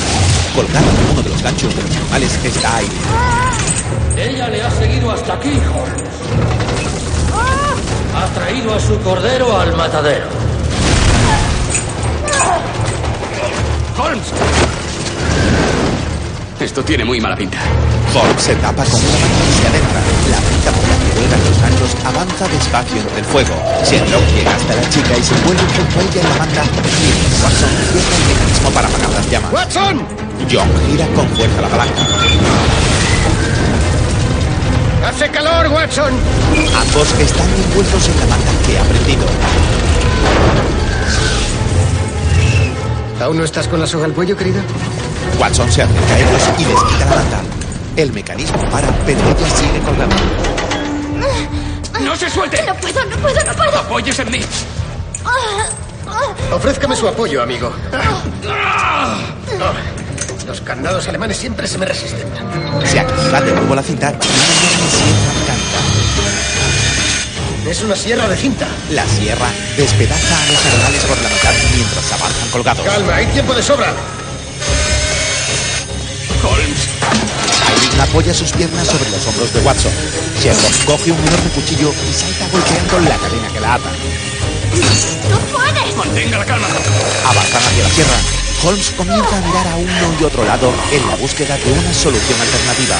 Colgado 0.55 0.85
en 0.85 1.11
uno 1.11 1.21
de 1.21 1.29
los 1.29 1.41
ganchos 1.41 1.75
de 1.75 1.81
los 1.81 1.95
animales 1.95 2.39
está 2.43 2.77
Aileen. 2.77 2.97
Ella 4.17 4.47
le 4.49 4.61
ha 4.61 4.71
seguido 4.71 5.11
hasta 5.11 5.33
aquí, 5.33 5.49
Holmes. 5.49 6.03
Ha 8.15 8.27
traído 8.35 8.73
a 8.73 8.79
su 8.79 8.99
cordero 8.99 9.57
al 9.59 9.75
matadero. 9.75 10.27
¡Holmes! 13.97 14.33
Esto 16.63 16.81
tiene 16.81 17.03
muy 17.03 17.19
mala 17.19 17.35
pinta. 17.35 17.57
Holmes 18.15 18.41
se 18.41 18.55
tapa 18.55 18.85
con 18.85 18.95
una 18.95 19.19
mano 19.19 19.35
y 19.51 19.59
se 19.59 19.67
adentra. 19.67 19.99
La 20.31 20.39
cinta 20.47 20.71
por 20.71 20.87
la 20.87 20.95
que 20.95 21.11
cuelgan 21.11 21.43
los 21.43 21.59
ganchos 21.59 21.91
avanza 22.05 22.47
despacio 22.47 23.01
entre 23.01 23.19
el 23.19 23.25
fuego. 23.25 23.53
Sherlock 23.83 24.23
llega 24.33 24.55
hasta 24.55 24.73
la 24.73 24.89
chica 24.89 25.17
y 25.17 25.23
se 25.23 25.35
envuelve 25.35 25.61
junto 25.75 25.99
a 25.99 26.03
ella 26.03 26.21
en 26.21 26.29
la 26.29 26.35
manta. 26.37 26.63
Mientras 26.63 27.43
Watson 27.43 27.69
cierra 27.91 28.15
el 28.15 28.23
mecanismo 28.31 28.69
para 28.71 28.87
apagar 28.87 29.09
las 29.11 29.29
llamas. 29.29 29.51
¡Watson! 29.51 30.07
John 30.49 30.69
gira 30.87 31.05
con 31.07 31.27
fuerza 31.35 31.61
la 31.61 31.67
palanca. 31.67 32.01
¡Hace 35.05 35.29
calor, 35.31 35.67
Watson! 35.67 36.13
Ambos 36.79 37.07
están 37.19 37.49
envueltos 37.59 38.07
en 38.07 38.19
la 38.21 38.25
manta 38.27 38.51
que 38.65 38.79
ha 38.79 38.83
prendido. 38.83 39.25
¿Aún 43.21 43.37
no 43.37 43.43
estás 43.43 43.67
con 43.67 43.79
la 43.79 43.85
soga 43.87 44.05
al 44.05 44.13
cuello, 44.13 44.35
querida? 44.35 44.61
Watson 45.39 45.71
se 45.71 45.83
acerca 45.83 46.13
a 46.13 46.19
ellos 46.19 46.41
y 46.57 46.65
les 46.65 46.83
quita 46.83 47.05
la 47.05 47.15
manta. 47.15 47.41
El 47.95 48.11
mecanismo 48.11 48.59
para, 48.69 48.89
pero 49.05 49.19
ella 49.19 49.49
sigue 49.55 49.79
colgando. 49.85 50.15
¡No 52.01 52.15
se 52.15 52.29
suelte! 52.29 52.61
No 52.65 52.73
puedo, 52.75 53.05
no 53.05 53.15
puedo, 53.17 53.43
no 53.45 53.53
puedo. 53.53 53.77
¡Apóyese 53.79 54.23
en 54.23 54.31
mí! 54.31 54.39
Ofrézcame 56.51 56.95
su 56.95 57.07
apoyo, 57.07 57.41
amigo. 57.41 57.71
Oh, 57.93 58.21
Los 60.47 60.61
candados 60.61 61.07
alemanes 61.07 61.37
siempre 61.37 61.67
se 61.67 61.77
me 61.77 61.85
resisten. 61.85 62.27
Se 62.85 62.99
activa 62.99 63.41
de 63.41 63.51
nuevo 63.53 63.75
la 63.75 63.83
cinta 63.83 64.11
y 64.11 64.25
sierra 64.25 65.33
mecánica. 65.39 66.52
Es 67.67 67.81
una 67.81 67.95
sierra 67.95 68.27
de 68.27 68.35
cinta. 68.35 68.67
La 68.89 69.07
sierra 69.07 69.47
despedaza 69.77 70.35
a 70.37 70.51
los 70.51 70.65
animales 70.65 71.01
por 71.05 71.21
la 71.21 71.29
mitad 71.29 71.53
mientras 71.73 72.11
avanzan 72.11 72.49
colgados. 72.49 72.85
Calma, 72.85 73.15
hay 73.15 73.25
tiempo 73.27 73.53
de 73.53 73.63
sobra. 73.63 73.93
Holmes. 76.43 76.89
Aileen 77.65 78.01
apoya 78.01 78.33
sus 78.33 78.51
piernas 78.51 78.85
sobre 78.85 79.09
los 79.09 79.25
hombros 79.27 79.53
de 79.53 79.61
Watson. 79.61 79.93
Sherlock 80.41 80.85
coge 80.85 81.11
un 81.11 81.19
enorme 81.19 81.49
cuchillo 81.55 81.93
y 82.09 82.13
salta 82.13 82.47
golpeando 82.51 82.99
la 82.99 83.17
cadena 83.17 83.47
que 83.47 83.59
la 83.61 83.73
ata. 83.75 83.91
¡Tú 85.29 85.55
puedes! 85.55 85.95
Mantenga 85.95 86.39
la 86.39 86.45
calma. 86.45 86.67
Avanzan 87.25 87.63
hacia 87.63 87.83
la 87.83 87.89
sierra. 87.89 88.17
Holmes 88.65 88.91
comienza 88.91 89.37
a 89.37 89.41
mirar 89.41 89.67
a 89.67 89.75
uno 89.77 90.17
y 90.19 90.23
otro 90.25 90.43
lado 90.43 90.73
en 90.91 91.07
la 91.07 91.15
búsqueda 91.15 91.57
de 91.57 91.71
una 91.71 91.93
solución 91.93 92.41
alternativa. 92.41 92.97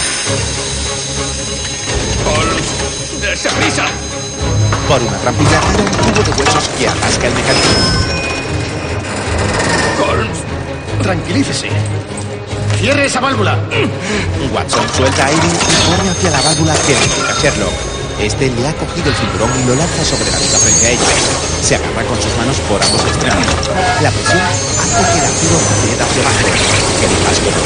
Holmes, 2.26 3.22
dése 3.22 3.49
prisa. 3.49 3.85
Por 4.87 5.01
una 5.01 5.17
trampilla 5.17 5.59
tira 5.59 5.83
un 5.83 5.91
tubo 5.91 6.23
de 6.23 6.31
huesos 6.41 6.69
que 6.77 6.87
atasca 6.87 7.27
el 7.27 7.33
mecanismo. 7.33 7.77
Holmes. 10.07 10.37
Tranquilícese. 11.01 11.69
Cierre 12.79 13.05
esa 13.05 13.19
válvula. 13.19 13.57
Watson 14.53 14.85
suelta 14.95 15.23
a 15.23 15.27
Aileen 15.27 15.51
y 15.51 15.89
corre 15.89 16.09
hacia 16.09 16.31
la 16.31 16.41
válvula 16.41 16.75
que 16.85 16.93
le 16.93 17.05
indica 17.05 17.33
Sherlock. 17.41 17.93
Este 18.23 18.47
le 18.47 18.65
ha 18.65 18.71
cogido 18.79 19.09
el 19.11 19.15
cinturón 19.19 19.51
y 19.51 19.67
lo 19.67 19.75
lanza 19.75 19.99
sobre 20.05 20.31
la 20.31 20.39
viga 20.39 20.55
frente 20.55 20.87
a 20.87 20.91
ella. 20.95 21.11
Se 21.59 21.75
agarra 21.75 22.07
con 22.07 22.15
sus 22.15 22.31
manos 22.39 22.55
por 22.71 22.79
ambos 22.79 23.03
extremos. 23.03 23.43
La 23.99 24.11
presión 24.15 24.39
hace 24.39 25.03
que 25.11 25.19
el 25.19 25.27
acero 25.27 25.59
ceda 25.83 26.07
hacia 26.07 26.23
abajo. 26.23 26.47
El 27.03 27.11
casco 27.19 27.51
en 27.51 27.59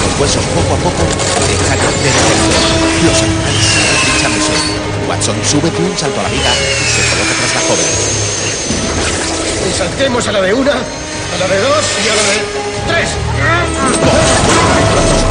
los 0.00 0.16
huesos 0.16 0.40
poco 0.56 0.72
a 0.72 0.80
poco 0.80 1.04
deja 1.44 1.76
de 1.76 1.84
detenerse. 1.92 2.40
Los 3.04 3.20
animales 3.20 3.60
siguen 3.68 4.00
pinchándose. 4.08 4.56
Watson 5.12 5.36
sube 5.44 5.68
de 5.68 5.76
un 5.76 5.92
salto 5.92 6.20
a 6.20 6.22
la 6.24 6.32
viga 6.32 6.56
y 6.56 6.88
se 6.88 7.04
coloca 7.12 7.36
tras 7.36 7.52
la 7.52 7.60
joven. 7.68 7.84
Y 9.60 9.72
saltemos 9.76 10.24
a 10.24 10.32
la 10.32 10.40
de 10.40 10.54
una, 10.56 10.72
a 10.72 11.36
la 11.36 11.46
de 11.52 11.60
dos 11.60 11.84
y 12.00 12.08
a 12.08 12.16
la 12.16 12.24
de 12.32 12.48
tres. 12.88 13.12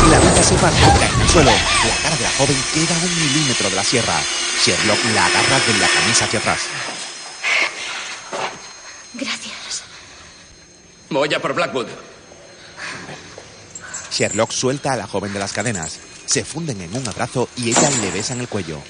Y 0.07 0.09
la 0.09 0.19
viga 0.19 0.43
se 0.43 0.55
parte 0.55 0.79
cae 0.99 1.09
en 1.13 1.21
el 1.21 1.29
suelo. 1.29 1.51
La 1.51 1.95
cara 2.03 2.15
de 2.15 2.23
la 2.23 2.31
joven 2.31 2.63
queda 2.73 2.95
a 2.95 2.99
un 2.99 3.15
milímetro 3.19 3.69
de 3.69 3.75
la 3.75 3.83
sierra. 3.83 4.15
Sherlock 4.63 4.99
la 5.13 5.25
agarra 5.25 5.59
de 5.59 5.73
la 5.79 5.87
camisa 5.87 6.25
hacia 6.25 6.39
atrás. 6.39 6.59
Gracias. 9.13 9.83
Voy 11.09 11.33
a 11.33 11.41
por 11.41 11.53
Blackwood. 11.53 11.87
Sherlock 14.11 14.51
suelta 14.51 14.93
a 14.93 14.97
la 14.97 15.07
joven 15.07 15.33
de 15.33 15.39
las 15.39 15.53
cadenas. 15.53 15.99
Se 16.25 16.43
funden 16.43 16.81
en 16.81 16.95
un 16.95 17.07
abrazo 17.07 17.49
y 17.55 17.69
ella 17.69 17.89
le 18.01 18.11
besa 18.11 18.33
en 18.33 18.41
el 18.41 18.47
cuello. 18.47 18.81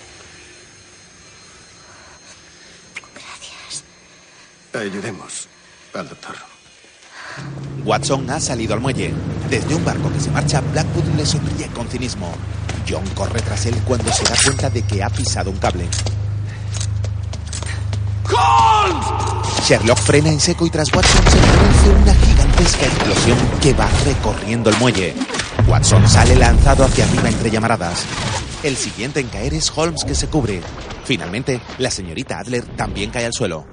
Ayudemos 4.74 5.48
al 5.94 6.10
doctor. 6.10 6.57
Watson 7.86 8.30
ha 8.30 8.40
salido 8.40 8.74
al 8.74 8.82
muelle. 8.82 9.14
Desde 9.50 9.74
un 9.74 9.84
barco 9.86 10.12
que 10.12 10.20
se 10.20 10.30
marcha, 10.30 10.62
Blackwood 10.62 11.16
le 11.16 11.26
sonríe 11.26 11.68
con 11.68 11.88
cinismo. 11.88 12.32
John 12.88 13.04
corre 13.16 13.42
tras 13.42 13.66
él 13.66 13.76
cuando 13.86 14.12
se 14.12 14.24
da 14.24 14.36
cuenta 14.44 14.70
de 14.70 14.82
que 14.82 15.02
ha 15.02 15.10
pisado 15.10 15.50
un 15.52 15.58
cable. 15.58 15.88
Sherlock 19.66 19.98
frena 19.98 20.30
en 20.30 20.40
seco 20.40 20.66
y 20.66 20.70
tras 20.70 20.94
Watson 20.94 21.24
se 21.30 21.38
produce 21.38 22.02
una 22.02 22.14
gigantesca 22.14 22.86
explosión 22.86 23.38
que 23.62 23.74
va 23.74 23.90
recorriendo 24.06 24.70
el 24.70 24.78
muelle. 24.78 25.14
Watson 25.68 26.08
sale 26.08 26.36
lanzado 26.36 26.86
hacia 26.86 27.06
arriba 27.06 27.30
entre 27.30 27.52
llamaradas. 27.52 28.06
El 28.64 28.76
siguiente 28.76 29.20
en 29.20 29.28
caer 29.28 29.54
es 29.54 29.72
Holmes 29.76 30.04
que 30.04 30.16
se 30.16 30.28
cubre. 30.28 30.62
Finalmente, 31.04 31.62
la 31.78 31.92
señorita 31.92 32.40
Adler 32.40 32.66
también 32.76 33.12
cae 33.12 33.26
al 33.26 33.34
suelo. 33.34 33.66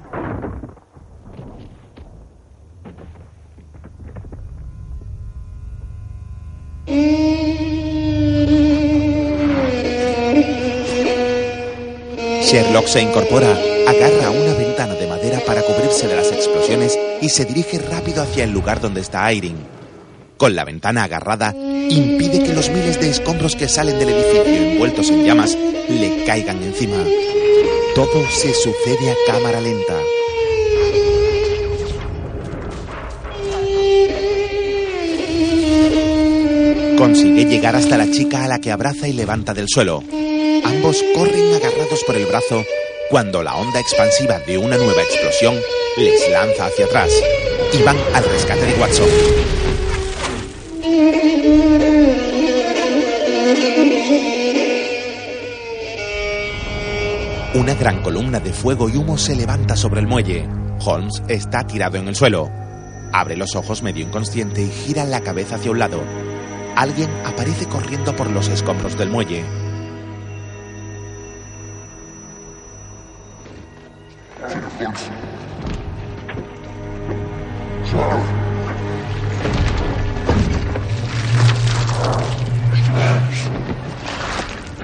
Sherlock 12.44 12.86
se 12.86 13.00
incorpora, 13.00 13.50
agarra 13.88 14.30
una 14.30 14.54
ventana 14.54 14.94
de 14.94 15.06
madera 15.06 15.40
para 15.46 15.62
cubrirse 15.62 16.06
de 16.06 16.16
las 16.16 16.30
explosiones 16.30 16.98
y 17.22 17.30
se 17.30 17.46
dirige 17.46 17.78
rápido 17.78 18.22
hacia 18.22 18.44
el 18.44 18.50
lugar 18.50 18.80
donde 18.80 19.00
está 19.00 19.32
Irene. 19.32 19.60
Con 20.36 20.54
la 20.54 20.64
ventana 20.64 21.04
agarrada, 21.04 21.54
impide 21.54 22.42
que 22.42 22.52
los 22.52 22.68
miles 22.68 23.00
de 23.00 23.08
escombros 23.10 23.56
que 23.56 23.68
salen 23.68 23.98
del 23.98 24.10
edificio 24.10 24.44
envueltos 24.44 25.08
en 25.10 25.24
llamas 25.24 25.56
le 25.88 26.24
caigan 26.24 26.62
encima. 26.62 27.02
Todo 27.94 28.28
se 28.28 28.52
sucede 28.52 29.10
a 29.10 29.14
cámara 29.26 29.60
lenta. 29.60 29.94
Consigue 36.98 37.44
llegar 37.44 37.74
hasta 37.76 37.96
la 37.96 38.10
chica 38.10 38.44
a 38.44 38.48
la 38.48 38.60
que 38.60 38.70
abraza 38.70 39.08
y 39.08 39.12
levanta 39.12 39.52
del 39.52 39.68
suelo. 39.68 40.02
Ambos 40.64 41.04
corren 41.14 41.54
agarrados 41.54 42.04
por 42.06 42.16
el 42.16 42.26
brazo 42.26 42.64
cuando 43.10 43.42
la 43.42 43.56
onda 43.56 43.80
expansiva 43.80 44.38
de 44.40 44.58
una 44.58 44.76
nueva 44.76 45.02
explosión 45.02 45.56
les 45.98 46.30
lanza 46.30 46.66
hacia 46.66 46.86
atrás 46.86 47.10
y 47.72 47.82
van 47.82 47.96
al 48.14 48.24
rescate 48.24 48.64
de 48.64 48.80
Watson. 48.80 49.08
Una 57.54 57.74
gran 57.74 58.02
columna 58.02 58.40
de 58.40 58.52
fuego 58.52 58.88
y 58.88 58.96
humo 58.96 59.16
se 59.16 59.36
levanta 59.36 59.76
sobre 59.76 60.00
el 60.00 60.06
muelle. 60.06 60.48
Holmes 60.84 61.22
está 61.28 61.66
tirado 61.66 61.98
en 61.98 62.08
el 62.08 62.16
suelo. 62.16 62.50
Abre 63.12 63.36
los 63.36 63.54
ojos 63.54 63.82
medio 63.82 64.04
inconsciente 64.04 64.62
y 64.62 64.70
gira 64.70 65.04
la 65.04 65.20
cabeza 65.20 65.56
hacia 65.56 65.70
un 65.70 65.78
lado. 65.78 66.02
Alguien 66.76 67.08
aparece 67.24 67.66
corriendo 67.66 68.14
por 68.16 68.30
los 68.30 68.48
escombros 68.48 68.98
del 68.98 69.10
muelle. 69.10 69.44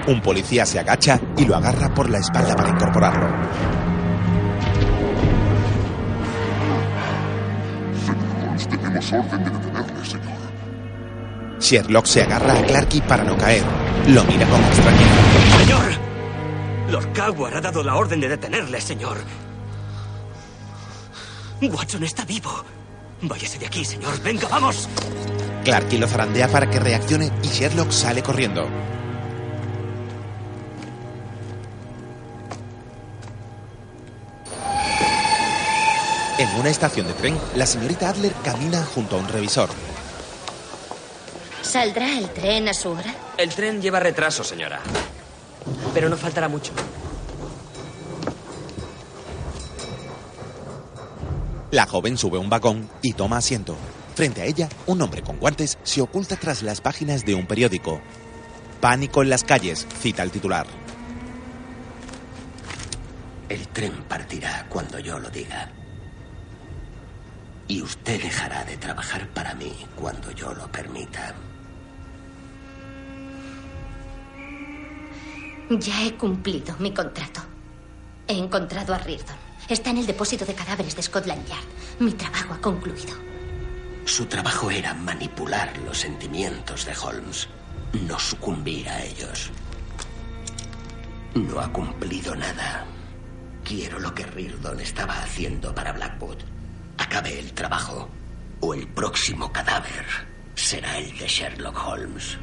Un 0.07 0.21
policía 0.21 0.65
se 0.65 0.79
agacha 0.79 1.19
y 1.37 1.45
lo 1.45 1.55
agarra 1.55 1.93
por 1.93 2.09
la 2.09 2.17
espalda 2.19 2.55
para 2.55 2.69
incorporarlo. 2.69 3.27
Tenemos 8.69 9.13
orden 9.13 9.43
de 9.43 9.49
detenerle, 9.49 10.05
señor. 10.05 10.30
Sherlock 11.71 12.05
se 12.05 12.21
agarra 12.21 12.59
a 12.59 12.65
Clarky 12.65 12.99
para 12.99 13.23
no 13.23 13.37
caer. 13.37 13.63
Lo 14.07 14.25
mira 14.25 14.45
con 14.49 14.61
extrañeza. 14.61 15.57
¡Señor! 15.57 15.85
Lord 16.89 17.13
Coward 17.13 17.55
ha 17.55 17.61
dado 17.61 17.81
la 17.81 17.95
orden 17.95 18.19
de 18.19 18.27
detenerle, 18.27 18.81
señor. 18.81 19.19
Watson 21.61 22.03
está 22.03 22.25
vivo. 22.25 22.51
Váyase 23.21 23.57
de 23.57 23.67
aquí, 23.67 23.85
señor. 23.85 24.21
Venga, 24.21 24.49
vamos. 24.49 24.89
Clarky 25.63 25.97
lo 25.97 26.09
zarandea 26.09 26.49
para 26.49 26.69
que 26.69 26.77
reaccione 26.77 27.31
y 27.41 27.47
Sherlock 27.47 27.91
sale 27.91 28.21
corriendo. 28.21 28.67
En 36.37 36.49
una 36.59 36.69
estación 36.69 37.07
de 37.07 37.13
tren, 37.13 37.37
la 37.55 37.65
señorita 37.65 38.09
Adler 38.09 38.33
camina 38.43 38.83
junto 38.83 39.15
a 39.15 39.19
un 39.19 39.29
revisor. 39.29 39.69
¿Saldrá 41.71 42.17
el 42.17 42.29
tren 42.31 42.67
a 42.67 42.73
su 42.73 42.89
hora? 42.89 43.15
El 43.37 43.55
tren 43.55 43.81
lleva 43.81 44.01
retraso, 44.01 44.43
señora. 44.43 44.81
Pero 45.93 46.09
no 46.09 46.17
faltará 46.17 46.49
mucho. 46.49 46.73
La 51.71 51.85
joven 51.85 52.17
sube 52.17 52.37
un 52.37 52.49
vagón 52.49 52.89
y 53.01 53.13
toma 53.13 53.37
asiento. 53.37 53.77
Frente 54.15 54.41
a 54.41 54.45
ella, 54.47 54.67
un 54.85 55.01
hombre 55.01 55.21
con 55.21 55.37
guantes 55.37 55.77
se 55.83 56.01
oculta 56.01 56.35
tras 56.35 56.61
las 56.61 56.81
páginas 56.81 57.23
de 57.23 57.35
un 57.35 57.47
periódico. 57.47 58.01
Pánico 58.81 59.21
en 59.21 59.29
las 59.29 59.45
calles, 59.45 59.87
cita 60.01 60.23
el 60.23 60.31
titular. 60.31 60.67
El 63.47 63.65
tren 63.69 63.93
partirá 64.09 64.65
cuando 64.67 64.99
yo 64.99 65.17
lo 65.19 65.29
diga. 65.29 65.71
Y 67.69 67.81
usted 67.81 68.21
dejará 68.21 68.65
de 68.65 68.75
trabajar 68.75 69.29
para 69.29 69.53
mí 69.53 69.71
cuando 69.95 70.31
yo 70.31 70.53
lo 70.53 70.69
permita. 70.69 71.33
Ya 75.79 76.03
he 76.03 76.15
cumplido 76.15 76.75
mi 76.79 76.93
contrato. 76.93 77.41
He 78.27 78.37
encontrado 78.37 78.93
a 78.93 78.97
Reardon. 78.97 79.37
Está 79.69 79.91
en 79.91 79.99
el 79.99 80.05
depósito 80.05 80.45
de 80.45 80.53
cadáveres 80.53 80.95
de 80.97 81.01
Scotland 81.01 81.47
Yard. 81.47 81.63
Mi 81.99 82.11
trabajo 82.11 82.53
ha 82.53 82.61
concluido. 82.61 83.13
Su 84.03 84.25
trabajo 84.25 84.69
era 84.69 84.93
manipular 84.93 85.71
los 85.85 85.99
sentimientos 85.99 86.85
de 86.85 86.93
Holmes, 86.97 87.47
no 88.05 88.19
sucumbir 88.19 88.89
a 88.89 89.01
ellos. 89.03 89.49
No 91.35 91.61
ha 91.61 91.71
cumplido 91.71 92.35
nada. 92.35 92.85
Quiero 93.63 93.99
lo 93.99 94.13
que 94.13 94.25
Reardon 94.25 94.79
estaba 94.81 95.21
haciendo 95.21 95.73
para 95.73 95.93
Blackwood. 95.93 96.39
Acabe 96.97 97.39
el 97.39 97.53
trabajo 97.53 98.09
o 98.59 98.73
el 98.73 98.87
próximo 98.89 99.53
cadáver 99.53 100.05
será 100.55 100.97
el 100.97 101.17
de 101.17 101.27
Sherlock 101.27 101.77
Holmes. 101.87 102.37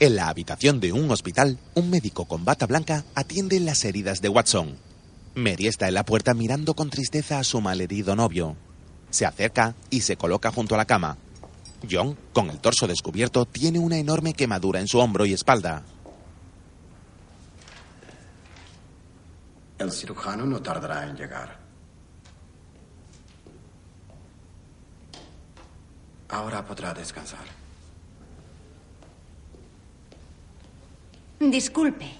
En 0.00 0.16
la 0.16 0.28
habitación 0.28 0.80
de 0.80 0.92
un 0.92 1.08
hospital, 1.10 1.58
un 1.74 1.88
médico 1.88 2.24
con 2.24 2.44
bata 2.44 2.66
blanca 2.66 3.04
atiende 3.14 3.60
las 3.60 3.84
heridas 3.84 4.20
de 4.20 4.28
Watson. 4.28 4.76
Mary 5.36 5.68
está 5.68 5.86
en 5.86 5.94
la 5.94 6.04
puerta 6.04 6.34
mirando 6.34 6.74
con 6.74 6.90
tristeza 6.90 7.38
a 7.38 7.44
su 7.44 7.60
malherido 7.60 8.16
novio. 8.16 8.56
Se 9.10 9.24
acerca 9.24 9.76
y 9.90 10.00
se 10.00 10.16
coloca 10.16 10.50
junto 10.50 10.74
a 10.74 10.78
la 10.78 10.84
cama. 10.84 11.16
John, 11.88 12.18
con 12.32 12.50
el 12.50 12.58
torso 12.58 12.88
descubierto, 12.88 13.44
tiene 13.44 13.78
una 13.78 13.96
enorme 13.96 14.34
quemadura 14.34 14.80
en 14.80 14.88
su 14.88 14.98
hombro 14.98 15.26
y 15.26 15.32
espalda. 15.32 15.84
El 19.78 19.92
cirujano 19.92 20.44
no 20.44 20.60
tardará 20.60 21.04
en 21.04 21.16
llegar. 21.16 21.58
Ahora 26.28 26.64
podrá 26.64 26.92
descansar. 26.92 27.63
Disculpe. 31.40 32.10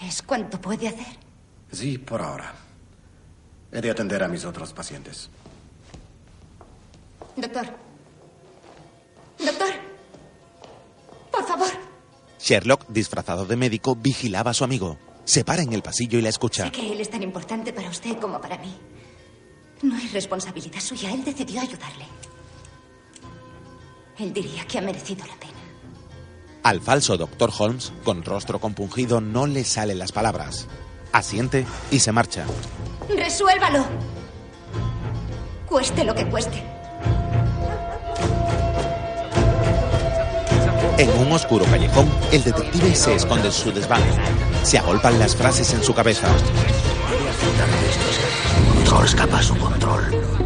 ¿Es 0.00 0.22
cuánto 0.22 0.60
puede 0.60 0.88
hacer? 0.88 1.06
Sí, 1.72 1.98
por 1.98 2.22
ahora. 2.22 2.54
He 3.72 3.80
de 3.80 3.90
atender 3.90 4.22
a 4.22 4.28
mis 4.28 4.44
otros 4.44 4.72
pacientes. 4.72 5.28
Doctor. 7.36 7.66
Doctor. 9.38 9.68
Por 11.30 11.46
favor. 11.46 11.68
Sherlock, 12.40 12.86
disfrazado 12.88 13.44
de 13.44 13.56
médico, 13.56 13.96
vigilaba 13.96 14.52
a 14.52 14.54
su 14.54 14.64
amigo. 14.64 14.98
Se 15.24 15.44
para 15.44 15.62
en 15.62 15.72
el 15.72 15.82
pasillo 15.82 16.18
y 16.18 16.22
la 16.22 16.30
escucha. 16.30 16.64
Sé 16.64 16.72
que 16.72 16.92
él 16.92 17.00
es 17.00 17.10
tan 17.10 17.22
importante 17.22 17.72
para 17.72 17.90
usted 17.90 18.18
como 18.18 18.40
para 18.40 18.56
mí. 18.58 18.74
No 19.82 19.96
es 19.98 20.12
responsabilidad 20.12 20.80
suya. 20.80 21.12
Él 21.12 21.22
decidió 21.24 21.60
ayudarle. 21.60 22.06
Él 24.18 24.32
diría 24.32 24.64
que 24.66 24.78
ha 24.78 24.80
merecido 24.80 25.24
la 25.26 25.34
pena. 25.36 25.52
Al 26.64 26.80
falso 26.80 27.16
Dr. 27.16 27.50
Holmes, 27.56 27.92
con 28.04 28.24
rostro 28.24 28.60
compungido, 28.60 29.20
no 29.20 29.46
le 29.46 29.64
salen 29.64 29.98
las 29.98 30.12
palabras. 30.12 30.66
Asiente 31.12 31.66
y 31.90 32.00
se 32.00 32.12
marcha. 32.12 32.44
¡Resuélvalo! 33.08 33.86
Cueste 35.68 36.04
lo 36.04 36.14
que 36.14 36.28
cueste. 36.28 36.62
En 40.98 41.10
un 41.10 41.30
oscuro 41.30 41.64
callejón, 41.66 42.10
el 42.32 42.42
detective 42.42 42.94
se 42.94 43.14
esconde 43.14 43.46
en 43.46 43.52
su 43.52 43.70
desván. 43.70 44.02
Se 44.64 44.78
agolpan 44.78 45.18
las 45.20 45.36
frases 45.36 45.72
en 45.72 45.84
su 45.84 45.94
cabeza. 45.94 46.28
Control 48.88 49.04
escapa 49.04 49.38
a 49.38 49.42
su 49.42 49.54
control. 49.58 50.02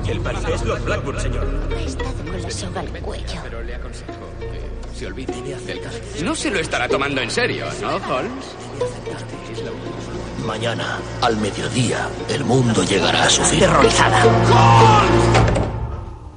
El 0.08 0.20
parque 0.20 0.52
es 0.52 0.64
Lord 0.64 0.82
Blackwood, 0.82 1.18
señor. 1.20 1.46
Ha 1.76 1.80
estado 1.80 2.24
con 2.24 2.42
la 2.42 2.50
soga 2.50 2.80
al 2.80 2.88
cuello. 3.00 3.40
Pero 3.40 3.62
le 3.62 3.74
aconsejo 3.76 4.12
que 4.40 4.98
se 4.98 5.06
olvide 5.06 5.56
del 5.64 5.80
caso. 5.80 5.98
No 6.24 6.34
se 6.34 6.50
lo 6.50 6.58
estará 6.58 6.88
tomando 6.88 7.20
en 7.20 7.30
serio, 7.30 7.66
¿no, 7.80 7.94
Holmes? 7.98 8.44
Mañana, 10.44 10.98
al 11.20 11.36
mediodía, 11.36 12.08
el 12.30 12.44
mundo 12.44 12.82
llegará 12.82 13.22
a 13.22 13.30
su 13.30 13.44
fin. 13.44 13.60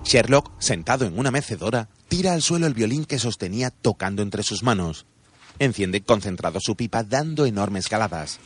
Sherlock, 0.04 0.52
sentado 0.60 1.06
en 1.06 1.18
una 1.18 1.32
mecedora, 1.32 1.90
tira 2.08 2.34
al 2.34 2.44
suelo 2.44 2.68
el 2.68 2.76
violín 2.76 3.06
que 3.06 3.18
sostenía 3.18 3.72
tocando 3.72 4.22
entre 4.22 4.44
sus 4.44 4.62
manos. 4.62 5.08
Enciende 5.58 6.04
concentrado 6.04 6.60
su 6.60 6.76
pipa 6.76 7.02
dando 7.02 7.48
enormes 7.48 7.90
caladas. 7.90 8.38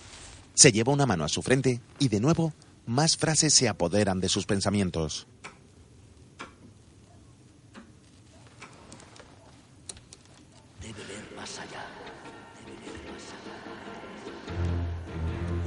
Se 0.54 0.72
lleva 0.72 0.94
una 0.94 1.06
mano 1.06 1.26
a 1.26 1.30
su 1.30 1.42
frente 1.42 1.82
y 2.00 2.08
de 2.08 2.22
nuevo 2.22 2.54
más 2.90 3.18
frases 3.18 3.54
se 3.54 3.70
apoderan 3.70 4.20
de 4.20 4.30
sus 4.30 4.48
pensamientos. 4.48 5.28
Debe 10.82 11.04
ver 11.06 11.36
más 11.36 11.60
allá. 11.60 11.86
Debe 12.66 12.82
ver 12.82 13.14
más 13.14 13.26
allá. 13.30 13.54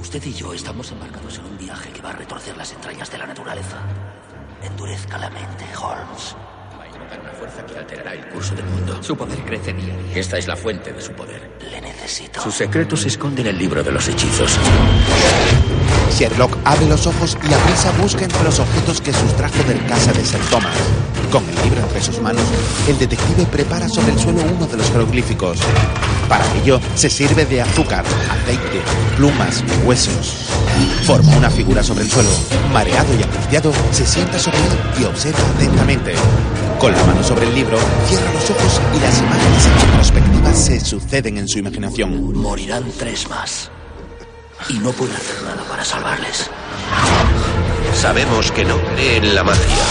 Usted 0.01 0.21
y 0.25 0.33
yo 0.33 0.53
estamos 0.53 0.91
embarcados 0.91 1.37
en 1.37 1.45
un 1.45 1.57
viaje 1.57 1.91
que 1.93 2.01
va 2.01 2.09
a 2.09 2.13
retorcer 2.13 2.57
las 2.57 2.73
entrañas 2.73 3.09
de 3.09 3.17
la 3.17 3.27
naturaleza. 3.27 3.81
Endurezca 4.61 5.17
la 5.17 5.29
mente, 5.29 5.63
Holmes. 5.77 6.35
Va 6.77 6.83
a 6.83 6.87
invocar 6.87 7.21
una 7.21 7.31
fuerza 7.31 7.65
que 7.65 7.77
alterará 7.77 8.13
el 8.15 8.27
curso 8.27 8.53
del 8.53 8.65
mundo. 8.65 9.01
Su 9.01 9.15
poder 9.15 9.39
crece 9.45 9.71
día 9.71 9.93
a 9.93 9.97
día. 9.97 10.17
Esta 10.17 10.37
es 10.37 10.47
la 10.47 10.57
fuente 10.57 10.91
de 10.91 11.01
su 11.01 11.13
poder. 11.13 11.57
Le 11.71 11.79
necesito. 11.79 12.41
Su 12.41 12.51
secreto 12.51 12.97
se 12.97 13.07
esconde 13.07 13.43
en 13.43 13.47
el 13.47 13.57
libro 13.57 13.81
de 13.81 13.93
los 13.93 14.09
hechizos. 14.09 14.59
Sherlock 16.11 16.57
abre 16.63 16.85
los 16.87 17.07
ojos 17.07 17.37
y 17.49 17.53
a 17.53 17.57
prisa 17.57 17.91
busca 18.01 18.23
entre 18.23 18.43
los 18.43 18.59
objetos 18.59 19.01
que 19.01 19.13
sustrajo 19.13 19.63
del 19.63 19.85
casa 19.85 20.11
de 20.13 20.23
Sir 20.25 20.39
Thomas. 20.49 20.75
Con 21.31 21.43
el 21.49 21.55
libro 21.63 21.81
entre 21.81 22.01
sus 22.01 22.21
manos, 22.21 22.43
el 22.87 22.97
detective 22.99 23.45
prepara 23.47 23.89
sobre 23.89 24.13
el 24.13 24.19
suelo 24.19 24.41
uno 24.55 24.67
de 24.67 24.77
los 24.77 24.87
jeroglíficos. 24.91 25.59
Para 26.29 26.45
ello, 26.55 26.79
se 26.95 27.09
sirve 27.09 27.45
de 27.45 27.61
azúcar, 27.61 28.05
aceite, 28.29 28.81
plumas, 29.17 29.63
huesos. 29.83 30.49
Forma 31.05 31.35
una 31.35 31.49
figura 31.49 31.83
sobre 31.83 32.03
el 32.03 32.11
suelo. 32.11 32.29
Mareado 32.71 33.13
y 33.19 33.23
angustiado, 33.23 33.71
se 33.91 34.05
sienta 34.05 34.37
sobre 34.39 34.57
él 34.57 35.01
y 35.01 35.03
observa 35.05 35.39
atentamente. 35.55 36.13
Con 36.79 36.91
la 36.91 37.03
mano 37.03 37.23
sobre 37.23 37.47
el 37.47 37.55
libro, 37.55 37.77
cierra 38.07 38.31
los 38.33 38.49
ojos 38.49 38.81
y 38.95 38.99
las 38.99 39.19
imágenes 39.19 39.65
en 39.65 39.89
retrospectiva 39.89 40.53
se 40.53 40.79
suceden 40.79 41.37
en 41.37 41.47
su 41.47 41.59
imaginación. 41.59 42.33
Morirán 42.33 42.83
tres 42.97 43.29
más. 43.29 43.71
Y 44.69 44.79
no 44.79 44.91
puedo 44.91 45.13
hacer 45.13 45.41
nada 45.43 45.63
para 45.63 45.83
salvarles. 45.83 46.49
Sabemos 47.95 48.51
que 48.51 48.63
no 48.65 48.77
cree 48.81 49.17
en 49.17 49.35
la 49.35 49.43
magia. 49.43 49.83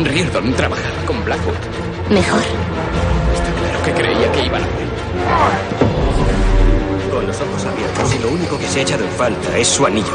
Riordan 0.00 0.54
trabajaba 0.54 1.04
con 1.06 1.24
Blackwood. 1.24 1.54
Mejor. 2.10 2.40
Está 2.40 3.52
claro 3.60 3.82
que 3.84 3.92
creía 3.92 4.32
que 4.32 4.46
iban 4.46 4.62
a 4.62 4.66
morir. 4.66 4.88
Con 7.10 7.26
los 7.26 7.36
ojos 7.40 7.64
abiertos 7.64 8.14
y 8.14 8.18
lo 8.18 8.28
único 8.30 8.58
que 8.58 8.66
se 8.68 8.80
ha 8.80 8.82
echado 8.82 9.04
en 9.04 9.10
falta 9.10 9.58
es 9.58 9.68
su 9.68 9.86
anillo. 9.86 10.14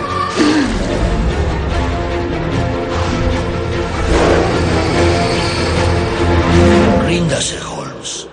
Ríndase, 7.06 7.60
Holmes. 7.62 8.28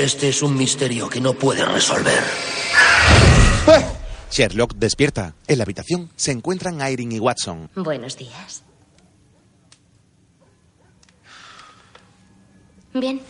Este 0.00 0.30
es 0.30 0.40
un 0.40 0.56
misterio 0.56 1.10
que 1.10 1.20
no 1.20 1.34
puede 1.34 1.62
resolver. 1.62 2.24
Sherlock 4.30 4.72
despierta. 4.76 5.34
En 5.46 5.58
la 5.58 5.64
habitación 5.64 6.08
se 6.16 6.32
encuentran 6.32 6.80
Irene 6.80 7.16
y 7.16 7.18
Watson. 7.18 7.68
Buenos 7.74 8.16
días. 8.16 8.62
Bien. 12.94 13.20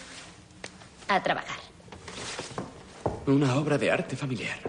A 1.09 1.21
trabajar. 1.21 1.59
Una 3.27 3.57
obra 3.57 3.77
de 3.77 3.91
arte 3.91 4.17
familiar. 4.17 4.61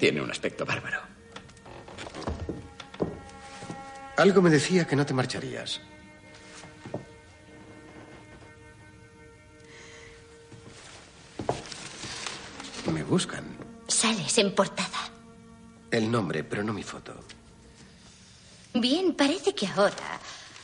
Tiene 0.00 0.20
un 0.20 0.32
aspecto 0.32 0.66
bárbaro. 0.66 0.98
Algo 4.16 4.42
me 4.42 4.50
decía 4.50 4.84
que 4.84 4.96
no 4.96 5.06
te 5.06 5.14
marcharías. 5.14 5.80
Me 12.92 13.02
buscan. 13.02 13.44
Sales 13.88 14.38
en 14.38 14.54
portada. 14.54 15.10
El 15.90 16.10
nombre, 16.10 16.44
pero 16.44 16.62
no 16.62 16.72
mi 16.72 16.82
foto. 16.82 17.14
Bien, 18.74 19.14
parece 19.14 19.54
que 19.54 19.66
ahora 19.66 20.20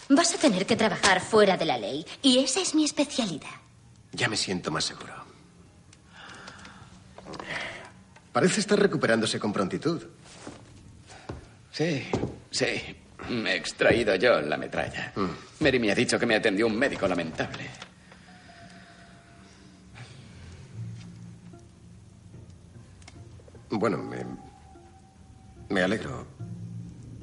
vas 0.08 0.34
a 0.34 0.38
tener 0.38 0.66
que 0.66 0.76
trabajar 0.76 1.20
fuera 1.20 1.56
de 1.56 1.64
la 1.64 1.78
ley. 1.78 2.04
Y 2.22 2.38
esa 2.38 2.60
es 2.60 2.74
mi 2.74 2.84
especialidad. 2.84 3.50
Ya 4.12 4.28
me 4.28 4.36
siento 4.36 4.70
más 4.70 4.84
seguro. 4.84 5.14
Parece 8.32 8.60
estar 8.60 8.78
recuperándose 8.78 9.38
con 9.38 9.52
prontitud. 9.52 10.02
Sí, 11.70 12.06
sí. 12.50 12.96
Me 13.28 13.52
he 13.52 13.56
extraído 13.56 14.14
yo 14.16 14.40
la 14.40 14.56
metralla. 14.56 15.12
Mary 15.60 15.78
me 15.78 15.92
ha 15.92 15.94
dicho 15.94 16.18
que 16.18 16.26
me 16.26 16.34
atendió 16.34 16.66
un 16.66 16.76
médico 16.76 17.06
lamentable. 17.06 17.70
Bueno, 23.72 23.98
me. 23.98 24.18
Me 25.70 25.82
alegro 25.82 26.26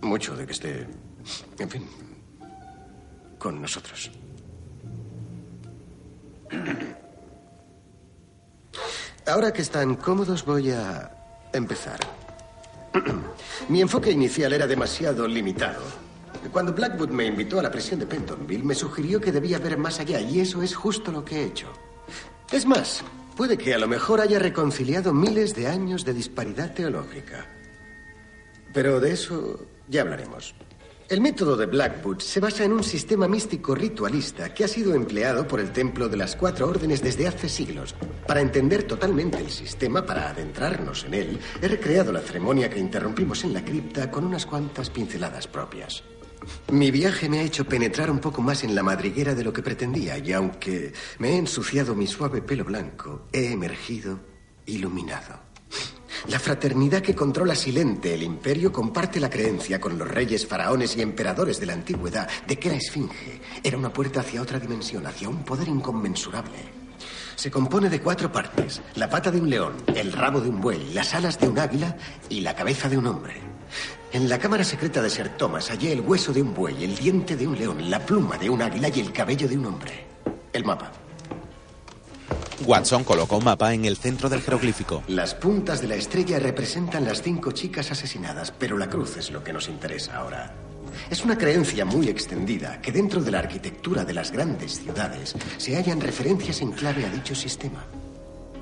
mucho 0.02 0.36
de 0.36 0.48
que 0.48 0.52
esté. 0.52 0.88
En 1.60 1.70
fin. 1.70 1.88
Con 3.38 3.62
nosotros. 3.62 4.12
Ahora 9.28 9.54
que 9.54 9.62
están 9.62 9.96
cómodos, 9.96 10.44
voy 10.44 10.72
a 10.72 11.12
empezar. 11.54 12.00
Mi 13.70 13.82
enfoque 13.82 14.10
inicial 14.10 14.52
era 14.52 14.66
demasiado 14.66 15.28
limitado. 15.28 15.84
Cuando 16.52 16.74
Blackwood 16.74 17.10
me 17.10 17.26
invitó 17.26 17.60
a 17.60 17.64
la 17.64 17.70
prisión 17.70 18.00
de 18.00 18.08
Pentonville, 18.08 18.64
me 18.64 18.74
sugirió 18.74 19.22
que 19.22 19.32
debía 19.32 19.60
ver 19.60 19.78
más 19.78 20.00
allá, 20.00 20.20
y 20.20 20.40
eso 20.40 20.64
es 20.64 20.76
justo 20.76 21.12
lo 21.12 21.24
que 21.24 21.42
he 21.42 21.46
hecho. 21.46 21.68
Es 22.52 22.66
más, 22.66 23.04
puede 23.40 23.58
que 23.58 23.74
a 23.74 23.78
lo 23.78 23.88
mejor 23.88 24.20
haya 24.20 24.38
reconciliado 24.38 25.14
miles 25.14 25.56
de 25.56 25.68
años 25.68 26.04
de 26.04 26.14
disparidad 26.14 26.74
teológica. 26.74 27.48
Pero 28.74 29.00
de 29.00 29.14
eso 29.14 29.66
ya 29.88 30.02
hablaremos. 30.02 30.54
El 31.08 31.22
método 31.22 31.56
de 31.56 31.66
Blackwood 31.66 32.20
se 32.20 32.42
basa 32.42 32.66
en 32.66 32.74
un 32.74 32.84
sistema 32.84 33.30
místico 33.30 33.76
ritualista 33.76 34.54
que 34.54 34.66
ha 34.66 34.68
sido 34.68 34.94
empleado 34.94 35.48
por 35.48 35.62
el 35.62 35.72
Templo 35.72 36.10
de 36.10 36.18
las 36.18 36.36
Cuatro 36.36 36.68
Órdenes 36.68 37.02
desde 37.02 37.30
hace 37.30 37.48
siglos. 37.48 37.96
Para 38.28 38.42
entender 38.42 38.84
totalmente 38.84 39.38
el 39.38 39.52
sistema, 39.52 40.06
para 40.06 40.32
adentrarnos 40.32 41.06
en 41.06 41.14
él, 41.14 41.40
he 41.62 41.68
recreado 41.70 42.12
la 42.12 42.20
ceremonia 42.20 42.70
que 42.70 42.80
interrumpimos 42.80 43.46
en 43.46 43.54
la 43.54 43.64
cripta 43.64 44.12
con 44.12 44.26
unas 44.26 44.46
cuantas 44.46 44.90
pinceladas 44.90 45.48
propias. 45.48 46.04
Mi 46.72 46.92
viaje 46.92 47.30
me 47.30 47.40
ha 47.40 47.44
hecho 47.44 47.66
penetrar 47.66 48.12
un 48.12 48.20
poco 48.20 48.42
más 48.42 48.64
en 48.64 48.76
la 48.76 48.84
madriguera 48.84 49.34
de 49.34 49.44
lo 49.44 49.52
que 49.52 49.64
pretendía, 49.64 50.18
y 50.18 50.32
aunque 50.34 50.94
me 51.18 51.32
he 51.32 51.38
ensuciado 51.38 51.96
mi 51.96 52.08
suave 52.08 52.42
pelo 52.42 52.64
blanco, 52.64 53.28
he 53.32 53.52
emergido 53.52 54.20
iluminado. 54.66 55.50
La 56.28 56.40
fraternidad 56.40 57.02
que 57.02 57.16
controla 57.16 57.56
Silente, 57.56 58.14
el 58.14 58.24
imperio, 58.24 58.72
comparte 58.72 59.20
la 59.20 59.30
creencia 59.30 59.80
con 59.80 59.98
los 59.98 60.08
reyes, 60.08 60.46
faraones 60.46 60.96
y 60.98 61.02
emperadores 61.02 61.60
de 61.60 61.66
la 61.66 61.74
antigüedad 61.74 62.30
de 62.46 62.60
que 62.60 62.70
la 62.70 62.76
esfinge 62.76 63.42
era 63.64 63.78
una 63.78 63.94
puerta 63.94 64.20
hacia 64.20 64.42
otra 64.42 64.60
dimensión, 64.60 65.08
hacia 65.08 65.30
un 65.30 65.44
poder 65.44 65.68
inconmensurable. 65.68 66.58
Se 67.36 67.50
compone 67.50 67.90
de 67.90 68.02
cuatro 68.02 68.32
partes. 68.32 68.82
La 68.96 69.10
pata 69.10 69.32
de 69.32 69.40
un 69.40 69.50
león, 69.50 69.74
el 69.96 70.12
rabo 70.12 70.42
de 70.42 70.50
un 70.50 70.60
buey, 70.60 70.94
las 70.94 71.14
alas 71.14 71.40
de 71.40 71.48
un 71.48 71.58
águila 71.58 71.96
y 72.28 72.42
la 72.42 72.54
cabeza 72.54 72.90
de 72.90 72.98
un 72.98 73.08
hombre. 73.08 73.49
En 74.12 74.28
la 74.28 74.40
cámara 74.40 74.64
secreta 74.64 75.04
de 75.04 75.10
Sir 75.10 75.30
Thomas 75.30 75.70
hallé 75.70 75.94
el 75.94 76.02
hueso 76.02 76.34
de 76.34 76.42
un 76.42 76.52
buey, 76.52 76.84
el 76.84 76.96
diente 76.96 77.36
de 77.36 77.48
un 77.48 77.58
león, 77.58 77.92
la 77.92 78.04
pluma 78.04 78.40
de 78.40 78.50
un 78.50 78.60
águila 78.60 78.90
y 78.90 79.00
el 79.00 79.14
cabello 79.14 79.48
de 79.48 79.56
un 79.56 79.68
hombre. 79.68 80.06
El 80.52 80.66
mapa. 80.66 80.92
Watson 82.66 83.04
coloca 83.04 83.36
un 83.36 83.44
mapa 83.44 83.72
en 83.72 83.86
el 83.86 83.98
centro 83.98 84.28
del 84.28 84.42
jeroglífico. 84.42 85.04
Las 85.08 85.36
puntas 85.36 85.80
de 85.80 85.90
la 85.90 85.96
estrella 85.96 86.40
representan 86.40 87.06
las 87.06 87.22
cinco 87.22 87.52
chicas 87.52 87.92
asesinadas, 87.92 88.52
pero 88.52 88.80
la 88.80 88.90
cruz 88.90 89.16
es 89.18 89.30
lo 89.30 89.44
que 89.44 89.54
nos 89.54 89.70
interesa 89.70 90.18
ahora. 90.18 90.56
Es 91.12 91.24
una 91.24 91.38
creencia 91.38 91.86
muy 91.86 92.10
extendida 92.10 92.82
que 92.82 92.92
dentro 92.92 93.22
de 93.22 93.30
la 93.30 93.40
arquitectura 93.40 94.06
de 94.06 94.14
las 94.14 94.32
grandes 94.32 94.80
ciudades 94.80 95.36
se 95.58 95.76
hallan 95.76 96.02
referencias 96.02 96.62
en 96.62 96.72
clave 96.72 97.06
a 97.06 97.10
dicho 97.10 97.36
sistema. 97.36 97.86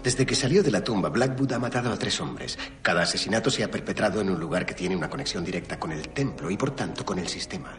Desde 0.03 0.26
que 0.26 0.36
salió 0.36 0.64
de 0.64 0.72
la 0.72 0.84
tumba, 0.84 1.10
Blackwood 1.10 1.53
ha 1.53 1.60
matado 1.60 1.91
a 1.91 1.98
tres 1.98 2.19
hombres. 2.22 2.57
Cada 2.82 3.03
asesinato 3.03 3.49
se 3.49 3.64
ha 3.64 3.72
perpetrado 3.72 4.22
en 4.22 4.30
un 4.30 4.40
lugar 4.40 4.65
que 4.65 4.74
tiene 4.74 4.95
una 4.95 5.10
conexión 5.10 5.44
directa 5.44 5.80
con 5.80 5.91
el 5.91 6.10
templo 6.10 6.49
y 6.49 6.57
por 6.57 6.72
tanto 6.72 7.06
con 7.06 7.19
el 7.19 7.28
sistema. 7.28 7.78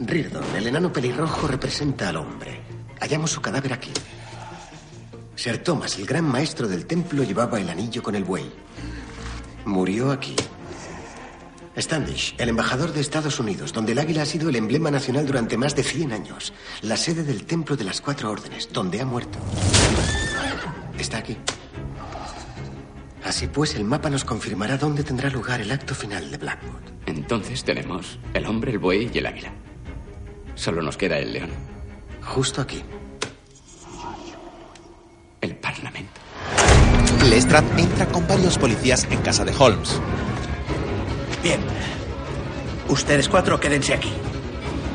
Rirdon, 0.00 0.44
el 0.56 0.66
enano 0.66 0.92
pelirrojo, 0.92 1.48
representa 1.48 2.10
al 2.10 2.16
hombre. 2.16 2.60
Hallamos 3.00 3.30
su 3.30 3.40
cadáver 3.40 3.72
aquí. 3.72 3.92
Sir 5.34 5.58
Thomas, 5.58 5.96
el 5.98 6.06
gran 6.06 6.24
maestro 6.24 6.68
del 6.68 6.86
templo, 6.86 7.22
llevaba 7.22 7.60
el 7.60 7.68
anillo 7.68 8.02
con 8.02 8.14
el 8.14 8.24
buey. 8.24 8.50
Murió 9.64 10.10
aquí. 10.10 10.34
Standish, 11.76 12.34
el 12.38 12.48
embajador 12.48 12.92
de 12.92 13.00
Estados 13.00 13.38
Unidos, 13.38 13.72
donde 13.72 13.92
el 13.92 14.00
águila 14.00 14.22
ha 14.22 14.26
sido 14.26 14.48
el 14.48 14.56
emblema 14.56 14.90
nacional 14.90 15.26
durante 15.26 15.56
más 15.56 15.76
de 15.76 15.84
100 15.84 16.12
años. 16.12 16.52
La 16.82 16.96
sede 16.96 17.22
del 17.22 17.44
Templo 17.44 17.76
de 17.76 17.84
las 17.84 18.00
Cuatro 18.00 18.32
Órdenes, 18.32 18.68
donde 18.72 19.00
ha 19.00 19.06
muerto. 19.06 19.38
Está 20.98 21.18
aquí. 21.18 21.36
Así 23.24 23.46
pues, 23.46 23.74
el 23.74 23.84
mapa 23.84 24.10
nos 24.10 24.24
confirmará 24.24 24.76
dónde 24.78 25.04
tendrá 25.04 25.28
lugar 25.30 25.60
el 25.60 25.70
acto 25.70 25.94
final 25.94 26.30
de 26.30 26.38
Blackwood. 26.38 26.82
Entonces 27.06 27.64
tenemos 27.64 28.18
el 28.34 28.46
hombre, 28.46 28.72
el 28.72 28.78
buey 28.78 29.10
y 29.12 29.18
el 29.18 29.26
águila. 29.26 29.52
Solo 30.54 30.82
nos 30.82 30.96
queda 30.96 31.18
el 31.18 31.32
león. 31.32 31.50
Justo 32.22 32.60
aquí. 32.60 32.82
El 35.40 35.56
Parlamento. 35.56 36.20
Lestrade 37.28 37.80
entra 37.80 38.06
con 38.06 38.26
varios 38.26 38.58
policías 38.58 39.06
en 39.10 39.20
casa 39.22 39.44
de 39.44 39.54
Holmes. 39.56 40.00
Bien. 41.42 41.60
Ustedes 42.88 43.28
cuatro 43.28 43.60
quédense 43.60 43.94
aquí. 43.94 44.12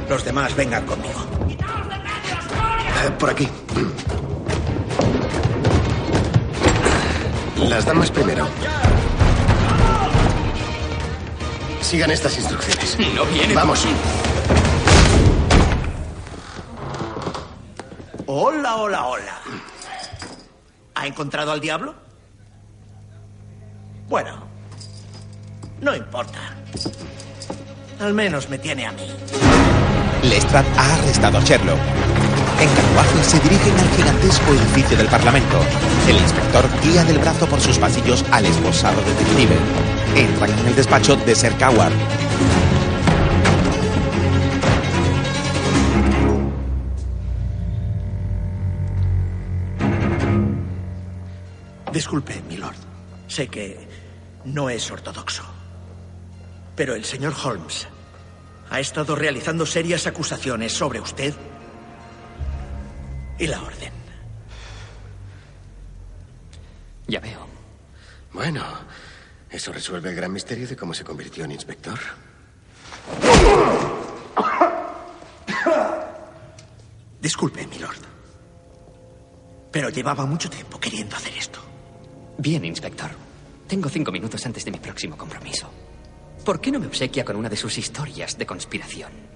Los 0.10 0.26
demás 0.26 0.56
vengan 0.56 0.86
conmigo. 0.86 1.20
Eh, 3.06 3.12
por 3.20 3.30
aquí. 3.30 3.48
Las 7.70 7.86
damas 7.86 8.12
primero. 8.12 8.48
Sigan 11.82 12.12
estas 12.12 12.38
instrucciones. 12.38 12.98
No 13.16 13.26
viene. 13.26 13.54
Vamos. 13.54 13.86
Hola, 18.26 18.76
hola, 18.76 19.06
hola. 19.06 19.40
¿Ha 20.96 21.08
encontrado 21.08 21.52
al 21.52 21.60
diablo? 21.60 21.96
Bueno, 24.10 24.44
no 25.82 25.96
importa. 25.96 26.40
Al 28.00 28.14
menos 28.14 28.50
me 28.50 28.58
tiene 28.58 28.86
a 28.86 28.92
mí. 28.92 29.08
Lestrade 30.24 30.68
ha 30.78 30.96
arrestado 30.96 31.38
a 31.38 31.42
Sherlock. 31.42 31.80
En 32.64 32.70
carruaje 32.76 33.24
se 33.26 33.40
dirigen 33.42 33.78
al 33.78 33.90
gigantesco 33.90 34.54
edificio 34.54 34.96
del 34.96 35.08
Parlamento. 35.08 35.60
El 36.08 36.16
inspector 36.16 36.66
guía 36.82 37.04
del 37.04 37.18
brazo 37.18 37.46
por 37.46 37.60
sus 37.60 37.78
pasillos 37.78 38.24
al 38.32 38.46
esposado 38.46 39.02
detective. 39.02 39.58
Entran 40.16 40.58
en 40.58 40.68
el 40.68 40.74
despacho 40.74 41.18
de 41.18 41.36
Sir 41.36 41.52
Coward. 41.58 41.92
Disculpe, 51.92 52.42
milord. 52.48 52.78
Sé 53.28 53.50
que 53.50 53.78
no 54.46 54.70
es 54.70 54.90
ortodoxo. 54.90 55.44
Pero 56.78 56.96
el 56.96 57.04
señor 57.04 57.34
Holmes 57.44 57.90
ha 58.70 58.80
estado 58.80 59.18
realizando 59.18 59.66
serias 59.66 60.08
acusaciones 60.08 60.72
sobre 60.72 61.02
usted 61.02 61.34
y 63.38 63.48
la 63.48 63.62
orden. 63.62 63.92
Ya 67.08 67.20
veo. 67.20 67.48
Bueno, 68.32 68.64
eso 69.50 69.72
resuelve 69.72 70.10
el 70.10 70.16
gran 70.16 70.32
misterio 70.32 70.68
de 70.68 70.76
cómo 70.76 70.94
se 70.94 71.04
convirtió 71.04 71.44
en 71.46 71.52
inspector. 71.52 72.00
Disculpe, 77.22 77.66
milord. 77.68 77.98
Pero 79.72 79.90
llevaba 79.90 80.26
mucho 80.26 80.50
tiempo 80.50 80.80
queriendo 80.80 81.16
hacer 81.16 81.34
esto. 81.38 81.60
Bien, 82.38 82.64
inspector. 82.66 83.12
Tengo 83.68 83.90
cinco 83.90 84.12
minutos 84.12 84.46
antes 84.46 84.66
de 84.66 84.72
mi 84.72 84.80
próximo 84.80 85.18
compromiso. 85.18 85.70
¿Por 86.46 86.60
qué 86.60 86.72
no 86.72 86.80
me 86.80 86.88
obsequia 86.88 87.24
con 87.24 87.36
una 87.36 87.50
de 87.50 87.56
sus 87.56 87.78
historias 87.78 88.38
de 88.38 88.46
conspiración? 88.46 89.33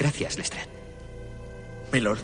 Gracias, 0.00 0.38
Lestrade. 0.38 0.66
Milord. 1.92 2.20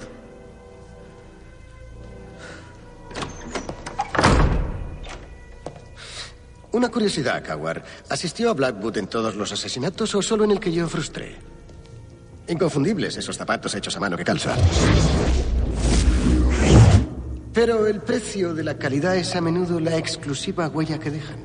Una 6.72 6.88
curiosidad, 6.88 7.44
Coward. 7.44 7.82
¿Asistió 8.08 8.50
a 8.50 8.54
Blackwood 8.54 8.96
en 8.96 9.08
todos 9.08 9.36
los 9.36 9.52
asesinatos 9.52 10.14
o 10.14 10.22
solo 10.22 10.44
en 10.44 10.52
el 10.52 10.60
que 10.60 10.72
yo 10.72 10.88
frustré? 10.88 11.36
Inconfundibles 12.48 13.14
esos 13.18 13.36
zapatos 13.36 13.74
hechos 13.74 13.94
a 13.94 14.00
mano 14.00 14.16
que 14.16 14.24
calza. 14.24 14.56
Pero 17.52 17.86
el 17.86 18.00
precio 18.00 18.54
de 18.54 18.64
la 18.64 18.78
calidad 18.78 19.16
es 19.16 19.36
a 19.36 19.42
menudo 19.42 19.80
la 19.80 19.98
exclusiva 19.98 20.68
huella 20.68 20.98
que 20.98 21.10
dejan. 21.10 21.44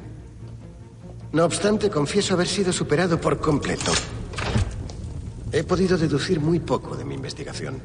No 1.34 1.44
obstante, 1.44 1.90
confieso 1.90 2.36
haber 2.36 2.48
sido 2.48 2.72
superado 2.72 3.20
por 3.20 3.42
completo. 3.42 3.92
He 5.54 5.64
podido 5.64 5.98
deducir 5.98 6.40
muy 6.40 6.60
poco 6.60 6.96
de 6.96 7.04
mi 7.04 7.16
investigación. 7.16 7.82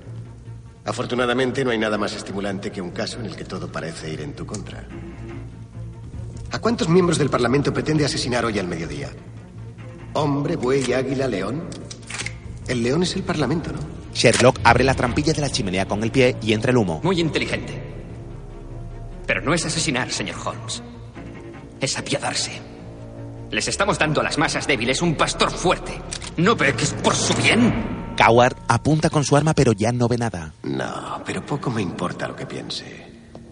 Afortunadamente, 0.84 1.64
no 1.64 1.70
hay 1.72 1.78
nada 1.78 1.98
más 1.98 2.14
estimulante 2.14 2.70
que 2.70 2.80
un 2.80 2.90
caso 2.90 3.18
en 3.18 3.26
el 3.26 3.34
que 3.34 3.44
todo 3.44 3.70
parece 3.70 4.12
ir 4.12 4.20
en 4.20 4.34
tu 4.34 4.46
contra. 4.46 4.86
¿A 6.52 6.60
cuántos 6.60 6.88
miembros 6.88 7.18
del 7.18 7.28
Parlamento 7.28 7.74
pretende 7.74 8.04
asesinar 8.04 8.44
hoy 8.44 8.60
al 8.60 8.68
mediodía? 8.68 9.10
¿Hombre, 10.12 10.54
buey, 10.54 10.92
águila, 10.92 11.26
león? 11.26 11.64
El 12.68 12.84
león 12.84 13.02
es 13.02 13.16
el 13.16 13.24
Parlamento, 13.24 13.72
¿no? 13.72 13.80
Sherlock 14.14 14.60
abre 14.62 14.84
la 14.84 14.94
trampilla 14.94 15.32
de 15.32 15.40
la 15.40 15.50
chimenea 15.50 15.86
con 15.86 16.02
el 16.04 16.12
pie 16.12 16.36
y 16.40 16.52
entra 16.52 16.70
el 16.70 16.76
humo. 16.76 17.00
Muy 17.02 17.20
inteligente. 17.20 17.82
Pero 19.26 19.42
no 19.42 19.52
es 19.52 19.66
asesinar, 19.66 20.10
señor 20.12 20.36
Holmes. 20.44 20.82
Es 21.80 21.98
apiadarse. 21.98 22.75
Les 23.56 23.68
estamos 23.68 23.98
dando 23.98 24.20
a 24.20 24.24
las 24.24 24.36
masas 24.36 24.66
débiles 24.66 25.00
un 25.00 25.14
pastor 25.14 25.50
fuerte. 25.50 25.98
¿No 26.36 26.54
ve 26.56 26.74
que 26.74 26.84
es 26.84 26.92
por 26.92 27.14
su 27.14 27.32
bien? 27.32 28.12
Coward 28.14 28.54
apunta 28.68 29.08
con 29.08 29.24
su 29.24 29.34
arma 29.34 29.54
pero 29.54 29.72
ya 29.72 29.92
no 29.92 30.08
ve 30.08 30.18
nada. 30.18 30.52
No, 30.64 31.22
pero 31.24 31.40
poco 31.40 31.70
me 31.70 31.80
importa 31.80 32.28
lo 32.28 32.36
que 32.36 32.44
piense. 32.44 32.84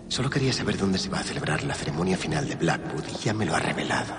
Solo 0.08 0.28
quería 0.28 0.52
saber 0.52 0.76
dónde 0.76 0.98
se 0.98 1.08
va 1.08 1.20
a 1.20 1.22
celebrar 1.22 1.64
la 1.64 1.72
ceremonia 1.72 2.18
final 2.18 2.46
de 2.46 2.54
Blackwood 2.54 3.04
y 3.14 3.24
ya 3.24 3.32
me 3.32 3.46
lo 3.46 3.56
ha 3.56 3.60
revelado. 3.60 4.14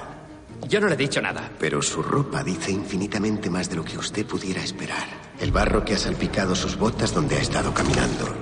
Yo 0.68 0.82
no 0.82 0.88
le 0.88 0.96
he 0.96 0.98
dicho 0.98 1.22
nada. 1.22 1.52
Pero 1.60 1.84
su 1.84 2.02
ropa 2.02 2.44
dice 2.44 2.72
infinitamente 2.72 3.52
más 3.52 3.70
de 3.70 3.76
lo 3.76 3.86
que 3.86 4.00
usted 4.00 4.26
pudiera 4.26 4.64
esperar. 4.64 5.06
El 5.40 5.52
barro 5.52 5.86
que 5.86 5.94
ha 5.94 6.00
salpicado 6.00 6.56
sus 6.56 6.80
botas 6.80 7.14
donde 7.14 7.36
ha 7.36 7.42
estado 7.42 7.72
caminando. 7.76 8.36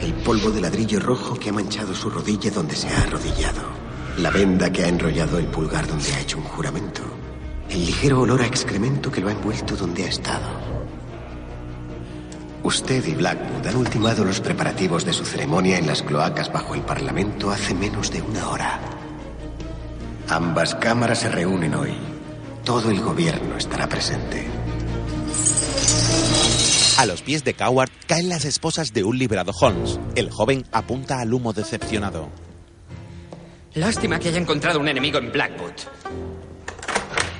El 0.00 0.14
polvo 0.14 0.50
de 0.50 0.62
ladrillo 0.62 0.98
rojo 0.98 1.38
que 1.38 1.50
ha 1.50 1.52
manchado 1.52 1.94
su 1.94 2.08
rodilla 2.08 2.50
donde 2.50 2.74
se 2.74 2.88
ha 2.88 3.02
arrodillado. 3.02 3.85
La 4.18 4.30
venda 4.30 4.72
que 4.72 4.82
ha 4.82 4.88
enrollado 4.88 5.38
el 5.38 5.46
pulgar 5.46 5.86
donde 5.86 6.10
ha 6.14 6.20
hecho 6.20 6.38
un 6.38 6.44
juramento. 6.44 7.02
El 7.68 7.84
ligero 7.84 8.22
olor 8.22 8.40
a 8.40 8.46
excremento 8.46 9.12
que 9.12 9.20
lo 9.20 9.28
ha 9.28 9.32
envuelto 9.32 9.76
donde 9.76 10.04
ha 10.04 10.08
estado. 10.08 10.48
Usted 12.62 13.04
y 13.06 13.14
Blackwood 13.14 13.66
han 13.66 13.76
ultimado 13.76 14.24
los 14.24 14.40
preparativos 14.40 15.04
de 15.04 15.12
su 15.12 15.24
ceremonia 15.26 15.78
en 15.78 15.86
las 15.86 16.02
cloacas 16.02 16.50
bajo 16.50 16.74
el 16.74 16.80
Parlamento 16.80 17.50
hace 17.50 17.74
menos 17.74 18.10
de 18.10 18.22
una 18.22 18.48
hora. 18.48 18.80
Ambas 20.28 20.74
cámaras 20.76 21.18
se 21.18 21.28
reúnen 21.28 21.74
hoy. 21.74 21.94
Todo 22.64 22.90
el 22.90 23.00
gobierno 23.00 23.58
estará 23.58 23.86
presente. 23.86 24.46
A 26.98 27.04
los 27.04 27.20
pies 27.20 27.44
de 27.44 27.52
Coward 27.52 27.90
caen 28.06 28.30
las 28.30 28.46
esposas 28.46 28.94
de 28.94 29.04
un 29.04 29.18
liberado 29.18 29.52
Holmes. 29.60 30.00
El 30.14 30.30
joven 30.30 30.64
apunta 30.72 31.20
al 31.20 31.34
humo 31.34 31.52
decepcionado. 31.52 32.30
Lástima 33.76 34.18
que 34.18 34.28
haya 34.28 34.38
encontrado 34.38 34.80
un 34.80 34.88
enemigo 34.88 35.18
en 35.18 35.30
Blackwood. 35.30 35.72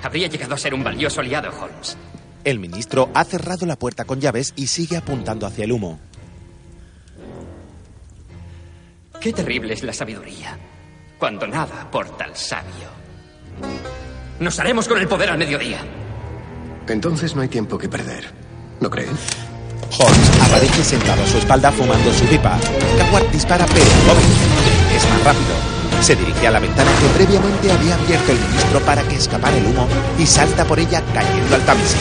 Habría 0.02 0.28
llegado 0.28 0.54
a 0.54 0.58
ser 0.58 0.74
un 0.74 0.84
valioso 0.84 1.20
aliado, 1.22 1.48
Holmes. 1.48 1.96
El 2.44 2.58
ministro 2.58 3.08
ha 3.14 3.24
cerrado 3.24 3.64
la 3.64 3.76
puerta 3.76 4.04
con 4.04 4.20
llaves 4.20 4.52
y 4.54 4.66
sigue 4.66 4.98
apuntando 4.98 5.46
hacia 5.46 5.64
el 5.64 5.72
humo. 5.72 5.98
Qué 9.18 9.32
terrible 9.32 9.72
es 9.72 9.82
la 9.82 9.94
sabiduría, 9.94 10.58
cuando 11.18 11.46
nada 11.46 11.80
aporta 11.80 12.24
al 12.24 12.36
sabio. 12.36 12.90
Nos 14.38 14.60
haremos 14.60 14.86
con 14.86 14.98
el 14.98 15.08
poder 15.08 15.30
al 15.30 15.38
mediodía. 15.38 15.78
Entonces 16.86 17.34
no 17.34 17.40
hay 17.40 17.48
tiempo 17.48 17.78
que 17.78 17.88
perder. 17.88 18.30
¿No 18.80 18.90
crees? 18.90 19.08
Holmes 19.98 20.40
aparece 20.42 20.84
sentado 20.84 21.22
a 21.22 21.26
su 21.26 21.38
espalda 21.38 21.72
fumando 21.72 22.12
su 22.12 22.26
pipa. 22.26 22.60
Coward 22.98 23.30
dispara, 23.32 23.64
pero 23.66 23.80
el 23.80 24.06
joven 24.06 24.94
es 24.94 25.08
más 25.08 25.24
rápido. 25.24 25.75
Se 26.00 26.14
dirige 26.14 26.46
a 26.46 26.50
la 26.50 26.60
ventana 26.60 26.90
que 27.00 27.24
previamente 27.24 27.72
había 27.72 27.94
abierto 27.94 28.32
el 28.32 28.38
ministro 28.38 28.80
para 28.80 29.02
que 29.02 29.16
escapara 29.16 29.56
el 29.56 29.66
humo 29.66 29.88
y 30.18 30.26
salta 30.26 30.64
por 30.64 30.78
ella 30.78 31.02
cayendo 31.12 31.56
al 31.56 31.62
Támesis. 31.62 31.96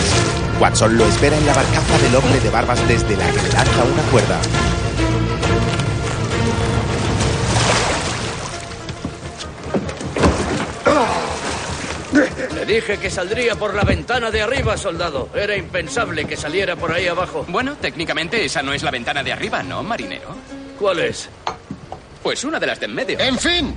Watson 0.60 0.98
lo 0.98 1.06
espera 1.06 1.38
en 1.38 1.46
la 1.46 1.54
barcaza 1.54 1.98
del 1.98 2.16
hombre 2.16 2.40
de 2.40 2.50
barbas 2.50 2.88
desde 2.88 3.18
la 3.18 3.30
que 3.32 3.42
le 3.42 3.50
lanza 3.50 3.84
una 3.84 4.04
cuerda. 4.12 4.40
Le 12.54 12.66
dije 12.66 12.98
que 12.98 13.10
saldría 13.10 13.56
por 13.56 13.74
la 13.74 13.84
ventana 13.84 14.32
de 14.32 14.42
arriba, 14.42 14.78
soldado. 14.78 15.30
Era 15.36 15.56
impensable 15.56 16.26
que 16.26 16.38
saliera 16.38 16.76
por 16.76 16.92
ahí 16.92 17.08
abajo. 17.08 17.46
Bueno, 17.50 17.76
técnicamente 17.76 18.44
esa 18.44 18.64
no 18.64 18.74
es 18.74 18.82
la 18.82 18.92
ventana 18.92 19.24
de 19.24 19.34
arriba, 19.34 19.62
¿no, 19.62 19.84
marinero? 19.84 20.36
¿Cuál 20.80 21.00
es? 21.00 21.30
Pues 22.26 22.44
una 22.44 22.60
de 22.60 22.66
las 22.66 22.80
de 22.80 22.88
en 22.88 22.96
medio. 22.96 23.20
¡En 23.20 23.38
fin! 23.38 23.76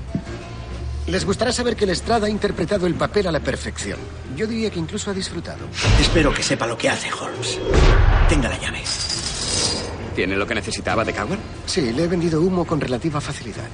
Les 1.07 1.23
gustará 1.27 1.53
saber 1.53 1.77
que 1.77 1.85
Lestrada 1.85 2.29
ha 2.29 2.31
interpretado 2.31 2.87
el 2.87 2.95
papel 2.95 3.27
a 3.27 3.31
la 3.31 3.41
perfección. 3.41 3.99
Yo 4.35 4.47
diría 4.47 4.70
que 4.70 4.79
incluso 4.79 5.11
ha 5.11 5.12
disfrutado. 5.12 5.66
Espero 6.01 6.33
que 6.33 6.43
sepa 6.43 6.66
lo 6.66 6.79
que 6.79 6.89
hace, 6.89 7.11
Holmes. 7.12 7.61
Tenga 8.27 8.49
la 8.49 8.59
llave. 8.59 8.83
¿Tiene 10.16 10.35
lo 10.35 10.47
que 10.47 10.55
necesitaba 10.55 11.05
de 11.05 11.12
Coward? 11.12 11.39
Sí, 11.66 11.93
le 11.93 12.05
he 12.05 12.07
vendido 12.07 12.41
humo 12.41 12.66
con 12.66 12.81
relativa 12.81 13.20
facilidad. 13.20 13.69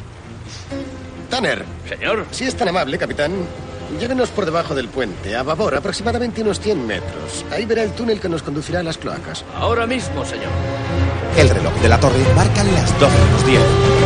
Tanner. 1.30 1.64
Señor. 1.88 2.26
Si 2.32 2.42
es 2.42 2.56
tan 2.56 2.66
amable, 2.66 2.98
capitán, 2.98 3.30
llévenos 3.98 4.30
por 4.30 4.44
debajo 4.44 4.74
del 4.74 4.88
puente, 4.88 5.36
a 5.36 5.42
babor, 5.42 5.74
aproximadamente 5.74 6.42
unos 6.42 6.60
100 6.60 6.86
metros. 6.86 7.44
Ahí 7.50 7.64
verá 7.64 7.82
el 7.82 7.92
túnel 7.92 8.20
que 8.20 8.28
nos 8.28 8.42
conducirá 8.42 8.80
a 8.80 8.82
las 8.82 8.98
cloacas. 8.98 9.44
Ahora 9.54 9.86
mismo, 9.86 10.24
señor. 10.24 10.50
El 11.36 11.48
reloj 11.50 11.74
de 11.82 11.88
la 11.88 11.98
torre 11.98 12.22
marca 12.36 12.62
las 12.64 12.98
12 13.00 13.18
menos 13.18 13.46
10. 13.46 13.60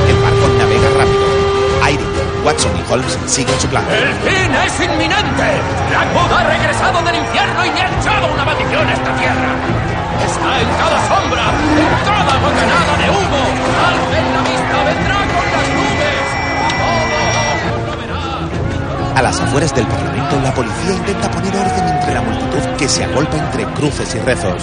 El 0.09 0.17
barco 0.23 0.49
navega 0.59 0.89
rápido. 0.97 1.49
Irene, 1.89 2.45
Watson 2.45 2.73
y 2.77 2.93
Holmes 2.93 3.19
siguen 3.27 3.59
su 3.61 3.69
plan. 3.69 3.85
¡El 3.91 4.15
fin 4.25 4.55
es 4.55 4.81
inminente! 4.81 5.47
Blackwood 5.89 6.33
ha 6.33 6.45
regresado 6.45 7.03
del 7.03 7.17
infierno 7.17 7.67
y 7.67 7.71
me 7.71 7.81
ha 7.83 8.01
echado 8.01 8.33
una 8.33 8.45
maldición 8.45 8.87
a 8.89 8.93
esta 8.93 9.17
tierra. 9.17 9.51
Está 10.25 10.61
en 10.61 10.69
cada 10.69 10.99
sombra, 11.09 11.45
en 11.79 11.93
cada 12.05 12.35
bocanada 12.41 12.97
de 12.99 13.11
humo. 13.11 13.43
Alcen 13.89 14.27
la 14.35 14.43
vista, 14.43 14.85
vendrá 14.85 15.28
A 19.19 19.23
las 19.23 19.41
afueras 19.41 19.75
del 19.75 19.85
Parlamento, 19.85 20.41
la 20.41 20.55
policía 20.55 20.95
intenta 20.95 21.29
poner 21.29 21.53
orden 21.53 21.89
entre 21.89 22.15
la 22.15 22.23
multitud 22.23 22.77
que 22.79 22.89
se 22.89 23.03
agolpa 23.03 23.37
entre 23.37 23.65
cruces 23.75 24.15
y 24.15 24.21
rezos. 24.21 24.63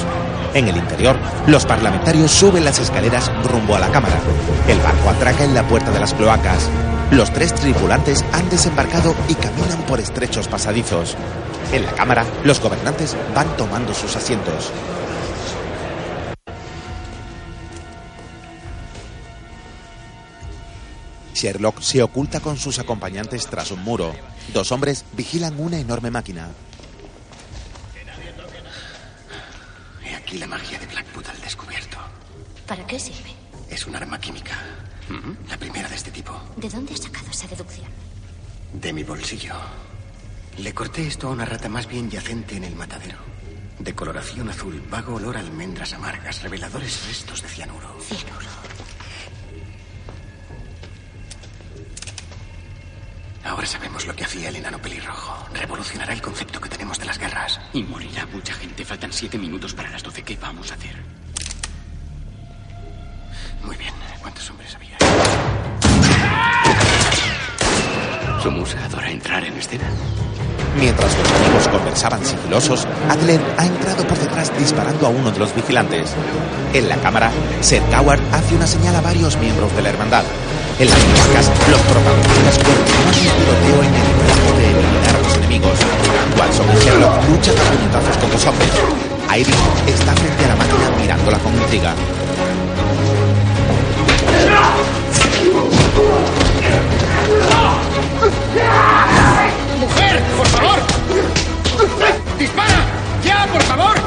En 0.53 0.69
el 0.69 0.77
interior, 0.77 1.17
los 1.45 1.65
parlamentarios 1.65 2.31
suben 2.31 2.63
las 2.63 2.79
escaleras 2.79 3.29
rumbo 3.43 3.75
a 3.75 3.79
la 3.79 3.91
cámara. 3.91 4.15
El 4.69 4.79
barco 4.79 5.09
atraca 5.09 5.43
en 5.43 5.55
la 5.55 5.67
puerta 5.67 5.91
de 5.91 5.99
las 5.99 6.13
cloacas. 6.13 6.69
Los 7.11 7.33
tres 7.33 7.53
tripulantes 7.53 8.23
han 8.31 8.49
desembarcado 8.49 9.13
y 9.27 9.35
caminan 9.35 9.79
por 9.89 9.99
estrechos 9.99 10.47
pasadizos. 10.47 11.17
En 11.73 11.85
la 11.85 11.91
cámara, 11.91 12.23
los 12.45 12.61
gobernantes 12.61 13.17
van 13.35 13.57
tomando 13.57 13.93
sus 13.93 14.15
asientos. 14.15 14.71
Sherlock 21.35 21.81
se 21.81 22.01
oculta 22.01 22.39
con 22.39 22.57
sus 22.57 22.79
acompañantes 22.79 23.45
tras 23.47 23.69
un 23.71 23.83
muro. 23.83 24.15
Dos 24.53 24.71
hombres 24.71 25.03
vigilan 25.11 25.59
una 25.59 25.77
enorme 25.77 26.09
máquina. 26.09 26.47
He 30.03 30.15
aquí 30.15 30.37
la 30.37 30.47
magia 30.47 30.79
de 30.79 30.85
Blackwood 30.85 31.27
al 31.27 31.41
descubierto. 31.41 31.97
¿Para 32.65 32.87
qué 32.87 32.97
sirve? 32.97 33.33
Es 33.69 33.85
un 33.85 33.95
arma 33.95 34.17
química. 34.19 34.55
La 35.49 35.57
primera 35.57 35.89
de 35.89 35.95
este 35.95 36.09
tipo. 36.09 36.31
¿De 36.55 36.69
dónde 36.69 36.93
has 36.93 37.01
sacado 37.01 37.29
esa 37.29 37.47
deducción? 37.47 37.87
De 38.73 38.93
mi 38.93 39.03
bolsillo. 39.03 39.55
Le 40.57 40.73
corté 40.73 41.05
esto 41.05 41.27
a 41.27 41.31
una 41.31 41.45
rata 41.45 41.67
más 41.67 41.85
bien 41.85 42.09
yacente 42.09 42.55
en 42.55 42.63
el 42.63 42.75
matadero. 42.75 43.17
De 43.77 43.93
coloración 43.93 44.49
azul, 44.49 44.81
vago 44.89 45.15
olor 45.15 45.35
a 45.35 45.41
almendras 45.41 45.91
amargas, 45.93 46.41
reveladores 46.41 47.05
restos 47.07 47.41
de 47.41 47.49
cianuro. 47.49 47.97
Cianuro. 47.99 48.47
Ahora 53.45 53.67
sabemos 53.67 54.07
lo 54.07 54.15
que 54.15 54.23
hacía 54.23 54.49
el 54.49 54.55
enano 54.55 54.79
pelirrojo. 54.79 55.47
Revolucionará 55.53 56.13
el 56.13 56.21
concepto 56.21 56.59
que 56.59 56.67
tenemos 56.67 56.97
de 56.97 57.05
las 57.05 57.19
guerras. 57.19 57.59
Y 57.73 57.83
morirá 57.83 58.25
mucha 58.25 58.53
gente. 58.53 58.83
Faltan 58.83 59.13
siete 59.13 59.37
minutos 59.37 59.73
para 59.75 59.89
las 59.91 60.01
doce. 60.01 60.23
¿Qué 60.23 60.35
vamos 60.35 60.71
a 60.71 60.73
hacer? 60.73 60.95
Muy 63.63 63.77
bien. 63.77 63.93
¿Cuántos 64.19 64.49
hombres 64.49 64.75
había? 64.75 64.97
¿Su 68.41 68.49
musa 68.49 68.83
adora 68.83 69.11
entrar 69.11 69.43
en 69.43 69.53
escena? 69.53 69.85
Mientras 70.79 71.17
los 71.17 71.31
amigos 71.31 71.67
conversaban 71.67 72.25
sigilosos, 72.25 72.87
Adler 73.09 73.39
ha 73.57 73.65
entrado 73.65 74.05
por 74.07 74.17
detrás 74.17 74.51
disparando 74.57 75.05
a 75.05 75.09
uno 75.09 75.31
de 75.31 75.39
los 75.39 75.55
vigilantes. 75.55 76.13
En 76.73 76.89
la 76.89 76.97
cámara, 76.97 77.31
Sir 77.61 77.81
Coward 77.91 78.21
hace 78.31 78.55
una 78.55 78.67
señal 78.67 78.95
a 78.95 79.01
varios 79.01 79.37
miembros 79.37 79.73
de 79.75 79.83
la 79.83 79.89
hermandad. 79.89 80.23
En 80.77 80.89
las 80.89 80.99
cloacas, 80.99 81.51
los 81.71 81.79
protagonistas 81.83 82.57
continúan 82.59 83.15
el 83.15 83.31
tiroteo 83.31 83.79
en 83.81 83.95
el 83.95 84.03
intento 84.11 84.51
de 84.57 84.65
eliminar 84.71 85.15
a 85.15 85.21
los 85.23 85.35
enemigos. 85.37 85.79
Watson 86.37 86.67
y 86.67 86.83
Sherlock 86.83 87.29
luchan 87.29 87.55
a 87.55 87.63
puñetazos 87.71 88.17
con 88.17 88.29
los 88.31 88.45
hombres. 88.45 88.69
Irene 89.39 89.55
está 89.87 90.11
frente 90.13 90.43
a 90.43 90.47
la 90.49 90.55
máquina 90.57 90.89
mirándola 90.99 91.39
con 91.39 91.53
intriga. 91.55 91.95
¡Mujer, 99.79 100.23
por 100.35 100.47
favor! 100.47 100.79
¡Dispara! 102.37 102.85
¡Ya, 103.23 103.47
por 103.51 103.63
favor! 103.63 104.04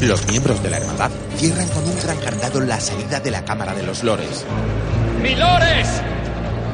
Los 0.00 0.26
miembros 0.28 0.62
de 0.62 0.70
la 0.70 0.78
hermandad 0.78 1.10
cierran 1.36 1.68
con 1.68 1.84
un 1.84 2.00
gran 2.00 2.16
candado 2.16 2.60
la 2.60 2.80
salida 2.80 3.20
de 3.20 3.30
la 3.30 3.44
cámara 3.44 3.74
de 3.74 3.82
los 3.82 4.02
lores. 4.02 4.46
¡Milores! 5.22 6.02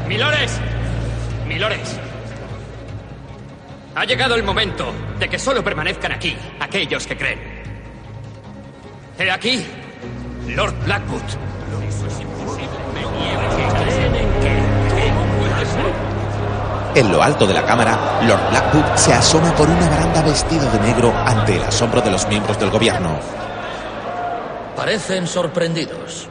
¡Milores! 0.07 0.53
¡Milores! 1.49 1.99
Ha 3.97 4.05
llegado 4.05 4.37
el 4.37 4.45
momento 4.45 4.93
de 5.19 5.29
que 5.29 5.41
solo 5.41 5.65
permanezcan 5.65 6.13
aquí 6.13 6.37
aquellos 6.61 7.05
que 7.05 7.17
creen. 7.17 7.41
He 9.19 9.29
aquí, 9.29 9.67
Lord 10.47 10.75
Blackwood. 10.85 11.23
Eso 11.89 12.07
es 12.07 12.21
imposible. 12.21 12.69
Me 12.95 13.01
niego 13.01 13.57
que 13.57 13.85
creen 13.85 14.15
en 14.15 14.41
que. 14.41 15.09
¿Cómo 15.09 15.39
puede 15.39 15.67
ser? 15.67 16.06
En 16.97 17.13
lo 17.13 17.23
alto 17.23 17.47
de 17.47 17.53
la 17.53 17.63
cámara, 17.63 18.23
Lord 18.27 18.49
Blackwood 18.49 18.97
se 18.97 19.13
asoma 19.13 19.55
por 19.55 19.69
una 19.69 19.87
baranda 19.87 20.23
vestido 20.23 20.71
de 20.71 20.81
negro 20.81 21.13
ante 21.15 21.57
el 21.57 21.63
asombro 21.63 22.01
de 22.01 22.11
los 22.11 22.27
miembros 22.27 22.59
del 22.59 22.71
gobierno. 22.71 23.21
Parecen 24.75 25.27
sorprendidos. 25.27 26.27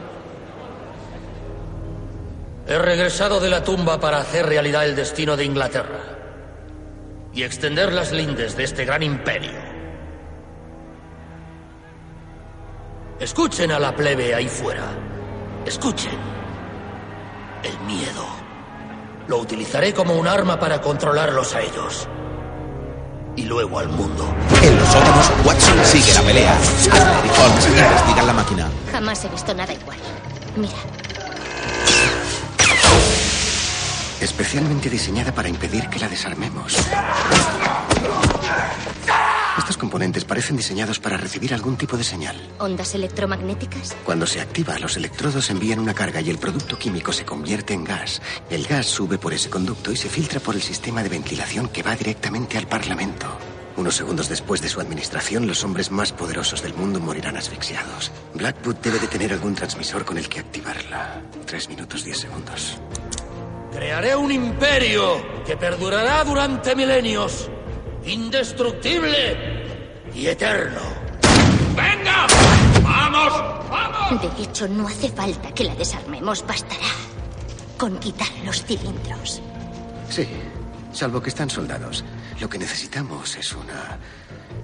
He 2.66 2.76
regresado 2.78 3.38
de 3.38 3.48
la 3.48 3.62
tumba 3.62 4.00
para 4.00 4.18
hacer 4.18 4.44
realidad 4.46 4.84
el 4.84 4.96
destino 4.96 5.36
de 5.36 5.44
Inglaterra 5.44 6.00
y 7.32 7.44
extender 7.44 7.92
las 7.92 8.10
lindes 8.10 8.56
de 8.56 8.64
este 8.64 8.84
gran 8.84 9.04
imperio. 9.04 9.60
Escuchen 13.20 13.70
a 13.70 13.78
la 13.78 13.94
plebe 13.94 14.34
ahí 14.34 14.48
fuera. 14.48 14.88
Escuchen. 15.64 16.18
El 17.62 17.78
miedo. 17.86 18.45
Lo 19.28 19.38
utilizaré 19.38 19.92
como 19.92 20.14
un 20.14 20.28
arma 20.28 20.58
para 20.58 20.80
controlarlos 20.80 21.54
a 21.54 21.60
ellos. 21.60 22.08
Y 23.34 23.42
luego 23.42 23.78
al 23.78 23.88
mundo. 23.88 24.24
En 24.62 24.78
los 24.78 24.88
sótanos, 24.88 25.30
Watson 25.44 25.84
sigue 25.84 26.12
la 26.14 26.22
pelea. 26.22 26.56
Adler 26.92 27.26
y 27.26 27.40
Holmes 27.40 27.66
investigan 27.68 28.26
la 28.26 28.32
máquina. 28.32 28.68
Jamás 28.92 29.24
he 29.24 29.28
visto 29.28 29.52
nada 29.52 29.72
igual. 29.72 29.98
Mira, 30.56 30.76
Especialmente 34.20 34.88
diseñada 34.88 35.32
para 35.32 35.48
impedir 35.48 35.88
que 35.90 35.98
la 35.98 36.08
desarmemos. 36.08 36.74
Estos 39.58 39.76
componentes 39.78 40.24
parecen 40.24 40.56
diseñados 40.56 40.98
para 40.98 41.16
recibir 41.16 41.54
algún 41.54 41.76
tipo 41.76 41.96
de 41.96 42.04
señal. 42.04 42.36
¿Ondas 42.58 42.94
electromagnéticas? 42.94 43.96
Cuando 44.04 44.26
se 44.26 44.40
activa, 44.40 44.78
los 44.78 44.96
electrodos 44.96 45.48
envían 45.50 45.78
una 45.78 45.94
carga 45.94 46.20
y 46.20 46.30
el 46.30 46.38
producto 46.38 46.78
químico 46.78 47.12
se 47.12 47.24
convierte 47.24 47.72
en 47.72 47.84
gas. 47.84 48.20
El 48.50 48.66
gas 48.66 48.86
sube 48.86 49.18
por 49.18 49.32
ese 49.32 49.48
conducto 49.48 49.92
y 49.92 49.96
se 49.96 50.08
filtra 50.08 50.40
por 50.40 50.54
el 50.54 50.62
sistema 50.62 51.02
de 51.02 51.08
ventilación 51.08 51.68
que 51.68 51.82
va 51.82 51.96
directamente 51.96 52.58
al 52.58 52.66
Parlamento. 52.66 53.26
Unos 53.76 53.94
segundos 53.94 54.28
después 54.28 54.62
de 54.62 54.68
su 54.68 54.80
administración, 54.80 55.46
los 55.46 55.62
hombres 55.62 55.90
más 55.90 56.12
poderosos 56.12 56.62
del 56.62 56.72
mundo 56.74 56.98
morirán 56.98 57.36
asfixiados. 57.36 58.10
Blackwood 58.34 58.76
debe 58.76 58.98
de 58.98 59.06
tener 59.06 59.32
algún 59.32 59.54
transmisor 59.54 60.04
con 60.04 60.16
el 60.16 60.28
que 60.28 60.40
activarla. 60.40 61.20
Tres 61.44 61.68
minutos, 61.68 62.02
diez 62.02 62.18
segundos. 62.18 62.78
Crearé 63.72 64.16
un 64.16 64.32
imperio 64.32 65.22
que 65.44 65.58
perdurará 65.58 66.24
durante 66.24 66.74
milenios, 66.74 67.50
indestructible 68.06 69.64
y 70.14 70.26
eterno. 70.26 70.80
¡Venga! 71.74 72.26
¡Vamos! 72.82 73.68
¡Vamos! 73.70 74.22
De 74.22 74.42
hecho, 74.44 74.68
no 74.68 74.86
hace 74.86 75.10
falta 75.10 75.52
que 75.52 75.64
la 75.64 75.74
desarmemos, 75.74 76.46
bastará 76.46 76.86
con 77.76 77.98
quitar 77.98 78.28
los 78.44 78.64
cilindros. 78.64 79.42
Sí, 80.08 80.26
salvo 80.92 81.20
que 81.20 81.28
están 81.28 81.50
soldados. 81.50 82.04
Lo 82.40 82.48
que 82.48 82.58
necesitamos 82.58 83.36
es 83.36 83.52
una 83.52 83.98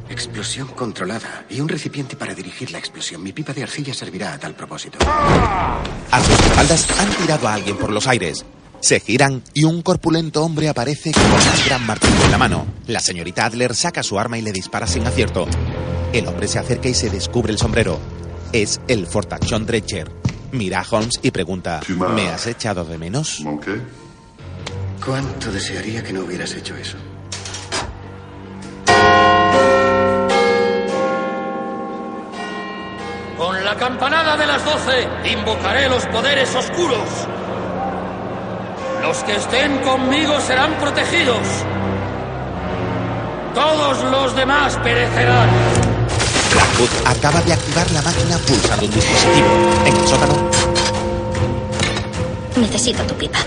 explosión 0.08 0.68
controlada 0.68 1.44
y 1.48 1.60
un 1.60 1.68
recipiente 1.68 2.16
para 2.16 2.34
dirigir 2.34 2.70
la 2.70 2.78
explosión. 2.78 3.22
Mi 3.22 3.32
pipa 3.32 3.52
de 3.52 3.62
arcilla 3.62 3.94
servirá 3.94 4.34
a 4.34 4.38
tal 4.38 4.54
propósito. 4.54 4.98
A 5.02 6.20
sus 6.20 6.38
espaldas 6.46 7.00
han 7.00 7.10
tirado 7.16 7.48
a 7.48 7.54
alguien 7.54 7.76
por 7.76 7.90
los 7.90 8.06
aires. 8.06 8.44
Se 8.82 8.98
giran 8.98 9.44
y 9.54 9.62
un 9.62 9.80
corpulento 9.80 10.42
hombre 10.42 10.68
aparece 10.68 11.12
con 11.12 11.22
un 11.22 11.66
gran 11.66 11.86
martillo 11.86 12.24
en 12.24 12.30
la 12.32 12.36
mano. 12.36 12.66
La 12.88 12.98
señorita 12.98 13.44
Adler 13.46 13.76
saca 13.76 14.02
su 14.02 14.18
arma 14.18 14.38
y 14.38 14.42
le 14.42 14.50
dispara 14.50 14.88
sin 14.88 15.06
acierto. 15.06 15.46
El 16.12 16.26
hombre 16.26 16.48
se 16.48 16.58
acerca 16.58 16.88
y 16.88 16.94
se 16.94 17.08
descubre 17.08 17.52
el 17.52 17.58
sombrero. 17.58 18.00
Es 18.52 18.80
el 18.88 19.06
fortachón 19.06 19.66
Dredger. 19.66 20.10
Mira 20.50 20.80
a 20.80 20.86
Holmes 20.90 21.20
y 21.22 21.30
pregunta: 21.30 21.80
¿Me 22.12 22.28
has 22.28 22.48
echado 22.48 22.84
de 22.84 22.98
menos? 22.98 23.44
¿Cuánto 25.04 25.52
desearía 25.52 26.02
que 26.02 26.12
no 26.12 26.22
hubieras 26.22 26.52
hecho 26.52 26.76
eso? 26.76 26.96
Con 33.38 33.64
la 33.64 33.76
campanada 33.76 34.36
de 34.36 34.46
las 34.46 34.64
doce 34.64 35.08
invocaré 35.32 35.88
los 35.88 36.04
poderes 36.06 36.52
oscuros. 36.56 37.28
Los 39.02 39.24
que 39.24 39.34
estén 39.34 39.78
conmigo 39.78 40.40
serán 40.40 40.74
protegidos. 40.74 41.46
Todos 43.52 44.02
los 44.04 44.36
demás 44.36 44.78
perecerán. 44.82 45.48
Blackwood 46.52 46.88
acaba 47.06 47.42
de 47.42 47.52
activar 47.52 47.90
la 47.90 48.02
máquina 48.02 48.38
pulsando 48.38 48.86
un 48.86 48.92
dispositivo. 48.92 49.48
En 49.86 49.96
el 49.96 50.06
sótano, 50.06 50.34
Necesito 52.56 53.02
tu 53.04 53.14
pipa. 53.14 53.38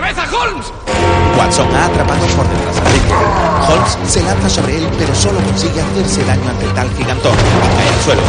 Cabeza, 0.00 0.24
Holmes! 0.32 0.72
Watson 1.36 1.68
ha 1.74 1.86
atrapado 1.86 2.26
por 2.36 2.48
detrás 2.48 2.76
a 2.78 2.80
Dredger. 2.80 3.16
Holmes 3.68 3.98
se 4.06 4.22
lanza 4.22 4.48
sobre 4.48 4.78
él, 4.78 4.88
pero 4.98 5.14
solo 5.14 5.40
consigue 5.40 5.80
hacerse 5.80 6.24
daño 6.24 6.48
ante 6.48 6.66
tal 6.68 6.88
gigantón 6.96 7.34
y 7.34 7.76
cae 7.76 7.88
al 7.88 8.00
suelo. 8.04 8.22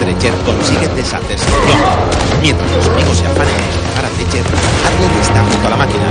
Dredger 0.00 0.34
consigue 0.44 0.88
deshacerse 0.88 1.46
de. 1.46 2.42
Mientras 2.42 2.70
los 2.70 2.86
amigos 2.88 3.16
se 3.16 3.26
afanan 3.26 3.48
en 3.48 3.70
despejar 3.72 4.04
a 4.04 4.08
Adler 4.08 5.12
está 5.22 5.42
junto 5.42 5.66
a 5.66 5.70
la 5.70 5.76
máquina. 5.76 6.04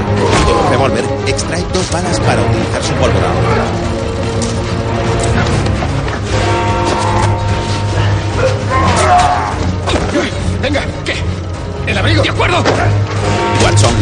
Con 0.46 0.58
un 0.58 0.70
revólver 0.72 1.06
extrae 1.28 1.64
dos 1.74 1.92
balas 1.92 2.20
para 2.22 2.42
utilizar 2.42 2.84
su 2.84 2.94
pólvora. 2.94 3.85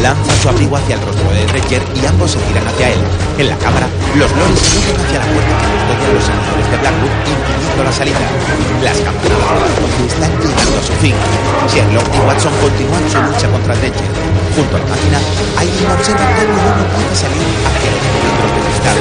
Lanza 0.04 0.36
su 0.36 0.50
abrigo 0.50 0.76
hacia 0.76 0.96
el 0.96 1.02
rostro 1.02 1.32
de 1.32 1.46
Dredger 1.48 1.82
y 1.96 2.06
ambos 2.06 2.32
se 2.32 2.40
giran 2.46 2.68
hacia 2.68 2.92
él. 2.92 3.00
En 3.40 3.48
la 3.48 3.58
cámara, 3.58 3.88
los 4.20 4.30
loris 4.36 4.60
huyen 4.76 5.00
hacia 5.00 5.20
la 5.24 5.28
puerta 5.32 5.56
que 5.56 5.68
custodia 5.72 6.04
a 6.04 6.14
los 6.14 6.24
senadores 6.28 6.68
de 6.68 6.78
Blackwood, 6.84 7.16
impidiendo 7.24 7.82
la 7.88 7.94
salida. 7.96 8.20
Las 8.84 9.00
campanadas 9.00 9.48
de 9.48 9.64
Blackwood 9.64 10.12
están 10.12 10.32
llegando 10.44 10.76
a 10.76 10.84
su 10.84 10.94
fin. 11.00 11.16
Sherlock 11.72 12.08
y 12.12 12.20
Watson 12.28 12.54
continúan 12.60 13.04
su 13.08 13.20
lucha 13.24 13.48
contra 13.48 13.74
Dredger. 13.80 14.12
Junto 14.60 14.76
a 14.76 14.80
la 14.84 14.88
máquina, 14.92 15.20
hay 15.56 15.72
quien 15.72 15.90
observa 15.90 16.28
cómo 16.36 16.52
uno 16.52 16.84
puede 16.92 17.16
salir 17.16 17.48
hacia 17.64 17.90
los 17.96 18.04
cilindros 18.04 18.52
de 18.52 18.60
cristal. 18.60 19.00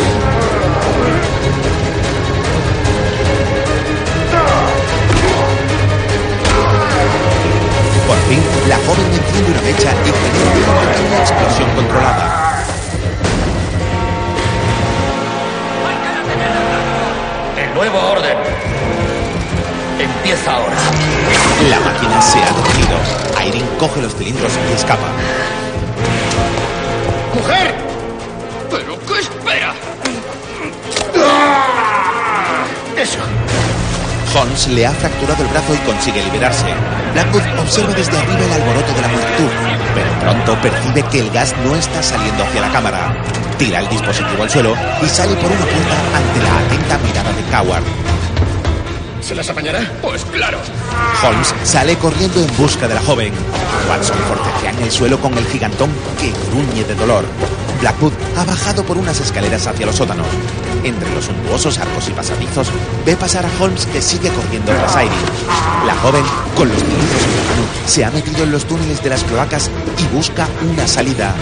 Por 8.12 8.20
fin, 8.28 8.42
la 8.68 8.76
joven 8.76 9.06
enciende 9.10 9.52
una 9.52 9.62
mecha 9.62 9.90
y 9.90 10.12
genera 10.12 10.70
una 10.70 10.92
pequeña 10.92 11.18
explosión 11.18 11.70
controlada. 11.74 12.66
El 17.56 17.74
nuevo 17.74 17.98
orden 18.10 18.36
empieza 19.98 20.52
ahora. 20.52 20.76
La 21.70 21.80
máquina 21.80 22.20
se 22.20 22.38
ha 22.42 22.52
detenido. 22.52 22.98
Irene 23.48 23.78
coge 23.78 24.02
los 24.02 24.14
cilindros 24.14 24.52
y 24.70 24.74
escapa. 24.74 25.08
¡Mujer! 27.34 27.91
Holmes 34.34 34.66
le 34.68 34.86
ha 34.86 34.92
fracturado 34.92 35.42
el 35.42 35.48
brazo 35.50 35.74
y 35.74 35.78
consigue 35.78 36.24
liberarse. 36.24 36.66
Blackwood 37.12 37.42
observa 37.60 37.92
desde 37.92 38.16
arriba 38.16 38.44
el 38.44 38.52
alboroto 38.52 38.92
de 38.94 39.02
la 39.02 39.08
multitud, 39.08 39.50
pero 39.94 40.10
pronto 40.20 40.62
percibe 40.62 41.02
que 41.10 41.20
el 41.20 41.30
gas 41.30 41.54
no 41.64 41.76
está 41.76 42.02
saliendo 42.02 42.42
hacia 42.42 42.62
la 42.62 42.72
cámara. 42.72 43.14
Tira 43.58 43.80
el 43.80 43.88
dispositivo 43.88 44.42
al 44.42 44.50
suelo 44.50 44.74
y 45.02 45.06
sale 45.06 45.34
por 45.34 45.50
una 45.50 45.60
puerta 45.60 46.16
ante 46.16 46.40
la 46.42 46.58
atenta 46.58 46.98
mirada 47.06 47.32
de 47.32 47.42
Coward. 47.50 47.84
¿Se 49.20 49.34
las 49.34 49.48
apañará? 49.50 49.80
Pues 50.00 50.24
claro. 50.24 50.58
Holmes 51.22 51.54
sale 51.62 51.96
corriendo 51.96 52.40
en 52.40 52.56
busca 52.56 52.88
de 52.88 52.94
la 52.94 53.02
joven. 53.02 53.32
Watson 53.88 54.16
forcejea 54.28 54.70
en 54.70 54.82
el 54.82 54.90
suelo 54.90 55.20
con 55.20 55.36
el 55.36 55.46
gigantón 55.46 55.90
que 56.18 56.32
gruñe 56.48 56.84
de 56.84 56.94
dolor. 56.94 57.24
Blackwood 57.82 58.12
ha 58.36 58.44
bajado 58.44 58.84
por 58.84 58.96
unas 58.96 59.18
escaleras 59.18 59.66
hacia 59.66 59.86
los 59.86 59.96
sótanos. 59.96 60.28
Entre 60.84 61.12
los 61.12 61.24
suntuosos 61.24 61.78
arcos 61.78 62.08
y 62.08 62.12
pasadizos, 62.12 62.68
ve 63.04 63.16
pasar 63.16 63.44
a 63.44 63.50
Holmes 63.60 63.86
que 63.86 64.00
sigue 64.00 64.30
corriendo 64.30 64.70
tras 64.72 64.94
Irene. 64.94 65.10
La 65.84 65.96
joven, 65.96 66.22
con 66.56 66.68
los 66.68 66.78
cilindros 66.78 67.22
en 67.24 67.36
la 67.36 67.42
mano, 67.42 67.62
se 67.86 68.04
ha 68.04 68.10
metido 68.12 68.44
en 68.44 68.52
los 68.52 68.66
túneles 68.66 69.02
de 69.02 69.10
las 69.10 69.24
cloacas 69.24 69.68
y 69.98 70.14
busca 70.14 70.46
una 70.62 70.86
salida. 70.86 71.34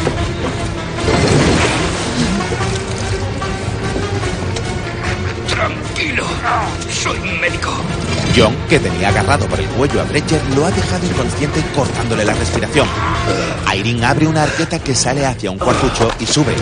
Tranquilo. 5.46 6.24
Soy 7.02 7.18
médico. 7.40 7.70
John, 8.36 8.54
que 8.68 8.78
tenía 8.78 9.08
agarrado 9.08 9.46
por 9.46 9.58
el 9.58 9.66
cuello 9.68 10.02
a 10.02 10.04
Dredger, 10.04 10.38
lo 10.54 10.66
ha 10.66 10.70
dejado 10.70 11.06
inconsciente 11.06 11.64
cortándole 11.74 12.26
la 12.26 12.34
respiración. 12.34 12.86
Irene 13.74 14.04
abre 14.04 14.26
una 14.26 14.42
arqueta 14.42 14.78
que 14.78 14.94
sale 14.94 15.24
hacia 15.24 15.50
un 15.50 15.56
cuartucho 15.56 16.10
y 16.20 16.26
sube. 16.26 16.54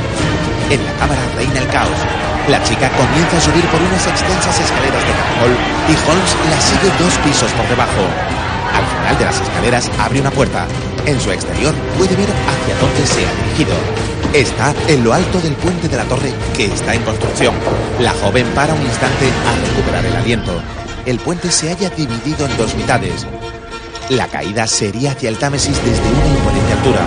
En 0.70 0.85
la 0.85 0.93
cámara 0.93 1.20
reina 1.35 1.59
el 1.59 1.66
caos. 1.66 1.98
La 2.47 2.62
chica 2.62 2.89
comienza 2.90 3.36
a 3.36 3.40
subir 3.40 3.65
por 3.66 3.82
unas 3.82 4.06
extensas 4.06 4.60
escaleras 4.60 5.02
de 5.02 5.10
caracol 5.10 5.56
y 5.90 5.94
Holmes 6.06 6.36
la 6.48 6.60
sigue 6.60 6.93
dos 7.02 7.19
pisos 7.27 7.51
por 7.59 7.66
debajo. 7.66 8.06
Al 8.78 8.86
final 8.86 9.19
de 9.19 9.24
las 9.24 9.40
escaleras 9.40 9.90
abre 9.98 10.20
una 10.20 10.31
puerta. 10.31 10.69
En 11.05 11.20
su 11.20 11.32
exterior 11.32 11.74
puede 11.98 12.15
ver 12.15 12.28
hacia 12.31 12.78
dónde 12.78 13.05
se 13.06 13.27
ha 13.27 13.35
dirigido. 13.43 13.74
Está 14.35 14.75
en 14.89 15.05
lo 15.05 15.15
alto 15.15 15.41
del 15.41 15.55
puente 15.55 15.89
de 15.89 15.97
la 15.97 16.05
torre 16.05 16.33
que 16.55 16.67
está 16.67 16.95
en 16.95 17.03
construcción. 17.03 17.55
La 17.99 18.13
joven 18.13 18.47
para 18.55 18.75
un 18.75 18.83
instante 18.83 19.27
a 19.27 19.67
recuperar 19.67 20.05
el 20.05 20.15
aliento. 20.15 20.61
El 21.07 21.19
puente 21.19 21.51
se 21.51 21.71
halla 21.71 21.89
dividido 21.91 22.47
en 22.47 22.57
dos 22.59 22.75
mitades. 22.75 23.27
La 24.11 24.27
caída 24.27 24.67
sería 24.67 25.13
hacia 25.13 25.31
el 25.31 25.39
Támesis 25.39 25.83
desde 25.83 26.13
una 26.13 26.27
imponente 26.27 26.73
altura. 26.75 27.01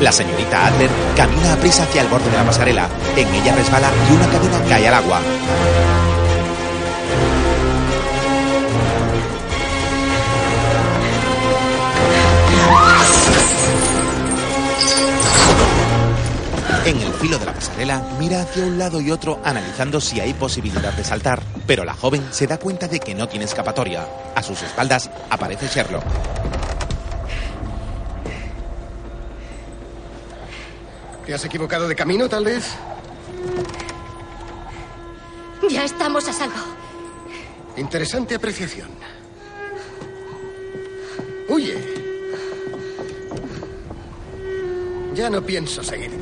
La 0.00 0.10
señorita 0.10 0.66
Adler 0.66 0.90
camina 1.16 1.52
a 1.52 1.56
prisa 1.56 1.84
hacia 1.84 2.02
el 2.02 2.08
borde 2.08 2.28
de 2.30 2.36
la 2.36 2.44
pasarela. 2.44 2.88
En 3.16 3.32
ella 3.32 3.54
resbala 3.54 3.90
y 4.10 4.14
una 4.14 4.26
cadena 4.26 4.60
cae 4.68 4.88
al 4.88 4.94
agua. 4.94 5.20
En 16.86 17.00
el 17.00 17.12
filo 17.14 17.36
de 17.36 17.46
la 17.46 17.52
pasarela, 17.52 18.00
mira 18.16 18.42
hacia 18.42 18.64
un 18.64 18.78
lado 18.78 19.00
y 19.00 19.10
otro 19.10 19.40
analizando 19.42 20.00
si 20.00 20.20
hay 20.20 20.32
posibilidad 20.34 20.92
de 20.92 21.02
saltar, 21.02 21.42
pero 21.66 21.84
la 21.84 21.94
joven 21.94 22.24
se 22.30 22.46
da 22.46 22.58
cuenta 22.58 22.86
de 22.86 23.00
que 23.00 23.12
no 23.12 23.28
tiene 23.28 23.44
escapatoria. 23.44 24.06
A 24.36 24.40
sus 24.40 24.62
espaldas 24.62 25.10
aparece 25.28 25.66
Sherlock. 25.66 26.04
¿Te 31.26 31.34
has 31.34 31.44
equivocado 31.44 31.88
de 31.88 31.96
camino, 31.96 32.28
tal 32.28 32.44
vez? 32.44 32.76
Ya 35.68 35.84
estamos 35.84 36.28
a 36.28 36.32
salvo. 36.32 36.54
Interesante 37.76 38.36
apreciación. 38.36 38.90
Huye. 41.48 41.96
Ya 45.14 45.28
no 45.28 45.42
pienso 45.42 45.82
seguirte. 45.82 46.15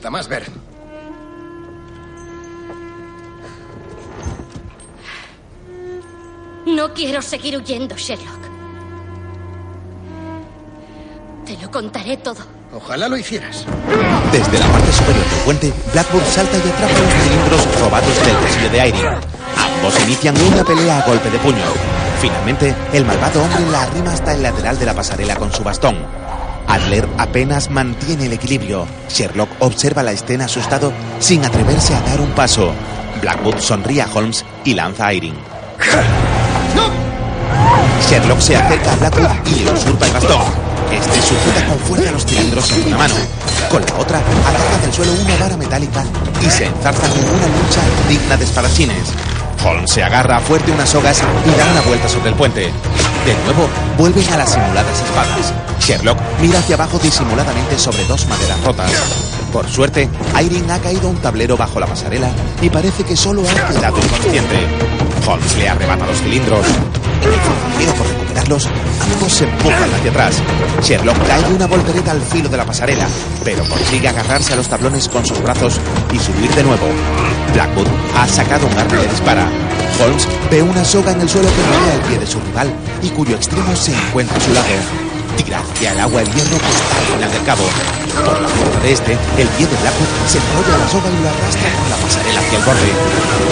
Hasta 0.00 0.08
más 0.08 0.28
ver. 0.28 0.46
No 6.64 6.94
quiero 6.94 7.20
seguir 7.20 7.58
huyendo, 7.58 7.94
Sherlock. 7.98 8.40
Te 11.44 11.54
lo 11.58 11.70
contaré 11.70 12.16
todo. 12.16 12.38
Ojalá 12.72 13.10
lo 13.10 13.18
hicieras. 13.18 13.66
Desde 14.32 14.58
la 14.58 14.66
parte 14.68 14.90
superior 14.90 15.28
del 15.28 15.40
puente, 15.44 15.72
Blackwood 15.92 16.22
salta 16.22 16.56
y 16.56 16.70
atrapa 16.70 16.98
los 16.98 17.12
cilindros 17.12 17.80
robados 17.80 18.24
del 18.24 18.36
bolsillo 18.38 18.70
de 18.70 18.88
Irene. 18.88 19.18
Ambos 19.58 20.00
inician 20.06 20.34
una 20.50 20.64
pelea 20.64 21.00
a 21.00 21.06
golpe 21.06 21.28
de 21.28 21.38
puño. 21.40 21.66
Finalmente, 22.22 22.74
el 22.94 23.04
malvado 23.04 23.42
hombre 23.42 23.70
la 23.70 23.82
arrima 23.82 24.14
hasta 24.14 24.32
el 24.32 24.42
lateral 24.42 24.78
de 24.78 24.86
la 24.86 24.94
pasarela 24.94 25.36
con 25.36 25.52
su 25.52 25.62
bastón. 25.62 25.98
Adler 26.70 27.08
apenas 27.18 27.68
mantiene 27.68 28.26
el 28.26 28.32
equilibrio. 28.32 28.86
Sherlock 29.08 29.50
observa 29.58 30.04
la 30.04 30.12
escena 30.12 30.44
asustado 30.44 30.92
sin 31.18 31.44
atreverse 31.44 31.94
a 31.94 32.00
dar 32.02 32.20
un 32.20 32.30
paso. 32.30 32.72
Blackwood 33.20 33.58
sonríe 33.58 34.02
a 34.02 34.08
Holmes 34.12 34.44
y 34.64 34.74
lanza 34.74 35.08
a 35.08 35.12
Irene. 35.12 35.38
Sherlock 38.08 38.40
se 38.40 38.56
acerca 38.56 38.92
a 38.92 38.96
Blackwood 38.96 39.46
y 39.46 39.64
le 39.64 39.72
usurpa 39.72 40.06
el 40.06 40.12
bastón. 40.12 40.42
Este 40.92 41.22
sujeta 41.22 41.66
con 41.66 41.78
fuerza 41.80 42.12
los 42.12 42.24
cilindros 42.24 42.70
en 42.70 42.86
una 42.86 42.98
mano. 42.98 43.14
Con 43.68 43.84
la 43.84 43.94
otra, 43.96 44.18
agarra 44.18 44.78
del 44.80 44.92
suelo 44.92 45.12
una 45.12 45.36
vara 45.38 45.56
metálica 45.56 46.04
y 46.40 46.50
se 46.50 46.66
enzarzan 46.66 47.10
en 47.10 47.28
una 47.30 47.46
lucha 47.46 47.80
digna 48.08 48.36
de 48.36 48.44
espadachines. 48.44 49.12
Holmes 49.64 49.90
se 49.90 50.04
agarra 50.04 50.38
fuerte 50.40 50.70
unas 50.70 50.88
sogas 50.88 51.20
y 51.20 51.58
da 51.58 51.66
una 51.72 51.80
vuelta 51.82 52.08
sobre 52.08 52.30
el 52.30 52.36
puente. 52.36 52.70
De 53.24 53.34
nuevo, 53.44 53.68
vuelven 53.98 54.32
a 54.32 54.38
las 54.38 54.52
simuladas 54.52 55.00
espadas. 55.02 55.52
Sherlock 55.80 56.18
mira 56.40 56.58
hacia 56.58 56.74
abajo 56.74 56.98
disimuladamente 56.98 57.78
sobre 57.78 58.04
dos 58.06 58.26
maderas 58.26 58.62
rotas. 58.64 58.90
Por 59.52 59.68
suerte, 59.68 60.08
Irene 60.40 60.72
ha 60.72 60.78
caído 60.78 61.08
un 61.08 61.16
tablero 61.16 61.56
bajo 61.56 61.80
la 61.80 61.86
pasarela 61.86 62.30
y 62.62 62.70
parece 62.70 63.04
que 63.04 63.16
solo 63.16 63.42
ha 63.42 63.72
quedado 63.72 63.98
inconsciente. 63.98 64.56
Holmes 65.26 65.56
le 65.58 65.68
arrebata 65.68 66.06
los 66.06 66.18
cilindros. 66.18 66.64
Confundido 67.20 67.94
por 67.94 68.06
recuperarlos, 68.06 68.68
ambos 69.12 69.32
se 69.32 69.44
empujan 69.44 69.94
hacia 69.94 70.10
atrás. 70.10 70.36
Sherlock 70.82 71.26
cae 71.26 71.42
de 71.42 71.54
una 71.54 71.66
voltereta 71.66 72.12
al 72.12 72.22
filo 72.22 72.48
de 72.48 72.56
la 72.56 72.64
pasarela, 72.64 73.06
pero 73.44 73.64
consigue 73.68 74.08
agarrarse 74.08 74.54
a 74.54 74.56
los 74.56 74.68
tablones 74.68 75.08
con 75.08 75.26
sus 75.26 75.42
brazos 75.42 75.78
y 76.12 76.18
subir 76.18 76.50
de 76.54 76.62
nuevo. 76.62 76.86
Blackwood 77.52 77.86
ha 78.16 78.26
sacado 78.26 78.66
un 78.66 78.78
arma 78.78 78.94
y 78.96 79.02
le 79.02 79.08
dispara. 79.08 79.46
Holmes 80.00 80.26
ve 80.50 80.62
una 80.62 80.84
soga 80.84 81.12
en 81.12 81.20
el 81.20 81.28
suelo 81.28 81.48
que 81.48 81.62
rodea 81.62 81.94
el 81.94 82.00
pie 82.02 82.18
de 82.18 82.26
su 82.26 82.40
rival 82.40 82.72
y 83.02 83.10
cuyo 83.10 83.36
extremo 83.36 83.76
se 83.76 83.92
encuentra 83.92 84.36
a 84.36 84.40
su 84.40 84.52
lado. 84.52 84.66
Tira 85.36 85.60
hacia 85.60 85.92
el 85.92 86.00
agua 86.00 86.22
el 86.22 86.32
hierro 86.32 86.58
que 86.58 86.66
al 86.66 87.14
final 87.14 87.32
del 87.32 87.44
cabo. 87.44 87.64
Por 88.24 88.40
la 88.40 88.48
fuerza 88.48 88.80
de 88.80 88.92
este, 88.92 89.12
el 89.12 89.48
pie 89.48 89.66
de 89.66 89.76
Blackwood 89.76 90.08
se 90.26 90.38
enrolla 90.38 90.78
la 90.78 90.88
soga 90.88 91.10
y 91.10 91.22
lo 91.22 91.28
arrastra 91.28 91.68
por 91.76 91.88
la 91.90 91.96
pasarela 91.96 92.40
hacia 92.40 92.58
el 92.58 92.64
borde. 92.64 92.92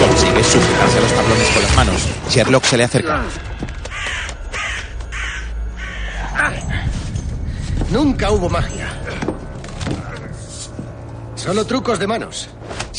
Consigue 0.07 0.43
sujetarse 0.43 0.97
a 0.97 1.01
los 1.01 1.11
tablones 1.13 1.49
con 1.49 1.63
las 1.63 1.75
manos. 1.75 2.07
Sherlock 2.29 2.63
se 2.65 2.77
le 2.77 2.83
acerca. 2.83 3.23
Nunca 7.91 8.31
hubo 8.31 8.49
magia. 8.49 8.87
Solo 11.35 11.65
trucos 11.65 11.99
de 11.99 12.07
manos. 12.07 12.49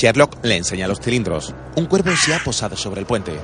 Sherlock 0.01 0.43
le 0.43 0.56
enseña 0.56 0.89
los 0.89 0.98
cilindros. 0.98 1.55
Un 1.77 1.85
cuervo 1.85 2.16
se 2.16 2.35
ha 2.35 2.39
posado 2.39 2.74
sobre 2.74 3.01
el 3.01 3.06
puente. 3.06 3.35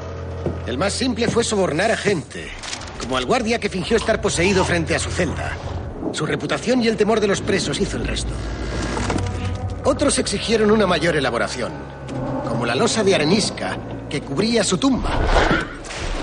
El 0.67 0.79
más 0.79 0.95
simple 0.95 1.29
fue 1.29 1.45
sobornar 1.45 1.91
a 1.91 1.99
gente, 1.99 2.49
como 2.99 3.19
al 3.19 3.27
guardia 3.27 3.59
que 3.59 3.69
fingió 3.69 3.99
estar 3.99 4.23
poseído 4.23 4.65
frente 4.65 4.95
a 4.95 4.99
su 4.99 5.11
celda. 5.11 5.55
Su 6.13 6.25
reputación 6.25 6.83
y 6.83 6.89
el 6.89 6.97
temor 6.97 7.21
de 7.21 7.27
los 7.27 7.43
presos 7.43 7.79
hizo 7.79 7.99
el 7.99 8.07
resto. 8.07 8.31
Otros 9.85 10.19
exigieron 10.19 10.71
una 10.71 10.87
mayor 10.87 11.15
elaboración, 11.17 11.73
como 12.49 12.65
la 12.65 12.75
losa 12.75 13.05
de 13.05 13.15
arenisca 13.15 13.77
que 14.09 14.23
cubría 14.23 14.65
su 14.65 14.79
tumba. 14.79 15.11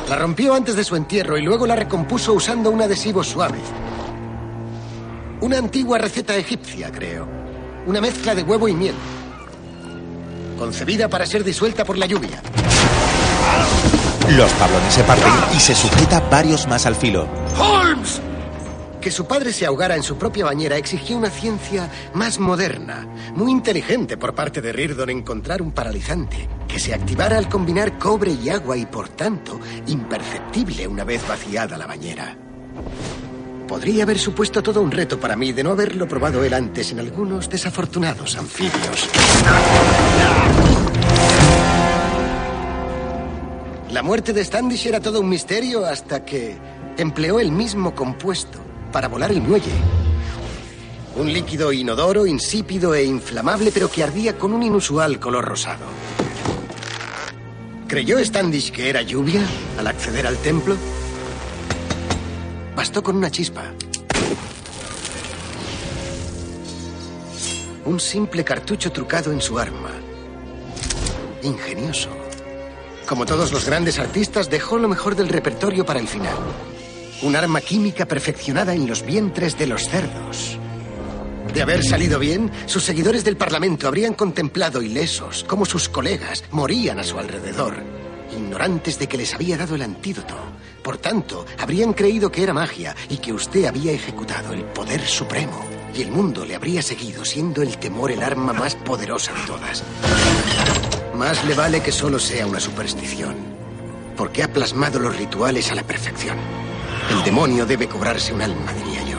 La 0.10 0.15
rompió 0.15 0.55
antes 0.55 0.76
de 0.76 0.84
su 0.84 0.95
entierro 0.95 1.38
y 1.38 1.43
luego 1.43 1.68
la 1.68 1.76
recompuso 1.76 2.34
usando 2.34 2.72
un 2.72 2.81
adhesivo 2.81 3.23
suave. 3.23 3.60
Una 5.41 5.60
antigua 5.60 5.99
receta 5.99 6.35
egipcia, 6.35 6.91
creo. 6.91 7.27
Una 7.85 8.01
mezcla 8.01 8.34
de 8.34 8.41
huevo 8.41 8.68
y 8.68 8.73
miel. 8.73 8.95
Concebida 10.64 11.10
para 11.10 11.26
ser 11.26 11.44
disuelta 11.44 11.84
por 11.84 11.98
la 11.98 12.06
lluvia. 12.06 12.41
Los 14.30 14.49
tablones 14.53 14.94
se 14.94 15.03
parten 15.03 15.34
y 15.53 15.60
se 15.60 15.76
sujeta 15.76 16.22
varios 16.31 16.68
más 16.68 16.85
al 16.85 16.95
filo. 16.95 17.27
¡Holmes! 17.60 18.22
Que 19.02 19.11
su 19.11 19.27
padre 19.27 19.52
se 19.52 19.65
ahogara 19.65 19.98
en 19.98 20.03
su 20.03 20.18
propia 20.18 20.45
bañera 20.45 20.77
exigió 20.77 21.18
una 21.18 21.30
ciencia 21.30 21.91
más 22.14 22.40
moderna, 22.40 23.06
muy 23.35 23.52
inteligente 23.52 24.15
por 24.15 24.35
parte 24.35 24.61
de 24.61 24.72
Reardon 24.72 25.10
encontrar 25.10 25.61
un 25.61 25.73
paralizante 25.73 26.48
que 26.65 26.80
se 26.80 26.94
activara 26.94 27.38
al 27.38 27.49
combinar 27.49 27.99
cobre 27.99 28.31
y 28.31 28.48
agua 28.48 28.77
y 28.77 28.85
por 28.85 29.10
tanto 29.10 29.60
imperceptible 29.88 30.88
una 30.88 31.03
vez 31.03 31.27
vaciada 31.27 31.77
la 31.77 31.88
bañera. 31.88 32.38
Podría 33.74 34.04
haber 34.04 34.20
supuesto 34.20 34.62
todo 34.62 34.82
un 34.82 34.91
reto 34.91 35.20
para 35.20 35.36
mí 35.36 35.52
de 35.52 35.64
no 35.64 35.72
haberlo 35.72 36.08
probado 36.08 36.44
él 36.44 36.54
antes 36.54 36.91
en 36.91 37.00
algunos 37.00 37.50
desafortunados 37.50 38.38
anfibios. 38.38 39.10
La 43.91 44.04
muerte 44.04 44.32
de 44.32 44.45
Standish 44.45 44.86
era 44.86 45.00
todo 45.00 45.20
un 45.20 45.28
misterio 45.28 45.88
hasta 45.88 46.24
que 46.24 46.56
empleó 46.98 47.40
el 47.40 47.52
mismo 47.52 47.95
compuesto 47.95 48.60
para 48.91 49.08
volar 49.08 49.32
el 49.32 49.41
muelle. 49.41 49.74
Un 51.16 51.34
líquido 51.34 51.74
inodoro, 51.74 52.28
insípido 52.28 52.94
e 52.94 53.04
inflamable, 53.04 53.72
pero 53.74 53.90
que 53.90 54.04
ardía 54.04 54.38
con 54.38 54.54
un 54.54 54.62
inusual 54.62 55.20
color 55.20 55.45
rosado. 55.45 55.86
¿Creyó 57.88 58.24
Standish 58.24 58.72
que 58.72 58.91
era 58.91 59.02
lluvia 59.02 59.41
al 59.80 59.88
acceder 59.88 60.28
al 60.28 60.38
templo? 60.38 60.78
Bastó 62.76 63.04
con 63.04 63.16
una 63.16 63.30
chispa. 63.30 63.72
Un 67.86 68.00
simple 68.00 68.44
cartucho 68.44 68.91
trucado 68.91 69.32
en 69.32 69.41
su 69.41 69.60
arma. 69.60 69.91
Ingenioso. 71.44 72.10
Como 73.08 73.26
todos 73.26 73.52
los 73.52 73.66
grandes 73.66 74.00
artistas, 74.00 74.50
dejó 74.50 74.80
lo 74.80 74.88
mejor 74.88 75.16
del 75.16 75.30
repertorio 75.30 75.86
para 75.86 76.00
el 76.00 76.08
final. 76.08 76.36
Un 77.22 77.36
arma 77.36 77.62
química 77.62 78.08
perfeccionada 78.08 78.74
en 78.74 78.88
los 78.88 79.06
vientres 79.06 79.58
de 79.58 79.68
los 79.68 79.84
cerdos. 79.84 80.58
De 81.54 81.62
haber 81.62 81.84
salido 81.84 82.18
bien, 82.18 82.50
sus 82.66 82.84
seguidores 82.84 83.24
del 83.24 83.38
Parlamento 83.38 83.88
habrían 83.88 84.16
contemplado 84.16 84.82
ilesos 84.82 85.45
cómo 85.48 85.66
sus 85.66 85.90
colegas 85.90 86.44
morían 86.50 86.98
a 87.00 87.04
su 87.04 87.20
alrededor, 87.20 87.76
ignorantes 88.32 88.98
de 88.98 89.08
que 89.08 89.18
les 89.18 89.36
había 89.36 89.58
dado 89.58 89.76
el 89.76 89.84
antídoto. 89.84 90.36
Por 90.84 90.97
tanto, 90.97 91.45
habrían 91.57 91.93
creído 91.93 92.30
que 92.30 92.43
era 92.43 92.53
magia 92.53 92.93
y 93.07 93.18
que 93.18 93.31
usted 93.31 93.65
había 93.65 93.93
ejecutado 93.93 94.51
el 94.51 94.64
poder 94.64 95.01
supremo. 95.07 95.65
Y 95.95 96.01
el 96.01 96.11
mundo 96.11 96.45
le 96.45 96.55
habría 96.55 96.81
seguido 96.81 97.23
siendo 97.23 97.61
el 97.61 97.77
temor 97.77 98.11
el 98.11 98.22
arma 98.22 98.51
más 98.51 98.76
poderosa 98.76 99.31
de 99.31 99.41
todas. 99.47 99.84
Más 101.15 101.45
le 101.45 101.53
vale 101.55 101.81
que 101.81 101.91
solo 101.91 102.19
sea 102.19 102.45
una 102.45 102.60
superstición, 102.60 103.35
porque 104.18 104.43
ha 104.43 104.51
plasmado 104.51 104.99
los 104.99 105.15
rituales 105.15 105.72
a 105.72 105.76
la 105.76 105.84
perfección. 105.84 106.38
El 107.11 107.23
demonio 107.23 107.65
debe 107.65 107.88
cobrarse 107.88 108.34
un 108.34 108.41
alma, 108.41 108.73
diría 108.73 109.03
yo. 109.03 109.18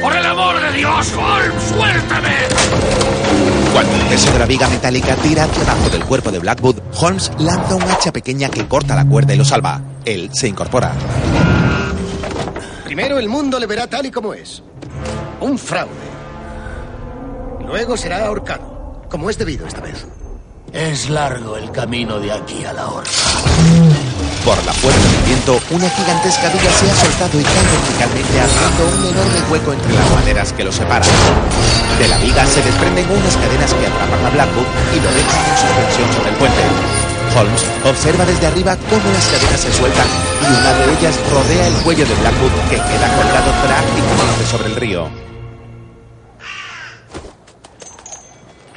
¡Por 0.00 0.16
el 0.16 0.24
amor 0.24 0.58
de 0.60 0.72
Dios, 0.72 1.12
Holmes! 1.12 1.62
¡Suéltame! 1.68 3.61
Cuando 3.72 3.94
el 3.94 4.02
peso 4.02 4.30
de 4.32 4.38
la 4.38 4.46
viga 4.46 4.68
metálica 4.68 5.16
tira 5.16 5.44
hacia 5.44 5.62
abajo 5.62 5.88
del 5.88 6.04
cuerpo 6.04 6.30
de 6.30 6.38
Blackwood, 6.38 6.76
Holmes 7.00 7.32
lanza 7.38 7.74
un 7.74 7.82
hacha 7.82 8.12
pequeña 8.12 8.50
que 8.50 8.66
corta 8.66 8.94
la 8.94 9.06
cuerda 9.06 9.32
y 9.34 9.38
lo 9.38 9.44
salva. 9.44 9.80
Él 10.04 10.30
se 10.32 10.48
incorpora. 10.48 10.92
Primero 12.84 13.18
el 13.18 13.28
mundo 13.28 13.58
le 13.58 13.66
verá 13.66 13.86
tal 13.86 14.04
y 14.04 14.10
como 14.10 14.34
es. 14.34 14.62
Un 15.40 15.58
fraude. 15.58 15.90
Luego 17.66 17.96
será 17.96 18.26
ahorcado, 18.26 19.06
como 19.08 19.30
es 19.30 19.38
debido 19.38 19.66
esta 19.66 19.80
vez. 19.80 20.06
Es 20.72 21.08
largo 21.08 21.56
el 21.56 21.70
camino 21.70 22.18
de 22.18 22.32
aquí 22.32 22.64
a 22.64 22.72
la 22.74 22.88
horca. 22.88 23.10
Por 24.44 24.58
la 24.66 24.72
fuerza 24.72 24.98
del 24.98 25.22
viento, 25.22 25.60
una 25.70 25.88
gigantesca 25.88 26.48
viga 26.50 26.70
se 26.72 26.90
ha 26.90 26.96
soltado 26.96 27.38
y 27.38 27.44
cae 27.44 27.62
verticalmente 27.62 28.40
abriendo 28.42 28.82
un 28.90 29.06
enorme 29.06 29.40
hueco 29.52 29.72
entre 29.72 29.92
las 29.94 30.10
maderas 30.10 30.52
que 30.52 30.64
lo 30.64 30.72
separan. 30.72 31.08
De 31.98 32.08
la 32.08 32.18
viga 32.18 32.44
se 32.46 32.60
desprenden 32.60 33.06
unas 33.06 33.36
cadenas 33.36 33.72
que 33.72 33.86
atrapan 33.86 34.26
a 34.26 34.30
Blackwood 34.30 34.66
y 34.66 34.98
lo 34.98 35.10
dejan 35.14 35.44
en 35.46 35.56
suspensión 35.62 36.12
sobre 36.12 36.30
el 36.30 36.36
puente. 36.36 36.62
Holmes 37.38 37.64
observa 37.86 38.24
desde 38.26 38.46
arriba 38.48 38.76
cómo 38.90 39.06
las 39.14 39.26
cadenas 39.30 39.60
se 39.60 39.72
sueltan 39.72 40.06
y 40.42 40.46
una 40.50 40.72
de 40.74 40.92
ellas 40.98 41.14
rodea 41.30 41.66
el 41.68 41.74
cuello 41.86 42.04
de 42.04 42.14
Blackwood 42.16 42.52
que 42.68 42.76
queda 42.82 43.14
colgado 43.14 43.50
prácticamente 43.62 44.46
sobre 44.50 44.66
el 44.66 44.76
río. 44.76 45.08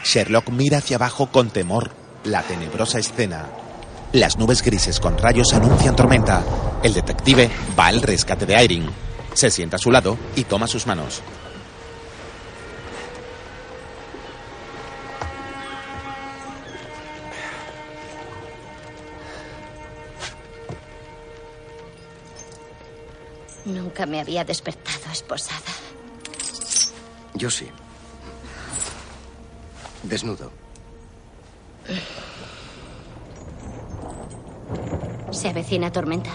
Sherlock 0.03 0.49
mira 0.49 0.77
hacia 0.77 0.97
abajo 0.97 1.31
con 1.31 1.49
temor 1.49 1.89
la 2.23 2.43
tenebrosa 2.43 2.99
escena. 2.99 3.64
Las 4.14 4.38
nubes 4.38 4.61
grises 4.61 4.99
con 4.99 5.18
rayos 5.18 5.53
anuncian 5.53 5.95
tormenta. 5.95 6.44
El 6.84 6.94
detective 6.94 7.49
va 7.77 7.88
al 7.88 8.02
rescate 8.02 8.45
de 8.45 8.64
Irene. 8.64 8.90
Se 9.34 9.49
sienta 9.49 9.76
a 9.76 9.80
su 9.80 9.91
lado 9.91 10.18
y 10.36 10.45
toma 10.45 10.68
sus 10.68 10.88
manos. 10.88 11.22
Nunca 23.65 24.06
me 24.06 24.19
había 24.22 24.44
despertado 24.45 25.11
esposada. 25.11 25.60
Yo 27.34 27.49
sí. 27.49 27.68
Desnudo. 30.03 30.52
Se 35.31 35.49
avecina 35.49 35.91
tormenta. 35.91 36.29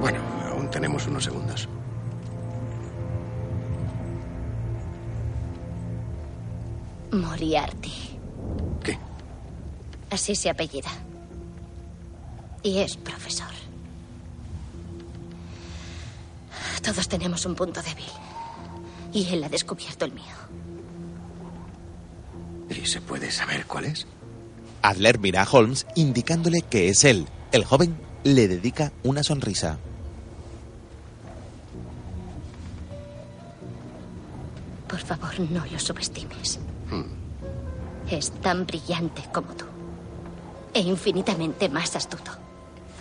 Bueno, 0.00 0.20
aún 0.50 0.70
tenemos 0.70 1.06
unos 1.06 1.24
segundos. 1.24 1.68
Moriarty. 7.12 8.18
¿Qué? 8.82 8.98
Así 10.10 10.34
se 10.34 10.50
apellida. 10.50 10.90
Y 12.62 12.78
es 12.78 12.96
profesor. 12.96 13.48
Todos 16.82 17.08
tenemos 17.08 17.44
un 17.46 17.54
punto 17.54 17.82
débil. 17.82 18.06
Y 19.12 19.28
él 19.32 19.44
ha 19.44 19.48
descubierto 19.48 20.04
el 20.04 20.12
mío. 20.12 20.24
¿Y 22.70 22.86
se 22.86 23.00
puede 23.00 23.30
saber 23.30 23.66
cuál 23.66 23.86
es? 23.86 24.06
Adler 24.82 25.18
mira 25.18 25.42
a 25.42 25.48
Holmes 25.50 25.86
indicándole 25.94 26.62
que 26.62 26.88
es 26.88 27.04
él. 27.04 27.26
El 27.52 27.64
joven 27.64 27.96
le 28.24 28.48
dedica 28.48 28.92
una 29.02 29.22
sonrisa. 29.22 29.78
Por 34.88 35.00
favor, 35.00 35.38
no 35.50 35.64
lo 35.64 35.78
subestimes. 35.78 36.58
Hmm. 36.90 37.04
Es 38.10 38.30
tan 38.40 38.66
brillante 38.66 39.22
como 39.32 39.54
tú. 39.54 39.64
E 40.74 40.80
infinitamente 40.80 41.68
más 41.68 41.94
astuto. 41.96 42.32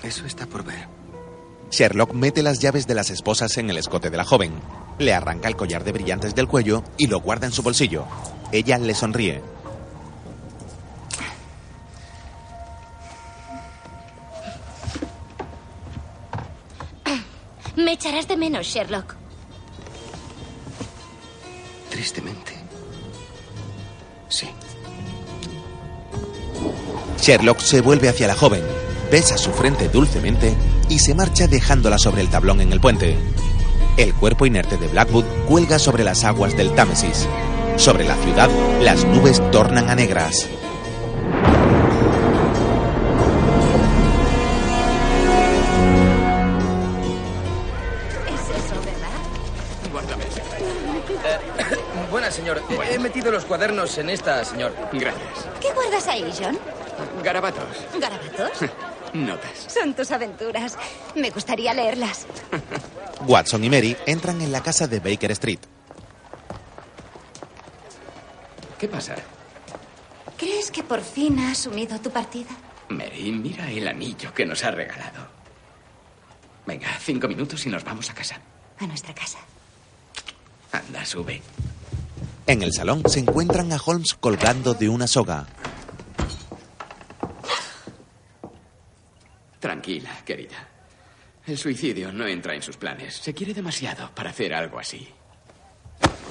Eso 0.04 0.26
está 0.26 0.46
por 0.46 0.64
ver. 0.64 0.88
Sherlock 1.72 2.14
mete 2.14 2.42
las 2.42 2.60
llaves 2.60 2.88
de 2.88 2.96
las 2.96 3.10
esposas 3.10 3.58
en 3.58 3.70
el 3.70 3.78
escote 3.78 4.10
de 4.10 4.18
la 4.18 4.26
joven. 4.26 4.54
Le 4.98 5.14
arranca 5.14 5.48
el 5.48 5.56
collar 5.56 5.84
de 5.84 5.92
brillantes 5.92 6.36
del 6.36 6.48
cuello 6.48 6.84
y 6.98 7.08
lo 7.08 7.20
guarda 7.20 7.46
en 7.46 7.54
su 7.54 7.62
bolsillo. 7.62 8.06
Ella 8.52 8.78
le 8.80 8.96
sonríe. 8.96 9.42
Me 17.80 17.94
echarás 17.94 18.28
de 18.28 18.36
menos, 18.36 18.68
Sherlock. 18.68 19.16
Tristemente. 21.90 22.52
Sí. 24.28 24.50
Sherlock 27.22 27.60
se 27.60 27.80
vuelve 27.80 28.10
hacia 28.10 28.28
la 28.28 28.36
joven, 28.36 28.62
besa 29.10 29.38
su 29.38 29.52
frente 29.52 29.88
dulcemente 29.88 30.54
y 30.90 31.00
se 31.00 31.16
marcha 31.16 31.48
dejándola 31.48 31.98
sobre 31.98 32.20
el 32.20 32.30
tablón 32.30 32.60
en 32.60 32.74
el 32.74 32.82
puente. 32.82 33.18
El 33.96 34.14
cuerpo 34.14 34.46
inerte 34.46 34.76
de 34.76 34.90
Blackwood 34.90 35.26
cuelga 35.48 35.80
sobre 35.80 36.04
las 36.04 36.26
aguas 36.26 36.58
del 36.58 36.76
Támesis. 36.76 37.30
Sobre 37.78 38.06
la 38.06 38.18
ciudad, 38.18 38.50
las 38.82 39.06
nubes 39.06 39.42
tornan 39.52 39.90
a 39.90 39.96
negras. 39.96 40.50
Señor. 52.58 52.86
He 52.90 53.00
metido 53.00 53.32
los 53.32 53.46
cuadernos 53.46 53.98
en 53.98 54.10
esta, 54.10 54.44
señor. 54.44 54.74
Gracias. 54.94 55.48
¿Qué 55.62 55.72
guardas 55.74 56.08
ahí, 56.08 56.32
John? 56.38 56.58
Garabatos. 57.24 57.86
¿Garabatos? 58.00 58.70
Notas. 59.14 59.66
Son 59.68 59.94
tus 59.94 60.12
aventuras. 60.12 60.78
Me 61.16 61.30
gustaría 61.32 61.74
leerlas. 61.74 62.28
Watson 63.28 63.64
y 63.64 63.70
Mary 63.70 63.98
entran 64.06 64.42
en 64.42 64.52
la 64.52 64.62
casa 64.62 64.88
de 64.88 65.00
Baker 65.00 65.32
Street. 65.32 65.60
¿Qué 68.78 68.88
pasa? 68.88 69.16
¿Crees 70.38 70.72
que 70.72 70.84
por 70.84 71.02
fin 71.02 71.38
ha 71.40 71.52
asumido 71.52 72.00
tu 72.00 72.12
partida? 72.12 72.50
Mary, 72.88 73.32
mira 73.32 73.70
el 73.70 73.88
anillo 73.88 74.34
que 74.34 74.46
nos 74.46 74.64
ha 74.64 74.72
regalado. 74.72 75.28
Venga, 76.66 76.88
cinco 77.00 77.28
minutos 77.28 77.66
y 77.66 77.70
nos 77.70 77.84
vamos 77.84 78.10
a 78.10 78.14
casa. 78.14 78.40
A 78.80 78.88
nuestra 78.88 79.14
casa. 79.14 79.40
Anda, 80.72 81.04
sube. 81.04 81.42
En 82.50 82.64
el 82.64 82.74
salón 82.74 83.04
se 83.06 83.20
encuentran 83.20 83.72
a 83.72 83.78
Holmes 83.78 84.16
colgando 84.16 84.74
de 84.74 84.90
una 84.90 85.06
soga. 85.06 85.46
Tranquila, 89.60 90.10
querida. 90.26 90.68
El 91.46 91.60
suicidio 91.60 92.12
no 92.12 92.26
entra 92.26 92.56
en 92.56 92.64
sus 92.64 92.76
planes. 92.76 93.18
Se 93.18 93.36
quiere 93.36 93.54
demasiado 93.54 94.10
para 94.16 94.32
hacer 94.32 94.52
algo 94.56 94.80
así. 94.80 95.08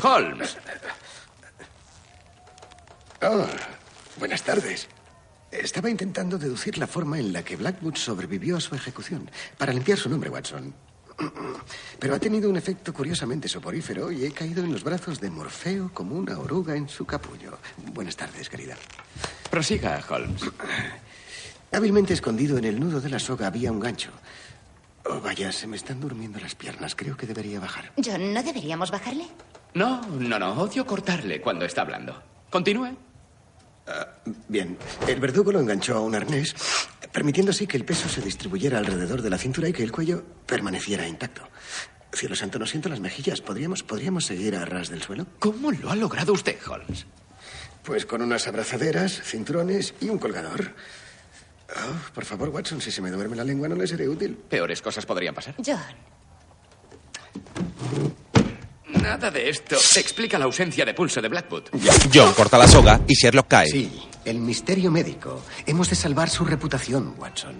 Holmes. 0.02 0.56
Oh, 3.22 3.46
buenas 4.18 4.42
tardes. 4.42 4.88
Estaba 5.52 5.88
intentando 5.88 6.36
deducir 6.36 6.78
la 6.78 6.88
forma 6.88 7.20
en 7.20 7.32
la 7.32 7.44
que 7.44 7.54
Blackwood 7.54 7.94
sobrevivió 7.94 8.56
a 8.56 8.60
su 8.60 8.74
ejecución, 8.74 9.30
para 9.56 9.72
limpiar 9.72 9.98
su 9.98 10.10
nombre, 10.10 10.30
Watson. 10.30 10.74
Pero 11.98 12.14
ha 12.14 12.18
tenido 12.18 12.48
un 12.48 12.56
efecto 12.56 12.92
curiosamente 12.92 13.48
soporífero 13.48 14.10
y 14.12 14.24
he 14.24 14.32
caído 14.32 14.62
en 14.62 14.72
los 14.72 14.84
brazos 14.84 15.20
de 15.20 15.30
Morfeo 15.30 15.90
como 15.92 16.14
una 16.16 16.38
oruga 16.38 16.76
en 16.76 16.88
su 16.88 17.04
capullo. 17.04 17.58
Buenas 17.92 18.16
tardes, 18.16 18.48
querida. 18.48 18.76
Prosiga, 19.50 20.02
Holmes. 20.08 20.42
Hábilmente 21.72 22.14
escondido 22.14 22.56
en 22.58 22.64
el 22.64 22.80
nudo 22.80 23.00
de 23.00 23.10
la 23.10 23.18
soga 23.18 23.48
había 23.48 23.70
un 23.72 23.80
gancho. 23.80 24.10
Oh, 25.04 25.20
vaya, 25.20 25.52
se 25.52 25.66
me 25.66 25.76
están 25.76 26.00
durmiendo 26.00 26.38
las 26.38 26.54
piernas. 26.54 26.94
Creo 26.94 27.16
que 27.16 27.26
debería 27.26 27.60
bajar. 27.60 27.92
John, 28.02 28.32
¿no 28.32 28.42
deberíamos 28.42 28.90
bajarle? 28.90 29.26
No, 29.74 30.00
no, 30.06 30.38
no. 30.38 30.52
Odio 30.52 30.86
cortarle 30.86 31.40
cuando 31.40 31.64
está 31.64 31.82
hablando. 31.82 32.22
Continúe. 32.50 32.96
Bien, 34.48 34.76
el 35.06 35.20
verdugo 35.20 35.52
lo 35.52 35.60
enganchó 35.60 35.96
a 35.96 36.00
un 36.00 36.14
arnés, 36.14 36.54
permitiendo 37.18 37.50
así 37.50 37.66
que 37.66 37.76
el 37.76 37.84
peso 37.84 38.08
se 38.08 38.20
distribuyera 38.20 38.78
alrededor 38.78 39.22
de 39.22 39.30
la 39.30 39.38
cintura 39.38 39.68
y 39.68 39.72
que 39.72 39.82
el 39.82 39.90
cuello 39.90 40.22
permaneciera 40.46 41.08
intacto. 41.08 41.42
Cielo 42.12 42.36
santo, 42.36 42.60
no 42.60 42.66
siento 42.66 42.88
las 42.88 43.00
mejillas. 43.00 43.40
¿Podríamos, 43.40 43.82
¿Podríamos 43.82 44.24
seguir 44.24 44.54
a 44.54 44.64
ras 44.64 44.88
del 44.88 45.02
suelo? 45.02 45.26
¿Cómo 45.40 45.72
lo 45.72 45.90
ha 45.90 45.96
logrado 45.96 46.32
usted, 46.32 46.56
Holmes? 46.64 47.06
Pues 47.82 48.06
con 48.06 48.22
unas 48.22 48.46
abrazaderas, 48.46 49.20
cinturones 49.20 49.94
y 50.00 50.10
un 50.10 50.18
colgador. 50.18 50.76
Oh, 51.70 52.14
por 52.14 52.24
favor, 52.24 52.50
Watson, 52.50 52.80
si 52.80 52.92
se 52.92 53.02
me 53.02 53.10
duerme 53.10 53.34
la 53.34 53.42
lengua 53.42 53.66
no 53.66 53.74
le 53.74 53.88
seré 53.88 54.08
útil. 54.08 54.36
Peores 54.36 54.80
cosas 54.80 55.04
podrían 55.04 55.34
pasar. 55.34 55.56
John, 55.66 55.76
Nada 58.88 59.30
de 59.30 59.50
esto 59.50 59.76
explica 59.96 60.38
la 60.38 60.46
ausencia 60.46 60.84
de 60.84 60.94
pulso 60.94 61.20
de 61.20 61.28
Blackwood. 61.28 61.64
John 62.12 62.32
corta 62.34 62.58
la 62.58 62.66
soga 62.68 63.00
y 63.06 63.14
Sherlock 63.14 63.48
cae. 63.48 63.66
Sí, 63.68 63.90
el 64.24 64.38
misterio 64.38 64.90
médico. 64.90 65.42
Hemos 65.66 65.90
de 65.90 65.96
salvar 65.96 66.30
su 66.30 66.44
reputación, 66.44 67.14
Watson. 67.18 67.56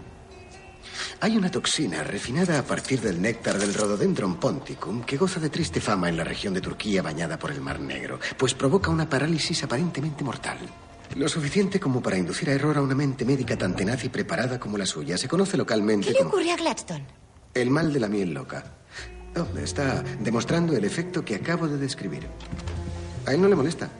Hay 1.21 1.37
una 1.37 1.51
toxina 1.51 2.03
refinada 2.05 2.59
a 2.59 2.63
partir 2.63 3.01
del 3.01 3.21
néctar 3.21 3.59
del 3.59 3.75
Rhododendron 3.75 4.37
ponticum 4.39 5.03
que 5.03 5.17
goza 5.17 5.41
de 5.41 5.51
triste 5.51 5.81
fama 5.81 6.09
en 6.09 6.17
la 6.17 6.25
región 6.25 6.55
de 6.55 6.61
Turquía 6.61 7.03
bañada 7.03 7.39
por 7.39 7.51
el 7.51 7.61
Mar 7.61 7.81
Negro, 7.81 8.21
pues 8.37 8.55
provoca 8.55 8.91
una 8.91 9.09
parálisis 9.09 9.63
aparentemente 9.65 10.23
mortal. 10.23 10.59
Lo 11.17 11.29
suficiente 11.29 11.81
como 11.81 12.01
para 12.03 12.19
inducir 12.19 12.49
a 12.51 12.53
error 12.53 12.77
a 12.77 12.83
una 12.83 12.95
mente 12.95 13.25
médica 13.25 13.57
tan 13.57 13.75
tenaz 13.75 14.05
y 14.05 14.09
preparada 14.11 14.61
como 14.61 14.79
la 14.79 14.87
suya. 14.87 15.19
Se 15.19 15.27
conoce 15.29 15.57
localmente 15.57 16.07
¿qué 16.09 16.13
le 16.13 16.19
como 16.19 16.31
ocurre 16.31 16.53
a 16.53 16.57
Gladstone? 16.57 17.07
el 17.55 17.71
mal 17.71 17.93
de 17.93 17.99
la 18.01 18.09
miel 18.09 18.33
loca. 18.33 18.78
Oh, 19.37 19.59
está 19.59 20.03
demostrando 20.21 20.77
el 20.77 20.85
efecto 20.85 21.25
que 21.25 21.37
acabo 21.37 21.69
de 21.69 21.79
describir. 21.79 22.27
A 23.27 23.35
él 23.35 23.41
no 23.41 23.49
le 23.49 23.55
molesta. 23.55 23.91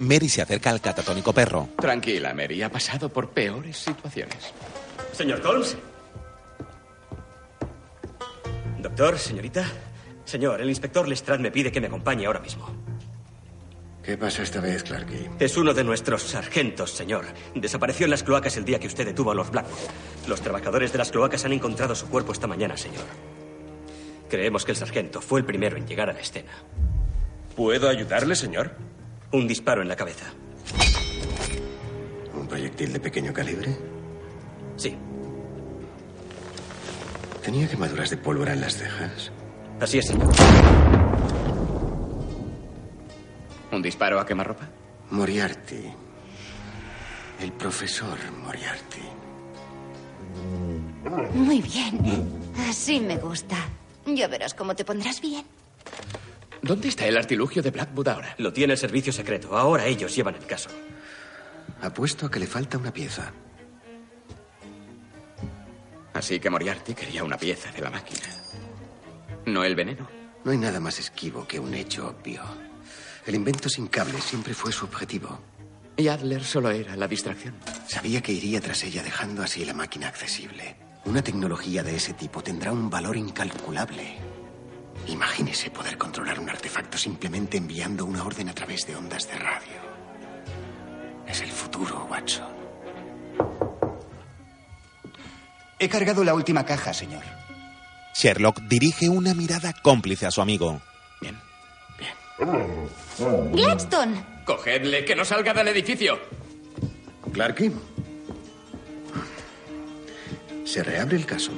Mary 0.00 0.28
se 0.28 0.42
acerca 0.42 0.70
al 0.70 0.80
catatónico 0.80 1.32
perro. 1.32 1.68
Tranquila, 1.78 2.32
Mary. 2.34 2.62
Ha 2.62 2.70
pasado 2.70 3.08
por 3.08 3.30
peores 3.30 3.76
situaciones. 3.76 4.52
Señor 5.12 5.44
Holmes. 5.46 5.76
Doctor, 8.80 9.18
señorita. 9.18 9.64
Señor, 10.24 10.60
el 10.60 10.68
inspector 10.68 11.08
Lestrade 11.08 11.42
me 11.42 11.50
pide 11.50 11.72
que 11.72 11.80
me 11.80 11.88
acompañe 11.88 12.26
ahora 12.26 12.40
mismo. 12.40 12.68
¿Qué 14.02 14.16
pasa 14.16 14.42
esta 14.42 14.60
vez, 14.60 14.84
Clarky? 14.84 15.28
Es 15.38 15.56
uno 15.56 15.74
de 15.74 15.84
nuestros 15.84 16.22
sargentos, 16.22 16.92
señor. 16.92 17.26
Desapareció 17.54 18.04
en 18.04 18.10
las 18.10 18.22
cloacas 18.22 18.56
el 18.56 18.64
día 18.64 18.78
que 18.78 18.86
usted 18.86 19.04
detuvo 19.04 19.32
a 19.32 19.34
los 19.34 19.50
Blackwood. 19.50 19.76
Los 20.26 20.40
trabajadores 20.40 20.92
de 20.92 20.98
las 20.98 21.10
cloacas 21.10 21.44
han 21.44 21.52
encontrado 21.52 21.94
su 21.94 22.08
cuerpo 22.08 22.32
esta 22.32 22.46
mañana, 22.46 22.76
señor. 22.76 23.04
Creemos 24.28 24.64
que 24.64 24.72
el 24.72 24.76
sargento 24.76 25.20
fue 25.20 25.40
el 25.40 25.46
primero 25.46 25.76
en 25.76 25.86
llegar 25.86 26.10
a 26.10 26.12
la 26.12 26.20
escena. 26.20 26.52
¿Puedo 27.56 27.88
ayudarle, 27.88 28.36
señor? 28.36 28.72
Un 29.32 29.48
disparo 29.48 29.82
en 29.82 29.88
la 29.88 29.96
cabeza. 29.96 30.26
proyectil 32.48 32.92
de 32.92 33.00
pequeño 33.00 33.32
calibre? 33.32 33.76
Sí. 34.76 34.96
¿Tenía 37.42 37.68
quemaduras 37.68 38.10
de 38.10 38.16
pólvora 38.16 38.52
en 38.52 38.60
las 38.60 38.76
cejas? 38.76 39.32
Así 39.80 39.98
es, 39.98 40.06
señor. 40.06 40.32
¿Un 43.70 43.82
disparo 43.82 44.18
a 44.18 44.26
quemarropa? 44.26 44.68
Moriarty. 45.10 45.92
El 47.40 47.52
profesor 47.52 48.18
Moriarty. 48.44 49.02
Muy 51.34 51.62
bien. 51.62 52.50
Así 52.68 53.00
me 53.00 53.16
gusta. 53.16 53.56
Ya 54.16 54.28
verás 54.28 54.54
cómo 54.54 54.74
te 54.74 54.84
pondrás 54.84 55.20
bien. 55.20 55.44
¿Dónde 56.62 56.88
está 56.88 57.06
el 57.06 57.16
artilugio 57.16 57.62
de 57.62 57.70
Blackwood 57.70 58.08
ahora? 58.08 58.34
Lo 58.38 58.52
tiene 58.52 58.72
el 58.72 58.78
servicio 58.78 59.12
secreto. 59.12 59.56
Ahora 59.56 59.86
ellos 59.86 60.14
llevan 60.14 60.34
el 60.34 60.46
caso. 60.46 60.70
Apuesto 61.80 62.26
a 62.26 62.30
que 62.30 62.40
le 62.40 62.46
falta 62.46 62.78
una 62.78 62.92
pieza. 62.92 63.32
Así 66.14 66.40
que 66.40 66.50
Moriarty 66.50 66.94
quería 66.94 67.22
una 67.22 67.36
pieza 67.36 67.70
de 67.70 67.80
la 67.80 67.90
máquina. 67.90 68.26
No 69.46 69.62
el 69.62 69.76
veneno. 69.76 70.08
No 70.44 70.50
hay 70.50 70.58
nada 70.58 70.80
más 70.80 70.98
esquivo 70.98 71.46
que 71.46 71.60
un 71.60 71.74
hecho 71.74 72.08
obvio. 72.08 72.42
El 73.26 73.34
invento 73.34 73.68
sin 73.68 73.86
cable 73.86 74.20
siempre 74.20 74.54
fue 74.54 74.72
su 74.72 74.86
objetivo. 74.86 75.38
Y 75.96 76.08
Adler 76.08 76.44
solo 76.44 76.70
era 76.70 76.96
la 76.96 77.08
distracción. 77.08 77.54
Sabía 77.86 78.20
que 78.20 78.32
iría 78.32 78.60
tras 78.60 78.82
ella 78.84 79.02
dejando 79.02 79.42
así 79.42 79.64
la 79.64 79.74
máquina 79.74 80.08
accesible. 80.08 80.76
Una 81.04 81.22
tecnología 81.22 81.82
de 81.82 81.96
ese 81.96 82.12
tipo 82.12 82.42
tendrá 82.42 82.72
un 82.72 82.90
valor 82.90 83.16
incalculable. 83.16 84.16
Imagínese 85.06 85.70
poder 85.70 85.96
controlar 85.96 86.38
un 86.38 86.50
artefacto 86.50 86.98
simplemente 86.98 87.56
enviando 87.56 88.04
una 88.04 88.24
orden 88.24 88.48
a 88.48 88.54
través 88.54 88.86
de 88.86 88.96
ondas 88.96 89.26
de 89.28 89.38
radio. 89.38 89.88
Es 91.26 91.40
el 91.40 91.50
futuro, 91.50 92.06
Watson. 92.10 92.48
He 95.78 95.88
cargado 95.88 96.24
la 96.24 96.34
última 96.34 96.64
caja, 96.64 96.92
señor. 96.92 97.22
Sherlock 98.14 98.60
dirige 98.62 99.08
una 99.08 99.32
mirada 99.32 99.72
cómplice 99.72 100.26
a 100.26 100.30
su 100.30 100.42
amigo. 100.42 100.80
Gladstone. 103.52 104.24
Cogedle, 104.44 105.04
que 105.04 105.14
no 105.14 105.24
salga 105.24 105.52
del 105.54 105.68
edificio. 105.68 106.18
Clarky. 107.32 107.70
Se 110.68 110.82
reabre 110.82 111.16
el 111.16 111.24
caso. 111.24 111.50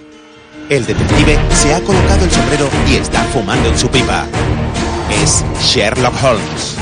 El 0.69 0.87
detective 0.87 1.37
se 1.53 1.75
ha 1.75 1.81
colocado 1.81 2.25
el 2.25 2.31
sombrero 2.31 2.71
y 2.89 2.95
está 2.95 3.25
fumando 3.25 3.69
en 3.69 3.77
su 3.77 3.89
pipa. 3.89 4.25
Es 5.21 5.45
Sherlock 5.61 6.15
Holmes. 6.23 6.77